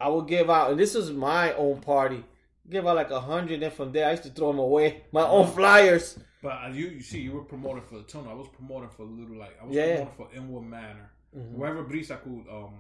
I 0.01 0.09
would 0.09 0.27
give 0.29 0.49
out, 0.49 0.71
and 0.71 0.79
this 0.81 0.95
was 0.95 1.11
my 1.11 1.53
own 1.55 1.81
party. 1.81 2.25
Give 2.71 2.87
out 2.87 2.97
like 2.97 3.11
a 3.11 3.21
hundred, 3.21 3.63
and 3.63 3.73
from 3.73 3.93
there 3.93 4.07
I 4.09 4.13
used 4.13 4.23
to 4.23 4.31
throw 4.31 4.49
them 4.53 4.59
away. 4.61 5.03
My 5.13 5.23
own 5.37 5.47
flyers. 5.53 6.19
but 6.43 6.53
uh, 6.65 6.69
you, 6.73 6.87
you 6.89 7.01
see, 7.03 7.21
you 7.21 7.33
were 7.33 7.45
promoting 7.45 7.83
for 7.83 7.97
the 7.97 8.05
tunnel. 8.05 8.31
I 8.31 8.35
was 8.35 8.49
promoting 8.49 8.89
for 8.97 9.03
a 9.03 9.07
little 9.07 9.37
like 9.37 9.55
I 9.61 9.67
was 9.67 9.75
Yeah. 9.77 9.97
promoting 9.97 10.15
for 10.17 10.29
Inwood 10.35 10.65
Manor. 10.65 11.11
Mhm. 11.37 11.53
Wherever 11.59 11.85
Brisa 11.85 12.17
could 12.23 12.47
um 12.51 12.75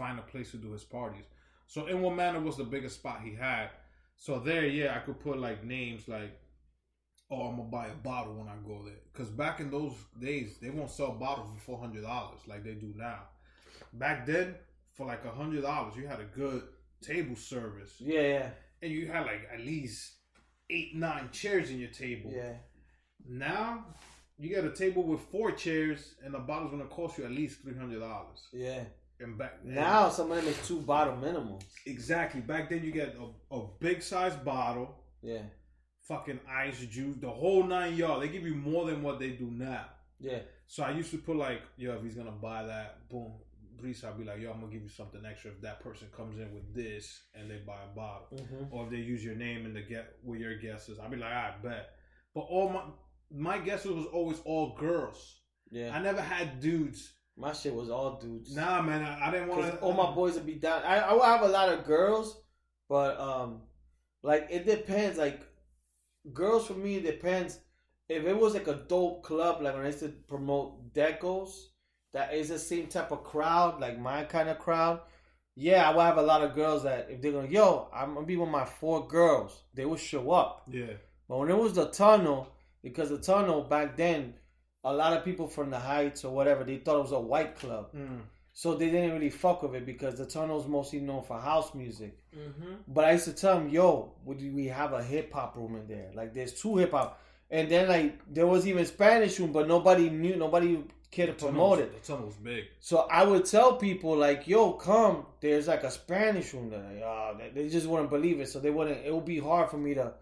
find 0.00 0.18
a 0.18 0.22
place 0.32 0.50
to 0.52 0.56
do 0.56 0.72
his 0.72 0.84
parties. 0.84 1.26
So 1.66 1.86
in 1.86 1.96
Inwood 1.98 2.16
Manor 2.16 2.40
was 2.40 2.56
the 2.56 2.64
biggest 2.74 2.96
spot 3.00 3.20
he 3.22 3.34
had. 3.34 3.68
So 4.16 4.38
there, 4.38 4.66
yeah, 4.66 4.96
I 4.96 5.00
could 5.04 5.20
put 5.20 5.38
like 5.38 5.62
names 5.64 6.08
like, 6.08 6.32
oh, 7.30 7.42
I'm 7.48 7.56
gonna 7.58 7.68
buy 7.78 7.86
a 7.88 8.02
bottle 8.10 8.34
when 8.34 8.48
I 8.48 8.56
go 8.66 8.82
there. 8.84 9.02
Because 9.12 9.28
back 9.30 9.60
in 9.60 9.70
those 9.70 9.92
days, 10.28 10.56
they 10.60 10.70
won't 10.70 10.90
sell 10.90 11.12
bottles 11.12 11.48
for 11.54 11.60
four 11.66 11.78
hundred 11.78 12.02
dollars 12.02 12.40
like 12.46 12.64
they 12.64 12.74
do 12.74 12.92
now. 12.96 13.20
Back 13.92 14.26
then, 14.26 14.54
for 14.94 15.06
like 15.06 15.24
a 15.24 15.30
hundred 15.30 15.62
dollars, 15.62 15.96
you 15.96 16.06
had 16.06 16.20
a 16.20 16.24
good 16.42 16.62
table 17.02 17.36
service, 17.36 17.94
Yeah, 17.98 18.20
yeah, 18.34 18.48
and 18.82 18.90
you 18.92 19.06
had 19.06 19.24
like 19.26 19.42
at 19.52 19.60
least 19.60 20.00
eight, 20.68 20.94
nine 20.94 21.28
chairs 21.32 21.70
in 21.70 21.78
your 21.78 21.90
table. 21.90 22.30
yeah. 22.34 22.54
Now, 23.28 23.84
you 24.38 24.48
get 24.48 24.64
a 24.64 24.74
table 24.84 25.02
with 25.02 25.20
four 25.32 25.52
chairs, 25.52 26.14
and 26.24 26.32
the 26.34 26.38
bottle's 26.38 26.70
gonna 26.72 26.86
cost 26.86 27.18
you 27.18 27.24
at 27.24 27.30
least 27.30 27.62
three 27.62 27.76
hundred 27.76 28.00
dollars. 28.00 28.40
Yeah. 28.52 28.84
And 29.20 29.36
back 29.38 29.64
Now 29.64 30.08
somebody 30.08 30.46
makes 30.46 30.66
two 30.66 30.80
bottle 30.80 31.14
minimums. 31.16 31.62
exactly 31.86 32.40
back 32.40 32.70
then 32.70 32.82
you 32.82 32.90
get 32.90 33.16
a, 33.16 33.54
a 33.56 33.66
big 33.78 34.02
size 34.02 34.34
bottle, 34.36 34.94
Yeah. 35.22 35.42
fucking 36.08 36.40
ice 36.48 36.80
juice, 36.86 37.16
the 37.20 37.28
whole 37.30 37.64
nine 37.64 37.96
yards. 37.96 38.22
They 38.22 38.28
give 38.32 38.46
you 38.46 38.54
more 38.54 38.86
than 38.86 39.02
what 39.02 39.18
they 39.18 39.30
do 39.30 39.50
now. 39.50 39.86
Yeah. 40.18 40.38
So 40.66 40.82
I 40.84 40.90
used 40.92 41.10
to 41.12 41.18
put 41.18 41.36
like, 41.36 41.60
yo, 41.76 41.94
if 41.96 42.02
he's 42.02 42.14
gonna 42.14 42.30
buy 42.30 42.62
that, 42.64 43.08
boom, 43.08 43.32
Brees, 43.76 44.04
I'll 44.04 44.14
be 44.14 44.24
like, 44.24 44.40
yo, 44.40 44.50
I'm 44.52 44.60
gonna 44.60 44.72
give 44.72 44.82
you 44.82 44.88
something 44.88 45.22
extra 45.24 45.50
if 45.50 45.60
that 45.62 45.80
person 45.80 46.08
comes 46.16 46.38
in 46.38 46.52
with 46.54 46.74
this 46.74 47.22
and 47.34 47.50
they 47.50 47.58
buy 47.66 47.78
a 47.90 47.94
bottle, 47.94 48.26
Mm-hmm. 48.34 48.64
or 48.74 48.84
if 48.84 48.90
they 48.90 48.98
use 48.98 49.24
your 49.24 49.34
name 49.36 49.64
and 49.66 49.74
the 49.76 49.82
get 49.82 50.16
with 50.22 50.40
your 50.40 50.56
guesses, 50.58 50.98
I'll 50.98 51.10
be 51.10 51.16
like, 51.16 51.32
I 51.32 51.54
bet. 51.62 51.90
But 52.34 52.42
all 52.42 52.68
my 52.70 52.82
my 53.32 53.58
guesses 53.58 53.90
was 53.92 54.06
always 54.06 54.40
all 54.44 54.74
girls. 54.76 55.40
Yeah. 55.70 55.94
I 55.96 56.02
never 56.02 56.20
had 56.20 56.60
dudes. 56.60 57.12
My 57.36 57.52
shit 57.52 57.74
was 57.74 57.88
all 57.90 58.18
dudes. 58.18 58.54
Nah, 58.54 58.82
man, 58.82 59.02
I, 59.02 59.28
I 59.28 59.30
didn't 59.30 59.48
want 59.48 59.62
to. 59.62 59.78
all 59.78 59.94
my 59.94 60.10
boys 60.14 60.34
would 60.34 60.46
be 60.46 60.54
down. 60.54 60.82
I 60.82 60.98
I 60.98 61.12
would 61.14 61.24
have 61.24 61.42
a 61.42 61.48
lot 61.48 61.70
of 61.70 61.84
girls, 61.84 62.40
but 62.88 63.18
um, 63.18 63.62
like 64.22 64.48
it 64.50 64.66
depends. 64.66 65.18
Like 65.18 65.40
girls 66.32 66.66
for 66.66 66.74
me, 66.74 66.96
it 66.96 67.04
depends. 67.04 67.58
If 68.08 68.24
it 68.24 68.36
was 68.36 68.54
like 68.54 68.66
a 68.66 68.74
dope 68.88 69.22
club, 69.22 69.62
like 69.62 69.74
when 69.74 69.84
I 69.84 69.86
used 69.86 70.00
to 70.00 70.08
promote 70.08 70.92
decos, 70.92 71.50
that 72.12 72.34
is 72.34 72.48
the 72.48 72.58
same 72.58 72.88
type 72.88 73.12
of 73.12 73.22
crowd, 73.24 73.80
like 73.80 73.98
my 73.98 74.24
kind 74.24 74.48
of 74.48 74.58
crowd. 74.58 75.00
Yeah, 75.56 75.88
I 75.88 75.94
would 75.94 76.02
have 76.02 76.16
a 76.18 76.22
lot 76.22 76.42
of 76.42 76.54
girls 76.54 76.82
that 76.84 77.08
if 77.10 77.20
they're 77.20 77.32
gonna, 77.32 77.48
yo, 77.48 77.88
I'm 77.94 78.14
gonna 78.14 78.26
be 78.26 78.36
with 78.36 78.48
my 78.48 78.64
four 78.64 79.06
girls, 79.06 79.62
they 79.74 79.84
would 79.84 79.98
show 80.00 80.30
up. 80.30 80.64
Yeah, 80.70 80.94
But 81.28 81.38
when 81.38 81.50
it 81.50 81.56
was 81.56 81.74
the 81.74 81.86
tunnel, 81.86 82.52
because 82.82 83.10
the 83.10 83.18
tunnel 83.18 83.62
back 83.62 83.96
then, 83.96 84.34
a 84.84 84.92
lot 84.92 85.12
of 85.16 85.24
people 85.24 85.46
from 85.46 85.70
the 85.70 85.78
heights 85.78 86.24
or 86.24 86.34
whatever, 86.34 86.64
they 86.64 86.76
thought 86.78 86.96
it 86.98 87.02
was 87.02 87.12
a 87.12 87.20
white 87.20 87.56
club. 87.56 87.92
mm. 87.94 88.20
So 88.52 88.74
they 88.74 88.90
didn't 88.90 89.12
really 89.12 89.30
fuck 89.30 89.62
with 89.62 89.74
it 89.74 89.86
because 89.86 90.16
the 90.16 90.26
tunnel's 90.26 90.66
mostly 90.66 91.00
known 91.00 91.22
for 91.22 91.38
house 91.38 91.72
music. 91.74 92.18
mm-hmm. 92.36 92.74
But 92.88 93.04
I 93.04 93.12
used 93.12 93.24
to 93.26 93.32
tell 93.32 93.58
them, 93.58 93.68
yo, 93.68 94.12
would 94.24 94.38
we 94.54 94.66
have 94.66 94.92
a 94.92 95.02
hip 95.02 95.32
hop 95.32 95.56
room 95.56 95.76
in 95.76 95.86
there? 95.86 96.10
Like 96.14 96.34
there's 96.34 96.54
two 96.60 96.76
hip 96.76 96.90
hop. 96.90 97.20
And 97.50 97.70
then 97.70 97.88
like 97.88 98.18
there 98.32 98.46
was 98.46 98.66
even 98.66 98.84
Spanish 98.86 99.38
room, 99.38 99.52
but 99.52 99.68
nobody 99.68 100.10
knew, 100.10 100.36
nobody 100.36 100.82
cared 101.10 101.36
to 101.38 101.44
promote 101.46 101.78
it. 101.78 101.92
The 102.02 102.12
tunnel 102.12 102.26
was 102.26 102.36
big. 102.36 102.64
So 102.80 103.06
I 103.10 103.24
would 103.24 103.44
tell 103.44 103.76
people 103.76 104.16
like, 104.16 104.46
"Yo, 104.46 104.72
come." 104.72 105.26
There's 105.40 105.66
like 105.68 105.82
a 105.84 105.90
Spanish 105.90 106.52
room 106.52 106.70
there. 106.70 106.82
Like, 106.82 107.02
oh, 107.02 107.36
they- 107.38 107.50
they 107.62 107.68
just 107.68 107.86
wouldn't 107.86 108.10
believe 108.10 108.40
it. 108.40 108.48
So 108.48 108.58
they 108.60 108.70
wouldn't. 108.70 109.04
It 109.06 109.14
would 109.14 109.24
be 109.24 109.38
hard 109.38 109.70
for 109.70 109.78
me 109.78 109.94
to 109.94 110.12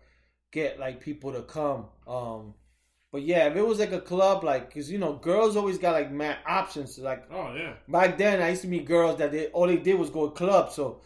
get 0.52 0.78
like 0.78 1.00
people 1.00 1.32
to 1.32 1.42
come. 1.42 1.86
Um, 2.06 2.54
but 3.12 3.22
yeah, 3.22 3.46
if 3.48 3.56
it 3.56 3.66
was 3.66 3.78
like 3.78 3.92
a 3.92 4.00
club, 4.00 4.44
like, 4.44 4.72
cause 4.72 4.90
you 4.90 4.98
know, 4.98 5.14
girls 5.14 5.56
always 5.56 5.78
got 5.78 5.92
like 5.92 6.10
mad 6.10 6.38
options. 6.46 6.98
Like 6.98 7.24
Oh 7.30 7.54
yeah. 7.54 7.74
back 7.88 8.18
then, 8.18 8.42
I 8.42 8.50
used 8.50 8.62
to 8.62 8.68
meet 8.68 8.84
girls 8.86 9.18
that 9.18 9.32
they 9.32 9.46
all 9.48 9.66
they 9.66 9.76
did 9.78 9.98
was 9.98 10.10
go 10.10 10.28
to 10.28 10.34
clubs. 10.34 10.74
So 10.74 11.00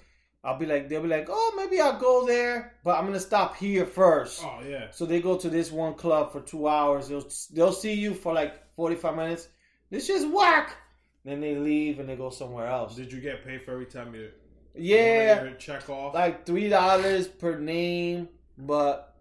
I'll 0.45 0.59
be 0.59 0.67
like, 0.67 0.89
they'll 0.89 1.03
be 1.03 1.09
like, 1.09 1.29
"Oh, 1.31 1.55
maybe 1.57 1.81
I'll 1.81 2.01
go 2.01 2.27
there, 2.27 2.75
but 2.83 2.99
I'm 2.99 3.07
gonna 3.07 3.21
stop 3.21 3.57
here 3.57 3.87
first. 3.87 4.43
Oh 4.45 4.61
yeah. 4.69 4.89
So 4.91 5.07
they 5.07 5.21
go 5.21 5.37
to 5.37 5.49
this 5.49 5.71
one 5.71 5.95
club 5.95 6.33
for 6.33 6.41
two 6.41 6.67
hours. 6.67 7.09
They'll 7.09 7.29
they'll 7.53 7.73
see 7.73 7.93
you 7.95 8.13
for 8.15 8.33
like 8.35 8.73
forty 8.75 8.97
five 8.97 9.15
minutes. 9.15 9.49
This 9.91 10.09
just 10.09 10.29
whack. 10.29 10.77
Then 11.25 11.41
they 11.41 11.55
leave 11.55 12.01
and 12.01 12.09
they 12.09 12.17
go 12.17 12.31
somewhere 12.31 12.67
else. 12.67 12.97
Did 12.97 13.13
you 13.13 13.21
get 13.21 13.45
paid 13.45 13.63
for 13.63 13.71
every 13.71 13.87
time 13.87 14.13
you? 14.15 14.31
Yeah, 14.75 15.45
you 15.45 15.55
check 15.59 15.89
off. 15.89 16.15
like 16.15 16.45
three 16.47 16.69
dollars 16.69 17.29
per 17.29 17.59
name, 17.59 18.29
but 18.59 19.12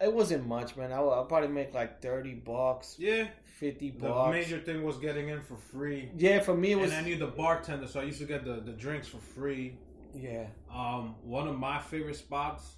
it 0.00 0.12
wasn't 0.12 0.46
much, 0.46 0.76
man. 0.76 0.92
I 0.92 1.00
will 1.00 1.24
probably 1.24 1.48
make 1.48 1.74
like 1.74 2.00
thirty 2.02 2.34
bucks, 2.34 2.96
yeah. 2.98 3.28
fifty 3.58 3.90
The 3.90 4.08
bucks. 4.08 4.32
major 4.32 4.58
thing 4.60 4.82
was 4.84 4.96
getting 4.98 5.28
in 5.28 5.40
for 5.42 5.56
free. 5.56 6.10
yeah, 6.16 6.40
for 6.40 6.54
me 6.56 6.72
it 6.72 6.78
was. 6.78 6.90
and 6.92 7.00
I 7.00 7.08
knew 7.08 7.16
the 7.16 7.26
bartender, 7.26 7.86
so 7.86 8.00
I 8.00 8.04
used 8.04 8.20
to 8.20 8.26
get 8.26 8.44
the, 8.44 8.60
the 8.60 8.72
drinks 8.72 9.08
for 9.08 9.18
free. 9.18 9.76
yeah, 10.14 10.46
Um, 10.72 11.16
one 11.22 11.48
of 11.48 11.58
my 11.58 11.80
favorite 11.80 12.16
spots, 12.16 12.76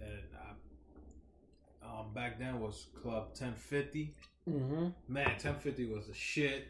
and 0.00 0.20
I, 1.82 1.86
um, 2.00 2.12
back 2.14 2.38
then 2.38 2.60
was 2.60 2.86
Club 3.00 3.28
1050. 3.38 4.14
mm-hmm. 4.48 4.88
Man, 5.08 5.26
1050 5.26 5.86
was 5.86 6.06
the 6.08 6.14
shit. 6.14 6.68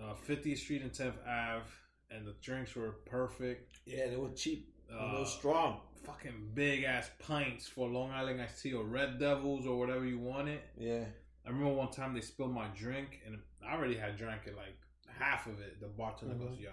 Uh, 0.00 0.14
Street 0.54 0.82
and 0.82 0.92
10th 0.92 1.14
Ave, 1.26 1.64
and 2.10 2.24
the 2.26 2.34
drinks 2.40 2.76
were 2.76 2.92
perfect. 3.06 3.80
yeah, 3.86 4.06
they 4.08 4.16
were 4.16 4.30
cheap, 4.30 4.68
Uh, 4.92 5.18
were 5.18 5.26
strong. 5.26 5.80
Fucking 6.04 6.50
big 6.54 6.84
ass 6.84 7.10
pints 7.18 7.66
for 7.66 7.88
Long 7.88 8.10
Island 8.10 8.40
iced 8.40 8.62
tea 8.62 8.74
or 8.74 8.84
Red 8.84 9.18
Devils 9.18 9.66
or 9.66 9.78
whatever 9.78 10.04
you 10.04 10.18
wanted. 10.18 10.60
Yeah, 10.78 11.04
I 11.46 11.48
remember 11.48 11.72
one 11.72 11.90
time 11.90 12.14
they 12.14 12.20
spilled 12.20 12.52
my 12.52 12.68
drink, 12.76 13.20
and 13.26 13.38
I 13.66 13.74
already 13.74 13.96
had 13.96 14.16
drank 14.16 14.42
it 14.46 14.54
like 14.56 14.76
half 15.18 15.46
of 15.46 15.60
it. 15.60 15.80
The 15.80 15.88
bartender 15.88 16.34
Mhm. 16.34 16.48
goes, 16.48 16.58
"Yo, 16.58 16.72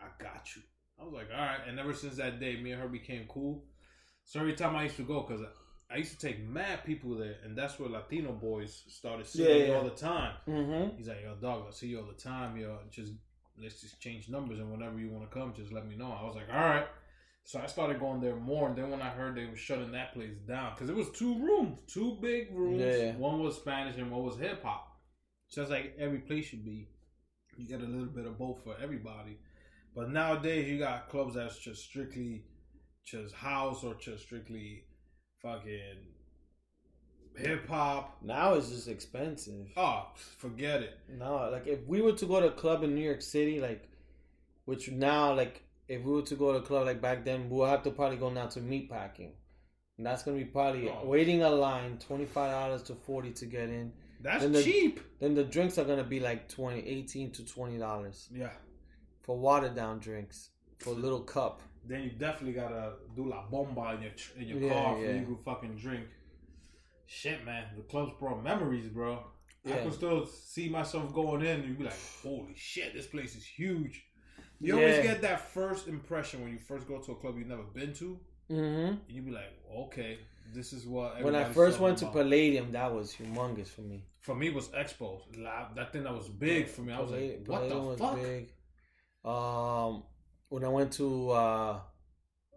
I 0.00 0.06
got 0.18 0.56
you." 0.56 0.62
I 0.98 1.04
was 1.04 1.12
like, 1.12 1.28
"All 1.30 1.36
right." 1.38 1.60
And 1.68 1.78
ever 1.78 1.92
since 1.92 2.16
that 2.16 2.40
day, 2.40 2.56
me 2.60 2.72
and 2.72 2.80
her 2.80 2.88
became 2.88 3.26
cool. 3.28 3.66
So 4.24 4.40
every 4.40 4.54
time 4.54 4.74
I 4.74 4.84
used 4.84 4.96
to 4.96 5.04
go, 5.04 5.22
because 5.22 5.46
I 5.90 5.96
used 5.98 6.18
to 6.18 6.26
take 6.26 6.40
mad 6.42 6.84
people 6.84 7.14
there, 7.16 7.36
and 7.44 7.56
that's 7.56 7.78
where 7.78 7.88
Latino 7.90 8.32
boys 8.32 8.84
started 8.88 9.26
seeing 9.26 9.48
Yeah, 9.48 9.54
me 9.64 9.68
yeah. 9.70 9.76
all 9.76 9.84
the 9.84 9.90
time. 9.90 10.34
mm-hmm. 10.48 10.96
He's 10.96 11.08
like, 11.08 11.20
"Yo, 11.22 11.34
dog, 11.36 11.66
I 11.68 11.70
see 11.72 11.88
you 11.88 12.00
all 12.00 12.06
the 12.06 12.14
time. 12.14 12.56
Yo, 12.56 12.78
just 12.90 13.12
let's 13.58 13.80
just 13.82 14.00
change 14.00 14.28
numbers, 14.30 14.58
and 14.58 14.70
whenever 14.72 14.98
you 14.98 15.10
want 15.10 15.30
to 15.30 15.38
come, 15.38 15.52
just 15.54 15.72
let 15.72 15.86
me 15.86 15.94
know." 15.94 16.10
I 16.10 16.24
was 16.24 16.34
like, 16.34 16.48
"All 16.48 16.54
right." 16.56 16.88
So 17.46 17.60
I 17.60 17.66
started 17.66 18.00
going 18.00 18.20
there 18.20 18.34
more, 18.34 18.68
and 18.68 18.76
then 18.76 18.90
when 18.90 19.00
I 19.00 19.08
heard 19.08 19.36
they 19.36 19.46
were 19.46 19.54
shutting 19.54 19.92
that 19.92 20.12
place 20.12 20.34
down, 20.48 20.72
because 20.74 20.90
it 20.90 20.96
was 20.96 21.12
two 21.12 21.38
rooms, 21.38 21.78
two 21.86 22.18
big 22.20 22.48
rooms. 22.52 22.82
Yeah. 22.82 23.14
One 23.14 23.40
was 23.40 23.54
Spanish 23.54 23.96
and 23.96 24.10
one 24.10 24.24
was 24.24 24.36
hip 24.36 24.64
hop. 24.64 24.98
Just 25.48 25.70
like 25.70 25.94
every 25.96 26.18
place 26.18 26.46
should 26.46 26.64
be, 26.64 26.88
you 27.56 27.68
get 27.68 27.86
a 27.86 27.88
little 27.88 28.06
bit 28.06 28.26
of 28.26 28.36
both 28.36 28.64
for 28.64 28.74
everybody. 28.82 29.38
But 29.94 30.10
nowadays, 30.10 30.68
you 30.68 30.80
got 30.80 31.08
clubs 31.08 31.36
that's 31.36 31.56
just 31.56 31.84
strictly 31.84 32.42
just 33.04 33.32
house 33.32 33.84
or 33.84 33.94
just 33.94 34.24
strictly 34.24 34.82
fucking 35.40 35.98
hip 37.36 37.68
hop. 37.68 38.18
Now 38.24 38.54
it's 38.54 38.70
just 38.70 38.88
expensive. 38.88 39.68
Oh, 39.76 40.08
forget 40.36 40.82
it. 40.82 40.98
No, 41.16 41.48
like 41.52 41.68
if 41.68 41.86
we 41.86 42.00
were 42.00 42.10
to 42.14 42.26
go 42.26 42.40
to 42.40 42.48
a 42.48 42.50
club 42.50 42.82
in 42.82 42.96
New 42.96 43.04
York 43.04 43.22
City, 43.22 43.60
like, 43.60 43.88
which 44.64 44.90
now, 44.90 45.32
like, 45.32 45.62
if 45.88 46.02
we 46.02 46.12
were 46.12 46.22
to 46.22 46.34
go 46.36 46.52
to 46.52 46.58
a 46.58 46.62
club 46.62 46.86
like 46.86 47.00
back 47.00 47.24
then, 47.24 47.48
we'll 47.48 47.66
have 47.68 47.82
to 47.84 47.90
probably 47.90 48.16
go 48.16 48.30
now 48.30 48.46
to 48.46 48.60
meat 48.60 48.90
packing. 48.90 49.32
And 49.98 50.06
that's 50.06 50.22
gonna 50.22 50.36
be 50.36 50.44
probably 50.44 50.88
Oh. 50.90 51.06
waiting 51.06 51.42
a 51.42 51.50
line, 51.50 51.98
twenty 51.98 52.26
five 52.26 52.50
dollars 52.50 52.82
to 52.84 52.94
forty 52.94 53.32
to 53.32 53.46
get 53.46 53.68
in. 53.70 53.92
That's 54.20 54.44
And 54.44 54.54
the- 54.54 54.62
cheap. 54.62 55.00
Then 55.20 55.34
the 55.34 55.44
drinks 55.44 55.78
are 55.78 55.84
gonna 55.84 56.04
be 56.04 56.20
like 56.20 56.48
20 56.48 56.80
18 56.80 57.30
to 57.32 57.44
twenty 57.46 57.78
dollars 57.78 58.28
Yeah. 58.32 58.52
for 59.22 59.38
watered 59.38 59.74
down 59.74 59.98
drinks 60.00 60.50
for 60.78 60.90
a 60.90 60.94
little 60.94 61.20
cup. 61.22 61.62
Then 61.84 62.02
you 62.02 62.10
definitely 62.10 62.54
gotta 62.54 62.94
do 63.14 63.28
la 63.28 63.46
bomba 63.48 63.94
in 63.94 64.02
your 64.02 64.12
in 64.36 64.48
your 64.48 64.58
Yeah, 64.60 64.72
car 64.82 64.98
yeah. 64.98 65.06
for 65.06 65.12
you 65.30 65.36
to 65.36 65.42
fucking 65.42 65.76
drink. 65.76 66.08
Shit, 67.06 67.44
man, 67.44 67.64
the 67.76 67.82
clubs 67.84 68.12
brought 68.18 68.42
memories, 68.42 68.88
bro. 68.88 69.24
I 69.64 69.78
can 69.78 69.92
still 69.92 70.26
see 70.26 70.68
myself 70.68 71.12
going 71.12 71.42
in 71.42 71.60
and 71.62 71.78
be 71.78 71.84
like, 71.84 71.98
"Holy 72.22 72.54
shit, 72.54 72.92
this 72.94 73.06
place 73.06 73.34
is 73.36 73.44
huge." 73.44 74.04
You 74.60 74.74
always 74.78 75.02
get 75.02 75.20
that 75.22 75.50
first 75.52 75.86
impression 75.88 76.42
when 76.42 76.52
you 76.52 76.58
first 76.58 76.86
go 76.88 76.98
to 76.98 77.12
a 77.12 77.14
club 77.16 77.36
you've 77.38 77.48
never 77.48 77.62
been 77.62 77.92
to, 77.94 78.18
Mm-hmm. 78.50 78.86
and 78.86 79.00
you 79.08 79.22
be 79.22 79.32
like, 79.32 79.52
"Okay, 79.76 80.18
this 80.54 80.72
is 80.72 80.86
what." 80.86 81.22
When 81.22 81.34
I 81.34 81.44
first 81.44 81.80
went 81.80 81.98
to. 81.98 82.06
Palladium, 82.06 82.72
that 82.72 82.94
was 82.94 83.12
humongous 83.12 83.66
for 83.68 83.80
me. 83.82 84.04
for 84.20 84.34
me, 84.34 84.46
it 84.48 84.54
was 84.54 84.68
Expo. 84.68 85.20
That 85.74 85.92
thing 85.92 86.04
that 86.04 86.14
was 86.14 86.28
big 86.28 86.68
for 86.68 86.82
me. 86.82 86.92
I 86.92 87.00
was 87.00 87.10
Palladium- 87.10 87.38
like, 87.40 87.48
"What 87.48 87.56
Palladium 87.68 87.82
the 87.82 87.88
was 87.88 87.98
fuck?" 88.00 88.16
big. 88.22 88.52
Um, 89.24 90.02
when 90.48 90.64
I 90.64 90.68
went 90.68 90.92
to 90.94 91.30
uh, 91.30 91.80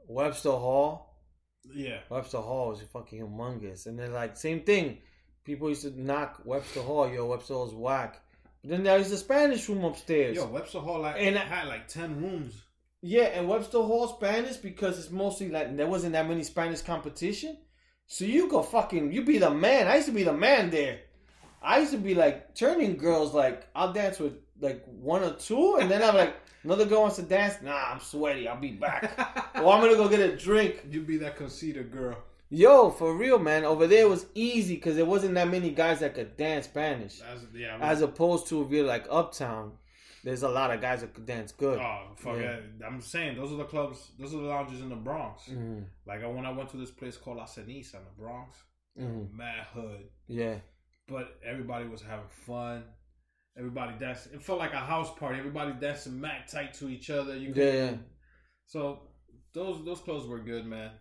Webster 0.07 0.51
Hall, 0.51 1.17
Yeah, 1.73 1.99
Webster 2.09 2.37
Hall 2.37 2.69
was 2.69 2.81
fucking 2.81 3.19
humongous. 3.21 3.85
And 3.87 3.97
then 3.99 4.13
like 4.13 4.37
same 4.37 4.61
thing. 4.61 4.99
People 5.43 5.69
used 5.69 5.81
to 5.81 5.99
knock 5.99 6.41
Webster 6.45 6.81
Hall, 6.81 7.09
yo, 7.11 7.25
Webster 7.25 7.53
Hall's 7.55 7.73
whack. 7.73 8.21
Then 8.63 8.83
there's 8.83 9.09
the 9.09 9.17
Spanish 9.17 9.67
room 9.69 9.85
upstairs. 9.85 10.35
yo, 10.35 10.45
Webster 10.47 10.79
Hall 10.79 10.99
like 11.01 11.15
And 11.17 11.37
I- 11.37 11.45
had 11.45 11.67
like 11.67 11.87
ten 11.87 12.21
rooms. 12.21 12.61
Yeah, 13.01 13.23
and 13.27 13.47
Webster 13.47 13.77
Hall 13.81 14.07
Spanish 14.09 14.57
because 14.57 14.99
it's 14.99 15.09
mostly 15.09 15.49
like 15.49 15.75
there 15.77 15.87
wasn't 15.87 16.13
that 16.13 16.27
many 16.27 16.43
Spanish 16.43 16.81
competition. 16.81 17.57
So 18.07 18.25
you 18.25 18.49
go 18.49 18.61
fucking 18.61 19.11
you 19.13 19.23
be 19.23 19.37
the 19.37 19.49
man. 19.51 19.87
I 19.87 19.95
used 19.95 20.07
to 20.07 20.13
be 20.13 20.23
the 20.23 20.33
man 20.33 20.69
there. 20.69 20.99
I 21.61 21.79
used 21.79 21.91
to 21.91 21.97
be 21.97 22.15
like 22.15 22.55
turning 22.55 22.97
girls 22.97 23.33
like 23.33 23.67
I'll 23.73 23.93
dance 23.93 24.19
with 24.19 24.33
like 24.59 24.83
one 24.85 25.23
or 25.23 25.33
two 25.35 25.77
and 25.79 25.89
then 25.89 26.03
I'm 26.03 26.15
like 26.15 26.33
another 26.63 26.85
girl 26.85 27.01
wants 27.01 27.15
to 27.15 27.21
dance. 27.21 27.55
Nah, 27.63 27.91
I'm 27.93 28.01
sweaty. 28.01 28.47
I'll 28.49 28.59
be 28.59 28.71
back. 28.73 29.13
or 29.55 29.71
I'm 29.73 29.81
gonna 29.81 29.95
go 29.95 30.09
get 30.09 30.19
a 30.19 30.35
drink. 30.35 30.83
You 30.89 31.01
be 31.01 31.17
that 31.19 31.37
conceited 31.37 31.91
girl. 31.93 32.17
Yo, 32.49 32.89
for 32.89 33.15
real, 33.15 33.37
man. 33.39 33.63
Over 33.63 33.85
there 33.87 34.07
was 34.09 34.25
easy 34.33 34.75
because 34.75 34.95
there 34.95 35.05
wasn't 35.05 35.35
that 35.35 35.47
many 35.49 35.69
guys 35.69 35.99
that 35.99 36.15
could 36.15 36.35
dance 36.35 36.65
Spanish. 36.65 37.19
That's, 37.19 37.45
yeah. 37.53 37.77
As 37.79 38.01
opposed 38.01 38.47
to 38.47 38.63
if 38.63 38.71
you're 38.71 38.87
like 38.87 39.05
uptown, 39.09 39.73
there's 40.23 40.41
a 40.43 40.49
lot 40.49 40.71
of 40.71 40.81
guys 40.81 41.01
that 41.01 41.13
could 41.13 41.25
dance 41.27 41.51
good. 41.51 41.79
oh 41.79 42.07
fuck 42.15 42.37
Yeah. 42.37 42.53
it. 42.53 42.63
I'm 42.85 43.01
saying 43.01 43.37
those 43.37 43.51
are 43.51 43.57
the 43.57 43.65
clubs. 43.65 44.11
Those 44.17 44.33
are 44.33 44.37
the 44.41 44.47
lounges 44.47 44.81
in 44.81 44.89
the 44.89 44.95
Bronx. 44.95 45.43
Mhm, 45.47 45.85
Like 46.07 46.21
when 46.23 46.45
I 46.45 46.51
went 46.51 46.69
to 46.71 46.77
this 46.77 46.91
place 46.91 47.17
called 47.17 47.37
La 47.37 47.45
Ceniza 47.45 47.95
in 47.95 48.03
the 48.05 48.15
Bronx, 48.17 48.57
mhm. 48.99 49.31
mad 49.33 49.65
hood. 49.73 50.09
Yeah. 50.27 50.59
but 51.07 51.39
everybody 51.43 51.87
was 51.87 52.01
having 52.03 52.27
fun. 52.29 52.83
Everybody 53.57 53.97
dancing. 53.97 54.33
It 54.33 54.41
felt 54.43 54.59
like 54.59 54.73
a 54.73 54.77
house 54.93 55.11
party. 55.17 55.39
Everybody 55.39 55.73
dancing 55.79 56.19
mac 56.21 56.47
tight 56.47 56.73
to 56.75 56.87
each 56.89 57.09
other. 57.09 57.35
You 57.35 57.51
Yeah, 57.55 57.73
yeah. 57.73 57.97
So 58.67 59.07
those 59.53 59.83
those 59.85 60.01
clothes 60.01 60.27
were 60.27 60.39
good, 60.39 60.65
man. 60.67 60.91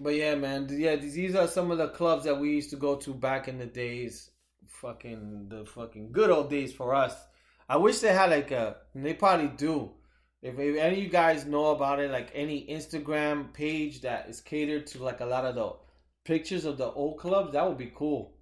But 0.00 0.14
yeah, 0.14 0.34
man. 0.34 0.68
Yeah, 0.70 0.96
these 0.96 1.34
are 1.34 1.48
some 1.48 1.70
of 1.70 1.78
the 1.78 1.88
clubs 1.88 2.24
that 2.24 2.38
we 2.38 2.50
used 2.50 2.70
to 2.70 2.76
go 2.76 2.96
to 2.96 3.14
back 3.14 3.48
in 3.48 3.58
the 3.58 3.66
days. 3.66 4.30
Fucking 4.68 5.46
the 5.48 5.64
fucking 5.64 6.12
good 6.12 6.30
old 6.30 6.50
days 6.50 6.72
for 6.72 6.94
us. 6.94 7.14
I 7.68 7.76
wish 7.76 8.00
they 8.00 8.12
had 8.12 8.30
like 8.30 8.50
a. 8.50 8.76
They 8.94 9.14
probably 9.14 9.48
do. 9.48 9.92
If, 10.42 10.58
if 10.58 10.76
any 10.76 10.98
of 10.98 11.02
you 11.02 11.08
guys 11.08 11.46
know 11.46 11.66
about 11.66 12.00
it, 12.00 12.10
like 12.10 12.30
any 12.34 12.66
Instagram 12.66 13.52
page 13.54 14.02
that 14.02 14.28
is 14.28 14.40
catered 14.40 14.86
to 14.88 15.02
like 15.02 15.20
a 15.20 15.26
lot 15.26 15.46
of 15.46 15.54
the 15.54 15.72
pictures 16.24 16.66
of 16.66 16.76
the 16.76 16.90
old 16.90 17.18
clubs, 17.18 17.52
that 17.52 17.66
would 17.66 17.78
be 17.78 17.92
cool. 17.94 18.34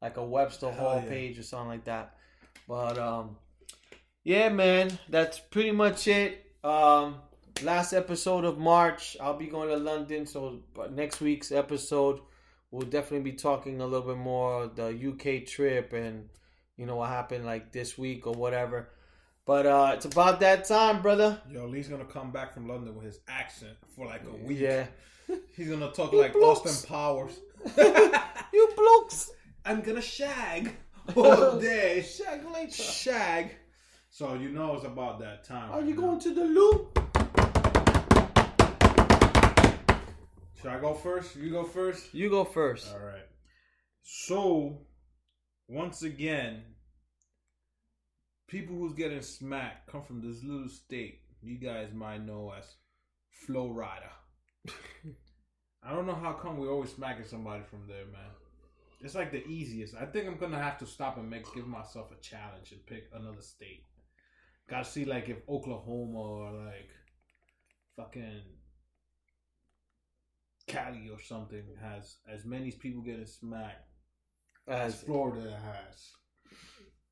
Like 0.00 0.16
a 0.16 0.24
Webster 0.24 0.70
Hell 0.70 0.90
Hall 0.90 1.02
yeah. 1.02 1.08
page 1.08 1.38
or 1.38 1.42
something 1.42 1.68
like 1.68 1.84
that. 1.84 2.14
But 2.68 2.98
um, 2.98 3.36
yeah, 4.22 4.50
man, 4.50 4.96
that's 5.08 5.38
pretty 5.38 5.72
much 5.72 6.06
it. 6.06 6.44
Um, 6.62 7.16
last 7.62 7.92
episode 7.92 8.44
of 8.44 8.58
March, 8.58 9.16
I'll 9.20 9.36
be 9.36 9.46
going 9.46 9.68
to 9.68 9.76
London. 9.76 10.26
So 10.26 10.60
but 10.74 10.92
next 10.92 11.20
week's 11.20 11.52
episode, 11.52 12.20
we'll 12.70 12.86
definitely 12.86 13.30
be 13.30 13.36
talking 13.36 13.80
a 13.80 13.86
little 13.86 14.06
bit 14.06 14.18
more 14.18 14.66
the 14.68 14.88
UK 14.88 15.46
trip 15.46 15.92
and 15.92 16.28
you 16.76 16.86
know 16.86 16.96
what 16.96 17.08
happened 17.10 17.44
like 17.44 17.72
this 17.72 17.98
week 17.98 18.26
or 18.26 18.34
whatever. 18.34 18.88
But 19.44 19.66
uh, 19.66 19.92
it's 19.94 20.04
about 20.04 20.40
that 20.40 20.66
time, 20.66 21.00
brother. 21.00 21.40
Yo, 21.50 21.66
Lee's 21.66 21.88
gonna 21.88 22.04
come 22.04 22.30
back 22.30 22.52
from 22.52 22.68
London 22.68 22.94
with 22.94 23.06
his 23.06 23.20
accent 23.28 23.76
for 23.96 24.06
like 24.06 24.22
a 24.24 24.46
week. 24.46 24.58
Yeah, 24.60 24.86
He's 25.56 25.68
gonna 25.68 25.90
talk 25.90 26.12
like 26.12 26.32
blokes. 26.32 26.66
Austin 26.66 26.88
Powers. 26.88 27.40
you 28.52 28.68
blokes. 28.76 29.30
I'm 29.64 29.80
gonna 29.80 30.02
shag 30.02 30.76
all 31.16 31.58
day. 31.58 32.02
Shag 32.02 32.44
later. 32.50 32.72
Shag. 32.72 33.54
So 34.10 34.34
you 34.34 34.50
know 34.50 34.74
it's 34.74 34.84
about 34.84 35.18
that 35.20 35.44
time. 35.44 35.70
Are 35.70 35.78
right 35.78 35.88
you 35.88 35.94
now. 35.94 36.00
going 36.02 36.20
to 36.20 36.34
the 36.34 36.44
loo? 36.44 36.88
Should 40.60 40.70
I 40.70 40.80
go 40.80 40.94
first? 40.94 41.36
You 41.36 41.50
go 41.50 41.64
first. 41.64 42.14
You 42.14 42.30
go 42.30 42.44
first. 42.44 42.92
All 42.92 43.04
right. 43.04 43.26
So, 44.02 44.86
once 45.68 46.02
again, 46.02 46.62
people 48.48 48.76
who's 48.76 48.94
getting 48.94 49.22
smacked 49.22 49.90
come 49.90 50.02
from 50.02 50.20
this 50.20 50.42
little 50.42 50.68
state 50.68 51.20
you 51.42 51.58
guys 51.58 51.92
might 51.92 52.24
know 52.24 52.52
as 52.56 52.64
Florida. 53.46 54.10
I 55.82 55.92
don't 55.92 56.06
know 56.06 56.14
how 56.14 56.32
come 56.32 56.58
we're 56.58 56.72
always 56.72 56.92
smacking 56.92 57.24
somebody 57.24 57.62
from 57.70 57.86
there, 57.86 58.06
man. 58.06 58.30
It's 59.00 59.14
like 59.14 59.30
the 59.30 59.46
easiest. 59.46 59.94
I 59.94 60.06
think 60.06 60.26
I'm 60.26 60.36
gonna 60.36 60.60
have 60.60 60.78
to 60.78 60.86
stop 60.86 61.18
and 61.18 61.30
make 61.30 61.52
give 61.54 61.68
myself 61.68 62.10
a 62.10 62.20
challenge 62.20 62.72
and 62.72 62.84
pick 62.86 63.04
another 63.12 63.40
state. 63.40 63.84
Gotta 64.68 64.84
see 64.84 65.04
like 65.04 65.28
if 65.28 65.38
Oklahoma 65.48 66.18
or 66.18 66.52
like 66.52 66.90
fucking 67.96 68.42
Cali 70.68 71.08
or 71.10 71.20
something 71.20 71.64
has 71.82 72.16
as 72.32 72.44
many 72.44 72.70
people 72.70 73.02
getting 73.02 73.26
smacked 73.26 73.88
as 74.68 74.94
As 74.94 75.00
Florida 75.02 75.58
has. 75.64 76.10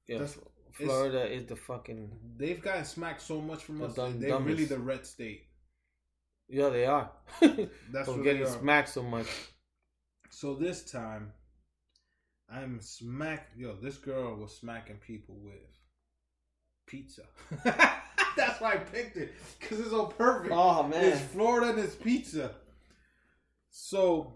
yeah, 0.06 0.18
That's- 0.18 0.38
Florida 0.72 1.24
is 1.32 1.46
the 1.46 1.56
fucking 1.56 2.10
They've 2.36 2.60
gotten 2.62 2.84
smacked 2.84 3.22
so 3.22 3.40
much 3.40 3.64
from 3.64 3.78
The 3.78 3.86
us. 3.86 3.94
dumb- 3.94 4.20
They're 4.20 4.38
really 4.38 4.66
the 4.66 4.78
red 4.78 5.06
state. 5.06 5.48
yeah 6.48 6.68
they 6.68 6.84
are. 6.84 7.10
That's 7.40 8.08
what 8.08 8.22
getting 8.22 8.46
smacked 8.46 8.90
so 8.90 9.02
much. 9.02 9.26
So 10.30 10.54
this 10.54 10.84
time, 10.90 11.32
I'm 12.50 12.78
smack. 12.82 13.48
Yo, 13.56 13.74
this 13.76 13.96
girl 13.96 14.36
was 14.36 14.54
smacking 14.56 14.96
people 14.98 15.36
with 15.40 15.54
pizza. 16.86 17.22
That's 17.64 18.60
why 18.60 18.74
I 18.74 18.76
picked 18.76 19.16
it 19.16 19.32
because 19.58 19.80
it's 19.80 19.90
so 19.90 20.06
perfect. 20.06 20.52
Oh 20.54 20.82
man, 20.82 21.04
It's 21.06 21.20
Florida 21.22 21.70
and 21.70 21.78
it's 21.78 21.94
pizza. 21.94 22.50
So 23.78 24.32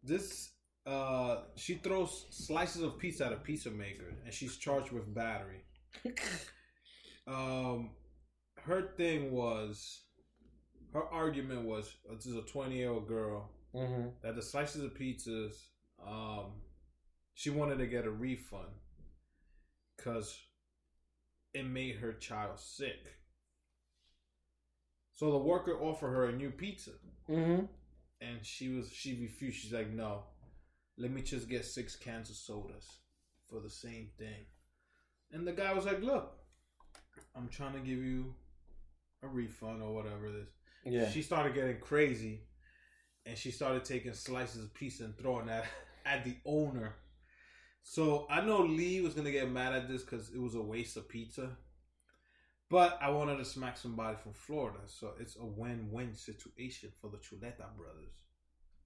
this 0.00 0.52
uh 0.86 1.42
she 1.56 1.74
throws 1.74 2.26
slices 2.30 2.82
of 2.82 2.98
pizza 2.98 3.26
at 3.26 3.32
a 3.32 3.36
pizza 3.36 3.68
maker 3.68 4.14
and 4.24 4.32
she's 4.32 4.56
charged 4.56 4.92
with 4.92 5.12
battery. 5.12 5.64
Um 7.26 7.90
her 8.62 8.92
thing 8.96 9.32
was 9.32 10.02
her 10.94 11.04
argument 11.04 11.62
was 11.64 11.92
uh, 12.08 12.14
this 12.14 12.26
is 12.26 12.36
a 12.36 12.42
20 12.42 12.76
year 12.76 12.90
old 12.90 13.06
girl 13.08 13.50
hmm 13.72 14.08
that 14.22 14.36
the 14.36 14.42
slices 14.42 14.82
of 14.82 14.94
pizzas 14.94 15.54
um 16.06 16.52
she 17.34 17.50
wanted 17.50 17.78
to 17.78 17.86
get 17.86 18.06
a 18.06 18.10
refund 18.10 18.72
because 19.96 20.36
it 21.52 21.66
made 21.66 21.96
her 21.96 22.12
child 22.12 22.58
sick. 22.58 23.02
So 25.12 25.32
the 25.32 25.38
worker 25.38 25.78
offered 25.78 26.12
her 26.12 26.26
a 26.26 26.32
new 26.32 26.50
pizza. 26.50 26.92
Hmm 27.26 27.66
and 28.20 28.44
she 28.44 28.68
was 28.68 28.90
she 28.92 29.18
refused 29.20 29.58
she's 29.58 29.72
like 29.72 29.90
no 29.90 30.22
let 30.98 31.10
me 31.10 31.22
just 31.22 31.48
get 31.48 31.64
six 31.64 31.96
cans 31.96 32.30
of 32.30 32.36
sodas 32.36 32.86
for 33.48 33.60
the 33.60 33.70
same 33.70 34.08
thing 34.18 34.44
and 35.32 35.46
the 35.46 35.52
guy 35.52 35.72
was 35.72 35.84
like 35.86 36.02
look 36.02 36.32
i'm 37.36 37.48
trying 37.48 37.72
to 37.72 37.80
give 37.80 37.98
you 37.98 38.34
a 39.22 39.28
refund 39.28 39.82
or 39.82 39.94
whatever 39.94 40.26
it 40.26 40.34
is 40.34 40.48
Yeah. 40.84 41.08
she 41.10 41.22
started 41.22 41.54
getting 41.54 41.78
crazy 41.78 42.40
and 43.26 43.36
she 43.36 43.50
started 43.50 43.84
taking 43.84 44.14
slices 44.14 44.64
of 44.64 44.72
pizza 44.74 45.04
and 45.04 45.16
throwing 45.16 45.46
that 45.46 45.66
at 46.06 46.24
the 46.24 46.36
owner. 46.46 46.94
So 47.82 48.26
I 48.30 48.40
know 48.40 48.60
Lee 48.62 49.02
was 49.02 49.12
gonna 49.12 49.30
get 49.30 49.50
mad 49.50 49.74
at 49.74 49.88
this 49.88 50.02
because 50.02 50.30
it 50.34 50.40
was 50.40 50.54
a 50.54 50.60
waste 50.62 50.96
of 50.96 51.06
pizza. 51.06 51.50
But 52.70 52.98
I 53.02 53.10
wanted 53.10 53.38
to 53.38 53.44
smack 53.44 53.76
somebody 53.76 54.16
from 54.16 54.32
Florida, 54.32 54.78
so 54.86 55.10
it's 55.18 55.36
a 55.36 55.44
win-win 55.44 56.14
situation 56.14 56.90
for 57.00 57.10
the 57.10 57.16
Chuleta 57.16 57.66
brothers. 57.76 58.12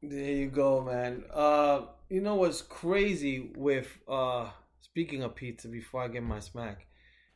There 0.03 0.33
you 0.33 0.49
go, 0.49 0.83
man. 0.83 1.25
Uh, 1.33 1.83
you 2.09 2.23
know 2.23 2.37
what's 2.37 2.63
crazy 2.63 3.51
with 3.57 3.89
uh 4.09 4.49
speaking 4.81 5.23
of 5.23 5.35
pizza 5.35 5.69
before 5.69 6.03
I 6.03 6.09
get 6.09 6.23
my 6.23 6.41
smack. 6.41 6.87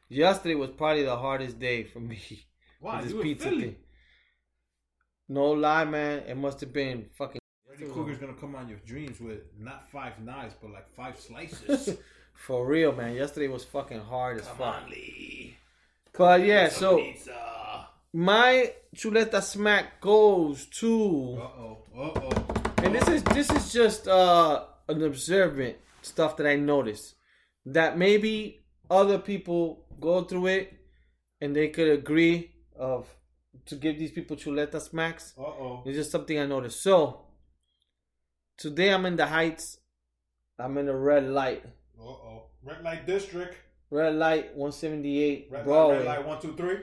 Yesterday 0.08 0.54
was 0.54 0.70
probably 0.70 1.04
the 1.04 1.16
hardest 1.16 1.58
day 1.58 1.84
for 1.84 2.00
me. 2.00 2.20
Why? 2.80 3.02
this 3.02 3.12
pizza 3.12 3.50
thing. 3.50 3.76
No 5.28 5.50
lie, 5.50 5.84
man. 5.84 6.20
It 6.26 6.36
must 6.36 6.60
have 6.60 6.72
been 6.72 7.06
fucking 7.16 7.40
Freddy 7.66 7.92
Krueger's 7.92 8.18
gonna 8.18 8.34
come 8.34 8.54
on 8.54 8.68
your 8.68 8.78
dreams 8.86 9.20
with 9.20 9.40
not 9.58 9.90
five 9.90 10.18
knives, 10.20 10.54
but 10.60 10.70
like 10.70 10.88
five 10.94 11.18
slices. 11.20 11.98
for 12.34 12.66
real, 12.66 12.92
man. 12.92 13.14
Yesterday 13.14 13.48
was 13.48 13.64
fucking 13.64 14.00
hard 14.00 14.38
as 14.40 14.46
come 14.46 14.56
fuck. 14.56 14.82
on, 14.84 14.90
Lee. 14.90 15.56
But 16.16 16.44
yeah, 16.44 16.68
so 16.68 16.96
pizza. 16.98 17.86
my 18.12 18.72
chuleta 18.96 19.42
smack 19.42 20.00
goes 20.00 20.66
to 20.80 21.38
Uh 21.40 21.42
oh. 21.42 21.78
Uh 21.96 22.20
oh. 22.20 22.72
And 22.82 22.94
this 22.94 23.08
is 23.08 23.22
this 23.24 23.50
is 23.50 23.72
just 23.72 24.08
uh 24.08 24.64
an 24.88 25.02
observant 25.02 25.76
stuff 26.02 26.36
that 26.38 26.46
I 26.46 26.56
noticed 26.56 27.14
that 27.66 27.98
maybe 27.98 28.64
other 28.90 29.18
people 29.18 29.84
go 30.00 30.22
through 30.24 30.46
it 30.46 30.72
and 31.40 31.54
they 31.54 31.68
could 31.68 31.88
agree 31.88 32.52
of 32.76 33.06
to 33.66 33.76
give 33.76 33.98
these 33.98 34.10
people 34.12 34.36
chuleta 34.36 34.80
smacks. 34.80 35.34
Uh 35.38 35.42
oh. 35.42 35.82
It's 35.86 35.96
just 35.96 36.10
something 36.10 36.38
I 36.38 36.46
noticed. 36.46 36.82
So 36.82 37.26
today 38.56 38.92
I'm 38.92 39.06
in 39.06 39.16
the 39.16 39.26
heights. 39.26 39.78
I'm 40.58 40.76
in 40.78 40.88
a 40.88 40.96
red 40.96 41.24
light. 41.28 41.64
Uh 42.00 42.02
oh. 42.04 42.42
Red 42.64 42.82
light 42.82 43.06
district. 43.06 43.56
Red 43.90 44.14
light 44.16 44.54
178 44.56 45.48
Red 45.50 45.64
Broadway. 45.64 45.98
light, 45.98 46.06
red 46.06 46.18
light, 46.18 46.26
one, 46.26 46.40
two, 46.40 46.54
three. 46.54 46.78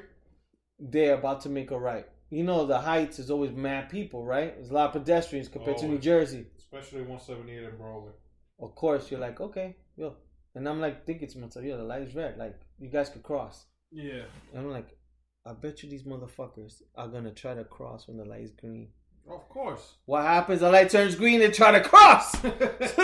They're 0.80 1.16
about 1.16 1.42
to 1.42 1.50
make 1.50 1.72
a 1.72 1.80
right. 1.80 2.06
You 2.30 2.44
know 2.44 2.66
the 2.66 2.80
heights 2.80 3.20
is 3.20 3.30
always 3.30 3.52
mad 3.52 3.90
people, 3.90 4.26
right? 4.26 4.56
There's 4.56 4.72
a 4.72 4.74
lot 4.74 4.88
of 4.88 4.94
pedestrians 4.94 5.48
compared 5.48 5.78
to 5.78 5.88
New 5.88 6.00
Jersey. 6.00 6.48
Especially 6.58 7.02
178 7.02 7.64
and 7.64 7.78
Broadway. 7.78 8.12
of 8.60 8.76
course 8.76 9.10
you're 9.12 9.20
like, 9.20 9.40
okay, 9.40 9.76
yo. 9.96 10.16
And 10.56 10.68
I'm 10.68 10.80
like 10.82 11.06
thinking 11.06 11.28
to 11.30 11.38
myself, 11.40 11.64
yo, 11.66 11.78
the 11.78 11.84
light 11.84 12.02
is 12.02 12.16
red. 12.16 12.38
Like, 12.38 12.60
you 12.80 12.90
guys 12.90 13.10
could 13.10 13.24
cross. 13.24 13.66
Yeah. 13.92 14.24
And 14.54 14.66
I'm 14.66 14.72
like, 14.72 14.98
I 15.46 15.54
bet 15.54 15.84
you 15.84 15.90
these 15.90 16.04
motherfuckers 16.04 16.82
are 16.96 17.08
gonna 17.08 17.32
try 17.32 17.54
to 17.54 17.64
cross 17.64 18.08
when 18.08 18.18
the 18.18 18.26
light 18.26 18.42
is 18.42 18.52
green. 18.52 18.90
Of 19.30 19.48
course. 19.50 19.96
What 20.06 20.24
happens? 20.24 20.62
The 20.62 20.72
light 20.72 20.90
turns 20.90 21.16
green, 21.16 21.40
they 21.40 21.52
try 21.52 21.72
to 21.72 21.82
cross. 21.88 22.32
so, 22.32 22.50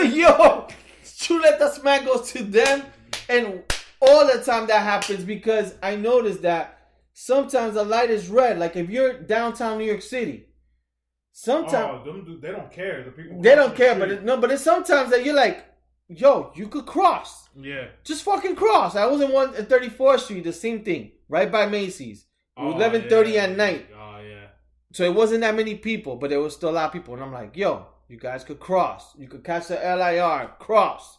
yo, 0.00 0.66
Chuleta 1.04 1.70
Smack 1.72 2.04
goes 2.04 2.32
to 2.32 2.42
them. 2.42 2.82
And 3.28 3.62
all 4.02 4.26
the 4.26 4.42
time 4.42 4.66
that 4.66 4.82
happens 4.82 5.24
because 5.24 5.74
I 5.82 5.96
noticed 5.96 6.42
that 6.42 6.78
sometimes 7.12 7.74
the 7.74 7.84
light 7.84 8.10
is 8.10 8.28
red. 8.28 8.58
Like 8.58 8.76
if 8.76 8.90
you're 8.90 9.14
downtown 9.14 9.78
New 9.78 9.84
York 9.84 10.02
City, 10.02 10.46
sometimes 11.32 12.02
oh, 12.06 12.36
they 12.40 12.50
don't 12.52 12.70
care. 12.70 13.04
The 13.04 13.10
people. 13.10 13.40
they 13.40 13.54
don't 13.54 13.76
care. 13.76 13.94
the 13.94 14.00
But 14.00 14.10
it, 14.10 14.24
no, 14.24 14.36
but 14.36 14.50
it's 14.50 14.62
sometimes 14.62 15.10
that 15.10 15.24
you're 15.24 15.34
like, 15.34 15.64
yo, 16.08 16.52
you 16.54 16.68
could 16.68 16.86
cross. 16.86 17.48
yeah. 17.56 17.86
Just 18.04 18.22
fucking 18.24 18.56
cross. 18.56 18.96
I 18.96 19.06
was 19.06 19.20
in 19.20 19.32
one 19.32 19.54
at 19.54 19.68
34th 19.68 20.20
Street, 20.20 20.44
the 20.44 20.52
same 20.52 20.82
thing, 20.84 21.12
right 21.28 21.50
by 21.50 21.66
Macy's. 21.66 22.26
Oh, 22.56 22.74
11:30 22.74 23.32
yeah, 23.32 23.44
at 23.44 23.56
night, 23.56 23.86
Oh 23.96 24.20
yeah. 24.20 24.48
so 24.92 25.04
it 25.04 25.14
wasn't 25.14 25.40
that 25.40 25.54
many 25.54 25.74
people, 25.74 26.16
but 26.16 26.28
there 26.28 26.40
was 26.40 26.54
still 26.54 26.68
a 26.68 26.72
lot 26.72 26.86
of 26.86 26.92
people. 26.92 27.14
And 27.14 27.22
I'm 27.22 27.32
like, 27.32 27.56
yo, 27.56 27.86
you 28.08 28.18
guys 28.18 28.44
could 28.44 28.60
cross. 28.60 29.14
You 29.16 29.26
could 29.26 29.42
catch 29.42 29.68
the 29.68 29.76
LIRR, 29.76 30.58
cross. 30.58 31.18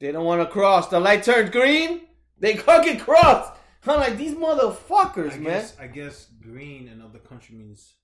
They 0.00 0.12
don't 0.12 0.24
want 0.24 0.40
to 0.42 0.46
cross. 0.50 0.88
The 0.88 0.98
light 1.00 1.22
turns 1.24 1.50
green. 1.50 2.02
They 2.38 2.56
fucking 2.56 2.98
cross. 3.00 3.50
I'm 3.86 4.00
like 4.00 4.16
these 4.16 4.34
motherfuckers, 4.34 5.34
I 5.34 5.38
man. 5.38 5.44
guess 5.44 5.76
I 5.80 5.86
guess 5.86 6.26
green 6.42 6.88
in 6.88 7.00
other 7.02 7.18
country 7.18 7.54
means 7.56 7.94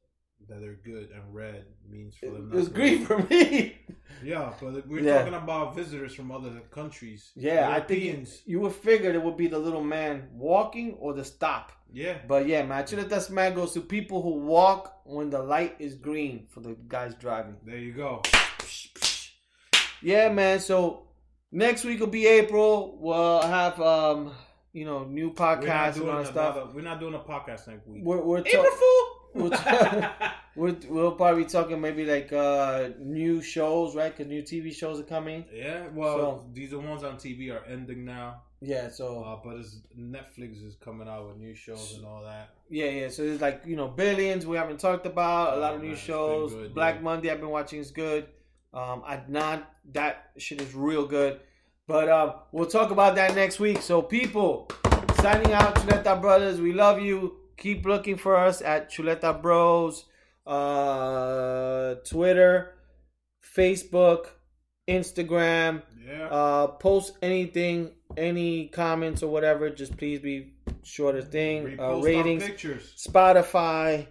that 0.48 0.60
they're 0.60 0.74
good, 0.85 1.10
and 1.10 1.35
red 1.35 1.64
means 1.90 2.16
for 2.16 2.27
them. 2.27 2.51
not 2.51 2.59
It's 2.59 2.68
to- 2.68 2.74
green 2.74 3.05
for 3.05 3.18
me. 3.31 3.78
Yeah, 4.23 4.52
but 4.62 4.86
we're 4.89 5.01
Yeah. 5.02 5.18
talking 5.18 5.35
about 5.35 5.74
visitors 5.74 6.14
from 6.14 6.31
other 6.31 6.60
countries. 6.70 7.32
Yeah, 7.35 7.68
I 7.68 7.81
think 7.81 8.28
you 8.47 8.60
would 8.60 8.73
figure 8.73 9.10
it 9.12 9.23
would 9.23 9.36
be 9.36 9.47
the 9.48 9.59
little 9.59 9.82
man 9.82 10.28
walking 10.32 10.94
or 11.01 11.12
the 11.12 11.24
stop. 11.24 11.73
Yeah, 11.93 12.18
But 12.27 12.47
yeah, 12.47 12.62
man, 12.64 12.85
Chuleta 12.85 13.20
Smack 13.20 13.55
goes 13.56 13.73
to 13.74 13.81
people 13.82 14.23
who 14.23 14.40
walk 14.40 15.01
when 15.05 15.28
the 15.28 15.43
light 15.43 15.77
is 15.81 15.94
green 15.97 16.47
for 16.48 16.60
the 16.60 16.77
guys 16.89 17.14
driving. 17.14 17.56
there 17.64 17.77
you 17.78 17.93
go. 17.93 18.23
Yeah, 20.02 20.28
man. 20.32 20.60
So 20.60 21.09
next 21.52 21.85
week 21.85 22.01
will 22.01 22.06
be 22.06 22.27
April. 22.27 22.97
We'll 23.01 23.43
have 23.43 23.81
um, 23.81 24.32
you 24.73 24.85
know, 24.85 25.05
new 25.05 25.32
podcasts 25.32 25.97
and 25.97 26.09
all 26.10 26.18
that 26.23 26.27
stuff. 26.28 26.56
another- 26.56 26.73
We're 26.74 26.82
not 26.82 27.01
doing 27.01 27.14
a 27.14 27.18
podcast 27.18 27.68
next 27.68 27.86
week. 27.86 28.02
We're 28.05 28.20
we're, 28.23 28.39
April 28.40 28.64
ta- 28.64 28.70
Fool. 28.70 29.18
we're, 29.35 29.51
ta- 29.51 30.35
we're 30.56 30.77
we'll 30.89 31.12
probably 31.12 31.44
be 31.44 31.48
talking 31.48 31.81
maybe 31.81 32.05
like 32.05 32.32
uh 32.32 32.90
new 32.98 33.40
shows, 33.43 33.94
right? 33.97 34.14
Because 34.16 34.31
new 34.31 34.43
TV 34.43 34.74
shows 34.74 35.01
are 35.01 35.05
coming. 35.05 35.44
yeah, 35.52 35.86
well, 35.94 36.16
So- 36.18 36.44
these 36.52 36.73
are 36.73 36.78
ones 36.78 37.02
on 37.05 37.16
TV 37.16 37.51
are 37.52 37.64
ending 37.66 38.05
now, 38.05 38.43
Yeah. 38.60 38.89
So 38.90 39.23
uh, 39.24 39.39
but 39.43 39.56
it's, 39.56 39.81
Netflix 39.98 40.64
is 40.66 40.77
coming 40.77 41.09
out 41.09 41.27
with 41.28 41.36
new 41.39 41.55
shows 41.55 41.94
and 41.97 42.06
all 42.06 42.23
that. 42.24 42.51
yeah, 42.68 42.86
yeah. 42.90 43.09
So 43.09 43.24
there's 43.24 43.40
like 43.40 43.62
you 43.66 43.77
know, 43.77 43.89
billions 43.89 44.44
we 44.47 44.56
haven't 44.59 44.81
talked 44.81 45.06
about. 45.06 45.56
A 45.56 45.60
lot 45.60 45.73
Oh, 45.73 45.77
of 45.77 45.82
new 45.82 45.89
man, 45.89 45.97
shows. 45.97 46.52
good, 46.52 46.74
Black 46.74 46.97
yeah. 46.97 47.01
Monday 47.02 47.31
I've 47.31 47.40
been 47.40 47.48
watching 47.51 47.78
is 47.81 47.90
good. 47.90 48.27
Um, 48.74 49.02
Adnan, 49.09 49.62
that 49.92 50.30
shit 50.38 50.60
is 50.60 50.74
real 50.74 51.06
good. 51.06 51.40
But 51.86 52.08
um, 52.08 52.32
we'll 52.52 52.66
talk 52.66 52.90
about 52.90 53.14
that 53.14 53.34
next 53.34 53.60
week. 53.60 53.80
So 53.80 54.02
people, 54.02 54.68
signing 55.20 55.52
out, 55.52 55.76
Chuleta 55.76 56.20
Brothers. 56.20 56.60
We 56.60 56.72
love 56.72 57.00
you. 57.00 57.36
Keep 57.56 57.86
looking 57.86 58.16
for 58.16 58.36
us 58.36 58.60
at 58.60 58.90
Chuleta 58.90 59.40
Bros, 59.40 60.04
uh, 60.46 61.94
Twitter, 62.04 62.74
Facebook, 63.56 64.26
Instagram. 64.88 65.82
Yeah, 66.06 66.26
Uh, 66.28 66.66
post 66.68 67.16
anything, 67.22 67.90
any 68.16 68.68
comments 68.68 69.22
or 69.22 69.30
whatever. 69.30 69.70
Just 69.70 69.96
please 69.96 70.20
be 70.20 70.52
sure 70.82 71.12
to 71.12 71.22
thing. 71.22 71.78
Uh, 71.80 71.96
ratings. 71.96 72.44
pictures. 72.44 72.92
Spotify, 72.96 74.06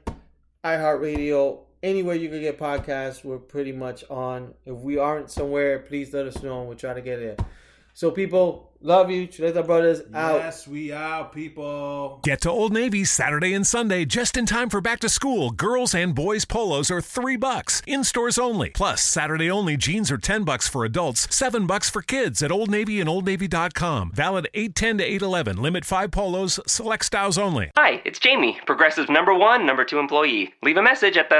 iHeartRadio, 0.63 1.64
anywhere 1.85 2.15
you 2.15 2.29
can 2.29 2.41
get 2.41 2.59
podcasts, 2.59 3.23
we're 3.23 3.37
pretty 3.37 3.71
much 3.71 4.03
on. 4.09 4.53
If 4.65 4.77
we 4.77 4.97
aren't 4.97 5.29
somewhere, 5.29 5.79
please 5.79 6.13
let 6.13 6.25
us 6.25 6.41
know 6.41 6.59
and 6.59 6.67
we'll 6.67 6.77
try 6.77 6.93
to 6.93 7.01
get 7.01 7.19
it. 7.19 7.39
So, 7.93 8.11
people, 8.11 8.73
love 8.81 9.09
you. 9.09 9.25
Chuleta 9.25 9.65
Brothers 9.65 10.01
out. 10.13 10.35
Yes, 10.35 10.67
we 10.67 10.91
out, 10.91 11.31
people. 11.31 12.19
Get 12.23 12.41
to 12.41 12.49
Old 12.49 12.73
Navy 12.73 13.05
Saturday 13.05 13.53
and 13.53 13.65
Sunday 13.65 14.03
just 14.03 14.35
in 14.35 14.45
time 14.45 14.69
for 14.69 14.81
back 14.81 14.99
to 14.99 15.07
school. 15.07 15.51
Girls 15.51 15.95
and 15.95 16.13
boys 16.13 16.43
polos 16.43 16.91
are 16.91 16.99
3 16.99 17.37
bucks. 17.37 17.81
In 17.87 18.03
stores 18.03 18.37
only. 18.37 18.71
Plus, 18.71 19.01
Saturday 19.01 19.49
only 19.49 19.77
jeans 19.77 20.11
are 20.11 20.17
10 20.17 20.43
bucks 20.43 20.67
for 20.67 20.83
adults, 20.83 21.33
7 21.33 21.65
bucks 21.65 21.89
for 21.89 22.01
kids 22.01 22.43
at 22.43 22.51
Old 22.51 22.69
Navy 22.69 22.99
and 22.99 23.09
OldNavy.com. 23.09 24.11
Valid 24.11 24.49
810 24.53 24.97
to 24.97 25.03
811. 25.05 25.61
Limit 25.61 25.85
5 25.85 26.11
polos, 26.11 26.59
select 26.67 27.05
styles 27.05 27.37
only. 27.37 27.71
Hi, 27.77 28.01
it's 28.03 28.19
Jamie, 28.19 28.59
Progressive 28.65 29.07
number 29.07 29.33
one, 29.33 29.65
number 29.65 29.85
two 29.85 29.99
employee. 29.99 30.53
Leave 30.63 30.75
a 30.75 30.83
message 30.83 31.15
at 31.15 31.29
the. 31.29 31.39